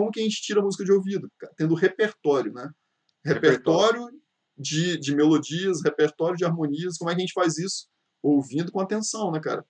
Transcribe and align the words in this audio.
como 0.00 0.10
que 0.10 0.20
a 0.20 0.22
gente 0.22 0.40
tira 0.40 0.62
música 0.62 0.82
de 0.82 0.92
ouvido? 0.92 1.30
Tendo 1.58 1.74
repertório, 1.74 2.50
né? 2.54 2.70
Repertório, 3.22 4.00
repertório 4.00 4.22
de, 4.56 4.96
de 4.96 5.14
melodias, 5.14 5.82
repertório 5.84 6.38
de 6.38 6.44
harmonias. 6.46 6.96
Como 6.96 7.10
é 7.10 7.14
que 7.14 7.20
a 7.20 7.24
gente 7.26 7.34
faz 7.34 7.58
isso? 7.58 7.86
Ouvindo 8.22 8.72
com 8.72 8.80
atenção, 8.80 9.30
né, 9.30 9.38
cara? 9.40 9.62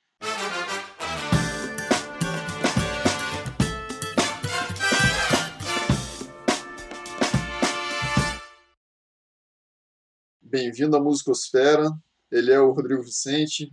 Bem-vindo 10.41 10.97
à 10.97 11.01
Musicosfera. 11.01 11.91
Ele 12.31 12.53
é 12.53 12.61
o 12.61 12.71
Rodrigo 12.71 13.03
Vicente. 13.03 13.73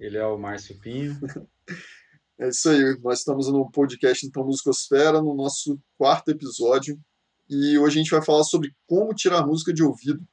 Ele 0.00 0.16
é 0.16 0.26
o 0.26 0.38
Márcio 0.38 0.80
Pinho. 0.80 1.14
é 2.38 2.48
isso 2.48 2.68
aí. 2.68 2.98
Nós 3.00 3.20
estamos 3.20 3.48
no 3.48 3.70
podcast 3.70 4.26
então 4.26 4.44
Musicosfera, 4.44 5.20
no 5.20 5.34
nosso 5.34 5.80
quarto 5.96 6.30
episódio. 6.30 6.98
E 7.48 7.78
hoje 7.78 7.98
a 7.98 8.02
gente 8.02 8.10
vai 8.10 8.22
falar 8.22 8.44
sobre 8.44 8.74
como 8.86 9.14
tirar 9.14 9.46
música 9.46 9.72
de 9.72 9.82
ouvido. 9.82 10.26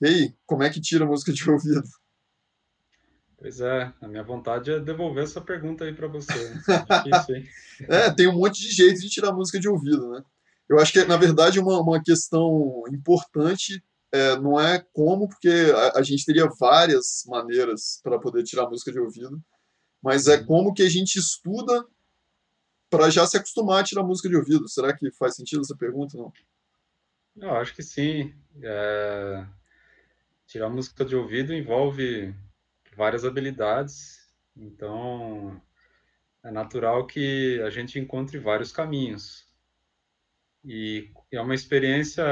E 0.00 0.06
aí, 0.06 0.34
como 0.44 0.62
é 0.62 0.70
que 0.70 0.80
tira 0.80 1.06
música 1.06 1.32
de 1.32 1.48
ouvido? 1.48 1.82
Pois 3.38 3.60
é, 3.60 3.92
a 4.00 4.08
minha 4.08 4.22
vontade 4.22 4.70
é 4.70 4.80
devolver 4.80 5.24
essa 5.24 5.40
pergunta 5.40 5.84
aí 5.84 5.94
para 5.94 6.08
você. 6.08 6.32
Difícil, 6.32 7.36
hein? 7.36 7.48
é, 7.88 8.10
tem 8.10 8.26
um 8.26 8.38
monte 8.38 8.60
de 8.60 8.70
jeitos 8.70 9.02
de 9.02 9.08
tirar 9.08 9.32
música 9.32 9.60
de 9.60 9.68
ouvido, 9.68 10.10
né? 10.10 10.22
Eu 10.68 10.78
acho 10.78 10.92
que, 10.92 11.04
na 11.04 11.16
verdade, 11.16 11.60
uma, 11.60 11.80
uma 11.80 12.02
questão 12.02 12.82
importante 12.90 13.84
é, 14.12 14.36
não 14.38 14.58
é 14.58 14.82
como, 14.92 15.28
porque 15.28 15.50
a, 15.74 15.98
a, 15.98 16.02
gente 16.02 16.24
teria 16.24 16.48
várias 16.58 17.24
maneiras 17.26 18.00
para 18.02 18.18
poder 18.18 18.44
tirar 18.44 18.68
música 18.68 18.90
de 18.90 18.98
ouvido, 18.98 19.38
mas 20.04 20.28
é 20.28 20.44
como 20.44 20.74
que 20.74 20.82
a 20.82 20.88
gente 20.88 21.18
estuda 21.18 21.86
para 22.90 23.08
já 23.08 23.26
se 23.26 23.38
acostumar 23.38 23.80
a 23.80 23.84
tirar 23.84 24.02
música 24.02 24.28
de 24.28 24.36
ouvido. 24.36 24.68
Será 24.68 24.94
que 24.94 25.10
faz 25.12 25.34
sentido 25.34 25.62
essa 25.62 25.74
pergunta? 25.74 26.18
Não? 26.18 26.30
Eu 27.36 27.56
acho 27.56 27.74
que 27.74 27.82
sim. 27.82 28.34
É... 28.62 29.46
Tirar 30.46 30.68
música 30.68 31.06
de 31.06 31.16
ouvido 31.16 31.54
envolve 31.54 32.34
várias 32.94 33.24
habilidades, 33.24 34.28
então 34.54 35.60
é 36.42 36.50
natural 36.50 37.06
que 37.06 37.60
a 37.62 37.70
gente 37.70 37.98
encontre 37.98 38.38
vários 38.38 38.70
caminhos. 38.70 39.48
E 40.62 41.10
é 41.32 41.40
uma 41.40 41.54
experiência 41.54 42.24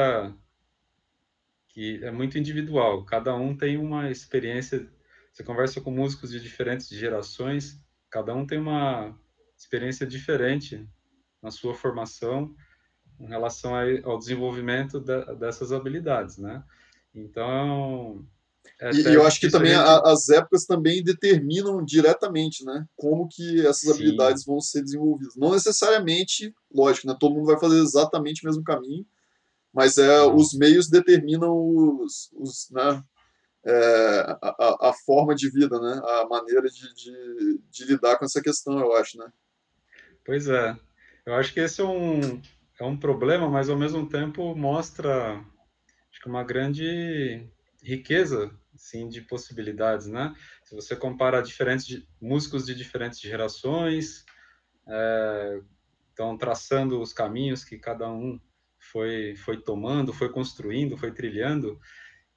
que 1.69 2.05
é 2.05 2.11
muito 2.11 2.37
individual. 2.37 3.03
Cada 3.07 3.35
um 3.35 3.57
tem 3.57 3.79
uma 3.79 4.11
experiência. 4.11 4.87
Você 5.33 5.43
conversa 5.43 5.81
com 5.81 5.91
músicos 5.91 6.31
de 6.31 6.41
diferentes 6.41 6.89
gerações, 6.89 7.81
cada 8.11 8.35
um 8.35 8.47
tem 8.47 8.59
uma 8.59 9.19
experiência 9.57 10.07
diferente 10.07 10.87
na 11.43 11.51
sua 11.51 11.75
formação 11.75 12.55
em 13.19 13.27
relação 13.27 13.73
ao 14.05 14.19
desenvolvimento 14.19 15.01
dessas 15.39 15.73
habilidades, 15.73 16.37
né? 16.37 16.63
Então, 17.15 18.27
é 18.81 18.91
e 18.93 19.15
eu 19.15 19.27
acho 19.27 19.41
que 19.41 19.51
também 19.51 19.75
as 19.75 20.29
épocas 20.29 20.65
também 20.65 21.03
determinam 21.03 21.85
diretamente, 21.85 22.65
né? 22.65 22.87
Como 22.97 23.29
que 23.29 23.61
essas 23.61 23.83
Sim. 23.83 23.91
habilidades 23.93 24.45
vão 24.45 24.61
ser 24.61 24.83
desenvolvidas. 24.83 25.37
Não 25.37 25.53
necessariamente, 25.53 26.55
lógico, 26.73 27.07
né? 27.07 27.17
Todo 27.19 27.35
mundo 27.35 27.47
vai 27.47 27.59
fazer 27.59 27.79
exatamente 27.79 28.43
o 28.43 28.49
mesmo 28.49 28.65
caminho, 28.65 29.07
mas 29.73 29.99
é 29.99 30.23
os 30.25 30.53
meios 30.53 30.89
determinam 30.89 31.55
os, 31.55 32.31
os 32.35 32.69
né? 32.71 33.03
É, 33.65 34.39
a, 34.43 34.89
a, 34.89 34.93
forma 35.07 35.35
de 35.35 35.49
vida, 35.49 35.79
né? 35.81 36.01
A 36.05 36.27
maneira 36.27 36.63
de, 36.63 36.95
de, 36.95 37.61
de, 37.71 37.85
lidar 37.85 38.19
com 38.19 38.25
essa 38.25 38.43
questão, 38.43 38.81
eu 38.81 38.93
acho, 38.97 39.17
né? 39.17 39.33
Pois 40.25 40.49
é. 40.49 40.77
Eu 41.25 41.35
acho 41.35 41.55
que 41.55 41.61
esse 41.61 41.81
é 41.81 41.85
um, 41.85 42.43
é 42.81 42.85
um 42.85 42.97
problema, 42.97 43.49
mas 43.49 43.69
ao 43.69 43.77
mesmo 43.77 44.09
tempo 44.09 44.55
mostra 44.57 45.35
acho 46.11 46.21
que 46.21 46.29
uma 46.29 46.43
grande 46.43 47.49
riqueza 47.83 48.51
sim 48.77 49.09
de 49.09 49.21
possibilidades, 49.21 50.09
né? 50.09 50.35
Se 50.65 50.75
você 50.75 50.97
compara 50.97 51.41
diferentes 51.41 52.03
músicos 52.21 52.67
de 52.67 52.75
diferentes 52.75 53.21
gerações, 53.21 54.25
é, 54.89 55.61
estão 56.11 56.37
traçando 56.37 57.01
os 57.01 57.13
caminhos 57.13 57.63
que 57.63 57.79
cada 57.79 58.11
um 58.11 58.41
foi 58.91 59.37
foi 59.37 59.57
tomando, 59.61 60.13
foi 60.13 60.31
construindo, 60.31 60.97
foi 60.97 61.13
trilhando, 61.13 61.81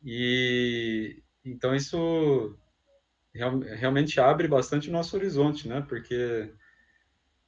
e 0.05 1.23
então 1.43 1.75
isso 1.75 2.57
real, 3.33 3.59
realmente 3.59 4.19
abre 4.19 4.47
bastante 4.47 4.89
o 4.89 4.91
nosso 4.91 5.15
horizonte, 5.15 5.67
né? 5.67 5.81
Porque 5.87 6.53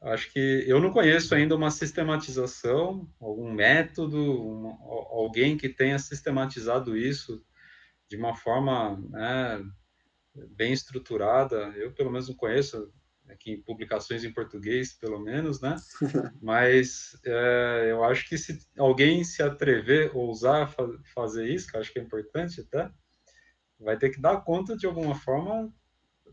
acho 0.02 0.32
que 0.32 0.66
eu 0.68 0.80
não 0.80 0.92
conheço 0.92 1.34
ainda 1.36 1.56
uma 1.56 1.72
sistematização, 1.72 3.08
algum 3.20 3.52
método, 3.52 4.18
um, 4.18 4.68
alguém 4.82 5.58
que 5.58 5.70
tenha 5.70 6.00
sistematizado 6.00 6.98
isso 6.98 7.44
de 8.10 8.18
uma 8.18 8.36
forma 8.36 8.98
né, 9.10 9.64
bem 10.56 10.74
estruturada. 10.74 11.74
Eu, 11.76 11.92
pelo 11.94 12.12
menos, 12.12 12.28
não 12.28 12.36
conheço 12.36 12.92
aqui 13.30 13.52
em 13.52 13.62
publicações 13.62 14.24
em 14.24 14.34
português, 14.34 14.94
pelo 14.94 15.20
menos, 15.20 15.62
né? 15.62 15.76
Mas 16.42 17.18
é, 17.26 17.88
eu 17.90 18.04
acho 18.04 18.28
que 18.28 18.38
se 18.38 18.60
alguém 18.78 19.24
se 19.24 19.44
atrever, 19.44 20.16
ousar 20.16 20.72
fa 20.72 20.88
fazer 21.14 21.48
isso, 21.48 21.68
que 21.68 21.76
eu 21.76 21.82
acho 21.82 21.92
que 21.92 22.00
é 22.00 22.04
importante 22.04 22.62
até, 22.62 22.90
vai 23.80 23.98
ter 23.98 24.10
que 24.10 24.22
dar 24.22 24.42
conta 24.42 24.76
de 24.76 24.86
alguma 24.86 25.16
forma 25.16 25.72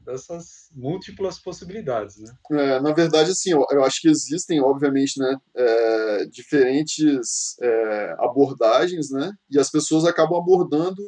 dessas 0.04 0.69
múltiplas 0.72 1.38
possibilidades, 1.38 2.19
né? 2.19 2.34
É, 2.53 2.81
na 2.81 2.93
verdade, 2.93 3.31
assim, 3.31 3.53
eu, 3.53 3.65
eu, 3.71 3.83
acho 3.84 4.00
que 4.00 4.09
existem, 4.09 4.60
obviamente, 4.60 5.19
né, 5.19 5.38
é, 5.56 6.27
diferentes 6.27 7.56
é, 7.60 8.16
abordagens, 8.19 9.10
né? 9.10 9.33
E 9.50 9.59
as 9.59 9.71
pessoas 9.71 10.04
acabam 10.04 10.38
abordando 10.38 11.03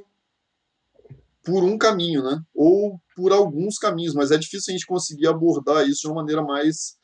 por 1.46 1.62
um 1.62 1.78
caminho, 1.78 2.24
né? 2.24 2.42
Ou 2.52 3.00
por 3.14 3.32
alguns 3.32 3.78
caminhos, 3.78 4.14
mas 4.14 4.32
é 4.32 4.36
difícil 4.36 4.72
a 4.72 4.76
gente 4.76 4.86
conseguir 4.86 5.28
abordar 5.28 5.88
isso 5.88 6.02
de 6.02 6.08
uma 6.08 6.16
maneira 6.16 6.42
mais 6.42 6.96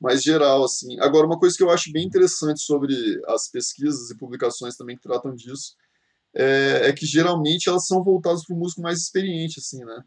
mais 0.00 0.22
geral, 0.22 0.62
assim. 0.62 0.96
Agora, 1.00 1.26
uma 1.26 1.38
coisa 1.40 1.56
que 1.56 1.62
eu 1.62 1.70
acho 1.70 1.90
bem 1.90 2.06
interessante 2.06 2.60
sobre 2.60 2.94
as 3.26 3.50
pesquisas 3.50 4.10
e 4.10 4.16
publicações 4.16 4.76
também 4.76 4.94
que 4.96 5.02
tratam 5.02 5.34
disso 5.34 5.74
é, 6.34 6.88
é 6.88 6.92
que 6.92 7.04
geralmente 7.04 7.68
elas 7.68 7.86
são 7.86 8.04
voltadas 8.04 8.44
para 8.44 8.54
o 8.54 8.58
músico 8.58 8.80
mais 8.80 9.00
experiente, 9.00 9.58
assim, 9.58 9.84
né? 9.84 10.02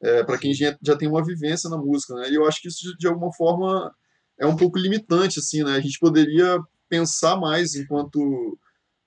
É, 0.00 0.22
para 0.24 0.38
quem 0.38 0.54
já, 0.54 0.76
já 0.80 0.96
tem 0.96 1.08
uma 1.08 1.24
vivência 1.24 1.68
na 1.70 1.76
música, 1.76 2.14
né? 2.14 2.30
E 2.30 2.34
eu 2.34 2.46
acho 2.46 2.60
que 2.60 2.68
isso 2.68 2.96
de, 2.96 3.08
alguma 3.08 3.32
forma 3.32 3.92
é 4.38 4.46
um 4.46 4.56
pouco 4.56 4.78
limitante, 4.78 5.40
assim, 5.40 5.64
né? 5.64 5.72
A 5.72 5.80
gente 5.80 5.98
poderia 5.98 6.60
pensar 6.88 7.36
mais 7.36 7.74
enquanto 7.74 8.58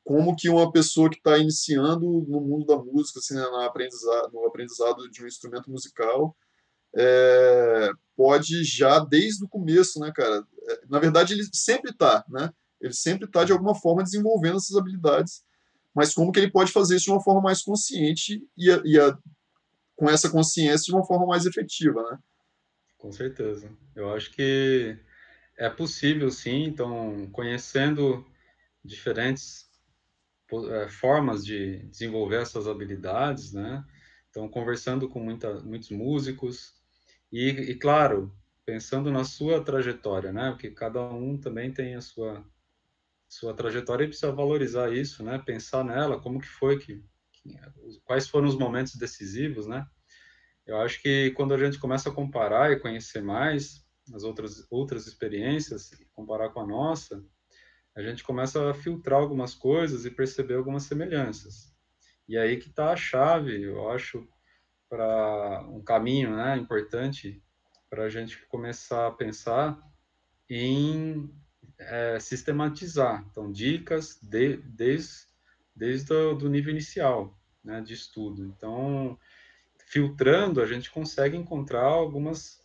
como 0.06 0.36
que 0.36 0.48
uma 0.48 0.72
pessoa 0.72 1.10
que 1.10 1.18
está 1.18 1.36
iniciando 1.36 2.06
no 2.06 2.40
mundo 2.40 2.64
da 2.64 2.78
música, 2.78 3.20
assim, 3.20 3.34
né, 3.34 3.44
aprendizado, 3.66 4.32
no 4.32 4.46
aprendizado 4.46 5.10
de 5.10 5.24
um 5.24 5.28
instrumento 5.28 5.70
musical, 5.70 6.38
é, 6.96 7.90
pode 8.16 8.64
já 8.64 9.00
desde 9.00 9.44
o 9.44 9.50
começo, 9.50 10.00
né, 10.00 10.12
cara? 10.16 10.46
É, 10.70 10.82
na 10.88 11.00
verdade, 11.00 11.34
ele 11.34 11.44
sempre 11.52 11.90
está, 11.90 12.24
né? 12.30 12.52
Ele 12.80 12.94
sempre 12.94 13.26
está 13.26 13.44
de 13.44 13.52
alguma 13.52 13.74
forma 13.74 14.04
desenvolvendo 14.04 14.58
essas 14.58 14.78
habilidades, 14.78 15.44
mas 15.94 16.14
como 16.14 16.32
que 16.32 16.40
ele 16.40 16.52
pode 16.52 16.72
fazer 16.72 16.98
isso 16.98 17.06
de 17.06 17.12
uma 17.12 17.24
forma 17.24 17.42
mais 17.42 17.64
consciente 17.64 18.48
e, 18.56 18.72
a, 18.72 18.82
e 18.86 19.00
a, 19.00 19.18
com 19.96 20.08
essa 20.08 20.30
consciência 20.30 20.86
de 20.86 20.94
uma 20.94 21.06
forma 21.06 21.26
mais 21.26 21.48
efetiva, 21.48 22.04
né? 22.12 22.20
Com 23.00 23.12
certeza. 23.12 23.76
Eu 23.96 24.14
acho 24.14 24.32
que 24.32 24.96
é 25.58 25.68
possível, 25.68 26.30
sim. 26.30 26.66
Então, 26.66 27.28
conhecendo 27.32 28.24
diferentes 28.84 29.65
formas 30.90 31.46
de 31.46 31.86
desenvolver 31.88 32.42
essas 32.42 32.68
habilidades, 32.68 33.54
né? 33.54 33.84
Então, 34.30 34.50
conversando 34.50 35.08
com 35.10 35.20
muita, 35.20 35.62
muitos 35.62 35.90
músicos 35.90 36.74
e, 37.32 37.50
e, 37.50 37.76
claro, 37.76 38.36
pensando 38.66 39.12
na 39.12 39.24
sua 39.24 39.64
trajetória, 39.64 40.32
né? 40.34 40.52
Porque 40.52 40.72
cada 40.72 41.02
um 41.02 41.38
também 41.38 41.72
tem 41.72 41.96
a 41.96 42.02
sua 42.02 42.46
sua 43.28 43.54
trajetória 43.54 44.06
e 44.06 44.08
precisa 44.08 44.32
valorizar 44.32 44.94
isso, 44.94 45.24
né? 45.24 45.38
Pensar 45.40 45.84
nela, 45.84 46.20
como 46.22 46.40
que 46.40 46.48
foi 46.48 46.80
que, 46.80 47.04
que 47.32 47.58
quais 48.04 48.28
foram 48.28 48.48
os 48.48 48.58
momentos 48.58 48.96
decisivos, 48.96 49.68
né? 49.68 49.86
Eu 50.66 50.78
acho 50.78 51.02
que 51.02 51.32
quando 51.32 51.54
a 51.54 51.58
gente 51.58 51.80
começa 51.80 52.10
a 52.10 52.14
comparar 52.14 52.72
e 52.72 52.80
conhecer 52.80 53.22
mais 53.22 53.86
as 54.14 54.24
outras 54.24 54.66
outras 54.70 55.08
experiências, 55.08 55.92
comparar 56.14 56.50
com 56.50 56.62
a 56.62 56.68
nossa, 56.68 57.24
a 57.96 58.02
gente 58.02 58.24
começa 58.24 58.70
a 58.70 58.74
filtrar 58.74 59.20
algumas 59.20 59.56
coisas 59.56 60.06
e 60.06 60.12
perceber 60.12 60.56
algumas 60.56 60.84
semelhanças. 60.84 61.74
E 62.28 62.38
aí 62.38 62.58
que 62.58 62.70
está 62.70 62.92
a 62.92 62.96
chave, 62.96 63.64
eu 63.64 63.90
acho, 63.90 64.28
para 64.90 65.66
um 65.70 65.82
caminho 65.82 66.36
né, 66.36 66.58
importante 66.58 67.42
para 67.90 68.04
a 68.04 68.10
gente 68.10 68.46
começar 68.48 69.08
a 69.08 69.12
pensar 69.12 69.80
em 70.50 71.34
é, 71.80 72.20
sistematizar. 72.20 73.26
Então, 73.32 73.52
dicas 73.52 74.20
de, 74.22 74.58
desde, 74.58 75.28
desde 75.76 76.14
o 76.14 76.50
nível 76.50 76.72
inicial 76.72 77.38
né, 77.64 77.82
de 77.82 77.94
estudo. 77.94 78.46
Então, 78.46 79.18
filtrando, 79.88 80.62
a 80.62 80.66
gente 80.66 80.92
consegue 80.92 81.38
encontrar 81.38 81.86
algumas, 81.86 82.60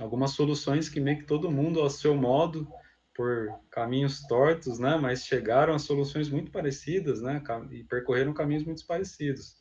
algumas 0.00 0.32
soluções 0.32 0.88
que 0.88 0.98
meio 0.98 1.18
que 1.18 1.24
todo 1.24 1.50
mundo, 1.50 1.80
ao 1.80 1.90
seu 1.90 2.14
modo, 2.16 2.66
por 3.14 3.48
caminhos 3.70 4.22
tortos, 4.26 4.78
né? 4.78 4.96
Mas 4.96 5.24
chegaram 5.24 5.74
a 5.74 5.78
soluções 5.78 6.28
muito 6.28 6.50
parecidas, 6.50 7.20
né? 7.20 7.42
E 7.70 7.84
percorreram 7.84 8.32
caminhos 8.32 8.64
muito 8.64 8.86
parecidos. 8.86 9.56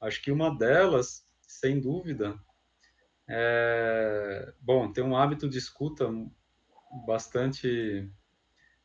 Acho 0.00 0.22
que 0.22 0.30
uma 0.30 0.56
delas, 0.56 1.26
sem 1.40 1.80
dúvida, 1.80 2.38
é... 3.28 4.52
bom, 4.60 4.92
tem 4.92 5.02
um 5.02 5.16
hábito 5.16 5.48
de 5.48 5.58
escuta 5.58 6.08
bastante 7.06 8.10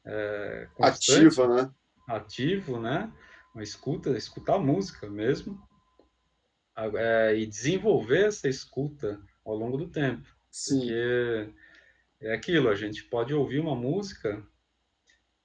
é, 0.06 0.68
ativa, 0.82 1.48
né? 1.48 1.72
Ativo, 2.08 2.80
né? 2.80 3.12
Uma 3.54 3.64
escuta, 3.64 4.18
escutar 4.18 4.58
música 4.58 5.10
mesmo, 5.10 5.62
é, 6.96 7.36
e 7.36 7.46
desenvolver 7.46 8.28
essa 8.28 8.48
escuta 8.48 9.22
ao 9.46 9.56
longo 9.56 9.78
do 9.78 9.90
tempo. 9.90 10.28
Sim. 10.50 10.80
Porque 10.80 11.54
é 12.21 12.33
aquilo, 12.33 12.69
a 12.69 12.75
gente 12.75 13.04
pode 13.06 13.33
ouvir 13.33 13.60
uma 13.60 13.75
música, 13.75 14.44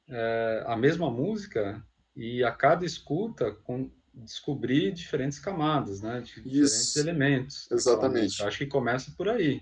é, 0.08 0.64
a 0.66 0.76
mesma 0.76 1.10
música, 1.10 1.84
e 2.16 2.44
a 2.44 2.52
cada 2.52 2.84
escuta 2.84 3.52
com, 3.52 3.90
descobrir 4.12 4.92
diferentes 4.92 5.38
camadas, 5.38 6.00
né? 6.00 6.20
Diferentes 6.20 6.54
Isso. 6.54 6.98
elementos. 6.98 7.70
Exatamente. 7.70 8.42
Acho 8.42 8.58
que 8.58 8.66
começa 8.66 9.12
por 9.16 9.28
aí. 9.28 9.60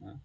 Né? 0.00 0.16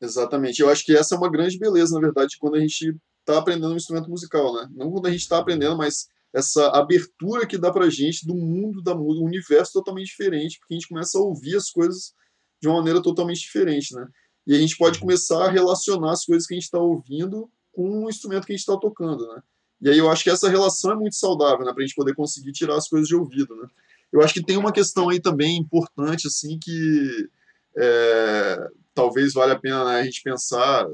Exatamente. 0.00 0.60
Eu 0.60 0.68
acho 0.68 0.84
que 0.84 0.96
essa 0.96 1.14
é 1.14 1.18
uma 1.18 1.30
grande 1.30 1.58
beleza, 1.58 1.94
na 1.94 2.00
verdade, 2.00 2.36
quando 2.38 2.56
a 2.56 2.60
gente 2.60 2.96
está 3.20 3.38
aprendendo 3.38 3.72
um 3.72 3.76
instrumento 3.76 4.10
musical, 4.10 4.54
né? 4.54 4.68
Não 4.72 4.90
quando 4.90 5.06
a 5.06 5.10
gente 5.10 5.20
está 5.20 5.38
aprendendo, 5.38 5.76
mas 5.76 6.08
essa 6.32 6.68
abertura 6.70 7.46
que 7.46 7.58
dá 7.58 7.72
pra 7.72 7.88
gente 7.88 8.26
do 8.26 8.34
mundo 8.34 8.82
da 8.82 8.94
música, 8.94 9.22
um 9.22 9.26
universo 9.26 9.72
totalmente 9.72 10.08
diferente, 10.08 10.58
porque 10.58 10.74
a 10.74 10.76
gente 10.76 10.88
começa 10.88 11.18
a 11.18 11.20
ouvir 11.20 11.56
as 11.56 11.70
coisas 11.70 12.14
de 12.60 12.68
uma 12.68 12.78
maneira 12.78 13.02
totalmente 13.02 13.40
diferente, 13.40 13.94
né? 13.94 14.06
E 14.48 14.56
a 14.56 14.58
gente 14.58 14.78
pode 14.78 14.98
começar 14.98 15.44
a 15.44 15.50
relacionar 15.50 16.12
as 16.12 16.24
coisas 16.24 16.46
que 16.46 16.54
a 16.54 16.56
gente 16.56 16.64
está 16.64 16.78
ouvindo 16.78 17.50
com 17.70 18.06
o 18.06 18.08
instrumento 18.08 18.46
que 18.46 18.52
a 18.52 18.56
gente 18.56 18.66
está 18.66 18.78
tocando, 18.78 19.28
né? 19.28 19.42
E 19.82 19.90
aí 19.90 19.98
eu 19.98 20.10
acho 20.10 20.24
que 20.24 20.30
essa 20.30 20.48
relação 20.48 20.90
é 20.90 20.96
muito 20.96 21.16
saudável, 21.16 21.66
né? 21.66 21.72
Para 21.74 21.84
a 21.84 21.86
gente 21.86 21.94
poder 21.94 22.14
conseguir 22.14 22.52
tirar 22.52 22.76
as 22.76 22.88
coisas 22.88 23.06
de 23.06 23.14
ouvido, 23.14 23.54
né? 23.54 23.68
Eu 24.10 24.22
acho 24.22 24.32
que 24.32 24.42
tem 24.42 24.56
uma 24.56 24.72
questão 24.72 25.10
aí 25.10 25.20
também 25.20 25.58
importante, 25.58 26.26
assim, 26.26 26.58
que 26.58 27.28
é, 27.76 28.68
talvez 28.94 29.34
valha 29.34 29.52
a 29.52 29.58
pena 29.60 29.84
né, 29.84 30.00
a 30.00 30.02
gente 30.02 30.22
pensar 30.22 30.88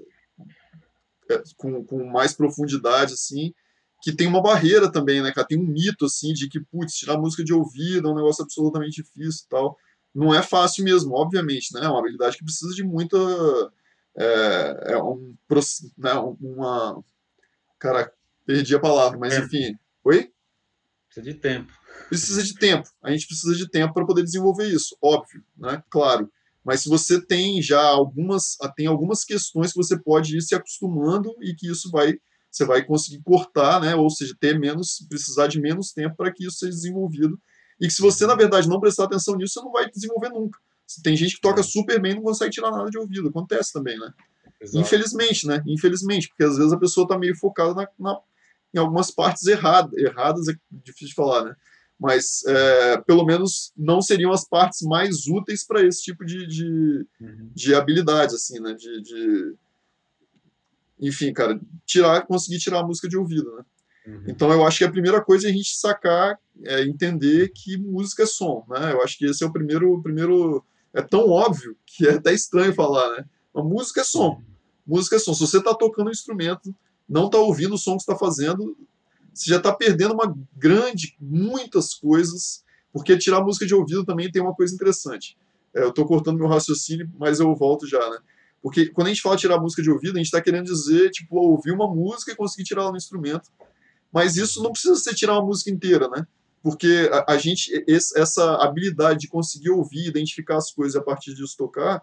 é, 1.31 1.43
com, 1.56 1.85
com 1.85 2.05
mais 2.05 2.35
profundidade, 2.35 3.15
assim, 3.15 3.55
que 4.03 4.12
tem 4.12 4.27
uma 4.27 4.43
barreira 4.43 4.91
também, 4.91 5.23
né, 5.23 5.31
cara? 5.33 5.47
Tem 5.47 5.59
um 5.59 5.65
mito, 5.65 6.06
assim, 6.06 6.33
de 6.33 6.49
que, 6.49 6.59
putz, 6.59 6.95
tirar 6.95 7.17
música 7.17 7.45
de 7.45 7.55
ouvido 7.55 8.09
é 8.09 8.11
um 8.11 8.17
negócio 8.17 8.43
absolutamente 8.43 9.01
difícil 9.01 9.45
e 9.47 9.49
tal. 9.49 9.79
Não 10.14 10.34
é 10.34 10.43
fácil 10.43 10.84
mesmo, 10.84 11.14
obviamente, 11.14 11.72
né? 11.75 11.84
É 11.84 11.88
uma 11.88 11.99
habilidade 11.99 12.37
que 12.37 12.44
precisa 12.44 12.72
de 12.75 12.84
muita. 12.84 13.16
É, 14.16 14.93
é 14.93 15.02
um, 15.02 15.34
né, 15.99 16.12
uma. 16.40 17.02
Cara, 17.78 18.12
perdi 18.46 18.75
a 18.75 18.81
palavra, 18.81 19.19
mas 19.19 19.37
enfim. 19.37 19.76
Oi? 20.05 20.31
Precisa 21.08 21.32
de 21.32 21.34
tempo. 21.34 21.72
Precisa 22.08 22.43
de 22.43 22.55
tempo. 22.55 22.88
A 23.02 23.11
gente 23.11 23.26
precisa 23.26 23.55
de 23.55 23.69
tempo 23.69 23.94
para 23.94 24.06
poder 24.06 24.22
desenvolver 24.22 24.69
isso, 24.69 24.96
óbvio, 25.02 25.43
né? 25.56 25.82
Claro. 25.90 26.31
Mas 26.64 26.81
se 26.81 26.88
você 26.88 27.20
tem 27.20 27.60
já 27.60 27.82
algumas, 27.82 28.56
tem 28.75 28.87
algumas 28.87 29.25
questões 29.25 29.72
que 29.72 29.76
você 29.76 29.99
pode 29.99 30.37
ir 30.37 30.43
se 30.43 30.55
acostumando 30.55 31.34
e 31.40 31.55
que 31.55 31.70
isso 31.70 31.90
vai 31.90 32.19
você 32.50 32.64
vai 32.64 32.84
conseguir 32.84 33.20
cortar, 33.25 33.81
né? 33.81 33.96
Ou 33.96 34.08
seja, 34.08 34.34
ter 34.38 34.58
menos, 34.58 35.05
precisar 35.08 35.49
de 35.49 35.60
menos 35.60 35.93
tempo 35.93 36.14
para 36.14 36.32
que 36.32 36.46
isso 36.46 36.58
seja 36.58 36.70
desenvolvido. 36.70 37.38
E 37.81 37.87
que 37.87 37.93
se 37.93 38.03
você, 38.03 38.26
na 38.26 38.35
verdade, 38.35 38.69
não 38.69 38.81
prestar 38.81 39.05
atenção 39.05 39.37
nisso, 39.37 39.55
você 39.55 39.61
não 39.61 39.73
vai 39.73 39.91
desenvolver 39.91 40.29
nunca. 40.29 40.59
Tem 41.03 41.17
gente 41.17 41.37
que 41.37 41.41
toca 41.41 41.62
super 41.62 42.00
bem 42.00 42.12
e 42.12 42.15
não 42.17 42.23
consegue 42.23 42.53
tirar 42.53 42.71
nada 42.71 42.91
de 42.91 42.99
ouvido. 42.99 43.29
Acontece 43.29 43.73
também, 43.73 43.99
né? 43.99 44.12
Exato. 44.61 44.79
Infelizmente, 44.79 45.47
né? 45.47 45.62
Infelizmente, 45.67 46.29
porque 46.29 46.44
às 46.44 46.56
vezes 46.56 46.73
a 46.73 46.79
pessoa 46.79 47.05
está 47.05 47.19
meio 47.19 47.37
focada 47.37 47.75
na, 47.75 47.88
na, 47.99 48.21
em 48.75 48.79
algumas 48.79 49.11
partes 49.11 49.47
erradas. 49.47 49.93
Erradas 49.94 50.49
é 50.49 50.55
difícil 50.71 51.09
de 51.09 51.15
falar, 51.15 51.44
né? 51.44 51.56
Mas 51.99 52.44
é, 52.47 53.00
pelo 53.03 53.25
menos 53.25 53.73
não 53.77 54.03
seriam 54.03 54.32
as 54.32 54.47
partes 54.47 54.82
mais 54.82 55.27
úteis 55.27 55.65
para 55.65 55.82
esse 55.82 56.03
tipo 56.03 56.25
de, 56.25 56.47
de, 56.47 57.06
uhum. 57.20 57.50
de 57.55 57.75
habilidades, 57.75 58.35
assim, 58.35 58.61
né? 58.61 58.75
De, 58.75 59.00
de, 59.03 59.55
enfim, 61.00 61.32
cara, 61.32 61.59
tirar, 61.87 62.27
conseguir 62.27 62.59
tirar 62.59 62.81
a 62.81 62.87
música 62.87 63.09
de 63.09 63.17
ouvido, 63.17 63.56
né? 63.56 63.65
Uhum. 64.06 64.25
Então 64.29 64.53
eu 64.53 64.65
acho 64.65 64.79
que 64.79 64.85
a 64.85 64.91
primeira 64.91 65.23
coisa 65.23 65.47
é 65.47 65.51
a 65.51 65.55
gente 65.55 65.77
sacar, 65.77 66.39
é 66.65 66.83
entender 66.83 67.51
que 67.55 67.77
música 67.79 68.25
é 68.25 68.27
som, 68.27 68.65
né? 68.69 68.93
Eu 68.93 69.03
acho 69.03 69.19
que 69.19 69.25
esse 69.27 69.43
é 69.43 69.47
o 69.47 69.53
primeiro, 69.53 70.01
primeiro 70.03 70.65
é 70.93 71.03
tão 71.03 71.29
óbvio 71.29 71.77
que 71.87 72.06
é 72.06 72.15
até 72.15 72.33
estranho 72.33 72.75
falar, 72.75 73.17
né? 73.17 73.25
A 73.55 73.62
música 73.62 74.01
é 74.01 74.05
som, 74.05 74.41
música 74.87 75.17
é 75.17 75.19
som. 75.19 75.33
Se 75.35 75.41
você 75.41 75.59
está 75.59 75.75
tocando 75.75 76.09
um 76.09 76.12
instrumento, 76.12 76.75
não 77.09 77.27
está 77.27 77.39
ouvindo 77.39 77.75
o 77.75 77.79
som 77.79 77.97
que 77.97 78.03
está 78.03 78.17
fazendo, 78.17 78.77
você 79.33 79.51
já 79.51 79.56
está 79.56 79.73
perdendo 79.73 80.15
uma 80.15 80.35
grande, 80.56 81.17
muitas 81.21 81.95
coisas, 81.95 82.65
porque 82.93 83.17
tirar 83.19 83.43
música 83.43 83.67
de 83.67 83.75
ouvido 83.75 84.05
também 84.05 84.31
tem 84.31 84.41
uma 84.41 84.55
coisa 84.55 84.75
interessante. 84.75 85.37
É, 85.75 85.83
eu 85.83 85.89
estou 85.89 86.06
cortando 86.06 86.39
meu 86.39 86.47
raciocínio, 86.47 87.11
mas 87.19 87.41
eu 87.41 87.55
volto 87.55 87.87
já, 87.87 87.99
né? 88.11 88.19
Porque 88.62 88.87
quando 88.87 89.09
a 89.09 89.11
gente 89.11 89.21
fala 89.21 89.37
tirar 89.37 89.61
música 89.61 89.83
de 89.83 89.91
ouvido, 89.91 90.15
a 90.15 90.19
gente 90.19 90.27
está 90.27 90.41
querendo 90.41 90.65
dizer, 90.65 91.11
tipo, 91.11 91.37
ouvir 91.37 91.73
uma 91.73 91.87
música 91.93 92.33
e 92.33 92.37
conseguir 92.37 92.65
tirar 92.65 92.83
ela 92.83 92.93
no 92.93 92.97
instrumento. 92.97 93.51
Mas 94.14 94.37
isso 94.37 94.62
não 94.62 94.70
precisa 94.70 94.94
ser 94.94 95.12
tirar 95.12 95.32
uma 95.32 95.44
música 95.44 95.69
inteira, 95.69 96.08
né? 96.08 96.25
Porque 96.62 97.11
a, 97.12 97.32
a 97.32 97.37
gente, 97.37 97.84
esse, 97.88 98.16
essa 98.16 98.55
habilidade 98.62 99.19
de 99.19 99.28
conseguir 99.28 99.70
ouvir, 99.70 100.06
identificar 100.06 100.56
as 100.56 100.70
coisas 100.70 100.94
e 100.94 100.99
a 100.99 101.02
partir 101.02 101.34
disso 101.34 101.56
tocar, 101.58 102.00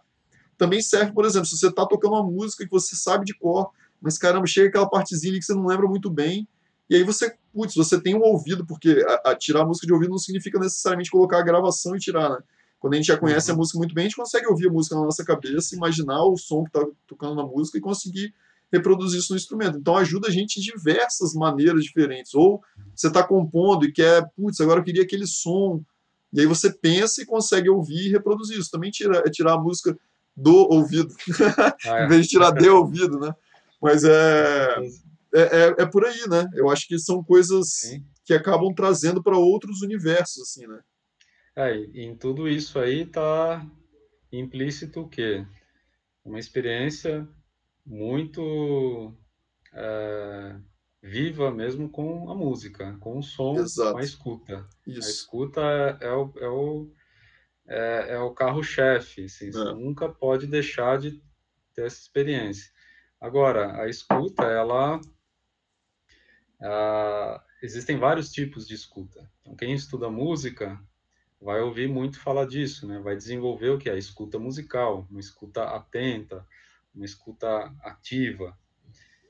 também 0.58 0.82
serve, 0.82 1.14
por 1.14 1.24
exemplo, 1.24 1.48
se 1.48 1.58
você 1.58 1.70
está 1.70 1.86
tocando 1.86 2.16
uma 2.16 2.24
música 2.24 2.66
que 2.66 2.70
você 2.70 2.98
sabe 2.98 3.24
de 3.24 3.34
cor, 3.34 3.72
mas 4.02 4.18
caramba, 4.18 4.46
chega 4.46 4.68
aquela 4.68 4.90
partezinha 4.90 5.40
que 5.40 5.46
você 5.46 5.54
não 5.54 5.66
lembra 5.66 5.88
muito 5.88 6.10
bem, 6.10 6.46
e 6.90 6.96
aí 6.96 7.04
você, 7.04 7.34
putz, 7.54 7.76
você 7.76 8.00
tem 8.00 8.14
um 8.14 8.22
ouvido, 8.22 8.66
porque 8.66 9.04
a, 9.08 9.32
a 9.32 9.36
tirar 9.36 9.62
a 9.62 9.66
música 9.66 9.88
de 9.88 9.94
ouvido 9.94 10.10
não 10.12 10.18
significa 10.18 10.60
necessariamente 10.60 11.10
colocar 11.10 11.40
a 11.40 11.44
gravação 11.44 11.96
e 11.96 12.00
tirar, 12.00 12.30
né? 12.30 12.40
Quando 12.78 12.96
a 12.96 12.98
gente 12.98 13.06
já 13.06 13.18
conhece 13.18 13.50
uhum. 13.50 13.56
a 13.56 13.58
música 13.58 13.78
muito 13.78 13.96
bem, 13.96 14.04
a 14.04 14.08
gente 14.10 14.18
consegue 14.18 14.48
ouvir 14.48 14.68
a 14.68 14.72
música 14.72 14.96
na 14.96 15.04
nossa 15.04 15.24
cabeça, 15.24 15.76
imaginar 15.76 16.26
o 16.26 16.36
som 16.36 16.64
que 16.64 16.78
está 16.78 16.86
tocando 17.08 17.36
na 17.36 17.46
música 17.46 17.78
e 17.78 17.82
conseguir 17.82 18.34
reproduzir 18.72 19.20
isso 19.20 19.34
no 19.34 19.38
instrumento. 19.38 19.78
Então 19.78 19.98
ajuda 19.98 20.28
a 20.28 20.32
gente 20.32 20.60
de 20.60 20.72
diversas 20.72 21.34
maneiras 21.34 21.84
diferentes. 21.84 22.34
Ou 22.34 22.62
você 22.96 23.08
está 23.08 23.24
compondo 23.24 23.86
e 23.86 23.92
quer, 23.92 24.26
putz, 24.36 24.60
agora 24.62 24.80
eu 24.80 24.84
queria 24.84 25.04
aquele 25.04 25.28
som. 25.28 25.84
E 26.34 26.40
aí 26.40 26.46
você 26.46 26.72
pensa 26.72 27.22
e 27.22 27.26
consegue 27.26 27.70
ouvir 27.70 28.08
e 28.08 28.12
reproduzir 28.12 28.58
isso. 28.58 28.72
Também 28.72 28.90
tira, 28.90 29.24
é 29.26 29.30
tirar 29.30 29.54
a 29.54 29.62
música 29.62 29.98
do 30.36 30.56
ouvido, 30.72 31.14
ah, 31.86 32.00
é. 32.00 32.06
em 32.06 32.08
vez 32.08 32.24
de 32.24 32.30
tirar 32.30 32.52
de 32.52 32.70
ouvido, 32.70 33.20
né? 33.20 33.34
Mas 33.82 34.04
é, 34.04 34.76
é, 35.34 35.42
é, 35.42 35.76
é, 35.80 35.86
por 35.86 36.06
aí, 36.06 36.28
né? 36.30 36.50
Eu 36.54 36.70
acho 36.70 36.88
que 36.88 36.98
são 36.98 37.24
coisas 37.24 37.74
Sim. 37.74 38.06
que 38.24 38.34
acabam 38.34 38.74
trazendo 38.74 39.22
para 39.22 39.38
outros 39.38 39.82
universos, 39.82 40.44
assim, 40.44 40.68
né? 40.68 40.80
É, 41.56 41.76
em 41.94 42.16
tudo 42.16 42.48
isso 42.48 42.80
aí 42.80 43.02
está 43.02 43.66
implícito 44.32 45.02
o 45.02 45.10
quê? 45.10 45.46
Uma 46.24 46.40
experiência 46.40 47.28
muito 47.92 49.14
é, 49.74 50.56
viva 51.04 51.52
mesmo 51.52 51.90
com 51.90 52.32
a 52.32 52.34
música, 52.34 52.98
com 53.02 53.18
o 53.18 53.22
som, 53.22 53.58
Exato. 53.58 53.92
com 53.92 53.98
a 53.98 54.04
escuta. 54.04 54.70
Isso. 54.88 55.08
A 55.08 55.12
escuta 55.12 55.62
é, 55.62 56.08
é 56.08 56.12
o, 56.14 56.34
é 56.38 56.48
o, 56.48 56.92
é, 57.68 58.06
é 58.14 58.20
o 58.20 58.32
carro-chefe, 58.32 59.26
assim, 59.26 59.52
você 59.52 59.60
é. 59.60 59.74
nunca 59.74 60.08
pode 60.08 60.48
deixar 60.48 61.00
de 61.00 61.22
ter 61.74 61.86
essa 61.86 62.00
experiência. 62.00 62.72
Agora, 63.20 63.82
a 63.82 63.90
escuta, 63.90 64.44
ela... 64.44 65.00
Ah, 66.64 67.44
existem 67.62 67.98
vários 67.98 68.32
tipos 68.32 68.68
de 68.68 68.74
escuta. 68.74 69.30
Então, 69.42 69.56
quem 69.56 69.74
estuda 69.74 70.10
música 70.10 70.80
vai 71.42 71.60
ouvir 71.60 71.90
muito 71.90 72.20
falar 72.20 72.46
disso, 72.46 72.88
né? 72.88 73.00
Vai 73.00 73.16
desenvolver 73.16 73.72
o 73.72 73.78
que 73.78 73.90
é 73.90 73.94
a 73.94 73.98
escuta 73.98 74.40
musical, 74.40 75.08
uma 75.10 75.20
escuta 75.20 75.64
atenta, 75.64 76.46
uma 76.94 77.06
escuta 77.06 77.74
ativa. 77.82 78.58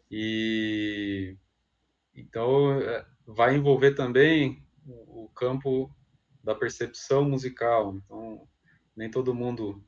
E 0.10 1.38
então 2.16 2.80
é, 2.80 3.06
vai 3.26 3.56
envolver 3.56 3.94
também 3.94 4.66
o 4.86 5.30
campo 5.36 5.94
da 6.44 6.54
percepção 6.56 7.28
musical. 7.30 7.96
Então 7.96 8.48
nem 8.96 9.10
todo 9.10 9.36
mundo 9.36 9.84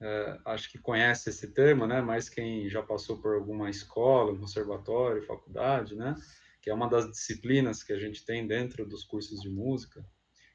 é, 0.00 0.38
acho 0.44 0.70
que 0.70 0.78
conhece 0.78 1.30
esse 1.30 1.52
termo, 1.52 1.86
né? 1.86 2.00
Mas 2.00 2.28
quem 2.28 2.68
já 2.68 2.82
passou 2.82 3.20
por 3.20 3.34
alguma 3.34 3.70
escola, 3.70 4.38
conservatório, 4.38 5.26
faculdade, 5.26 5.94
né? 5.96 6.14
Que 6.60 6.70
é 6.70 6.74
uma 6.74 6.88
das 6.88 7.10
disciplinas 7.10 7.82
que 7.82 7.92
a 7.92 7.98
gente 7.98 8.24
tem 8.24 8.46
dentro 8.46 8.86
dos 8.86 9.04
cursos 9.04 9.40
de 9.40 9.48
música 9.48 10.04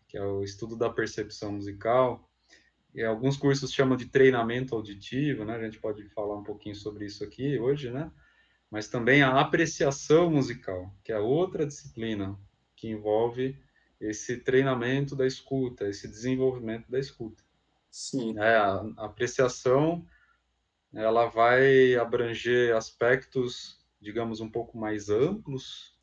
que 0.08 0.18
é 0.18 0.24
o 0.24 0.44
estudo 0.44 0.76
da 0.78 0.90
percepção 0.90 1.52
musical. 1.52 2.30
E 2.94 3.04
alguns 3.04 3.38
cursos 3.38 3.72
chamam 3.72 3.98
de 3.98 4.06
treinamento 4.06 4.76
auditivo, 4.76 5.46
né? 5.46 5.56
A 5.56 5.64
gente 5.64 5.80
pode 5.80 6.08
falar 6.10 6.38
um 6.38 6.44
pouquinho 6.44 6.76
sobre 6.76 7.06
isso 7.06 7.24
aqui 7.24 7.60
hoje, 7.60 7.92
né? 7.92 8.12
Mas 8.70 8.88
também 8.88 9.22
a 9.22 9.40
apreciação 9.40 10.30
musical, 10.30 10.94
que 11.04 11.12
é 11.12 11.20
outra 11.20 11.66
disciplina 11.66 12.38
que 12.76 12.90
envolve 12.90 13.58
esse 14.00 14.38
treinamento 14.38 15.16
da 15.16 15.26
escuta, 15.26 15.88
esse 15.88 16.08
desenvolvimento 16.08 16.90
da 16.90 17.00
escuta. 17.00 17.44
Sim. 17.90 18.38
É, 18.38 18.56
a, 18.56 18.86
apreciação 18.98 20.06
ela 20.94 21.28
vai 21.28 21.96
abranger 21.96 22.76
aspectos 22.76 23.78
digamos, 24.00 24.40
um 24.40 24.50
pouco 24.50 24.78
mais 24.78 25.10
amplos, 25.10 25.96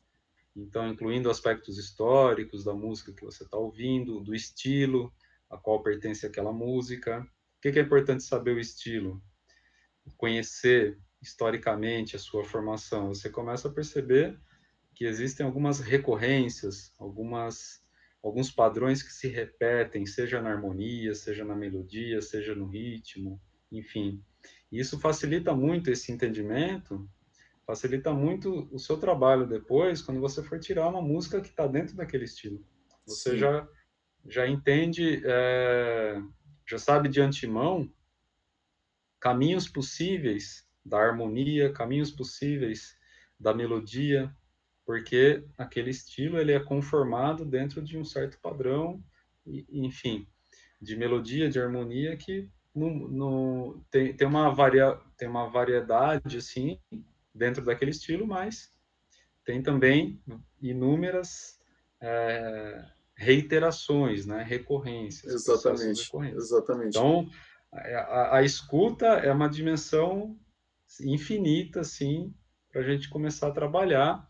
então 0.55 0.87
incluindo 0.87 1.29
aspectos 1.29 1.77
históricos 1.77 2.63
da 2.63 2.73
música 2.73 3.13
que 3.13 3.23
você 3.23 3.43
está 3.43 3.57
ouvindo, 3.57 4.19
do 4.19 4.35
estilo 4.35 5.13
a 5.49 5.57
qual 5.57 5.81
pertence 5.81 6.25
aquela 6.25 6.51
música. 6.51 7.21
O 7.21 7.61
que 7.61 7.79
é 7.79 7.81
importante 7.81 8.23
saber 8.23 8.55
o 8.55 8.59
estilo? 8.59 9.21
Conhecer 10.17 10.99
historicamente 11.21 12.15
a 12.15 12.19
sua 12.19 12.43
formação. 12.43 13.13
Você 13.13 13.29
começa 13.29 13.67
a 13.67 13.73
perceber 13.73 14.39
que 14.93 15.05
existem 15.05 15.45
algumas 15.45 15.79
recorrências, 15.79 16.93
algumas 16.99 17.83
alguns 18.25 18.49
padrões 18.49 19.03
que 19.03 19.13
se 19.13 19.27
repetem, 19.27 20.03
seja 20.07 20.41
na 20.41 20.49
harmonia, 20.49 21.13
seja 21.13 21.45
na 21.45 21.55
melodia, 21.55 22.19
seja 22.23 22.55
no 22.55 22.65
ritmo, 22.65 23.39
enfim. 23.71 24.19
Isso 24.71 24.99
facilita 24.99 25.53
muito 25.53 25.91
esse 25.91 26.11
entendimento, 26.11 27.07
facilita 27.67 28.11
muito 28.11 28.67
o 28.71 28.79
seu 28.79 28.97
trabalho 28.97 29.45
depois, 29.45 30.01
quando 30.01 30.19
você 30.19 30.41
for 30.41 30.59
tirar 30.59 30.89
uma 30.89 31.03
música 31.03 31.39
que 31.39 31.49
está 31.49 31.67
dentro 31.67 31.95
daquele 31.95 32.25
estilo. 32.25 32.65
Você 33.05 33.37
já, 33.37 33.67
já 34.27 34.47
entende, 34.47 35.21
é, 35.25 36.21
já 36.67 36.77
sabe 36.77 37.09
de 37.09 37.21
antemão 37.21 37.89
caminhos 39.19 39.67
possíveis 39.67 40.67
da 40.83 40.99
harmonia, 40.99 41.73
caminhos 41.73 42.11
possíveis 42.11 42.95
da 43.39 43.53
melodia, 43.53 44.33
porque 44.85 45.43
aquele 45.57 45.89
estilo 45.89 46.37
ele 46.37 46.51
é 46.51 46.59
conformado 46.59 47.43
dentro 47.43 47.81
de 47.81 47.97
um 47.97 48.03
certo 48.03 48.39
padrão, 48.39 49.03
enfim, 49.45 50.27
de 50.81 50.95
melodia, 50.95 51.49
de 51.49 51.59
harmonia 51.59 52.15
que 52.15 52.49
no, 52.73 53.07
no, 53.07 53.85
tem, 53.89 54.15
tem, 54.15 54.27
uma 54.27 54.53
varia, 54.53 54.99
tem 55.17 55.27
uma 55.27 55.49
variedade 55.49 56.37
assim 56.37 56.79
dentro 57.33 57.63
daquele 57.63 57.91
estilo, 57.91 58.27
mas 58.27 58.71
tem 59.43 59.63
também 59.63 60.21
inúmeras 60.61 61.59
é, 62.01 62.85
reiterações, 63.17 64.25
né, 64.25 64.43
recorrências. 64.43 65.33
Exatamente. 65.33 66.03
Recorrências. 66.03 66.43
Exatamente. 66.43 66.97
Então, 66.97 67.29
a, 67.71 68.37
a, 68.37 68.43
escuta 68.43 69.05
é 69.05 69.31
uma 69.31 69.49
dimensão 69.49 70.37
infinita, 71.01 71.81
assim, 71.81 72.33
para 72.71 72.81
a 72.81 72.83
gente 72.83 73.09
começar 73.09 73.47
a 73.47 73.53
trabalhar 73.53 74.27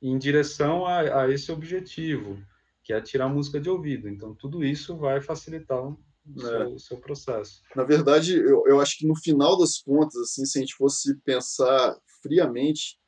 em 0.00 0.16
direção 0.16 0.86
a, 0.86 1.22
a, 1.22 1.30
esse 1.30 1.50
objetivo, 1.50 2.38
que 2.82 2.92
é 2.92 3.00
tirar 3.00 3.28
música 3.28 3.60
de 3.60 3.68
ouvido. 3.68 4.08
Então, 4.08 4.34
tudo 4.34 4.64
isso 4.64 4.96
vai 4.96 5.20
facilitar 5.20 5.82
o, 5.82 5.98
é. 6.36 6.40
seu, 6.40 6.74
o 6.74 6.78
seu, 6.78 6.96
processo. 6.98 7.60
Na 7.74 7.84
verdade, 7.84 8.36
eu, 8.36 8.64
eu 8.66 8.80
acho 8.80 8.98
que 8.98 9.06
no 9.06 9.16
final 9.16 9.58
das 9.58 9.78
contas, 9.78 10.16
assim, 10.16 10.44
se 10.44 10.58
a 10.58 10.60
gente 10.60 10.74
fosse 10.74 11.16
pensar 11.20 11.96
friamente, 12.22 12.98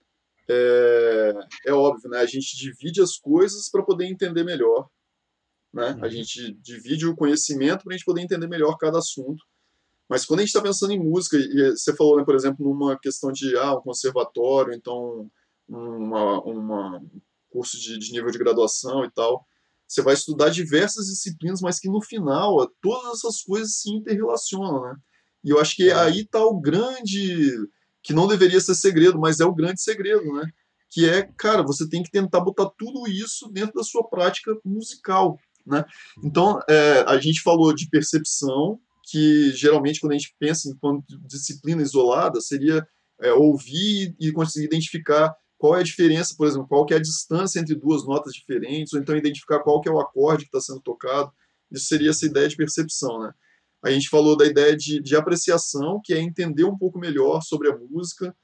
é, 0.49 1.33
é 1.67 1.73
óbvio, 1.73 2.11
né? 2.11 2.19
A 2.19 2.27
gente 2.27 2.57
divide 2.57 3.01
as 3.01 3.17
coisas 3.17 3.71
para 3.71 3.85
poder 3.85 4.07
entender 4.07 4.43
melhor. 4.43 4.89
Né? 5.73 5.93
Uhum. 5.93 6.05
A 6.05 6.09
gente 6.09 6.53
divide 6.55 7.07
o 7.07 7.15
conhecimento 7.15 7.85
para 7.85 7.95
a 7.95 7.97
gente 7.97 8.05
poder 8.05 8.23
entender 8.23 8.49
melhor 8.49 8.77
cada 8.77 8.99
assunto. 8.99 9.45
Mas 10.09 10.25
quando 10.25 10.41
a 10.41 10.43
gente 10.43 10.51
está 10.51 10.61
pensando 10.61 10.93
em 10.93 10.99
música, 10.99 11.37
e 11.37 11.71
você 11.71 11.95
falou, 11.95 12.17
né, 12.17 12.25
por 12.25 12.35
exemplo, 12.35 12.67
numa 12.67 12.99
questão 12.99 13.31
de 13.31 13.57
ah, 13.57 13.75
um 13.77 13.81
conservatório, 13.81 14.75
então 14.75 15.31
uma, 15.69 16.43
uma 16.43 17.03
curso 17.51 17.79
de, 17.79 17.99
de, 17.99 18.13
nível 18.13 18.31
de 18.31 18.39
graduação 18.39 19.05
e 19.05 19.11
tal. 19.11 19.47
Você 19.87 20.03
vai 20.03 20.15
estudar 20.15 20.51
diversas 20.51 21.07
disciplinas, 21.07 21.61
mas 21.61 21.79
que 21.79 21.89
no 21.89 22.01
final 22.01 22.67
todas 22.81 23.19
essas 23.19 23.43
coisas 23.43 23.81
se 23.81 23.91
interrelacionam, 23.91 24.83
né? 24.83 24.97
E 25.45 25.51
eu 25.51 25.61
acho 25.61 25.75
que 25.75 25.91
aí 25.91 26.21
está 26.21 26.45
o 26.45 26.61
grande, 26.61 27.57
que 28.03 28.13
não 28.13 28.29
deveria 28.29 28.61
ser 28.61 28.75
segredo, 28.75 29.19
mas 29.19 29.41
é 29.41 29.45
o 29.45 29.55
grande 29.55 29.83
segredo, 29.83 30.25
né? 30.35 30.49
Que 30.89 31.09
é, 31.09 31.23
cara, 31.37 31.63
você 31.63 31.89
tem 31.89 32.03
que 32.03 32.11
tentar 32.11 32.41
botar 32.41 32.71
tudo 32.79 33.09
isso 33.09 33.49
dentro 33.49 33.75
da 33.75 33.83
sua 33.83 34.09
prática 34.09 34.57
musical, 34.65 35.39
né? 35.67 35.85
Então, 36.23 36.61
é, 36.69 37.05
a 37.07 37.19
gente 37.19 37.43
falou 37.43 37.75
de 37.75 37.89
percepção, 37.89 38.79
que 39.11 39.51
geralmente 39.53 40.01
quando 40.01 40.13
a 40.13 40.17
gente 40.17 40.35
pensa 40.39 40.69
em 40.69 41.03
disciplina 41.27 41.83
isolada, 41.83 42.41
seria 42.41 42.87
é, 43.21 43.33
ouvir 43.33 44.15
e 44.21 44.33
conseguir 44.33 44.67
identificar 44.67 45.35
qual 45.59 45.77
é 45.77 45.81
a 45.81 45.85
diferença, 45.85 46.35
por 46.37 46.47
exemplo, 46.47 46.67
qual 46.67 46.87
que 46.87 46.95
é 46.95 46.97
a 46.97 47.03
distância 47.03 47.61
entre 47.61 47.75
duas 47.75 48.07
notas 48.07 48.33
diferentes, 48.33 48.95
ou 48.95 49.01
então 49.01 49.17
identificar 49.17 49.61
qual 49.61 49.81
que 49.81 49.89
é 49.89 49.93
o 49.93 50.01
acorde 50.01 50.45
que 50.45 50.57
está 50.57 50.61
sendo 50.61 50.81
tocado. 50.81 51.31
Isso 51.71 51.87
seria 51.87 52.11
essa 52.11 52.25
ideia 52.25 52.49
de 52.49 52.57
percepção, 52.57 53.21
né? 53.21 53.33
A 53.83 53.91
gente 53.91 54.09
falou 54.09 54.37
da 54.37 54.47
ideia 54.47 54.77
de, 54.77 55.01
de 55.01 55.17
apreciação, 55.17 56.01
que 56.03 56.13
é 56.13 56.19
entender 56.19 56.65
um 56.65 56.77
pouco 56.77 56.99
melhor 56.99 57.43
sobre 57.43 57.71
a 57.71 57.77
música, 57.77 58.35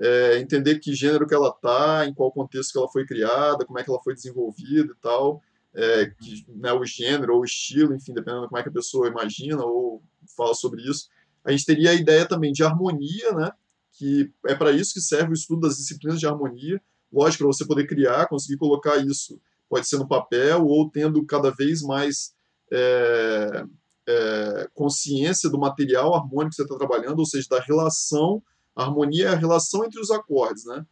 é, 0.00 0.38
entender 0.38 0.78
que 0.78 0.94
gênero 0.94 1.26
que 1.26 1.34
ela 1.34 1.48
está, 1.48 2.06
em 2.06 2.14
qual 2.14 2.32
contexto 2.32 2.72
que 2.72 2.78
ela 2.78 2.90
foi 2.90 3.06
criada, 3.06 3.64
como 3.64 3.78
é 3.78 3.84
que 3.84 3.90
ela 3.90 4.02
foi 4.02 4.14
desenvolvida 4.14 4.92
e 4.92 5.00
tal, 5.00 5.40
é, 5.74 6.06
que, 6.06 6.44
né, 6.48 6.72
o 6.72 6.84
gênero 6.84 7.34
ou 7.34 7.40
o 7.40 7.44
estilo, 7.44 7.94
enfim, 7.94 8.14
dependendo 8.14 8.42
de 8.42 8.48
como 8.48 8.58
é 8.58 8.62
que 8.62 8.68
a 8.68 8.72
pessoa 8.72 9.08
imagina 9.08 9.64
ou 9.64 10.02
fala 10.36 10.54
sobre 10.54 10.82
isso. 10.82 11.08
A 11.44 11.50
gente 11.50 11.66
teria 11.66 11.90
a 11.90 11.94
ideia 11.94 12.26
também 12.26 12.52
de 12.52 12.62
harmonia, 12.62 13.32
né? 13.32 13.50
que 13.94 14.32
é 14.46 14.54
para 14.54 14.72
isso 14.72 14.94
que 14.94 15.00
serve 15.00 15.30
o 15.30 15.34
estudo 15.34 15.62
das 15.62 15.76
disciplinas 15.76 16.18
de 16.18 16.26
harmonia. 16.26 16.80
Lógico, 17.12 17.44
para 17.44 17.52
você 17.52 17.64
poder 17.64 17.86
criar, 17.86 18.26
conseguir 18.26 18.56
colocar 18.56 18.96
isso, 18.96 19.40
pode 19.68 19.88
ser 19.88 19.98
no 19.98 20.08
papel 20.08 20.66
ou 20.66 20.90
tendo 20.90 21.24
cada 21.24 21.50
vez 21.50 21.80
mais 21.80 22.34
é, 22.72 23.64
é, 24.08 24.68
consciência 24.74 25.48
do 25.48 25.58
material 25.58 26.14
harmônico 26.14 26.50
que 26.50 26.56
você 26.56 26.62
está 26.62 26.76
trabalhando, 26.76 27.20
ou 27.20 27.26
seja, 27.26 27.46
da 27.48 27.60
relação. 27.60 28.42
A 28.74 28.82
harmonia 28.82 29.26
é 29.26 29.32
a 29.32 29.36
relação 29.36 29.84
entre 29.84 30.00
os 30.00 30.10
acordes, 30.10 30.64
né? 30.64 30.84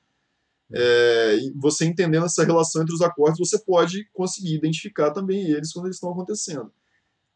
É, 0.74 1.38
você 1.56 1.84
entendendo 1.84 2.26
essa 2.26 2.44
relação 2.44 2.82
entre 2.82 2.94
os 2.94 3.02
acordes, 3.02 3.38
você 3.38 3.58
pode 3.58 4.08
conseguir 4.12 4.54
identificar 4.54 5.10
também 5.10 5.50
eles 5.50 5.72
quando 5.72 5.86
eles 5.86 5.96
estão 5.96 6.10
acontecendo. 6.10 6.72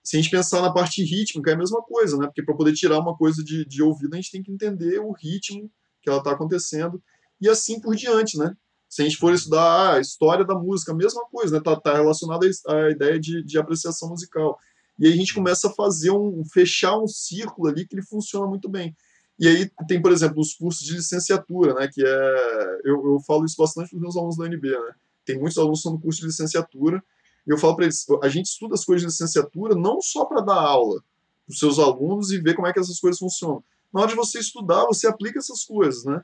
Se 0.02 0.16
a 0.16 0.20
gente 0.20 0.30
pensar 0.30 0.62
na 0.62 0.72
parte 0.72 1.02
rítmica, 1.02 1.50
é 1.50 1.54
a 1.54 1.58
mesma 1.58 1.82
coisa, 1.82 2.16
né? 2.16 2.26
Porque 2.26 2.42
para 2.42 2.54
poder 2.54 2.72
tirar 2.72 2.98
uma 3.00 3.16
coisa 3.16 3.42
de, 3.42 3.64
de 3.64 3.82
ouvido, 3.82 4.14
a 4.14 4.16
gente 4.16 4.30
tem 4.30 4.42
que 4.42 4.52
entender 4.52 5.00
o 5.00 5.12
ritmo 5.12 5.70
que 6.00 6.08
ela 6.08 6.18
está 6.18 6.30
acontecendo 6.30 7.02
e 7.40 7.48
assim 7.48 7.80
por 7.80 7.94
diante, 7.96 8.38
né? 8.38 8.56
Se 8.88 9.02
a 9.02 9.04
gente 9.04 9.16
for 9.16 9.34
estudar 9.34 9.94
a 9.94 10.00
história 10.00 10.44
da 10.44 10.54
música, 10.54 10.92
a 10.92 10.94
mesma 10.94 11.24
coisa, 11.26 11.56
né? 11.56 11.62
Tá, 11.62 11.74
tá 11.74 11.94
relacionada 11.94 12.46
à 12.68 12.90
ideia 12.90 13.18
de, 13.18 13.42
de 13.42 13.58
apreciação 13.58 14.08
musical. 14.08 14.58
E 14.98 15.06
aí 15.06 15.12
a 15.12 15.16
gente 15.16 15.34
começa 15.34 15.68
a 15.68 15.72
fazer 15.72 16.10
um 16.10 16.44
fechar 16.44 16.96
um 16.96 17.06
círculo 17.06 17.68
ali 17.68 17.86
que 17.86 17.94
ele 17.94 18.02
funciona 18.02 18.46
muito 18.46 18.68
bem. 18.68 18.96
E 19.38 19.46
aí 19.46 19.70
tem, 19.86 20.00
por 20.00 20.12
exemplo, 20.12 20.40
os 20.40 20.54
cursos 20.54 20.86
de 20.86 20.94
licenciatura, 20.94 21.74
né? 21.74 21.88
Que 21.92 22.02
é 22.04 22.80
eu, 22.84 23.04
eu 23.04 23.20
falo 23.26 23.44
isso 23.44 23.56
bastante 23.58 23.90
para 23.90 23.96
os 23.96 24.02
meus 24.02 24.16
alunos 24.16 24.36
da 24.36 24.44
UNB, 24.44 24.70
né? 24.70 24.94
Tem 25.24 25.38
muitos 25.38 25.58
alunos 25.58 25.78
que 25.78 25.80
estão 25.80 25.92
no 25.92 26.00
curso 26.00 26.20
de 26.20 26.26
licenciatura 26.26 27.02
e 27.46 27.50
eu 27.50 27.58
falo 27.58 27.76
para 27.76 27.84
eles, 27.84 28.04
a 28.22 28.28
gente 28.28 28.46
estuda 28.46 28.74
as 28.74 28.84
coisas 28.84 29.02
de 29.02 29.06
licenciatura 29.06 29.74
não 29.74 30.00
só 30.00 30.24
para 30.24 30.40
dar 30.40 30.60
aula 30.60 31.00
para 31.46 31.52
os 31.52 31.58
seus 31.58 31.78
alunos 31.78 32.32
e 32.32 32.40
ver 32.40 32.54
como 32.54 32.66
é 32.66 32.72
que 32.72 32.80
essas 32.80 32.98
coisas 32.98 33.18
funcionam. 33.18 33.62
Na 33.92 34.00
hora 34.00 34.10
de 34.10 34.16
você 34.16 34.40
estudar, 34.40 34.84
você 34.84 35.06
aplica 35.06 35.38
essas 35.38 35.64
coisas, 35.64 36.04
né? 36.04 36.22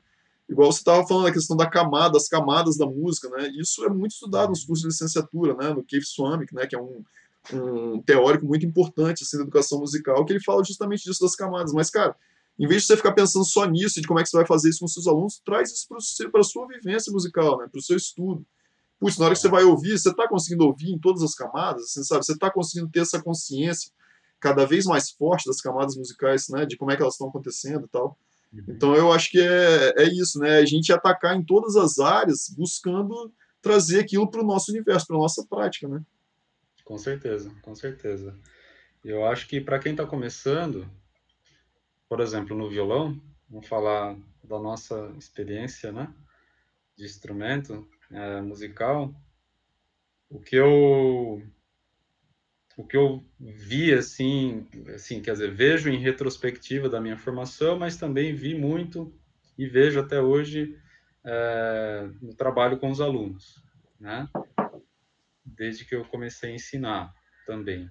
Igual 0.49 0.71
você 0.71 0.79
estava 0.79 1.07
falando 1.07 1.27
a 1.27 1.31
questão 1.31 1.55
da 1.55 1.65
camada, 1.65 2.13
das 2.13 2.27
camadas 2.27 2.77
da 2.77 2.85
música, 2.85 3.29
né? 3.29 3.49
Isso 3.57 3.85
é 3.85 3.89
muito 3.89 4.11
estudado 4.11 4.49
nos 4.49 4.65
cursos 4.65 4.81
de 4.81 4.89
licenciatura, 4.89 5.55
né? 5.55 5.73
No 5.73 5.83
Keith 5.83 6.03
Swamick, 6.03 6.53
né? 6.53 6.67
Que 6.67 6.75
é 6.75 6.79
um, 6.79 7.01
um 7.53 8.01
teórico 8.01 8.45
muito 8.45 8.65
importante 8.65 9.23
assim, 9.23 9.37
da 9.37 9.43
educação 9.43 9.79
musical, 9.79 10.25
que 10.25 10.33
ele 10.33 10.43
fala 10.43 10.63
justamente 10.63 11.05
disso 11.05 11.21
das 11.21 11.35
camadas. 11.35 11.71
Mas, 11.71 11.89
cara, 11.89 12.15
em 12.59 12.67
vez 12.67 12.81
de 12.81 12.87
você 12.87 12.97
ficar 12.97 13.13
pensando 13.13 13.45
só 13.45 13.65
nisso, 13.65 13.99
de 13.99 14.07
como 14.07 14.19
é 14.19 14.23
que 14.23 14.29
você 14.29 14.37
vai 14.37 14.45
fazer 14.45 14.69
isso 14.69 14.79
com 14.79 14.87
seus 14.87 15.07
alunos, 15.07 15.41
traz 15.43 15.71
isso 15.71 15.87
para 16.31 16.41
a 16.41 16.43
sua 16.43 16.67
vivência 16.67 17.11
musical, 17.11 17.57
né? 17.57 17.67
Para 17.71 17.79
o 17.79 17.83
seu 17.83 17.97
estudo 17.97 18.45
putz, 19.03 19.17
na 19.17 19.25
hora 19.25 19.35
que 19.35 19.41
você 19.41 19.49
vai 19.49 19.63
ouvir, 19.63 19.97
você 19.97 20.09
está 20.09 20.27
conseguindo 20.29 20.65
ouvir 20.65 20.91
em 20.91 20.97
todas 20.97 21.21
as 21.21 21.35
camadas, 21.35 21.91
você 21.91 22.03
sabe, 22.05 22.25
você 22.25 22.31
está 22.31 22.49
conseguindo 22.49 22.89
ter 22.89 23.01
essa 23.01 23.21
consciência 23.21 23.91
cada 24.39 24.65
vez 24.65 24.85
mais 24.85 25.11
forte 25.11 25.45
das 25.45 25.59
camadas 25.59 25.97
musicais, 25.97 26.47
né, 26.49 26.65
de 26.65 26.77
como 26.77 26.89
é 26.89 26.95
que 26.95 27.01
elas 27.01 27.15
estão 27.15 27.27
acontecendo 27.27 27.85
e 27.85 27.89
tal. 27.89 28.17
Uhum. 28.53 28.63
Então 28.69 28.95
eu 28.95 29.11
acho 29.11 29.29
que 29.29 29.41
é, 29.41 29.93
é 29.97 30.03
isso, 30.05 30.39
né, 30.39 30.57
a 30.57 30.65
gente 30.65 30.93
atacar 30.93 31.35
em 31.35 31.43
todas 31.43 31.75
as 31.75 31.99
áreas, 31.99 32.53
buscando 32.57 33.31
trazer 33.61 33.99
aquilo 33.99 34.29
para 34.29 34.41
o 34.41 34.45
nosso 34.45 34.71
universo, 34.71 35.07
para 35.07 35.17
a 35.17 35.19
nossa 35.19 35.45
prática, 35.49 35.87
né. 35.87 36.01
Com 36.85 36.97
certeza, 36.97 37.51
com 37.61 37.75
certeza. 37.75 38.33
Eu 39.03 39.25
acho 39.25 39.47
que 39.47 39.59
para 39.59 39.79
quem 39.79 39.91
está 39.91 40.05
começando, 40.05 40.89
por 42.13 42.21
exemplo, 42.21 42.55
no 42.55 42.69
violão, 42.69 43.19
vamos 43.49 43.67
falar 43.67 44.15
da 44.43 44.59
nossa 44.59 45.11
experiência, 45.17 45.91
né, 45.91 46.13
de 46.95 47.05
instrumento, 47.05 47.89
é, 48.11 48.39
musical, 48.39 49.11
o 50.29 50.39
que 50.39 50.55
eu 50.55 51.41
o 52.77 52.85
que 52.85 52.95
eu 52.95 53.25
vi 53.39 53.91
assim, 53.95 54.67
assim, 54.93 55.23
quer 55.23 55.31
dizer, 55.31 55.55
vejo 55.55 55.89
em 55.89 55.97
retrospectiva 55.97 56.87
da 56.87 57.01
minha 57.01 57.17
formação, 57.17 57.79
mas 57.79 57.97
também 57.97 58.35
vi 58.35 58.53
muito 58.53 59.11
e 59.57 59.65
vejo 59.65 59.99
até 59.99 60.21
hoje 60.21 60.79
é, 61.23 62.11
no 62.21 62.35
trabalho 62.35 62.77
com 62.77 62.91
os 62.91 63.01
alunos, 63.01 63.59
né? 63.99 64.29
Desde 65.43 65.83
que 65.83 65.95
eu 65.95 66.05
comecei 66.05 66.51
a 66.51 66.55
ensinar 66.55 67.11
também. 67.47 67.89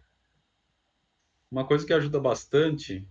Uma 1.51 1.67
coisa 1.67 1.85
que 1.85 1.93
ajuda 1.93 2.21
bastante, 2.21 3.05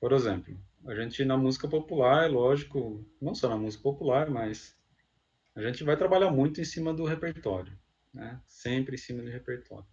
por 0.00 0.12
exemplo, 0.12 0.56
a 0.86 0.94
gente 0.94 1.24
na 1.24 1.36
música 1.36 1.68
popular, 1.68 2.30
lógico, 2.30 3.04
não 3.20 3.34
só 3.34 3.48
na 3.48 3.56
música 3.56 3.82
popular, 3.82 4.30
mas 4.30 4.74
a 5.54 5.60
gente 5.60 5.84
vai 5.84 5.96
trabalhar 5.96 6.30
muito 6.30 6.60
em 6.60 6.64
cima 6.64 6.94
do 6.94 7.04
repertório, 7.04 7.72
né? 8.12 8.40
Sempre 8.48 8.94
em 8.94 8.98
cima 8.98 9.22
do 9.22 9.28
repertório. 9.28 9.86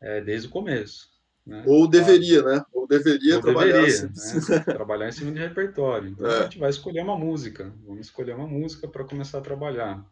É, 0.00 0.20
desde 0.20 0.48
o 0.48 0.50
começo. 0.50 1.08
Né? 1.46 1.64
Ou 1.66 1.88
deveria, 1.88 2.42
né? 2.42 2.62
Ou 2.72 2.86
deveria 2.86 3.36
Ou 3.36 3.42
trabalhar 3.42 3.80
deveria, 3.80 4.10
assim. 4.10 4.52
né? 4.52 4.60
trabalhar 4.60 5.08
em 5.08 5.12
cima 5.12 5.32
de 5.32 5.38
repertório. 5.38 6.10
Então 6.10 6.26
é. 6.30 6.40
a 6.40 6.42
gente 6.42 6.58
vai 6.58 6.68
escolher 6.68 7.00
uma 7.00 7.16
música. 7.16 7.72
Vamos 7.86 8.06
escolher 8.06 8.34
uma 8.34 8.46
música 8.46 8.86
para 8.86 9.04
começar 9.04 9.38
a 9.38 9.42
trabalhar. 9.42 10.04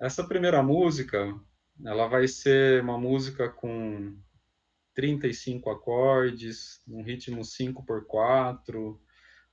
Essa 0.00 0.24
primeira 0.24 0.62
música, 0.62 1.32
ela 1.84 2.08
vai 2.08 2.26
ser 2.26 2.82
uma 2.82 2.98
música 2.98 3.48
com 3.48 4.16
35 4.98 5.70
acordes, 5.70 6.82
um 6.88 7.02
ritmo 7.02 7.44
5 7.44 7.84
por 7.84 8.04
4, 8.04 9.00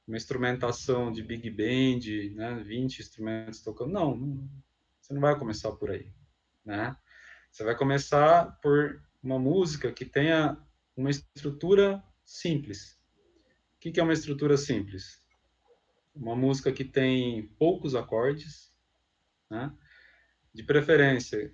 uma 0.07 0.17
instrumentação 0.17 1.11
de 1.11 1.21
big 1.21 1.51
band, 1.51 2.33
né, 2.35 2.63
20 2.63 2.97
instrumentos 2.99 3.61
tocando. 3.61 3.91
Não, 3.91 4.49
você 4.99 5.13
não 5.13 5.21
vai 5.21 5.37
começar 5.37 5.71
por 5.73 5.91
aí, 5.91 6.11
né? 6.65 6.97
Você 7.51 7.63
vai 7.63 7.77
começar 7.77 8.59
por 8.59 8.99
uma 9.21 9.37
música 9.37 9.91
que 9.91 10.03
tenha 10.03 10.57
uma 10.97 11.11
estrutura 11.11 12.03
simples. 12.25 12.97
O 13.75 13.79
que 13.79 13.99
é 13.99 14.03
uma 14.03 14.13
estrutura 14.13 14.57
simples? 14.57 15.21
Uma 16.15 16.35
música 16.35 16.71
que 16.71 16.83
tem 16.83 17.49
poucos 17.59 17.93
acordes, 17.93 18.73
né? 19.47 19.71
De 20.51 20.63
preferência, 20.63 21.53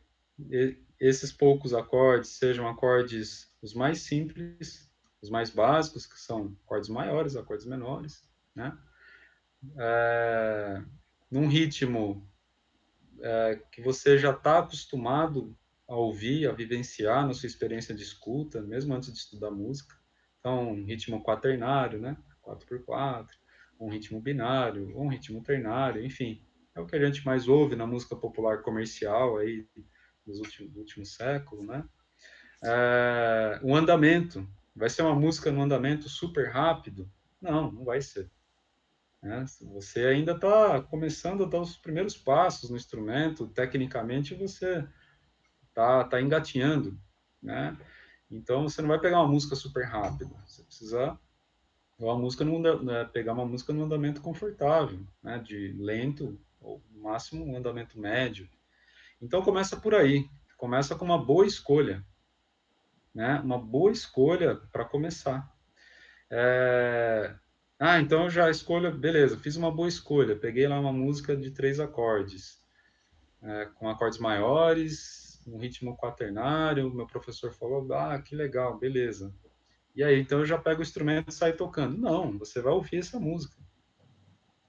esses 1.00 1.32
poucos 1.32 1.74
acordes 1.74 2.32
sejam 2.32 2.68
acordes 2.68 3.52
os 3.62 3.74
mais 3.74 4.02
simples, 4.02 4.90
os 5.22 5.30
mais 5.30 5.50
básicos, 5.50 6.06
que 6.06 6.20
são 6.20 6.56
acordes 6.66 6.90
maiores, 6.90 7.36
acordes 7.36 7.66
menores, 7.66 8.24
né? 8.56 8.78
É, 9.78 10.84
num 11.30 11.48
ritmo 11.48 12.28
é, 13.22 13.60
que 13.72 13.82
você 13.82 14.18
já 14.18 14.32
está 14.32 14.60
acostumado 14.60 15.56
a 15.88 15.96
ouvir, 15.96 16.48
a 16.48 16.54
vivenciar 16.54 17.28
na 17.28 17.34
sua 17.34 17.48
experiência 17.48 17.94
de 17.94 18.02
escuta, 18.02 18.62
mesmo 18.62 18.94
antes 18.94 19.12
de 19.12 19.20
estudar 19.20 19.52
música. 19.52 19.96
Então, 20.40 20.72
um 20.72 20.86
ritmo 20.86 21.22
quaternário, 21.22 22.00
né? 22.00 22.18
4x4, 22.44 23.28
um 23.80 23.90
ritmo 23.90 24.20
binário, 24.20 24.98
um 24.98 25.08
ritmo 25.08 25.44
ternário, 25.44 26.04
enfim. 26.04 26.44
É 26.74 26.80
o 26.80 26.86
que 26.86 26.96
a 26.96 27.06
gente 27.06 27.26
mais 27.26 27.48
ouve 27.48 27.76
na 27.76 27.86
música 27.86 28.16
popular 28.16 28.62
comercial 28.62 29.38
aí 29.38 29.68
dos 30.26 30.40
últimos, 30.40 30.72
do 30.72 30.80
último 30.80 31.06
século, 31.06 31.64
né? 31.64 31.84
É, 32.64 33.60
o 33.64 33.76
andamento. 33.76 34.48
Vai 34.76 34.90
ser 34.90 35.02
uma 35.02 35.16
música 35.16 35.52
no 35.52 35.62
andamento 35.62 36.08
super 36.08 36.50
rápido? 36.50 37.12
Não, 37.42 37.72
não 37.72 37.84
vai 37.84 38.02
ser. 38.02 38.32
Né? 39.22 39.46
Você 39.74 40.06
ainda 40.06 40.32
está 40.32 40.82
começando 40.82 41.44
a 41.44 41.48
dar 41.48 41.60
os 41.60 41.78
primeiros 41.78 42.18
passos 42.18 42.70
no 42.70 42.76
instrumento, 42.76 43.48
tecnicamente 43.48 44.34
você 44.34 44.88
está 45.68 46.04
tá 46.06 46.22
engatinhando, 46.22 47.00
né? 47.42 47.78
Então 48.30 48.64
você 48.64 48.82
não 48.82 48.90
vai 48.90 49.00
pegar 49.00 49.20
uma 49.20 49.32
música 49.32 49.56
super 49.56 49.86
rápida, 49.86 50.34
você 50.46 50.64
precisa 50.64 51.20
uma 52.00 52.18
música 52.18 52.44
no, 52.44 52.84
né, 52.84 53.06
pegar 53.06 53.34
uma 53.34 53.46
música 53.46 53.72
no 53.72 53.84
andamento 53.84 54.22
confortável, 54.22 55.06
né? 55.22 55.38
De 55.38 55.74
lento 55.74 56.40
ou 56.60 56.82
no 56.90 57.02
máximo 57.02 57.46
um 57.46 57.56
andamento 57.56 58.00
médio. 58.00 58.50
Então 59.22 59.42
começa 59.42 59.78
por 59.78 59.94
aí, 59.94 60.28
começa 60.58 60.96
com 60.96 61.06
uma 61.06 61.24
boa 61.24 61.46
escolha, 61.46 62.06
né? 63.14 63.40
Uma 63.42 63.60
boa 63.60 63.92
escolha 63.92 64.56
para 64.72 64.86
começar. 64.86 65.50
É... 66.30 67.36
Ah, 67.80 68.00
então 68.00 68.24
eu 68.24 68.30
já 68.30 68.50
escolho, 68.50 68.96
beleza, 68.96 69.38
fiz 69.38 69.56
uma 69.56 69.72
boa 69.72 69.90
escolha, 69.90 70.36
peguei 70.36 70.68
lá 70.68 70.80
uma 70.80 70.94
música 70.94 71.36
de 71.36 71.52
três 71.52 71.80
acordes, 71.80 72.62
é, 73.42 73.66
com 73.74 73.90
acordes 73.90 74.20
maiores, 74.20 75.42
um 75.48 75.58
ritmo 75.58 75.98
quaternário, 75.98 76.94
meu 76.94 77.08
professor 77.08 77.52
falou, 77.52 77.92
ah, 77.94 78.22
que 78.22 78.36
legal, 78.36 78.78
beleza. 78.78 79.34
E 79.96 80.04
aí, 80.04 80.20
então 80.20 80.40
eu 80.40 80.46
já 80.46 80.58
pego 80.58 80.80
o 80.80 80.84
instrumento 80.84 81.30
e 81.30 81.34
saio 81.34 81.58
tocando. 81.58 81.98
Não, 81.98 82.38
você 82.38 82.62
vai 82.62 82.72
ouvir 82.72 82.98
essa 82.98 83.20
música. 83.20 83.58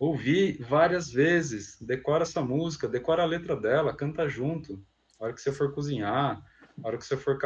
Ouvir 0.03 0.61
várias 0.61 1.13
vezes, 1.13 1.81
decora 1.81 2.25
essa 2.25 2.43
música, 2.43 2.89
decora 2.89 3.23
a 3.23 3.25
letra 3.25 3.55
dela, 3.55 3.95
canta 3.95 4.29
junto. 4.29 4.85
A 5.17 5.27
hora 5.27 5.33
que 5.33 5.41
você 5.41 5.53
for 5.53 5.73
cozinhar, 5.73 6.45
a 6.83 6.89
hora 6.89 6.99
que 6.99 7.07
você 7.07 7.17
for 7.17 7.39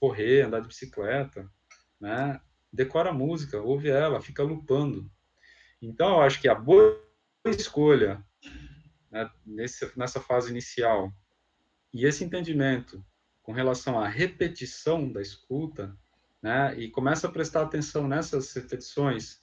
correr, 0.00 0.42
andar 0.42 0.58
de 0.58 0.66
bicicleta, 0.66 1.48
né? 2.00 2.40
Decora 2.72 3.10
a 3.10 3.14
música, 3.14 3.60
ouve 3.60 3.90
ela, 3.90 4.20
fica 4.20 4.42
lupando. 4.42 5.08
Então, 5.80 6.16
eu 6.16 6.22
acho 6.22 6.40
que 6.40 6.48
a 6.48 6.54
boa 6.54 7.00
escolha 7.46 8.20
né, 9.08 9.30
nesse, 9.46 9.96
nessa 9.96 10.20
fase 10.20 10.50
inicial 10.50 11.12
e 11.94 12.04
esse 12.04 12.24
entendimento 12.24 13.06
com 13.40 13.52
relação 13.52 14.00
à 14.00 14.08
repetição 14.08 15.12
da 15.12 15.22
escuta, 15.22 15.96
né, 16.42 16.76
e 16.76 16.90
começa 16.90 17.28
a 17.28 17.32
prestar 17.32 17.62
atenção 17.62 18.08
nessas 18.08 18.52
repetições, 18.52 19.39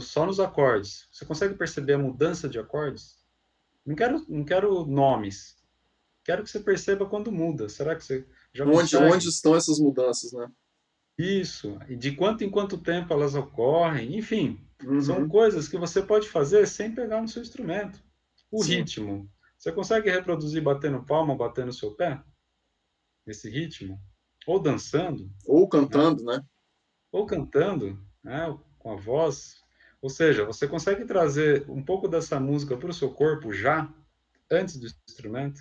só 0.00 0.26
nos 0.26 0.40
acordes. 0.40 1.08
Você 1.10 1.24
consegue 1.24 1.54
perceber 1.54 1.94
a 1.94 1.98
mudança 1.98 2.48
de 2.48 2.58
acordes? 2.58 3.16
Não 3.84 3.94
quero, 3.94 4.24
não 4.28 4.44
quero 4.44 4.84
nomes. 4.84 5.56
Quero 6.24 6.42
que 6.42 6.50
você 6.50 6.60
perceba 6.60 7.06
quando 7.06 7.30
muda. 7.30 7.68
Será 7.68 7.94
que 7.94 8.04
você 8.04 8.26
já 8.52 8.64
onde, 8.64 8.96
onde 8.96 9.28
estão 9.28 9.54
essas 9.54 9.78
mudanças, 9.78 10.32
né? 10.32 10.50
Isso, 11.18 11.78
e 11.88 11.96
de 11.96 12.12
quanto 12.12 12.44
em 12.44 12.50
quanto 12.50 12.76
tempo 12.76 13.12
elas 13.12 13.34
ocorrem, 13.34 14.18
enfim, 14.18 14.60
uhum. 14.84 15.00
são 15.00 15.28
coisas 15.28 15.66
que 15.66 15.78
você 15.78 16.02
pode 16.02 16.28
fazer 16.28 16.66
sem 16.66 16.94
pegar 16.94 17.22
no 17.22 17.28
seu 17.28 17.40
instrumento. 17.40 18.02
O 18.50 18.62
Sim. 18.62 18.76
ritmo, 18.76 19.30
você 19.56 19.72
consegue 19.72 20.10
reproduzir 20.10 20.62
batendo 20.62 21.04
palma, 21.04 21.34
batendo 21.34 21.72
seu 21.72 21.94
pé? 21.94 22.22
Esse 23.26 23.48
ritmo? 23.48 23.98
Ou 24.46 24.60
dançando? 24.60 25.30
Ou 25.46 25.66
cantando, 25.68 26.22
né? 26.24 26.36
né? 26.36 26.44
Ou 27.10 27.24
cantando, 27.24 27.98
né? 28.22 28.58
com 28.78 28.92
a 28.92 28.96
voz. 28.96 29.64
Ou 30.06 30.10
seja, 30.10 30.44
você 30.44 30.68
consegue 30.68 31.04
trazer 31.04 31.68
um 31.68 31.82
pouco 31.82 32.06
dessa 32.06 32.38
música 32.38 32.76
para 32.76 32.90
o 32.90 32.94
seu 32.94 33.10
corpo 33.10 33.52
já, 33.52 33.92
antes 34.48 34.76
do 34.76 34.86
instrumento. 34.86 35.60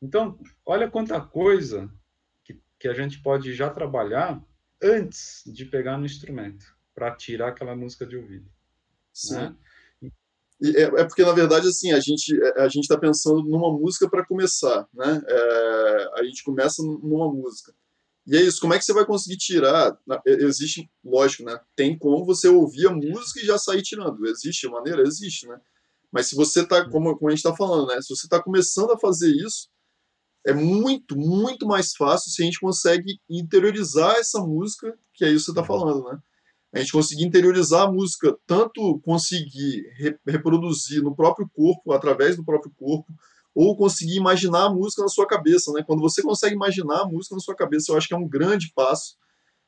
Então, 0.00 0.40
olha 0.64 0.90
quanta 0.90 1.20
coisa 1.20 1.92
que 2.78 2.88
a 2.88 2.94
gente 2.94 3.22
pode 3.22 3.52
já 3.52 3.68
trabalhar 3.68 4.42
antes 4.82 5.42
de 5.44 5.66
pegar 5.66 5.98
no 5.98 6.06
instrumento, 6.06 6.74
para 6.94 7.14
tirar 7.14 7.48
aquela 7.48 7.76
música 7.76 8.06
de 8.06 8.16
ouvido. 8.16 8.50
Sim. 9.12 9.34
Né? 9.34 9.56
É, 10.62 10.82
é, 10.84 11.04
porque, 11.04 11.22
na 11.22 11.32
verdade, 11.32 11.68
assim, 11.68 11.92
a 11.92 12.00
gente 12.00 12.34
a 12.56 12.66
gente 12.66 12.84
está 12.84 12.96
pensando 12.96 13.42
numa 13.42 13.70
música 13.70 14.08
para 14.08 14.24
começar, 14.24 14.88
né? 14.94 15.20
É, 15.26 16.10
a 16.14 16.24
gente 16.24 16.42
começa 16.42 16.82
numa 16.82 17.30
música. 17.30 17.74
E 18.30 18.36
é 18.36 18.42
isso, 18.42 18.60
como 18.60 18.72
é 18.72 18.78
que 18.78 18.84
você 18.84 18.92
vai 18.92 19.04
conseguir 19.04 19.36
tirar? 19.38 19.98
Existe, 20.24 20.88
lógico, 21.04 21.42
né? 21.42 21.58
Tem 21.74 21.98
como 21.98 22.24
você 22.24 22.46
ouvir 22.46 22.86
a 22.86 22.92
música 22.92 23.40
e 23.40 23.44
já 23.44 23.58
sair 23.58 23.82
tirando. 23.82 24.24
Existe 24.24 24.68
maneira? 24.68 25.02
Existe, 25.02 25.48
né? 25.48 25.60
Mas 26.12 26.28
se 26.28 26.36
você 26.36 26.60
está, 26.60 26.88
como, 26.88 27.16
como 27.16 27.26
a 27.26 27.30
gente 27.32 27.44
está 27.44 27.56
falando, 27.56 27.88
né? 27.88 28.00
Se 28.00 28.14
você 28.14 28.26
está 28.28 28.40
começando 28.40 28.92
a 28.92 28.98
fazer 28.98 29.34
isso, 29.34 29.68
é 30.46 30.52
muito, 30.52 31.18
muito 31.18 31.66
mais 31.66 31.92
fácil 31.96 32.30
se 32.30 32.40
a 32.40 32.44
gente 32.44 32.60
consegue 32.60 33.18
interiorizar 33.28 34.14
essa 34.14 34.38
música, 34.38 34.96
que 35.12 35.24
é 35.24 35.28
isso 35.28 35.46
que 35.46 35.52
você 35.52 35.60
está 35.60 35.64
falando, 35.64 36.04
né? 36.04 36.16
A 36.72 36.78
gente 36.78 36.92
conseguir 36.92 37.24
interiorizar 37.24 37.88
a 37.88 37.90
música, 37.90 38.38
tanto 38.46 39.00
conseguir 39.00 39.82
re 39.96 40.16
reproduzir 40.24 41.02
no 41.02 41.16
próprio 41.16 41.50
corpo, 41.52 41.92
através 41.92 42.36
do 42.36 42.44
próprio 42.44 42.72
corpo, 42.76 43.12
ou 43.54 43.76
conseguir 43.76 44.16
imaginar 44.16 44.66
a 44.66 44.70
música 44.70 45.02
na 45.02 45.08
sua 45.08 45.26
cabeça, 45.26 45.72
né? 45.72 45.82
Quando 45.86 46.00
você 46.00 46.22
consegue 46.22 46.54
imaginar 46.54 47.02
a 47.02 47.06
música 47.06 47.34
na 47.34 47.40
sua 47.40 47.54
cabeça, 47.54 47.92
eu 47.92 47.96
acho 47.96 48.08
que 48.08 48.14
é 48.14 48.16
um 48.16 48.28
grande 48.28 48.72
passo 48.74 49.16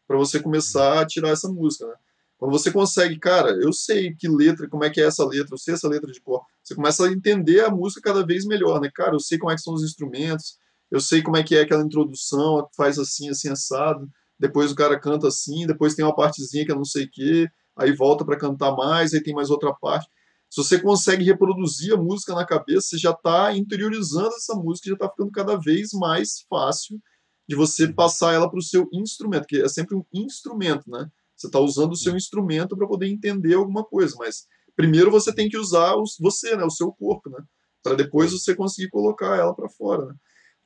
para 0.07 0.16
você 0.16 0.40
começar 0.40 1.01
a 1.01 1.07
tirar 1.07 1.31
essa 1.31 1.49
música, 1.49 1.87
né? 1.87 1.95
Quando 2.38 2.51
você 2.51 2.73
consegue, 2.73 3.18
cara, 3.21 3.51
eu 3.62 3.73
sei 3.73 4.14
que 4.16 4.29
letra, 4.29 4.68
como 4.68 4.83
é 4.83 4.90
que 4.90 5.01
é 5.01 5.05
essa 5.05 5.25
letra, 5.25 5.55
eu 5.55 5.59
sei 5.59 5.75
essa 5.75 5.87
letra 5.88 6.11
de 6.11 6.21
cor. 6.21 6.45
Você 6.62 6.75
começa 6.75 7.07
a 7.07 7.12
entender 7.12 7.64
a 7.64 7.71
música 7.71 8.01
cada 8.03 8.27
vez 8.27 8.45
melhor, 8.45 8.81
né? 8.81 8.90
Cara, 8.92 9.14
eu 9.14 9.21
sei 9.21 9.38
como 9.38 9.53
é 9.53 9.55
que 9.55 9.62
são 9.62 9.75
os 9.75 9.83
instrumentos, 9.85 10.59
eu 10.90 11.01
sei 11.01 11.23
como 11.23 11.37
é 11.37 11.42
que 11.42 11.55
é 11.55 11.61
aquela 11.61 11.85
introdução, 11.85 12.68
faz 12.77 12.99
assim, 12.99 13.31
assim, 13.31 13.49
assado, 13.49 14.11
depois 14.38 14.73
o 14.73 14.75
cara 14.75 14.99
canta 14.99 15.29
assim, 15.29 15.66
depois 15.68 15.95
tem 15.95 16.05
uma 16.05 16.14
partezinha 16.14 16.66
que 16.66 16.73
eu 16.73 16.77
não 16.77 16.85
sei 16.85 17.05
o 17.05 17.11
quê, 17.12 17.49
aí 17.77 17.92
volta 17.92 18.25
para 18.25 18.37
cantar 18.37 18.75
mais, 18.75 19.14
aí 19.14 19.23
tem 19.23 19.33
mais 19.33 19.49
outra 19.49 19.73
parte. 19.73 20.09
Se 20.52 20.62
você 20.62 20.78
consegue 20.78 21.24
reproduzir 21.24 21.94
a 21.94 21.96
música 21.96 22.34
na 22.34 22.44
cabeça, 22.44 22.88
você 22.88 22.98
já 22.98 23.12
está 23.12 23.56
interiorizando 23.56 24.34
essa 24.34 24.54
música, 24.54 24.90
já 24.90 24.94
está 24.96 25.08
ficando 25.08 25.30
cada 25.30 25.56
vez 25.56 25.94
mais 25.94 26.44
fácil 26.46 27.00
de 27.48 27.56
você 27.56 27.90
passar 27.90 28.34
ela 28.34 28.50
para 28.50 28.58
o 28.58 28.62
seu 28.62 28.86
instrumento, 28.92 29.46
que 29.46 29.62
é 29.62 29.66
sempre 29.66 29.96
um 29.96 30.04
instrumento, 30.12 30.90
né? 30.90 31.08
Você 31.34 31.46
está 31.46 31.58
usando 31.58 31.92
o 31.92 31.96
seu 31.96 32.14
instrumento 32.14 32.76
para 32.76 32.86
poder 32.86 33.08
entender 33.08 33.54
alguma 33.54 33.82
coisa, 33.82 34.14
mas 34.18 34.46
primeiro 34.76 35.10
você 35.10 35.34
tem 35.34 35.48
que 35.48 35.56
usar 35.56 35.96
os, 35.96 36.18
você, 36.20 36.54
né, 36.54 36.64
o 36.64 36.70
seu 36.70 36.92
corpo, 36.92 37.30
né? 37.30 37.42
Para 37.82 37.94
depois 37.94 38.30
você 38.30 38.54
conseguir 38.54 38.90
colocar 38.90 39.38
ela 39.38 39.54
para 39.54 39.70
fora. 39.70 40.04
Né? 40.04 40.14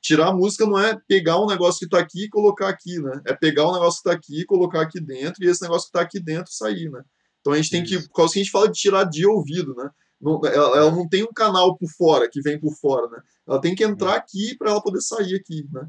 tirar 0.00 0.30
a 0.30 0.34
música 0.34 0.66
não 0.66 0.80
é 0.80 0.98
pegar 1.06 1.40
um 1.40 1.46
negócio 1.46 1.78
que 1.78 1.84
está 1.84 2.00
aqui 2.00 2.24
e 2.24 2.28
colocar 2.28 2.68
aqui, 2.68 2.98
né? 2.98 3.22
É 3.24 3.34
pegar 3.34 3.68
um 3.68 3.72
negócio 3.72 4.02
que 4.02 4.08
está 4.08 4.18
aqui 4.18 4.40
e 4.40 4.44
colocar 4.46 4.80
aqui 4.80 5.00
dentro, 5.00 5.44
e 5.44 5.46
esse 5.46 5.62
negócio 5.62 5.88
que 5.88 5.96
está 5.96 6.00
aqui 6.00 6.18
dentro 6.18 6.52
sair, 6.52 6.90
né? 6.90 7.04
Então 7.46 7.52
a 7.52 7.56
gente 7.58 7.70
tem 7.70 7.84
que, 7.84 7.96
por 8.08 8.12
causa 8.12 8.32
que 8.32 8.40
a 8.40 8.42
gente 8.42 8.50
fala 8.50 8.68
de 8.68 8.76
tirar 8.76 9.04
de 9.04 9.24
ouvido, 9.24 9.72
né? 9.76 9.88
Não, 10.20 10.40
ela, 10.44 10.78
ela, 10.78 10.90
não 10.90 11.08
tem 11.08 11.22
um 11.22 11.32
canal 11.32 11.76
por 11.76 11.88
fora, 11.88 12.28
que 12.28 12.40
vem 12.40 12.58
por 12.58 12.74
fora, 12.74 13.08
né? 13.08 13.22
Ela 13.46 13.60
tem 13.60 13.72
que 13.72 13.84
entrar 13.84 14.16
aqui 14.16 14.56
para 14.58 14.72
ela 14.72 14.82
poder 14.82 15.00
sair 15.00 15.36
aqui, 15.36 15.64
né? 15.72 15.88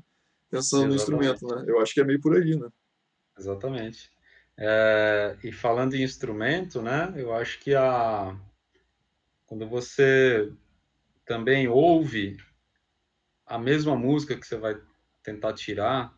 Pensando 0.51 0.93
Exatamente. 0.93 1.19
no 1.19 1.33
instrumento, 1.33 1.47
né? 1.47 1.65
Eu 1.67 1.81
acho 1.81 1.95
que 1.95 1.99
é 1.99 2.03
meio 2.03 2.21
por 2.21 2.37
aí, 2.37 2.55
né? 2.55 2.69
Exatamente. 3.39 4.11
É, 4.55 5.35
e 5.43 5.51
falando 5.51 5.95
em 5.95 6.03
instrumento, 6.03 6.79
né? 6.79 7.11
Eu 7.15 7.33
acho 7.33 7.59
que 7.59 7.73
a 7.73 8.39
quando 9.47 9.67
você 9.67 10.53
também 11.25 11.67
ouve 11.67 12.37
a 13.47 13.57
mesma 13.57 13.95
música 13.95 14.37
que 14.37 14.45
você 14.45 14.57
vai 14.57 14.79
tentar 15.23 15.53
tirar, 15.53 16.13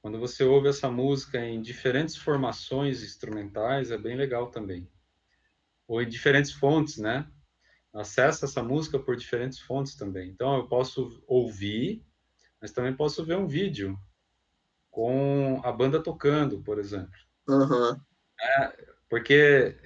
quando 0.00 0.18
você 0.18 0.44
ouve 0.44 0.68
essa 0.68 0.90
música 0.90 1.38
em 1.38 1.60
diferentes 1.60 2.16
formações 2.16 3.02
instrumentais, 3.02 3.90
é 3.90 3.98
bem 3.98 4.16
legal 4.16 4.50
também. 4.50 4.88
Ou 5.86 6.02
em 6.02 6.08
diferentes 6.08 6.52
fontes, 6.52 6.98
né? 6.98 7.30
Acessa 7.92 8.44
essa 8.46 8.62
música 8.62 8.98
por 8.98 9.16
diferentes 9.16 9.58
fontes 9.60 9.94
também. 9.94 10.30
Então, 10.30 10.56
eu 10.56 10.68
posso 10.68 11.22
ouvir, 11.26 12.04
mas 12.60 12.72
também 12.72 12.94
posso 12.94 13.24
ver 13.24 13.36
um 13.36 13.46
vídeo 13.46 13.98
com 14.90 15.60
a 15.62 15.72
banda 15.72 16.02
tocando, 16.02 16.62
por 16.62 16.78
exemplo. 16.78 17.12
Uhum. 17.48 18.00
É, 18.40 18.86
porque, 19.08 19.76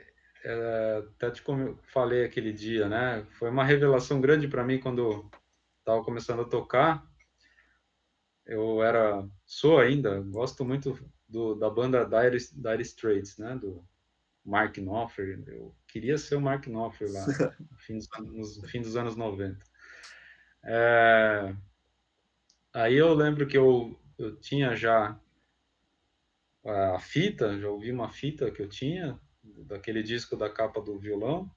é, 0.44 1.04
até 1.14 1.30
te 1.30 1.42
como 1.42 1.62
eu 1.62 1.78
falei 1.92 2.24
aquele 2.24 2.52
dia, 2.52 2.88
né? 2.88 3.26
Foi 3.32 3.50
uma 3.50 3.64
revelação 3.64 4.20
grande 4.20 4.48
para 4.48 4.64
mim 4.64 4.78
quando 4.78 5.30
estava 5.80 6.02
começando 6.04 6.42
a 6.42 6.48
tocar. 6.48 7.04
Eu 8.46 8.82
era, 8.82 9.28
sou 9.50 9.80
ainda, 9.80 10.20
gosto 10.20 10.64
muito 10.64 10.96
do, 11.28 11.56
da 11.56 11.68
banda 11.68 12.04
Dire, 12.04 12.38
Dire 12.54 12.82
Straits, 12.82 13.36
né? 13.36 13.56
Do 13.56 13.84
Mark 14.44 14.76
Knopfler. 14.78 15.42
Eu 15.44 15.74
queria 15.88 16.16
ser 16.16 16.36
o 16.36 16.40
Mark 16.40 16.68
Knopfler 16.68 17.12
lá 17.12 17.26
no 17.58 17.76
fim 17.76 17.98
dos, 17.98 18.56
no 18.58 18.68
fim 18.68 18.80
dos 18.80 18.94
anos 18.94 19.16
90. 19.16 19.58
É, 20.62 21.56
aí 22.72 22.94
eu 22.94 23.12
lembro 23.12 23.44
que 23.44 23.58
eu, 23.58 24.00
eu 24.16 24.36
tinha 24.36 24.76
já 24.76 25.18
a 26.64 27.00
fita, 27.00 27.58
já 27.58 27.68
ouvi 27.68 27.90
uma 27.90 28.08
fita 28.08 28.52
que 28.52 28.62
eu 28.62 28.68
tinha, 28.68 29.18
daquele 29.42 30.04
disco 30.04 30.36
da 30.36 30.48
capa 30.48 30.80
do 30.80 30.96
violão, 30.96 31.50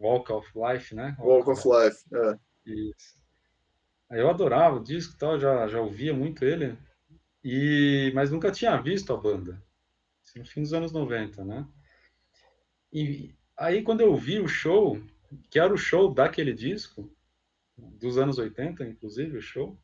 Walk 0.00 0.32
of 0.32 0.50
Life, 0.56 0.94
né? 0.94 1.14
Walk, 1.18 1.50
Walk 1.50 1.68
of 1.68 1.68
Life, 1.68 2.04
é. 2.14 2.38
Isso. 2.64 3.17
Eu 4.10 4.30
adorava 4.30 4.76
o 4.76 4.82
disco 4.82 5.14
e 5.14 5.18
tal, 5.18 5.38
já, 5.38 5.68
já 5.68 5.80
ouvia 5.80 6.14
muito 6.14 6.44
ele, 6.44 6.76
e, 7.44 8.10
mas 8.14 8.30
nunca 8.30 8.50
tinha 8.50 8.76
visto 8.80 9.12
a 9.12 9.16
banda, 9.16 9.62
no 10.34 10.44
fim 10.44 10.62
dos 10.62 10.72
anos 10.72 10.92
90, 10.92 11.44
né? 11.44 11.66
E 12.92 13.34
aí 13.56 13.82
quando 13.82 14.00
eu 14.00 14.16
vi 14.16 14.40
o 14.40 14.48
show, 14.48 15.00
que 15.50 15.58
era 15.58 15.72
o 15.72 15.78
show 15.78 16.12
daquele 16.12 16.54
disco, 16.54 17.10
dos 17.76 18.18
anos 18.18 18.38
80, 18.38 18.84
inclusive, 18.84 19.36
o 19.36 19.42
show, 19.42 19.78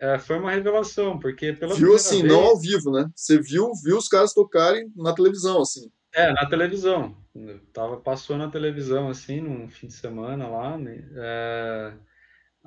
é, 0.00 0.18
foi 0.18 0.38
uma 0.38 0.52
revelação, 0.52 1.18
porque 1.18 1.52
pela 1.52 1.74
Viu 1.74 1.94
assim, 1.94 2.22
vez... 2.22 2.32
não 2.32 2.44
ao 2.44 2.58
vivo, 2.58 2.92
né? 2.92 3.10
Você 3.14 3.40
viu, 3.40 3.72
viu 3.82 3.98
os 3.98 4.08
caras 4.08 4.32
tocarem 4.32 4.92
na 4.94 5.12
televisão, 5.12 5.60
assim. 5.60 5.90
É, 6.14 6.32
na 6.32 6.46
televisão. 6.46 7.16
tava, 7.72 7.96
passou 7.96 8.38
na 8.38 8.48
televisão, 8.48 9.08
assim, 9.08 9.40
num 9.40 9.68
fim 9.68 9.88
de 9.88 9.94
semana 9.94 10.46
lá. 10.46 10.78
Né? 10.78 11.04
É... 11.16 11.92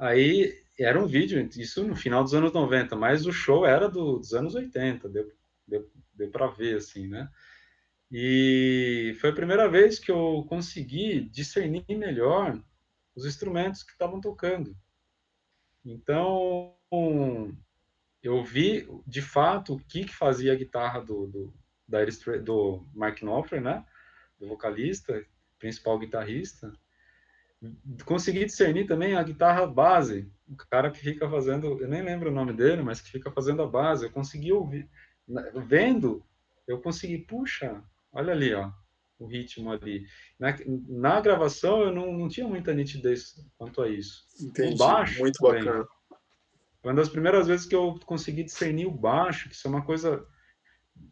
Aí 0.02 0.60
era 0.80 1.00
um 1.00 1.06
vídeo, 1.06 1.48
isso 1.56 1.84
no 1.88 1.96
final 1.96 2.24
dos 2.24 2.34
anos 2.34 2.52
90, 2.52 2.96
mas 2.96 3.28
o 3.28 3.32
show 3.32 3.68
era 3.68 3.88
do, 3.88 4.18
dos 4.18 4.34
anos 4.34 4.56
80, 4.56 5.08
deu, 5.08 5.32
deu, 5.68 5.92
deu 6.16 6.32
para 6.32 6.48
ver, 6.48 6.78
assim, 6.78 7.08
né? 7.08 7.30
E 8.12 9.16
foi 9.22 9.30
a 9.30 9.36
primeira 9.36 9.70
vez 9.70 10.00
que 10.00 10.10
eu 10.10 10.44
consegui 10.50 11.22
discernir 11.30 11.86
melhor 11.88 12.60
os 13.16 13.28
instrumentos 13.28 13.84
que 13.84 13.92
estavam 13.92 14.20
tocando. 14.20 14.76
Então, 15.86 16.76
eu 18.24 18.44
vi 18.44 18.88
de 19.06 19.22
fato 19.22 19.76
o 19.76 19.80
que, 19.80 20.06
que 20.06 20.16
fazia 20.16 20.54
a 20.54 20.56
guitarra 20.56 21.00
do, 21.00 21.28
do, 21.28 21.54
da, 21.88 22.00
do 22.44 22.84
Mark 22.92 23.22
Knopfler, 23.22 23.62
né? 23.62 23.86
Do 24.40 24.48
vocalista, 24.48 25.24
principal 25.60 26.00
guitarrista. 26.00 26.74
Consegui 28.06 28.45
discernir 28.45 28.88
também 28.88 29.15
a 29.15 29.24
guitarra 29.24 29.67
base, 29.67 30.32
o 30.47 30.56
cara 30.56 30.89
que 30.89 31.00
fica 31.00 31.30
fazendo, 31.30 31.80
eu 31.80 31.88
nem 31.88 32.02
lembro 32.02 32.30
o 32.30 32.34
nome 32.34 32.54
dele, 32.54 32.82
mas 32.82 33.00
que 33.00 33.12
fica 33.12 33.32
fazendo 33.32 33.62
a 33.62 33.67
base. 33.67 34.06
Eu 34.06 34.12
consegui 34.12 34.52
ouvir, 34.52 34.89
vendo, 35.67 36.26
eu 36.67 36.82
consegui, 36.82 37.19
puxa, 37.19 37.84
olha 38.12 38.34
ali, 38.34 38.54
ó, 38.54 38.71
o 39.19 39.28
ritmo 39.28 39.71
ali. 39.71 40.06
Na, 40.39 40.56
na 40.88 41.21
gravação 41.21 41.82
eu 41.82 41.91
não, 41.91 42.12
não 42.12 42.28
tinha 42.28 42.47
muita 42.47 42.74
nitidez 42.74 43.36
quanto 43.58 43.82
a 43.82 43.88
isso. 43.88 44.26
Entendi, 44.41 44.74
o 44.74 44.78
baixo, 44.78 45.19
muito 45.19 45.38
também, 45.38 45.63
bacana 45.63 45.88
foi 46.82 46.91
uma 46.91 47.00
das 47.00 47.10
primeiras 47.10 47.47
vezes 47.47 47.65
que 47.65 47.76
eu 47.76 48.00
consegui 48.06 48.43
discernir 48.43 48.88
o 48.88 48.91
baixo, 48.91 49.47
que 49.47 49.56
isso 49.56 49.67
é 49.67 49.69
uma 49.69 49.86
coisa. 49.86 50.26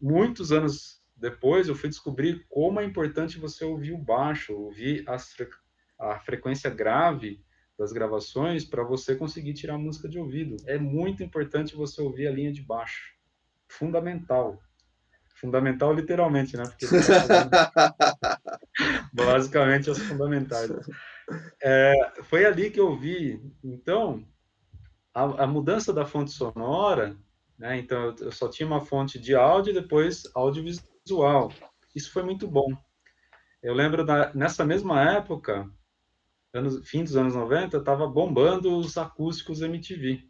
Muitos 0.01 0.51
anos 0.51 0.99
depois 1.15 1.67
eu 1.67 1.75
fui 1.75 1.89
descobrir 1.89 2.45
como 2.49 2.79
é 2.79 2.85
importante 2.85 3.37
você 3.37 3.63
ouvir 3.63 3.91
o 3.91 3.97
baixo, 3.97 4.53
ouvir 4.53 5.05
fre... 5.35 5.47
a 5.99 6.19
frequência 6.19 6.69
grave 6.69 7.43
das 7.77 7.91
gravações 7.91 8.65
para 8.65 8.83
você 8.83 9.15
conseguir 9.15 9.53
tirar 9.53 9.75
a 9.75 9.79
música 9.79 10.07
de 10.07 10.19
ouvido. 10.19 10.57
É 10.65 10.77
muito 10.77 11.23
importante 11.23 11.75
você 11.75 12.01
ouvir 12.01 12.27
a 12.27 12.31
linha 12.31 12.51
de 12.51 12.61
baixo. 12.61 13.13
Fundamental. 13.67 14.59
Fundamental 15.35 15.93
literalmente, 15.93 16.57
né? 16.57 16.63
Porque 16.63 16.87
tá 16.87 18.39
basicamente 19.13 19.89
as 19.89 19.97
fundamentais. 19.99 20.69
É, 21.63 21.93
foi 22.23 22.45
ali 22.45 22.69
que 22.69 22.79
eu 22.79 22.97
vi. 22.97 23.41
Então, 23.63 24.27
a, 25.13 25.43
a 25.43 25.47
mudança 25.47 25.93
da 25.93 26.05
fonte 26.05 26.31
sonora, 26.31 27.15
né? 27.57 27.77
Então 27.77 28.15
eu 28.19 28.31
só 28.31 28.49
tinha 28.49 28.67
uma 28.67 28.81
fonte 28.81 29.19
de 29.19 29.35
áudio 29.35 29.71
e 29.71 29.81
depois 29.81 30.23
audiovisual. 30.33 31.51
Isso 31.95 32.11
foi 32.11 32.23
muito 32.23 32.47
bom. 32.47 32.67
Eu 33.61 33.73
lembro 33.73 34.05
da, 34.05 34.33
nessa 34.33 34.65
mesma 34.65 35.01
época, 35.13 35.69
anos, 36.53 36.87
fim 36.87 37.03
dos 37.03 37.15
anos 37.15 37.35
90, 37.35 37.77
estava 37.77 38.07
bombando 38.07 38.77
os 38.77 38.97
acústicos 38.97 39.61
MTV. 39.61 40.23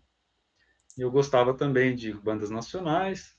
E 0.97 1.01
eu 1.01 1.11
gostava 1.11 1.53
também 1.53 1.95
de 1.95 2.13
bandas 2.13 2.49
nacionais, 2.49 3.37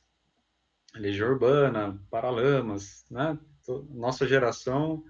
Legião 0.95 1.29
Urbana, 1.29 2.01
Paralamas, 2.11 3.05
né? 3.11 3.39
Nossa 3.91 4.27
geração 4.27 5.05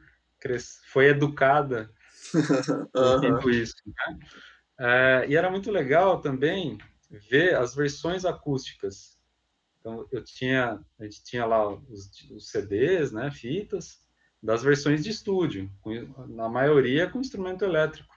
foi 0.93 1.07
educada 1.07 1.91
uhum. 2.95 3.51
isso, 3.51 3.75
né? 3.87 4.19
É, 4.79 5.27
e 5.29 5.37
era 5.37 5.51
muito 5.51 5.71
legal 5.71 6.21
também 6.21 6.79
ver 7.11 7.55
as 7.55 7.75
versões 7.75 8.25
acústicas. 8.25 9.19
Então, 9.79 10.07
eu 10.11 10.25
tinha, 10.25 10.81
a 10.99 11.05
gente 11.05 11.23
tinha 11.23 11.45
lá 11.45 11.69
os, 11.69 12.11
os 12.31 12.51
CDs, 12.51 13.13
né, 13.13 13.31
fitas, 13.31 14.03
das 14.43 14.63
versões 14.63 15.03
de 15.03 15.11
estúdio, 15.11 15.71
com, 15.83 15.93
na 16.29 16.49
maioria 16.49 17.09
com 17.09 17.21
instrumento 17.21 17.65
elétrico. 17.65 18.15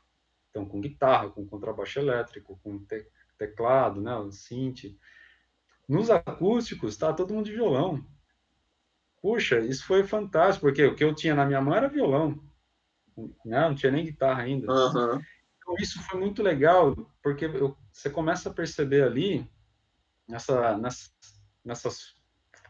Então, 0.50 0.66
com 0.66 0.80
guitarra, 0.80 1.30
com 1.30 1.46
contrabaixo 1.46 2.00
elétrico, 2.00 2.60
com 2.64 2.80
te, 2.80 3.06
teclado, 3.38 4.00
né, 4.00 4.16
o 4.16 4.32
synth. 4.32 4.96
Nos 5.88 6.10
acústicos, 6.10 6.96
tá 6.96 7.12
todo 7.12 7.34
mundo 7.34 7.46
de 7.46 7.54
violão. 7.54 8.06
Puxa, 9.22 9.60
isso 9.60 9.86
foi 9.86 10.04
fantástico, 10.04 10.68
porque 10.68 10.86
o 10.86 10.96
que 10.96 11.04
eu 11.04 11.14
tinha 11.14 11.36
na 11.36 11.46
minha 11.46 11.62
mão 11.62 11.76
era 11.76 11.90
violão. 11.90 12.40
Né? 13.18 13.60
Não 13.62 13.76
tinha 13.76 13.92
nem 13.92 14.06
guitarra 14.06 14.44
ainda. 14.44 14.72
Uhum. 14.72 15.22
Então, 15.58 15.76
isso 15.80 16.02
foi 16.04 16.20
muito 16.20 16.44
legal, 16.44 16.96
porque 17.22 17.46
eu, 17.46 17.76
você 17.92 18.10
começa 18.10 18.50
a 18.50 18.54
perceber 18.54 19.04
ali, 19.04 19.50
nessa, 20.28 20.78
nessas, 20.78 21.14
nessas 21.64 22.16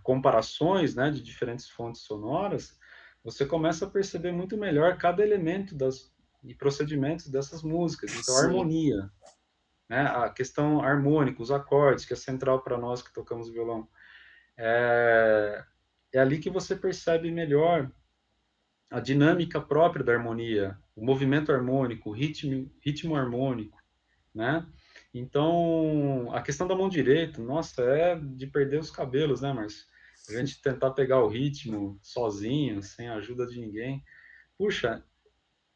comparações 0.03 0.95
né, 0.95 1.09
de 1.11 1.21
diferentes 1.21 1.69
fontes 1.69 2.01
sonoras, 2.01 2.77
você 3.23 3.45
começa 3.45 3.85
a 3.85 3.89
perceber 3.89 4.31
muito 4.31 4.57
melhor 4.57 4.97
cada 4.97 5.23
elemento 5.23 5.75
das, 5.75 6.13
e 6.43 6.53
procedimentos 6.53 7.29
dessas 7.29 7.63
músicas. 7.63 8.13
Então, 8.15 8.37
a 8.37 8.41
harmonia, 8.41 9.09
né, 9.89 10.01
a 10.01 10.29
questão 10.29 10.81
harmônica, 10.81 11.41
os 11.41 11.51
acordes, 11.51 12.05
que 12.05 12.13
é 12.13 12.17
central 12.17 12.61
para 12.61 12.77
nós 12.77 13.01
que 13.01 13.13
tocamos 13.13 13.49
violão. 13.49 13.87
É, 14.57 15.63
é 16.13 16.19
ali 16.19 16.39
que 16.39 16.49
você 16.49 16.75
percebe 16.75 17.31
melhor 17.31 17.89
a 18.91 18.99
dinâmica 18.99 19.59
própria 19.59 20.03
da 20.03 20.13
harmonia, 20.13 20.77
o 20.95 21.03
movimento 21.03 21.51
harmônico, 21.51 22.09
o 22.09 22.13
ritmo, 22.13 22.71
ritmo 22.79 23.15
harmônico, 23.15 23.81
né? 24.33 24.65
Então, 25.13 26.29
a 26.33 26.41
questão 26.41 26.67
da 26.67 26.75
mão 26.75 26.89
direita, 26.89 27.41
nossa, 27.41 27.81
é 27.83 28.15
de 28.15 28.47
perder 28.47 28.79
os 28.79 28.91
cabelos, 28.91 29.41
né, 29.41 29.51
Márcio? 29.53 29.85
A 30.29 30.33
gente 30.33 30.61
tentar 30.61 30.91
pegar 30.91 31.23
o 31.23 31.27
ritmo 31.27 31.99
sozinho, 32.01 32.81
sem 32.81 33.07
a 33.07 33.15
ajuda 33.15 33.45
de 33.45 33.59
ninguém. 33.59 34.03
Puxa, 34.57 35.03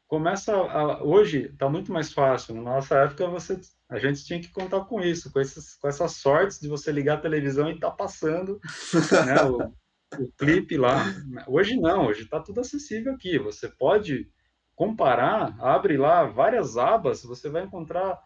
começa 0.06 0.54
a, 0.54 1.02
hoje 1.02 1.50
está 1.52 1.68
muito 1.68 1.92
mais 1.92 2.12
fácil. 2.12 2.54
Na 2.54 2.62
nossa 2.62 2.96
época 2.96 3.28
você 3.28 3.60
a 3.90 3.98
gente 3.98 4.24
tinha 4.24 4.40
que 4.40 4.50
contar 4.50 4.84
com 4.84 5.00
isso, 5.00 5.32
com, 5.32 5.40
esses, 5.40 5.74
com 5.76 5.88
essas 5.88 6.12
sortes 6.12 6.60
de 6.60 6.68
você 6.68 6.92
ligar 6.92 7.18
a 7.18 7.20
televisão 7.20 7.70
e 7.70 7.74
estar 7.74 7.90
tá 7.90 7.96
passando 7.96 8.60
né, 9.26 9.42
o, 9.44 10.22
o 10.22 10.32
clipe 10.32 10.76
lá. 10.76 11.04
Hoje 11.46 11.76
não, 11.76 12.06
hoje 12.06 12.22
está 12.22 12.40
tudo 12.40 12.60
acessível 12.60 13.14
aqui. 13.14 13.38
Você 13.38 13.68
pode 13.68 14.30
comparar, 14.74 15.56
abre 15.58 15.96
lá 15.96 16.24
várias 16.24 16.76
abas, 16.76 17.22
você 17.22 17.48
vai 17.48 17.64
encontrar 17.64 18.18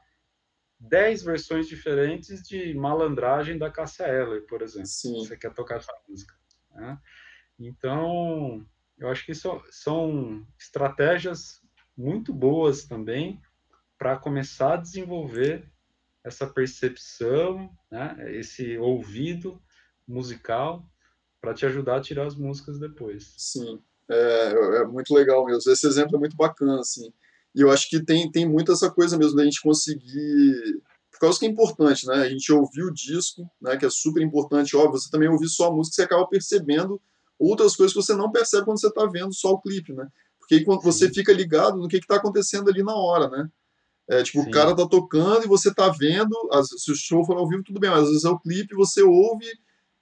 10 0.89 1.23
versões 1.23 1.69
diferentes 1.69 2.43
de 2.43 2.75
malandragem 2.75 3.57
da 3.57 3.71
Cassia 3.71 4.07
Eller, 4.07 4.47
por 4.47 4.63
exemplo. 4.63 4.89
Sim. 4.89 5.25
Você 5.25 5.37
quer 5.37 5.53
tocar 5.55 5.77
essa 5.77 5.93
música. 6.09 6.35
Né? 6.75 6.99
Então, 7.59 8.67
eu 8.99 9.09
acho 9.09 9.25
que 9.25 9.33
isso 9.33 9.63
são 9.71 10.47
estratégias 10.59 11.61
muito 11.97 12.33
boas 12.33 12.85
também 12.85 13.41
para 13.99 14.17
começar 14.17 14.75
a 14.75 14.79
desenvolver 14.79 15.71
essa 16.25 16.47
percepção, 16.47 17.71
né? 17.91 18.17
esse 18.37 18.77
ouvido 18.79 19.63
musical 20.07 20.89
para 21.41 21.55
te 21.55 21.67
ajudar 21.67 21.97
a 21.97 22.01
tirar 22.01 22.27
as 22.27 22.35
músicas 22.35 22.79
depois. 22.79 23.35
Sim, 23.37 23.83
é, 24.11 24.53
é, 24.81 24.85
muito 24.85 25.15
legal 25.15 25.45
mesmo. 25.45 25.73
Esse 25.73 25.87
exemplo 25.87 26.17
é 26.17 26.21
muito 26.21 26.37
bacana, 26.37 26.81
assim. 26.81 27.13
E 27.55 27.61
eu 27.61 27.71
acho 27.71 27.89
que 27.89 28.03
tem, 28.03 28.31
tem 28.31 28.49
muito 28.49 28.73
essa 28.73 28.91
coisa 28.91 29.17
mesmo 29.19 29.37
da 29.37 29.45
gente 29.45 29.61
conseguir. 29.61 30.81
Por 31.11 31.21
causa 31.21 31.39
que 31.39 31.47
é 31.47 31.49
importante, 31.49 32.07
né? 32.07 32.15
A 32.17 32.29
gente 32.29 32.53
ouvir 32.53 32.83
o 32.83 32.93
disco, 32.93 33.49
né? 33.61 33.77
Que 33.77 33.87
é 33.87 33.91
super 33.91 34.23
importante. 34.23 34.77
Óbvio, 34.77 34.99
você 34.99 35.11
também 35.11 35.29
ouvir 35.29 35.49
só 35.49 35.69
a 35.69 35.73
música, 35.73 35.97
você 35.97 36.03
acaba 36.03 36.27
percebendo 36.27 37.01
outras 37.39 37.77
coisas 37.77 37.95
que 37.95 38.03
você 38.03 38.15
não 38.15 38.31
percebe 38.31 38.65
quando 38.65 38.81
você 38.81 38.89
está 38.89 39.05
vendo 39.07 39.35
só 39.35 39.53
o 39.53 39.61
clipe, 39.61 39.93
né? 39.93 40.07
Porque 40.39 40.57
aí 40.57 40.65
quando 40.65 40.83
você 40.83 41.09
fica 41.11 41.33
ligado 41.33 41.79
no 41.79 41.89
que 41.89 41.97
está 41.97 42.17
acontecendo 42.17 42.69
ali 42.69 42.83
na 42.83 42.95
hora, 42.95 43.29
né? 43.29 43.49
É, 44.09 44.23
tipo, 44.23 44.43
Sim. 44.43 44.49
o 44.49 44.51
cara 44.51 44.75
tá 44.75 44.87
tocando 44.87 45.45
e 45.45 45.49
você 45.49 45.73
tá 45.73 45.89
vendo, 45.89 46.37
se 46.65 46.91
o 46.91 46.95
show 46.95 47.25
for 47.25 47.37
ao 47.37 47.49
vivo, 47.49 47.63
tudo 47.63 47.79
bem, 47.79 47.91
mas 47.91 48.03
às 48.03 48.09
vezes 48.09 48.25
é 48.25 48.29
o 48.29 48.39
clipe, 48.39 48.75
você 48.75 49.03
ouve, 49.03 49.47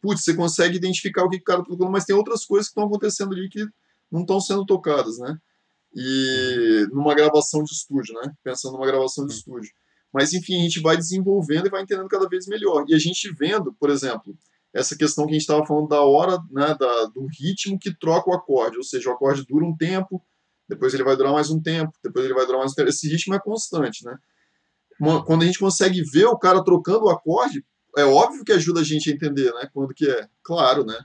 putz, 0.01 0.25
você 0.25 0.35
consegue 0.35 0.77
identificar 0.77 1.25
o 1.25 1.29
que 1.29 1.37
o 1.37 1.45
cara 1.45 1.61
tá 1.61 1.69
tocando, 1.69 1.91
mas 1.91 2.05
tem 2.05 2.17
outras 2.17 2.45
coisas 2.45 2.67
que 2.67 2.73
estão 2.73 2.85
acontecendo 2.85 3.33
ali 3.33 3.49
que 3.49 3.65
não 4.11 4.23
estão 4.23 4.41
sendo 4.41 4.65
tocadas, 4.65 5.19
né? 5.19 5.39
E 5.95 6.87
numa 6.93 7.15
gravação 7.15 7.63
de 7.63 7.73
estúdio, 7.73 8.15
né? 8.15 8.33
Pensando 8.43 8.73
numa 8.75 8.87
gravação 8.87 9.27
de 9.27 9.33
estúdio. 9.33 9.71
Mas, 10.13 10.33
enfim, 10.33 10.59
a 10.59 10.63
gente 10.63 10.81
vai 10.81 10.97
desenvolvendo 10.97 11.67
e 11.67 11.71
vai 11.71 11.83
entendendo 11.83 12.09
cada 12.09 12.29
vez 12.29 12.47
melhor. 12.47 12.85
E 12.89 12.95
a 12.95 12.99
gente 12.99 13.33
vendo, 13.33 13.73
por 13.75 13.91
exemplo, 13.91 14.37
essa 14.73 14.97
questão 14.97 15.25
que 15.25 15.31
a 15.31 15.35
gente 15.35 15.43
estava 15.43 15.67
falando 15.67 15.89
da 15.89 16.03
hora, 16.03 16.39
né, 16.51 16.75
da, 16.79 17.05
do 17.07 17.27
ritmo 17.27 17.79
que 17.79 17.97
troca 17.97 18.31
o 18.31 18.35
acorde, 18.35 18.77
ou 18.77 18.85
seja, 18.85 19.11
o 19.11 19.13
acorde 19.13 19.45
dura 19.45 19.65
um 19.65 19.77
tempo, 19.77 20.23
depois 20.69 20.95
ele 20.95 21.03
vai 21.03 21.17
durar 21.17 21.33
mais 21.33 21.51
um 21.51 21.61
tempo, 21.61 21.93
depois 22.03 22.25
ele 22.25 22.35
vai 22.35 22.47
durar 22.47 22.61
mais 22.61 22.73
um 22.73 22.75
tempo. 22.75 22.89
Esse 22.89 23.09
ritmo 23.09 23.35
é 23.35 23.41
constante, 23.41 24.05
né? 24.05 24.17
Quando 25.27 25.43
a 25.43 25.47
gente 25.47 25.59
consegue 25.59 26.03
ver 26.03 26.27
o 26.27 26.39
cara 26.39 26.63
trocando 26.63 27.07
o 27.07 27.11
acorde, 27.11 27.65
é 27.97 28.05
óbvio 28.05 28.45
que 28.45 28.53
ajuda 28.53 28.81
a 28.81 28.85
gente 28.85 29.11
a 29.11 29.15
entender, 29.15 29.53
né? 29.55 29.69
Quando 29.73 29.95
que 29.95 30.09
é. 30.09 30.29
Claro, 30.43 30.85
né? 30.85 30.99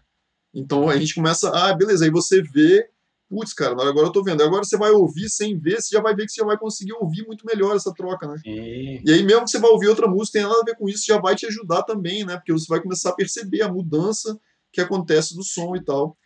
Então 0.53 0.89
a 0.89 0.97
gente 0.97 1.15
começa, 1.15 1.49
ah, 1.49 1.73
beleza, 1.73 2.05
aí 2.05 2.11
você 2.11 2.41
vê, 2.41 2.87
putz, 3.29 3.53
cara, 3.53 3.71
agora 3.71 4.07
eu 4.07 4.11
tô 4.11 4.23
vendo. 4.23 4.41
Agora 4.43 4.63
você 4.63 4.77
vai 4.77 4.91
ouvir 4.91 5.29
sem 5.29 5.57
ver, 5.59 5.81
você 5.81 5.95
já 5.95 6.01
vai 6.01 6.15
ver 6.15 6.25
que 6.25 6.31
você 6.31 6.41
já 6.41 6.47
vai 6.47 6.57
conseguir 6.57 6.93
ouvir 6.93 7.25
muito 7.25 7.45
melhor 7.45 7.75
essa 7.75 7.93
troca, 7.93 8.27
né? 8.27 8.37
Sim. 8.37 9.01
E 9.03 9.11
aí 9.11 9.23
mesmo 9.23 9.45
que 9.45 9.51
você 9.51 9.59
vai 9.59 9.71
ouvir 9.71 9.87
outra 9.87 10.07
música, 10.07 10.39
tem 10.39 10.47
nada 10.47 10.61
a 10.61 10.65
ver 10.65 10.77
com 10.77 10.87
isso, 10.87 11.03
já 11.05 11.19
vai 11.19 11.35
te 11.35 11.45
ajudar 11.45 11.83
também, 11.83 12.25
né? 12.25 12.35
Porque 12.37 12.53
você 12.53 12.65
vai 12.67 12.81
começar 12.81 13.09
a 13.09 13.15
perceber 13.15 13.61
a 13.61 13.71
mudança 13.71 14.39
que 14.71 14.81
acontece 14.81 15.35
do 15.35 15.43
som 15.43 15.75
e 15.75 15.83
tal. 15.83 16.17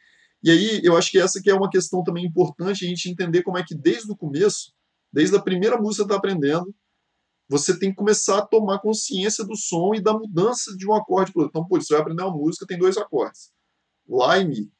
E 0.41 0.49
aí 0.49 0.81
eu 0.83 0.97
acho 0.97 1.11
que 1.11 1.19
essa 1.19 1.41
que 1.41 1.49
é 1.49 1.53
uma 1.53 1.69
questão 1.69 2.03
também 2.03 2.25
importante 2.25 2.85
a 2.85 2.87
gente 2.87 3.09
entender 3.09 3.43
como 3.43 3.57
é 3.57 3.63
que 3.63 3.75
desde 3.75 4.11
o 4.11 4.15
começo, 4.15 4.73
desde 5.11 5.35
a 5.35 5.41
primeira 5.41 5.77
música 5.77 6.03
que 6.03 6.07
está 6.07 6.15
aprendendo, 6.15 6.73
você 7.49 7.77
tem 7.77 7.89
que 7.89 7.95
começar 7.95 8.37
a 8.37 8.45
tomar 8.45 8.79
consciência 8.79 9.43
do 9.43 9.55
som 9.55 9.93
e 9.95 10.01
da 10.01 10.13
mudança 10.13 10.75
de 10.77 10.87
um 10.87 10.93
acorde 10.93 11.33
para 11.33 11.43
outro. 11.43 11.59
Então, 11.59 11.67
pô, 11.67 11.81
você 11.81 11.93
vai 11.93 12.01
aprender 12.01 12.21
uma 12.21 12.35
música, 12.35 12.65
tem 12.65 12.77
dois 12.77 12.95
acordes. 12.95 13.51
Lá 14.07 14.37
e 14.37 14.47
Mi. 14.47 14.71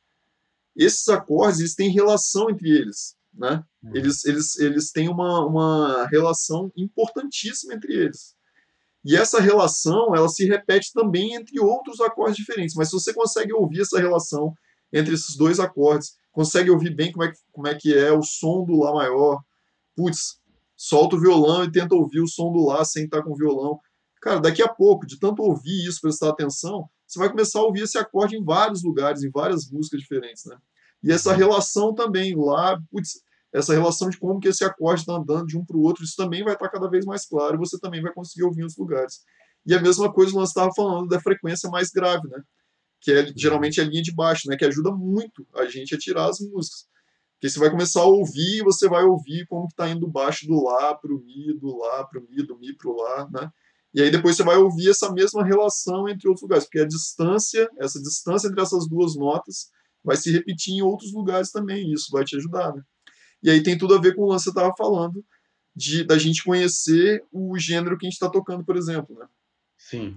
Esses 0.80 1.10
acordes, 1.10 1.60
eles 1.60 1.76
têm 1.76 1.92
relação 1.92 2.50
entre 2.50 2.70
eles. 2.70 3.18
Né? 3.34 3.64
Uhum. 3.84 3.96
Eles, 3.96 4.24
eles, 4.26 4.58
eles 4.60 4.92
têm 4.92 5.10
uma, 5.10 5.46
uma 5.46 6.08
relação 6.08 6.72
importantíssima 6.76 7.74
entre 7.74 7.94
eles. 7.94 8.34
E 9.04 9.16
essa 9.16 9.42
relação, 9.42 10.16
ela 10.16 10.30
se 10.30 10.46
repete 10.46 10.92
também 10.94 11.34
entre 11.34 11.60
outros 11.60 12.00
acordes 12.00 12.38
diferentes. 12.38 12.76
Mas 12.76 12.90
se 12.90 12.94
você 12.94 13.14
consegue 13.14 13.54
ouvir 13.54 13.82
essa 13.82 14.00
relação 14.00 14.54
entre 14.92 15.14
esses 15.14 15.36
dois 15.36 15.60
acordes, 15.60 16.18
consegue 16.32 16.70
ouvir 16.70 16.96
bem 16.96 17.12
como 17.12 17.26
é, 17.26 17.34
como 17.52 17.68
é 17.68 17.76
que 17.76 17.94
é 17.94 18.12
o 18.12 18.24
som 18.24 18.64
do 18.66 18.80
Lá 18.80 18.94
maior, 18.94 19.42
putz, 19.96 20.40
solta 20.76 21.16
o 21.16 21.20
violão 21.20 21.64
e 21.64 21.72
tenta 21.72 21.96
ouvir 21.96 22.22
o 22.22 22.28
som 22.28 22.52
do 22.52 22.66
Lá 22.66 22.86
sem 22.86 23.04
estar 23.04 23.22
com 23.22 23.32
o 23.32 23.38
violão. 23.38 23.80
Cara, 24.22 24.40
daqui 24.40 24.62
a 24.62 24.68
pouco, 24.68 25.06
de 25.06 25.20
tanto 25.20 25.42
ouvir 25.42 25.88
isso, 25.88 26.02
prestar 26.02 26.30
atenção, 26.30 26.90
você 27.08 27.20
vai 27.20 27.30
começar 27.30 27.60
a 27.60 27.64
ouvir 27.64 27.84
esse 27.84 27.98
acorde 27.98 28.36
em 28.36 28.44
vários 28.44 28.84
lugares, 28.84 29.24
em 29.24 29.32
várias 29.32 29.70
músicas 29.70 30.02
diferentes, 30.02 30.46
né? 30.46 30.58
E 31.04 31.12
essa 31.12 31.34
relação 31.34 31.94
também, 31.94 32.36
lá, 32.36 32.80
putz, 32.92 33.22
essa 33.52 33.74
relação 33.74 34.10
de 34.10 34.18
como 34.18 34.40
que 34.40 34.48
esse 34.48 34.64
acorde 34.64 35.02
está 35.02 35.14
andando 35.14 35.48
de 35.48 35.58
um 35.58 35.66
para 35.66 35.78
o 35.78 35.82
outro, 35.82 36.04
isso 36.04 36.16
também 36.16 36.44
vai 36.44 36.54
estar 36.54 36.70
cada 36.70 36.90
vez 36.90 37.06
mais 37.06 37.26
claro 37.26 37.56
e 37.56 37.58
você 37.58 37.80
também 37.80 38.02
vai 38.02 38.14
conseguir 38.14 38.44
ouvir 38.44 38.62
outros 38.62 38.78
lugares. 38.78 39.22
E 39.66 39.74
a 39.74 39.82
mesma 39.82 40.12
coisa 40.12 40.34
nós 40.34 40.50
estava 40.50 40.72
falando 40.76 41.08
da 41.08 41.20
frequência 41.20 41.70
mais 41.70 41.90
grave, 41.90 42.28
né? 42.28 42.42
Que 43.02 43.12
é 43.12 43.34
geralmente 43.36 43.82
a 43.82 43.84
linha 43.84 44.02
de 44.02 44.14
baixo, 44.14 44.48
né? 44.48 44.56
Que 44.56 44.66
ajuda 44.66 44.92
muito 44.92 45.48
a 45.56 45.66
gente 45.66 45.96
a 45.96 45.98
tirar 45.98 46.30
as 46.30 46.40
músicas. 46.40 46.88
Porque 47.34 47.50
você 47.50 47.60
vai 47.60 47.72
começar 47.72 48.02
a 48.02 48.06
ouvir 48.06 48.58
e 48.58 48.64
você 48.64 48.88
vai 48.88 49.04
ouvir 49.04 49.48
como 49.48 49.68
que 49.68 49.74
está 49.74 49.90
indo 49.90 50.08
baixo 50.08 50.46
do 50.46 50.64
Lá 50.64 50.94
para 50.94 51.14
o 51.14 51.20
Mi, 51.20 51.58
do 51.58 51.78
Lá 51.78 52.04
para 52.04 52.20
o 52.20 52.24
Mi, 52.30 52.46
do 52.46 52.58
Mi 52.58 52.76
para 52.76 52.90
o 52.90 52.96
Lá, 52.96 53.30
né? 53.32 53.52
E 53.94 54.02
aí 54.02 54.12
depois 54.12 54.36
você 54.36 54.44
vai 54.44 54.58
ouvir 54.58 54.90
essa 54.90 55.12
mesma 55.12 55.44
relação 55.44 56.08
entre 56.08 56.28
outros 56.28 56.44
lugares, 56.44 56.66
porque 56.66 56.80
a 56.80 56.88
distância, 56.88 57.68
essa 57.80 58.00
distância 58.00 58.48
entre 58.48 58.62
essas 58.62 58.88
duas 58.88 59.16
notas 59.16 59.72
vai 60.04 60.18
se 60.18 60.32
repetir 60.32 60.74
em 60.74 60.82
outros 60.82 61.14
lugares 61.14 61.52
também, 61.52 61.92
isso 61.92 62.12
vai 62.12 62.24
te 62.24 62.36
ajudar, 62.36 62.74
né? 62.74 62.82
E 63.42 63.50
aí 63.50 63.64
tem 63.64 63.78
tudo 63.78 63.96
a 63.96 64.02
ver 64.02 64.16
com 64.16 64.24
o 64.24 64.30
lance 64.30 64.46
que 64.46 64.52
você 64.52 64.60
estava 64.60 64.76
falando, 64.78 65.24
de, 65.76 66.04
da 66.04 66.18
gente 66.18 66.44
conhecer 66.44 67.24
o 67.32 67.58
gênero 67.58 67.98
que 67.98 68.06
a 68.06 68.10
gente 68.10 68.16
está 68.16 68.30
tocando, 68.30 68.66
por 68.66 68.76
exemplo, 68.76 69.18
né? 69.18 69.28
Sim. 69.78 70.16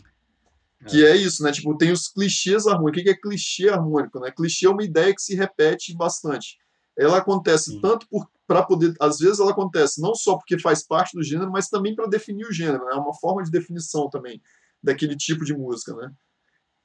Que 0.88 1.04
é. 1.04 1.10
é 1.10 1.16
isso, 1.16 1.42
né? 1.42 1.52
Tipo, 1.52 1.76
tem 1.76 1.92
os 1.92 2.08
clichês 2.08 2.66
harmônicos. 2.66 3.00
O 3.00 3.04
que 3.04 3.10
é 3.10 3.14
clichê 3.14 3.68
harmônico, 3.68 4.18
né? 4.18 4.32
Clichê 4.32 4.66
é 4.66 4.70
uma 4.70 4.82
ideia 4.82 5.14
que 5.14 5.22
se 5.22 5.36
repete 5.36 5.94
bastante 5.96 6.56
ela 6.96 7.18
acontece 7.18 7.72
Sim. 7.72 7.80
tanto 7.80 8.06
para 8.46 8.62
poder, 8.62 8.94
às 9.00 9.18
vezes 9.18 9.40
ela 9.40 9.52
acontece 9.52 10.00
não 10.00 10.14
só 10.14 10.36
porque 10.36 10.58
faz 10.58 10.86
parte 10.86 11.16
do 11.16 11.22
gênero, 11.22 11.50
mas 11.50 11.68
também 11.68 11.94
para 11.94 12.06
definir 12.06 12.46
o 12.46 12.52
gênero, 12.52 12.84
né? 12.84 12.92
é 12.92 12.96
uma 12.96 13.14
forma 13.14 13.42
de 13.42 13.50
definição 13.50 14.10
também 14.10 14.42
daquele 14.82 15.16
tipo 15.16 15.44
de 15.44 15.54
música, 15.54 15.94
né? 15.94 16.12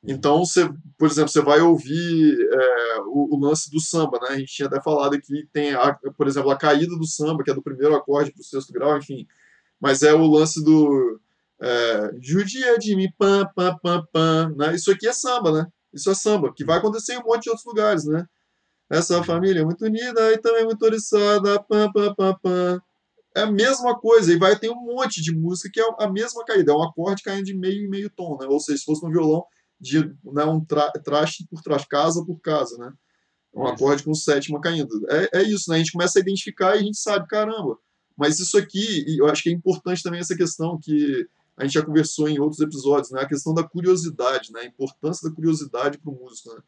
Então, 0.03 0.45
você, 0.45 0.69
por 0.97 1.07
exemplo, 1.07 1.29
você 1.29 1.41
vai 1.41 1.59
ouvir 1.59 2.37
é, 2.51 2.99
o, 3.01 3.35
o, 3.35 3.39
lance 3.39 3.69
do 3.69 3.79
samba, 3.79 4.19
né? 4.21 4.29
A 4.29 4.37
gente 4.37 4.53
tinha 4.53 4.67
até 4.67 4.81
falado 4.81 5.15
aqui, 5.15 5.47
tem, 5.51 5.73
a, 5.73 5.93
por 6.15 6.27
exemplo, 6.27 6.51
a 6.51 6.57
caída 6.57 6.95
do 6.95 7.05
samba, 7.05 7.43
que 7.43 7.51
é 7.51 7.53
do 7.53 7.63
primeiro 7.63 7.95
acorde 7.95 8.31
para 8.31 8.41
o 8.41 8.43
sexto 8.43 8.71
grau, 8.71 8.97
enfim. 8.97 9.27
Mas 9.79 10.03
é 10.03 10.13
o 10.13 10.25
lance 10.27 10.63
do 10.63 11.19
é, 11.61 12.11
judia 12.21 12.77
de 12.77 12.95
mim, 12.95 13.07
pam, 13.17 13.47
pam, 13.55 13.77
pam, 13.81 14.05
pam, 14.11 14.55
né? 14.55 14.75
Isso 14.75 14.91
aqui 14.91 15.07
é 15.07 15.13
samba, 15.13 15.51
né? 15.51 15.67
Isso 15.93 16.09
é 16.09 16.13
samba, 16.15 16.53
que 16.53 16.63
vai 16.63 16.77
acontecer 16.77 17.13
em 17.13 17.19
um 17.19 17.23
monte 17.23 17.43
de 17.43 17.49
outros 17.49 17.65
lugares, 17.65 18.05
né? 18.05 18.25
Essa 18.89 19.21
família 19.23 19.61
é 19.61 19.65
muito 19.65 19.83
unida 19.83 20.31
e 20.31 20.37
também 20.37 20.65
muito 20.65 20.83
oriçada. 20.83 21.61
Pam, 21.63 21.91
pam, 21.91 22.13
pam, 22.15 22.37
pam. 22.41 22.81
É 23.35 23.41
a 23.41 23.51
mesma 23.51 23.99
coisa, 23.99 24.33
e 24.33 24.37
vai 24.37 24.57
ter 24.57 24.69
um 24.69 24.81
monte 24.81 25.21
de 25.21 25.35
música 25.35 25.69
que 25.71 25.79
é 25.79 25.85
a 25.99 26.09
mesma 26.09 26.43
caída, 26.43 26.71
é 26.71 26.75
um 26.75 26.81
acorde 26.83 27.21
caindo 27.21 27.45
de 27.45 27.55
meio 27.55 27.85
em 27.85 27.89
meio 27.89 28.09
tom, 28.09 28.37
né? 28.39 28.47
Ou 28.47 28.59
seja, 28.59 28.79
se 28.79 28.85
fosse 28.85 29.05
um 29.05 29.11
violão, 29.11 29.43
de 29.79 29.99
né, 30.23 30.43
um 30.45 30.63
tra 30.63 30.91
traste 31.03 31.45
por 31.49 31.61
traste, 31.61 31.87
casa 31.87 32.25
por 32.25 32.39
casa, 32.39 32.77
né? 32.77 32.93
Um 33.53 33.63
isso. 33.63 33.73
acorde 33.73 34.03
com 34.03 34.13
sétima 34.13 34.59
caindo. 34.59 34.89
É, 35.09 35.39
é 35.39 35.43
isso, 35.43 35.69
né? 35.69 35.75
A 35.75 35.79
gente 35.79 35.91
começa 35.91 36.19
a 36.19 36.21
identificar 36.21 36.75
e 36.75 36.79
a 36.79 36.83
gente 36.83 36.97
sabe, 36.97 37.27
caramba. 37.27 37.77
Mas 38.15 38.39
isso 38.39 38.57
aqui, 38.57 39.17
eu 39.17 39.27
acho 39.27 39.43
que 39.43 39.49
é 39.49 39.53
importante 39.53 40.01
também 40.01 40.19
essa 40.19 40.35
questão 40.35 40.79
que 40.81 41.27
a 41.55 41.63
gente 41.63 41.73
já 41.73 41.85
conversou 41.85 42.27
em 42.27 42.39
outros 42.39 42.59
episódios, 42.61 43.11
né? 43.11 43.21
A 43.21 43.27
questão 43.27 43.53
da 43.53 43.63
curiosidade, 43.63 44.51
né? 44.51 44.61
A 44.61 44.65
importância 44.65 45.29
da 45.29 45.35
curiosidade 45.35 45.97
para 45.97 46.11
o 46.11 46.15
músico, 46.15 46.53
né? 46.53 46.61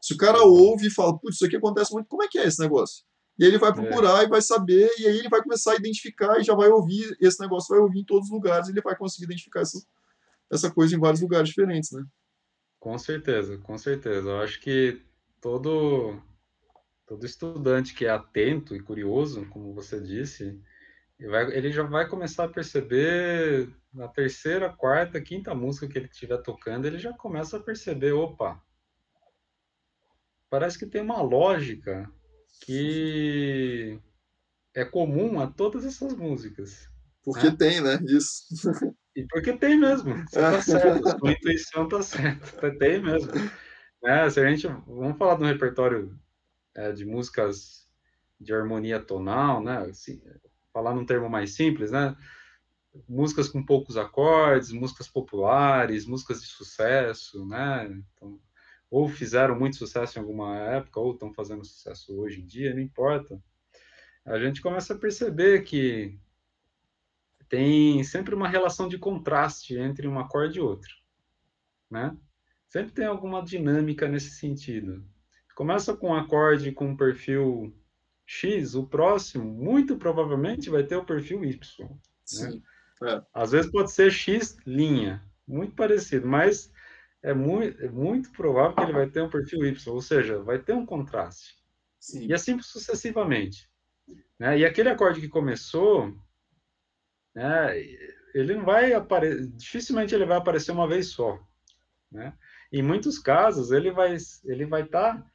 Se 0.00 0.14
o 0.14 0.16
cara 0.16 0.42
ouve 0.42 0.86
e 0.86 0.90
fala, 0.90 1.18
putz, 1.18 1.36
isso 1.36 1.46
aqui 1.46 1.56
acontece 1.56 1.92
muito, 1.92 2.06
como 2.06 2.22
é 2.22 2.28
que 2.28 2.38
é 2.38 2.46
esse 2.46 2.60
negócio? 2.60 3.04
E 3.38 3.44
aí 3.44 3.50
ele 3.50 3.58
vai 3.58 3.72
procurar 3.72 4.22
é. 4.22 4.24
e 4.24 4.28
vai 4.28 4.42
saber, 4.42 4.88
e 4.98 5.06
aí 5.06 5.18
ele 5.18 5.28
vai 5.28 5.42
começar 5.42 5.72
a 5.72 5.76
identificar 5.76 6.38
e 6.40 6.44
já 6.44 6.54
vai 6.54 6.68
ouvir, 6.68 7.16
esse 7.20 7.40
negócio 7.40 7.68
vai 7.68 7.78
ouvir 7.78 8.00
em 8.00 8.04
todos 8.04 8.26
os 8.26 8.32
lugares, 8.32 8.68
e 8.68 8.72
ele 8.72 8.80
vai 8.80 8.96
conseguir 8.96 9.24
identificar 9.24 9.60
essa, 9.60 9.80
essa 10.50 10.70
coisa 10.70 10.94
em 10.94 10.98
vários 10.98 11.20
lugares 11.20 11.48
diferentes, 11.48 11.92
né? 11.92 12.04
Com 12.78 12.96
certeza, 12.98 13.58
com 13.58 13.76
certeza. 13.76 14.28
Eu 14.28 14.40
acho 14.40 14.60
que 14.60 15.02
todo, 15.40 16.20
todo 17.06 17.26
estudante 17.26 17.94
que 17.94 18.06
é 18.06 18.10
atento 18.10 18.74
e 18.74 18.82
curioso, 18.82 19.46
como 19.50 19.74
você 19.74 20.00
disse, 20.00 20.60
ele, 21.18 21.28
vai, 21.28 21.56
ele 21.56 21.72
já 21.72 21.82
vai 21.82 22.08
começar 22.08 22.44
a 22.44 22.48
perceber 22.48 23.68
na 23.92 24.06
terceira, 24.06 24.72
quarta, 24.72 25.20
quinta 25.20 25.54
música 25.54 25.88
que 25.88 25.98
ele 25.98 26.06
estiver 26.06 26.38
tocando, 26.38 26.86
ele 26.86 26.98
já 26.98 27.12
começa 27.12 27.56
a 27.56 27.62
perceber, 27.62 28.12
opa, 28.12 28.62
parece 30.48 30.78
que 30.78 30.86
tem 30.86 31.02
uma 31.02 31.20
lógica 31.20 32.10
que 32.64 34.00
é 34.74 34.84
comum 34.84 35.40
a 35.40 35.46
todas 35.46 35.84
essas 35.84 36.14
músicas. 36.14 36.88
Porque 37.24 37.50
né? 37.50 37.56
tem, 37.58 37.80
né? 37.80 37.98
Isso. 38.06 38.44
E 39.18 39.26
porque 39.26 39.52
tem 39.52 39.76
mesmo. 39.76 40.14
Você 40.28 40.38
tá 40.38 40.62
certo, 40.62 41.08
a 41.08 41.10
sua 41.18 41.32
intuição 41.32 41.88
tá 41.88 42.02
certa. 42.04 42.70
Tem 42.78 43.02
mesmo. 43.02 43.32
né, 44.00 44.30
se 44.30 44.38
a 44.38 44.48
gente 44.48 44.68
vamos 44.86 45.18
falar 45.18 45.34
de 45.34 45.42
um 45.42 45.46
repertório 45.46 46.16
é, 46.76 46.92
de 46.92 47.04
músicas 47.04 47.84
de 48.40 48.54
harmonia 48.54 49.00
tonal, 49.00 49.60
né? 49.60 49.78
Assim, 49.78 50.22
falar 50.72 50.94
num 50.94 51.04
termo 51.04 51.28
mais 51.28 51.56
simples, 51.56 51.90
né? 51.90 52.16
Músicas 53.08 53.48
com 53.48 53.60
poucos 53.60 53.96
acordes, 53.96 54.70
músicas 54.70 55.08
populares, 55.08 56.06
músicas 56.06 56.40
de 56.40 56.46
sucesso, 56.46 57.44
né? 57.44 57.90
Então, 58.14 58.40
ou 58.88 59.08
fizeram 59.08 59.58
muito 59.58 59.76
sucesso 59.76 60.16
em 60.16 60.22
alguma 60.22 60.56
época, 60.58 61.00
ou 61.00 61.12
estão 61.12 61.34
fazendo 61.34 61.64
sucesso 61.64 62.16
hoje 62.16 62.40
em 62.40 62.46
dia, 62.46 62.72
não 62.72 62.80
importa. 62.80 63.42
A 64.24 64.38
gente 64.38 64.62
começa 64.62 64.94
a 64.94 64.98
perceber 64.98 65.64
que 65.64 66.16
tem 67.48 68.02
sempre 68.04 68.34
uma 68.34 68.48
relação 68.48 68.88
de 68.88 68.98
contraste 68.98 69.76
entre 69.76 70.06
um 70.06 70.18
acorde 70.18 70.58
e 70.58 70.62
outro, 70.62 70.94
né? 71.90 72.16
Sempre 72.68 72.92
tem 72.92 73.06
alguma 73.06 73.42
dinâmica 73.42 74.06
nesse 74.06 74.32
sentido. 74.32 75.04
Começa 75.54 75.96
com 75.96 76.10
um 76.10 76.14
acorde 76.14 76.70
com 76.70 76.88
um 76.88 76.96
perfil 76.96 77.74
X, 78.26 78.74
o 78.74 78.86
próximo 78.86 79.44
muito 79.44 79.96
provavelmente 79.96 80.68
vai 80.68 80.84
ter 80.84 80.96
o 80.96 81.04
perfil 81.04 81.44
Y. 81.44 81.88
Né? 81.88 81.98
Sim. 82.24 82.62
Né? 83.00 83.14
É. 83.14 83.22
Às 83.32 83.52
vezes 83.52 83.70
pode 83.70 83.90
ser 83.90 84.10
X 84.10 84.56
linha, 84.66 85.24
muito 85.46 85.74
parecido, 85.74 86.28
mas 86.28 86.70
é 87.22 87.32
muito, 87.32 87.82
é 87.82 87.88
muito 87.88 88.30
provável 88.32 88.76
que 88.76 88.82
ele 88.82 88.92
vai 88.92 89.08
ter 89.08 89.22
um 89.22 89.30
perfil 89.30 89.64
Y, 89.64 89.92
ou 89.92 90.02
seja, 90.02 90.42
vai 90.42 90.58
ter 90.58 90.74
um 90.74 90.84
contraste. 90.84 91.56
Sim. 91.98 92.26
E 92.26 92.34
assim 92.34 92.60
sucessivamente. 92.60 93.68
Né? 94.38 94.58
E 94.58 94.64
aquele 94.64 94.90
acorde 94.90 95.20
que 95.20 95.28
começou, 95.28 96.14
né, 97.34 97.76
ele 98.34 98.54
não 98.54 98.64
vai 98.64 98.92
aparecer, 98.92 99.46
dificilmente 99.48 100.14
ele 100.14 100.26
vai 100.26 100.36
aparecer 100.38 100.72
uma 100.72 100.88
vez 100.88 101.08
só. 101.08 101.38
Né? 102.10 102.32
Em 102.72 102.82
muitos 102.82 103.18
casos, 103.18 103.70
ele 103.70 103.90
vai 103.90 104.16
ele 104.44 104.66
vai 104.66 104.82
estar 104.82 105.16
tá 105.16 105.30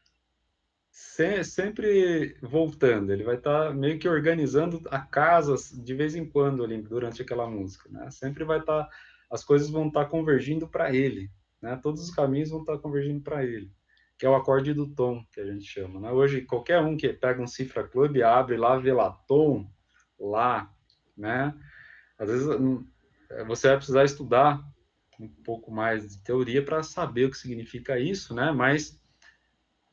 se, 0.93 1.43
sempre 1.43 2.38
voltando, 2.39 3.12
ele 3.12 3.23
vai 3.23 3.36
estar 3.36 3.69
tá 3.69 3.73
meio 3.73 3.97
que 3.97 4.08
organizando 4.08 4.79
a 4.91 4.99
casa 4.99 5.56
de 5.73 5.93
vez 5.95 6.15
em 6.15 6.23
quando 6.23 6.63
ali 6.63 6.79
durante 6.79 7.23
aquela 7.23 7.49
música, 7.49 7.89
né? 7.89 8.12
Sempre 8.12 8.43
vai 8.43 8.60
estar, 8.60 8.84
tá, 8.84 8.89
as 9.32 9.43
coisas 9.43 9.71
vão 9.71 9.88
estar 9.88 10.03
tá 10.03 10.10
convergindo 10.10 10.67
para 10.67 10.93
ele, 10.93 11.32
né? 11.60 11.79
Todos 11.82 12.03
os 12.03 12.13
caminhos 12.13 12.51
vão 12.51 12.60
estar 12.62 12.73
tá 12.73 12.79
convergindo 12.79 13.21
para 13.21 13.43
ele, 13.43 13.71
que 14.19 14.25
é 14.25 14.29
o 14.29 14.36
acorde 14.36 14.71
do 14.71 14.88
tom 14.88 15.25
que 15.32 15.39
a 15.41 15.45
gente 15.45 15.65
chama, 15.65 15.99
né? 15.99 16.12
Hoje 16.12 16.41
qualquer 16.41 16.79
um 16.79 16.95
que 16.95 17.12
pega 17.12 17.41
um 17.41 17.47
cifra 17.47 17.84
club 17.84 18.21
abre 18.21 18.56
lá 18.56 18.77
vê 18.77 18.93
lá 18.93 19.10
tom, 19.27 19.67
lá, 20.19 20.71
né? 21.17 21.56
Às 22.24 22.30
vezes 22.30 22.48
hum, 22.48 22.86
você 23.48 23.68
vai 23.68 23.78
precisar 23.78 24.04
estudar 24.04 24.64
um 25.20 25.28
pouco 25.28 25.72
mais 25.72 26.10
de 26.10 26.24
teoria 26.24 26.64
para 26.64 26.84
saber 26.84 27.26
o 27.26 27.32
que 27.32 27.38
significa 27.38 28.00
isso, 28.00 28.34
né? 28.34 28.52
Mas 28.52 29.00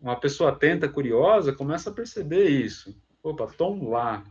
uma 0.00 0.18
pessoa 0.18 0.50
atenta, 0.50 0.88
curiosa, 0.88 1.52
começa 1.52 1.90
a 1.90 1.92
perceber 1.92 2.48
isso. 2.48 2.98
Opa, 3.22 3.46
tom 3.46 3.90
lá. 3.90 4.24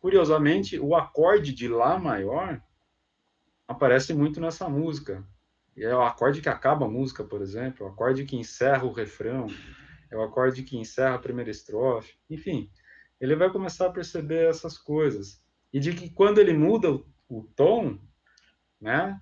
Curiosamente, 0.00 0.78
o 0.78 0.94
acorde 0.94 1.52
de 1.52 1.66
lá 1.66 1.98
maior 1.98 2.60
aparece 3.66 4.12
muito 4.12 4.40
nessa 4.40 4.68
música. 4.68 5.26
E 5.76 5.84
é 5.84 5.94
o 5.94 6.02
acorde 6.02 6.42
que 6.42 6.48
acaba 6.48 6.84
a 6.84 6.90
música, 6.90 7.24
por 7.24 7.40
exemplo, 7.40 7.86
o 7.86 7.88
acorde 7.88 8.24
que 8.24 8.36
encerra 8.36 8.84
o 8.84 8.92
refrão, 8.92 9.46
é 10.10 10.16
o 10.16 10.22
acorde 10.22 10.62
que 10.62 10.76
encerra 10.76 11.14
a 11.14 11.20
primeira 11.20 11.50
estrofe. 11.50 12.18
Enfim, 12.28 12.70
ele 13.20 13.36
vai 13.36 13.50
começar 13.50 13.86
a 13.86 13.92
perceber 13.92 14.48
essas 14.48 14.76
coisas. 14.76 15.42
E 15.72 15.78
de 15.78 15.92
que 15.94 16.10
quando 16.10 16.38
ele 16.38 16.52
muda 16.52 17.00
o, 17.28 17.42
tom, 17.42 17.98
né? 18.80 19.20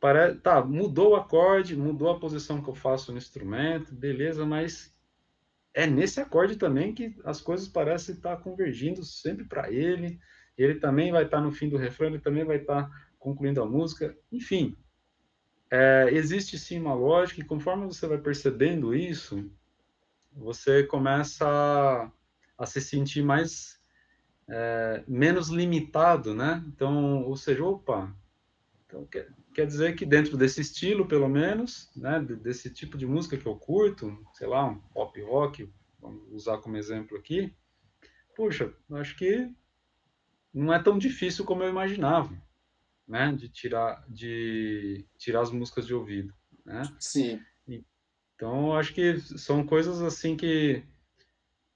Para, 0.00 0.34
tá, 0.34 0.64
mudou 0.64 1.12
o 1.12 1.16
acorde, 1.16 1.76
mudou 1.76 2.10
a 2.10 2.18
posição 2.18 2.62
que 2.62 2.68
eu 2.68 2.74
faço 2.74 3.12
no 3.12 3.18
instrumento, 3.18 3.94
beleza, 3.94 4.44
mas 4.44 4.92
é 5.72 5.86
nesse 5.86 6.20
acorde 6.20 6.56
também 6.56 6.92
que 6.92 7.16
as 7.24 7.40
coisas 7.40 7.68
parecem 7.68 8.14
estar 8.14 8.36
convergindo 8.38 9.04
sempre 9.04 9.44
para 9.44 9.70
ele. 9.70 10.20
Ele 10.58 10.74
também 10.74 11.10
vai 11.10 11.24
estar 11.24 11.40
no 11.40 11.52
fim 11.52 11.68
do 11.68 11.76
refrão, 11.76 12.08
ele 12.08 12.18
também 12.18 12.44
vai 12.44 12.56
estar 12.56 12.90
concluindo 13.18 13.62
a 13.62 13.66
música. 13.66 14.16
Enfim, 14.30 14.76
é, 15.70 16.08
existe 16.12 16.58
sim 16.58 16.78
uma 16.78 16.94
lógica, 16.94 17.40
e 17.40 17.44
conforme 17.44 17.86
você 17.86 18.06
vai 18.06 18.18
percebendo 18.18 18.94
isso, 18.94 19.50
você 20.32 20.82
começa 20.82 21.46
a, 21.48 22.10
a 22.58 22.66
se 22.66 22.80
sentir 22.80 23.22
mais 23.22 23.81
é, 24.48 25.02
menos 25.06 25.48
limitado, 25.48 26.34
né? 26.34 26.62
Então, 26.66 27.22
ou 27.22 27.36
seja, 27.36 27.64
opa, 27.64 28.14
então 28.86 29.06
quer, 29.06 29.28
quer 29.54 29.66
dizer 29.66 29.94
que 29.94 30.04
dentro 30.04 30.36
desse 30.36 30.60
estilo, 30.60 31.06
pelo 31.06 31.28
menos, 31.28 31.90
né, 31.96 32.20
desse 32.20 32.70
tipo 32.70 32.98
de 32.98 33.06
música 33.06 33.38
que 33.38 33.46
eu 33.46 33.56
curto, 33.56 34.18
sei 34.34 34.46
lá, 34.46 34.66
um 34.66 34.78
pop 34.78 35.20
rock, 35.22 35.72
vamos 36.00 36.22
usar 36.32 36.58
como 36.58 36.76
exemplo 36.76 37.16
aqui, 37.16 37.54
puxa, 38.36 38.72
acho 38.92 39.16
que 39.16 39.50
não 40.52 40.72
é 40.72 40.82
tão 40.82 40.98
difícil 40.98 41.44
como 41.44 41.62
eu 41.62 41.70
imaginava, 41.70 42.36
né, 43.06 43.32
de 43.32 43.48
tirar 43.48 44.04
de 44.08 45.06
tirar 45.16 45.40
as 45.40 45.50
músicas 45.50 45.86
de 45.86 45.94
ouvido, 45.94 46.34
né? 46.64 46.82
Sim. 46.98 47.40
Então, 48.34 48.72
acho 48.76 48.92
que 48.92 49.20
são 49.20 49.64
coisas 49.64 50.02
assim 50.02 50.36
que 50.36 50.82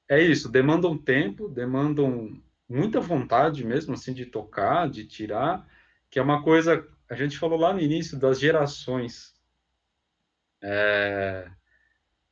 é 0.09 0.21
isso, 0.21 0.49
demandam 0.49 0.99
tempo, 0.99 1.49
demandam 1.49 2.43
muita 2.69 3.01
vontade 3.01 3.65
mesmo 3.65 3.95
assim 3.95 4.13
de 4.13 4.27
tocar, 4.27 4.89
de 4.89 5.05
tirar, 5.05 5.67
que 6.11 6.19
é 6.19 6.23
uma 6.23 6.43
coisa 6.43 6.87
a 7.09 7.15
gente 7.15 7.39
falou 7.39 7.59
lá 7.59 7.73
no 7.73 7.81
início 7.81 8.19
das 8.19 8.41
gerações. 8.41 9.35
É, 10.63 11.49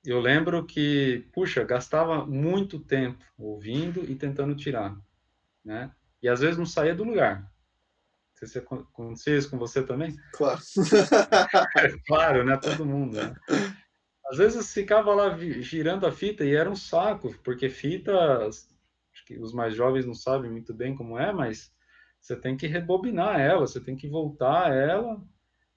eu 0.05 0.20
lembro 0.20 0.66
que, 0.66 1.29
puxa, 1.33 1.62
gastava 1.64 2.27
muito 2.27 2.79
tempo 2.81 3.25
ouvindo 3.38 4.05
e 4.11 4.16
tentando 4.16 4.55
tirar, 4.57 4.97
né? 5.64 5.92
E 6.23 6.29
às 6.29 6.40
vezes 6.40 6.59
não 6.59 6.66
saía 6.66 6.94
do 6.94 7.05
lugar. 7.05 7.51
Não 8.40 8.49
se 8.49 8.59
acontecia 8.59 9.38
isso 9.38 9.49
com 9.49 9.59
você 9.59 9.83
também? 9.83 10.14
Claro. 10.33 10.61
claro, 12.07 12.44
né? 12.44 12.57
Todo 12.59 12.85
mundo, 12.85 13.16
né? 13.16 13.35
Às 14.27 14.38
vezes 14.38 14.73
ficava 14.73 15.14
lá 15.14 15.37
girando 15.61 16.07
a 16.07 16.12
fita 16.12 16.44
e 16.44 16.55
era 16.55 16.68
um 16.68 16.77
saco, 16.77 17.35
porque 17.44 17.70
fita, 17.70 18.12
acho 19.24 19.26
que 19.26 19.38
os 19.38 19.52
mais 19.52 19.74
jovens 19.74 20.04
não 20.04 20.14
sabem 20.14 20.50
muito 20.50 20.74
bem 20.74 20.94
como 20.94 21.18
é, 21.18 21.32
mas 21.32 21.72
você 22.20 22.37
tem 22.37 22.56
que 22.56 22.66
rebobinar 22.66 23.40
ela, 23.40 23.66
você 23.66 23.80
tem 23.80 23.96
que 23.96 24.08
voltar 24.08 24.72
ela 24.72 25.20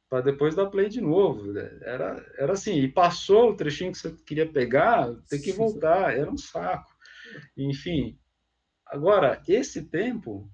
para 0.10 0.22
depois 0.22 0.56
dar 0.56 0.68
play 0.68 0.90
de 0.90 1.02
novo. 1.02 1.58
Era, 1.82 2.26
era 2.38 2.54
assim, 2.54 2.76
e 2.80 2.88
passou 2.88 3.52
o 3.52 3.56
trechinho 3.56 3.92
que 3.92 3.98
você 3.98 4.12
queria 4.26 4.50
pegar, 4.50 5.14
tem 5.30 5.42
que 5.42 5.52
voltar, 5.52 6.16
era 6.16 6.30
um 6.30 6.38
saco. 6.38 6.90
Enfim, 7.58 8.18
agora, 8.86 9.42
esse 9.48 9.84
tempo 9.84 10.50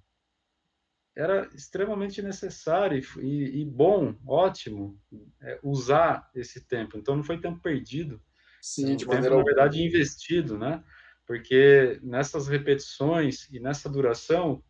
era 1.15 1.47
extremamente 1.53 2.23
necessário 2.23 2.99
e, 3.19 3.62
e 3.62 3.65
bom, 3.65 4.15
ótimo, 4.25 4.99
é, 5.39 5.60
usar 5.62 6.27
esse 6.34 6.67
tempo. 6.67 6.97
Então, 6.97 7.15
não 7.15 7.23
foi 7.23 7.39
tempo 7.39 7.62
perdido. 7.62 8.19
Sim, 8.60 8.95
de 8.95 9.06
tempo, 9.06 9.13
maneira 9.13 9.38
na 9.38 9.43
verdade, 9.43 9.84
investido, 9.84 10.58
né? 10.58 10.84
Porque 11.25 11.99
nessas 12.03 12.47
repetições 12.47 13.47
e 13.51 13.59
nessa 13.59 13.89
duração, 13.89 14.63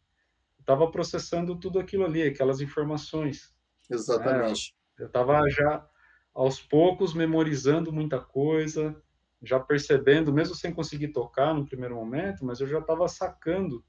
estava 0.60 0.90
processando 0.90 1.60
tudo 1.60 1.80
aquilo 1.80 2.06
ali, 2.06 2.24
aquelas 2.24 2.62
informações. 2.62 3.54
Exatamente. 3.90 4.76
É, 5.00 5.04
eu 5.04 5.08
estava 5.08 5.42
já 5.50 5.88
aos 6.34 6.60
poucos 6.60 7.14
memorizando 7.14 7.92
muita 7.92 8.20
coisa, 8.20 8.96
já 9.42 9.60
percebendo, 9.60 10.34
mesmo 10.34 10.56
sem 10.56 10.74
conseguir 10.74 11.10
tocar 11.10 11.54
no 11.54 11.66
primeiro 11.66 11.96
momento, 11.96 12.46
mas 12.46 12.60
eu 12.60 12.68
já 12.68 12.80
estava 12.80 13.08
sacando 13.08 13.84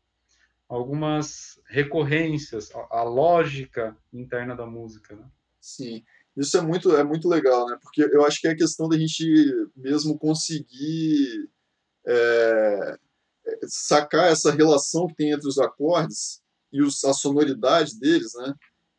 algumas 0.69 1.61
recorrências, 1.67 2.75
a, 2.75 2.99
a, 2.99 3.03
lógica 3.03 3.97
interna 4.13 4.57
da 4.57 4.67
música, 4.67 5.15
né? 5.15 5.25
Sim, 5.61 6.05
isso 6.37 6.59
é 6.59 6.61
muito 6.61 6.95
é 6.97 7.05
muito 7.05 7.29
legal, 7.29 7.67
né? 7.67 7.79
Porque 7.81 8.03
eu 8.03 8.27
acho 8.27 8.41
que 8.41 8.49
é 8.49 8.51
a 8.51 8.57
questão 8.57 8.89
da 8.89 8.99
gente 8.99 9.25
mesmo 9.77 10.19
conseguir 10.19 11.49
é, 12.07 12.99
sacar 13.67 14.31
essa 14.31 14.51
relação 14.51 15.07
que 15.07 15.15
tem 15.15 15.33
entre 15.33 15.49
os 15.49 15.59
acordes 15.59 16.43
e 16.73 16.83
os, 16.83 17.05
a 17.05 17.13
sonoridade 17.13 17.99
deles, 17.99 18.33
né? 18.35 18.55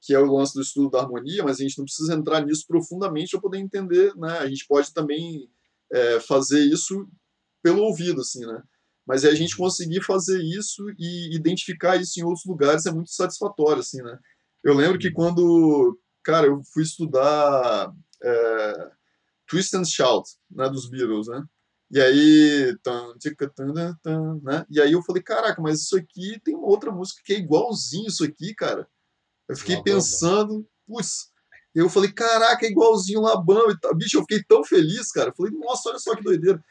que 0.05 0.13
é 0.13 0.19
o 0.19 0.31
lance 0.31 0.53
do 0.53 0.61
estudo 0.61 0.91
da 0.91 0.99
harmonia, 0.99 1.43
mas 1.43 1.59
a 1.59 1.63
gente 1.63 1.79
não 1.79 1.85
precisa 1.85 2.13
entrar 2.13 2.45
nisso 2.45 2.65
profundamente 2.67 3.31
para 3.31 3.41
poder 3.41 3.57
entender, 3.57 4.15
né? 4.15 4.37
A 4.37 4.47
gente 4.47 4.67
pode 4.67 4.93
também 4.93 5.49
é, 5.91 6.19
fazer 6.19 6.59
isso 6.63 7.07
pelo 7.63 7.81
ouvido, 7.81 8.21
assim, 8.21 8.45
né? 8.45 8.61
Mas 9.05 9.23
é 9.23 9.29
a 9.29 9.33
gente 9.33 9.57
conseguir 9.57 10.01
fazer 10.01 10.39
isso 10.43 10.83
e 10.99 11.35
identificar 11.35 11.95
isso 11.95 12.19
em 12.19 12.23
outros 12.23 12.45
lugares 12.45 12.85
é 12.85 12.91
muito 12.91 13.09
satisfatório, 13.09 13.79
assim, 13.79 14.01
né? 14.03 14.19
Eu 14.63 14.75
lembro 14.75 14.99
que 14.99 15.09
quando, 15.09 15.99
cara, 16.23 16.45
eu 16.45 16.61
fui 16.71 16.83
estudar 16.83 17.91
é, 18.21 18.91
Twist 19.47 19.75
and 19.75 19.85
Shout, 19.85 20.29
né, 20.51 20.69
dos 20.69 20.87
Beatles, 20.87 21.27
né? 21.27 21.43
E 21.91 22.01
aí, 22.01 22.75
né? 24.41 24.65
E 24.69 24.81
aí 24.81 24.91
eu 24.91 25.03
falei, 25.03 25.21
caraca, 25.21 25.61
mas 25.61 25.81
isso 25.81 25.95
aqui 25.95 26.39
tem 26.43 26.55
uma 26.55 26.67
outra 26.67 26.91
música 26.91 27.21
que 27.23 27.33
é 27.33 27.37
igualzinho 27.37 28.07
isso 28.07 28.23
aqui, 28.23 28.53
cara. 28.55 28.87
Eu 29.47 29.55
fiquei 29.55 29.81
pensando, 29.83 30.67
putz, 30.87 31.29
eu 31.75 31.89
falei, 31.89 32.11
caraca, 32.11 32.65
é 32.65 32.69
igualzinho 32.69 33.21
Labão 33.21 33.69
e 33.69 33.79
tal. 33.79 33.93
Bicho, 33.93 34.17
eu 34.17 34.21
fiquei 34.21 34.43
tão 34.43 34.63
feliz, 34.63 35.11
cara. 35.11 35.29
Eu 35.29 35.35
falei, 35.35 35.51
nossa, 35.53 35.89
olha 35.89 35.99
só 35.99 36.15
que 36.15 36.23
doideira. 36.23 36.63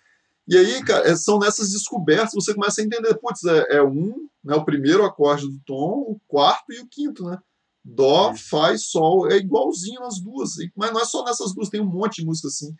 E 0.46 0.56
aí, 0.58 0.82
cara, 0.84 1.08
é, 1.08 1.16
são 1.16 1.38
nessas 1.38 1.70
descobertas 1.70 2.30
que 2.30 2.36
você 2.36 2.52
começa 2.52 2.80
a 2.80 2.84
entender, 2.84 3.14
putz, 3.14 3.44
é, 3.44 3.76
é 3.76 3.82
um, 3.82 4.28
né, 4.42 4.54
o 4.54 4.64
primeiro 4.64 5.04
acorde 5.04 5.48
do 5.48 5.58
tom, 5.64 6.04
o 6.06 6.20
quarto 6.26 6.72
e 6.72 6.80
o 6.80 6.86
quinto, 6.86 7.24
né? 7.24 7.38
Dó, 7.82 8.34
Fá 8.34 8.72
e 8.72 8.78
Sol, 8.78 9.30
é 9.30 9.36
igualzinho 9.36 10.00
nas 10.00 10.18
duas, 10.18 10.52
mas 10.74 10.90
não 10.90 11.00
é 11.00 11.04
só 11.04 11.22
nessas 11.24 11.54
duas, 11.54 11.68
tem 11.68 11.80
um 11.80 11.86
monte 11.86 12.20
de 12.20 12.26
música 12.26 12.48
assim. 12.48 12.74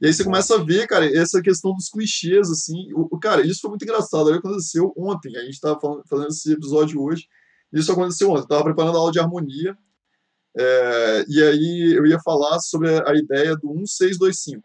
E 0.00 0.06
aí 0.06 0.14
você 0.14 0.24
começa 0.24 0.54
a 0.54 0.64
ver, 0.64 0.86
cara, 0.86 1.06
essa 1.14 1.42
questão 1.42 1.74
dos 1.74 1.90
clichês, 1.90 2.50
assim. 2.50 2.90
O, 2.94 3.18
cara, 3.18 3.46
isso 3.46 3.60
foi 3.60 3.70
muito 3.70 3.82
engraçado. 3.82 4.30
Aí 4.30 4.36
aconteceu 4.38 4.92
ontem, 4.96 5.36
a 5.36 5.42
gente 5.42 5.54
estava 5.54 5.78
fazendo 6.08 6.28
esse 6.28 6.52
episódio 6.52 7.02
hoje, 7.02 7.26
isso 7.72 7.92
aconteceu 7.92 8.30
ontem. 8.30 8.40
Eu 8.40 8.44
estava 8.44 8.64
preparando 8.64 8.96
a 8.96 9.00
aula 9.00 9.12
de 9.12 9.20
harmonia, 9.20 9.76
é, 10.56 11.24
e 11.28 11.42
aí 11.42 11.94
eu 11.96 12.06
ia 12.06 12.18
falar 12.20 12.58
sobre 12.60 12.88
a 12.88 13.14
ideia 13.14 13.54
do 13.56 13.74
1625. 13.74 14.62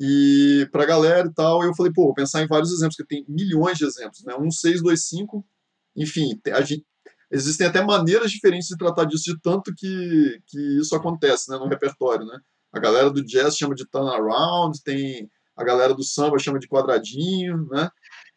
E 0.00 0.68
para 0.72 0.82
a 0.82 0.86
galera 0.86 1.28
e 1.28 1.32
tal, 1.32 1.62
eu 1.62 1.74
falei, 1.74 1.92
pô, 1.92 2.06
vou 2.06 2.14
pensar 2.14 2.42
em 2.42 2.48
vários 2.48 2.72
exemplos, 2.72 2.96
porque 2.96 3.14
tem 3.14 3.24
milhões 3.28 3.78
de 3.78 3.84
exemplos, 3.84 4.24
né? 4.24 4.36
1625, 4.36 5.46
enfim, 5.96 6.40
a 6.52 6.60
gente, 6.62 6.84
existem 7.30 7.66
até 7.68 7.84
maneiras 7.84 8.30
diferentes 8.32 8.68
de 8.68 8.76
tratar 8.76 9.04
disso, 9.04 9.32
de 9.32 9.40
tanto 9.40 9.72
que, 9.76 10.42
que 10.46 10.58
isso 10.80 10.94
acontece 10.96 11.50
né, 11.50 11.56
no 11.56 11.68
repertório, 11.68 12.26
né? 12.26 12.38
A 12.74 12.80
galera 12.80 13.10
do 13.10 13.24
jazz 13.24 13.56
chama 13.56 13.74
de 13.74 13.86
turnaround, 13.86 14.82
tem 14.82 15.30
a 15.56 15.62
galera 15.62 15.94
do 15.94 16.02
samba 16.02 16.38
chama 16.38 16.58
de 16.58 16.68
quadradinho, 16.68 17.68
né? 17.70 17.88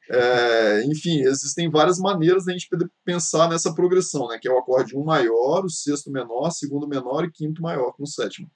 É, 0.09 0.83
enfim, 0.85 1.21
existem 1.21 1.69
várias 1.69 1.99
maneiras 1.99 2.45
da 2.45 2.53
gente 2.53 2.69
pensar 3.03 3.49
nessa 3.49 3.73
progressão, 3.73 4.27
né? 4.27 4.37
Que 4.39 4.47
é 4.47 4.51
o 4.51 4.59
acorde 4.59 4.95
um 4.95 5.03
maior, 5.03 5.65
o 5.65 5.69
sexto 5.69 6.11
menor, 6.11 6.51
segundo 6.51 6.87
menor 6.87 7.25
e 7.25 7.31
quinto 7.31 7.61
maior 7.61 7.91
com 7.93 8.03
o 8.03 8.07
sétimo. 8.07 8.49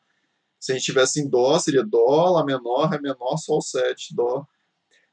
Se 0.60 0.72
a 0.72 0.76
gente 0.76 0.86
tivesse 0.86 1.20
em 1.20 1.28
dó, 1.28 1.58
seria 1.58 1.84
dó, 1.84 2.30
lá 2.30 2.46
menor, 2.46 2.88
ré 2.88 3.00
menor, 3.02 3.36
sol 3.38 3.62
7, 3.62 4.16
dó. 4.16 4.46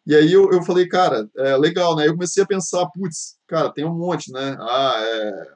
E 0.07 0.15
aí 0.15 0.33
eu, 0.33 0.51
eu 0.53 0.63
falei, 0.63 0.87
cara, 0.87 1.29
é 1.37 1.57
legal, 1.57 1.97
né? 1.97 2.07
Eu 2.07 2.13
comecei 2.13 2.43
a 2.43 2.47
pensar, 2.47 2.87
putz, 2.91 3.39
cara, 3.47 3.73
tem 3.73 3.85
um 3.85 3.95
monte, 3.95 4.31
né? 4.31 4.57
Ah, 4.61 4.95
é... 4.99 5.53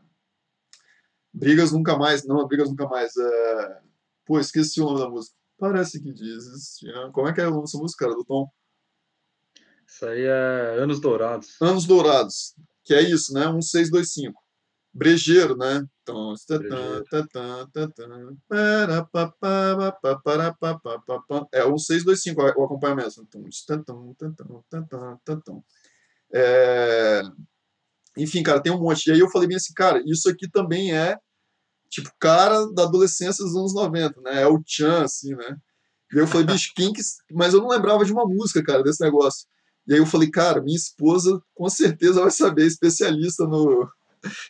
Brigas 1.33 1.73
nunca 1.73 1.97
mais, 1.97 2.25
não, 2.25 2.47
brigas 2.47 2.71
nunca 2.71 2.87
mais. 2.87 3.17
É... 3.17 3.79
Pô, 4.25 4.39
esqueci 4.39 4.81
o 4.81 4.85
nome 4.85 5.01
da 5.01 5.09
música. 5.09 5.37
Parece 5.59 6.01
que 6.03 6.12
diz. 6.12 6.45
Como 7.12 7.29
é 7.29 7.33
que 7.33 7.41
é 7.41 7.47
o 7.47 7.51
nome 7.51 7.62
dessa 7.62 7.79
música, 7.79 8.05
cara, 8.05 8.16
do 8.16 8.25
Tom? 8.25 8.49
Isso 9.87 10.07
aí 10.07 10.23
é 10.25 10.77
Anos 10.79 11.01
Dourados. 11.01 11.61
Anos 11.61 11.87
Dourados, 11.87 12.55
que 12.83 12.95
é 12.95 13.03
isso, 13.03 13.33
né? 13.35 13.47
1625. 13.53 14.41
Brejeiro, 14.95 15.57
né? 15.57 15.87
Então, 16.03 16.35
é 21.53 21.64
o 21.64 21.79
625 21.79 22.43
o 22.43 22.64
acompanhamento. 22.64 23.23
É... 26.33 27.23
Enfim, 28.18 28.43
cara, 28.43 28.61
tem 28.61 28.73
um 28.73 28.81
monte. 28.81 29.07
E 29.07 29.12
aí 29.12 29.20
eu 29.20 29.31
falei 29.31 29.49
bem 29.49 29.57
assim, 29.57 29.73
cara, 29.75 30.03
isso 30.05 30.29
aqui 30.29 30.51
também 30.51 30.95
é 30.95 31.16
tipo, 31.93 32.11
cara 32.18 32.66
da 32.72 32.84
adolescência 32.84 33.45
dos 33.45 33.55
anos 33.55 33.74
90, 33.74 34.20
né? 34.22 34.43
É 34.43 34.47
o 34.47 34.62
Chan, 34.66 35.05
assim, 35.05 35.34
né? 35.34 35.57
E 36.12 36.18
eu 36.18 36.26
falei, 36.26 36.47
bicho, 36.47 36.72
que... 36.74 36.90
Mas 37.30 37.53
eu 37.53 37.61
não 37.61 37.68
lembrava 37.68 38.05
de 38.05 38.12
uma 38.12 38.26
música, 38.26 38.64
cara, 38.64 38.82
desse 38.82 39.05
negócio. 39.05 39.47
E 39.86 39.93
aí 39.93 39.99
eu 39.99 40.07
falei, 40.07 40.30
cara, 40.30 40.62
minha 40.62 40.76
esposa 40.76 41.40
com 41.55 41.68
certeza 41.68 42.22
vai 42.22 42.30
saber, 42.30 42.66
especialista 42.66 43.45
no 43.47 43.88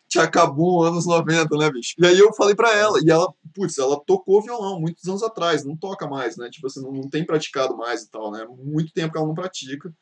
Tchacabum, 0.08 0.82
anos 0.82 1.04
90, 1.04 1.56
né, 1.56 1.70
bicho? 1.70 1.94
E 1.98 2.06
aí 2.06 2.18
eu 2.18 2.32
falei 2.34 2.54
para 2.54 2.76
ela, 2.76 3.00
e 3.02 3.10
ela, 3.10 3.32
putz, 3.52 3.76
ela 3.78 4.00
tocou 4.06 4.42
violão 4.42 4.78
muitos 4.78 5.08
anos 5.08 5.22
atrás, 5.22 5.64
não 5.64 5.76
toca 5.76 6.06
mais, 6.06 6.36
né? 6.36 6.48
Tipo 6.48 6.68
assim, 6.68 6.80
não, 6.80 6.92
não 6.92 7.10
tem 7.10 7.26
praticado 7.26 7.76
mais 7.76 8.02
e 8.02 8.10
tal, 8.10 8.30
né? 8.30 8.46
Muito 8.58 8.92
tempo 8.92 9.12
que 9.12 9.18
ela 9.18 9.26
não 9.26 9.34
pratica. 9.34 9.92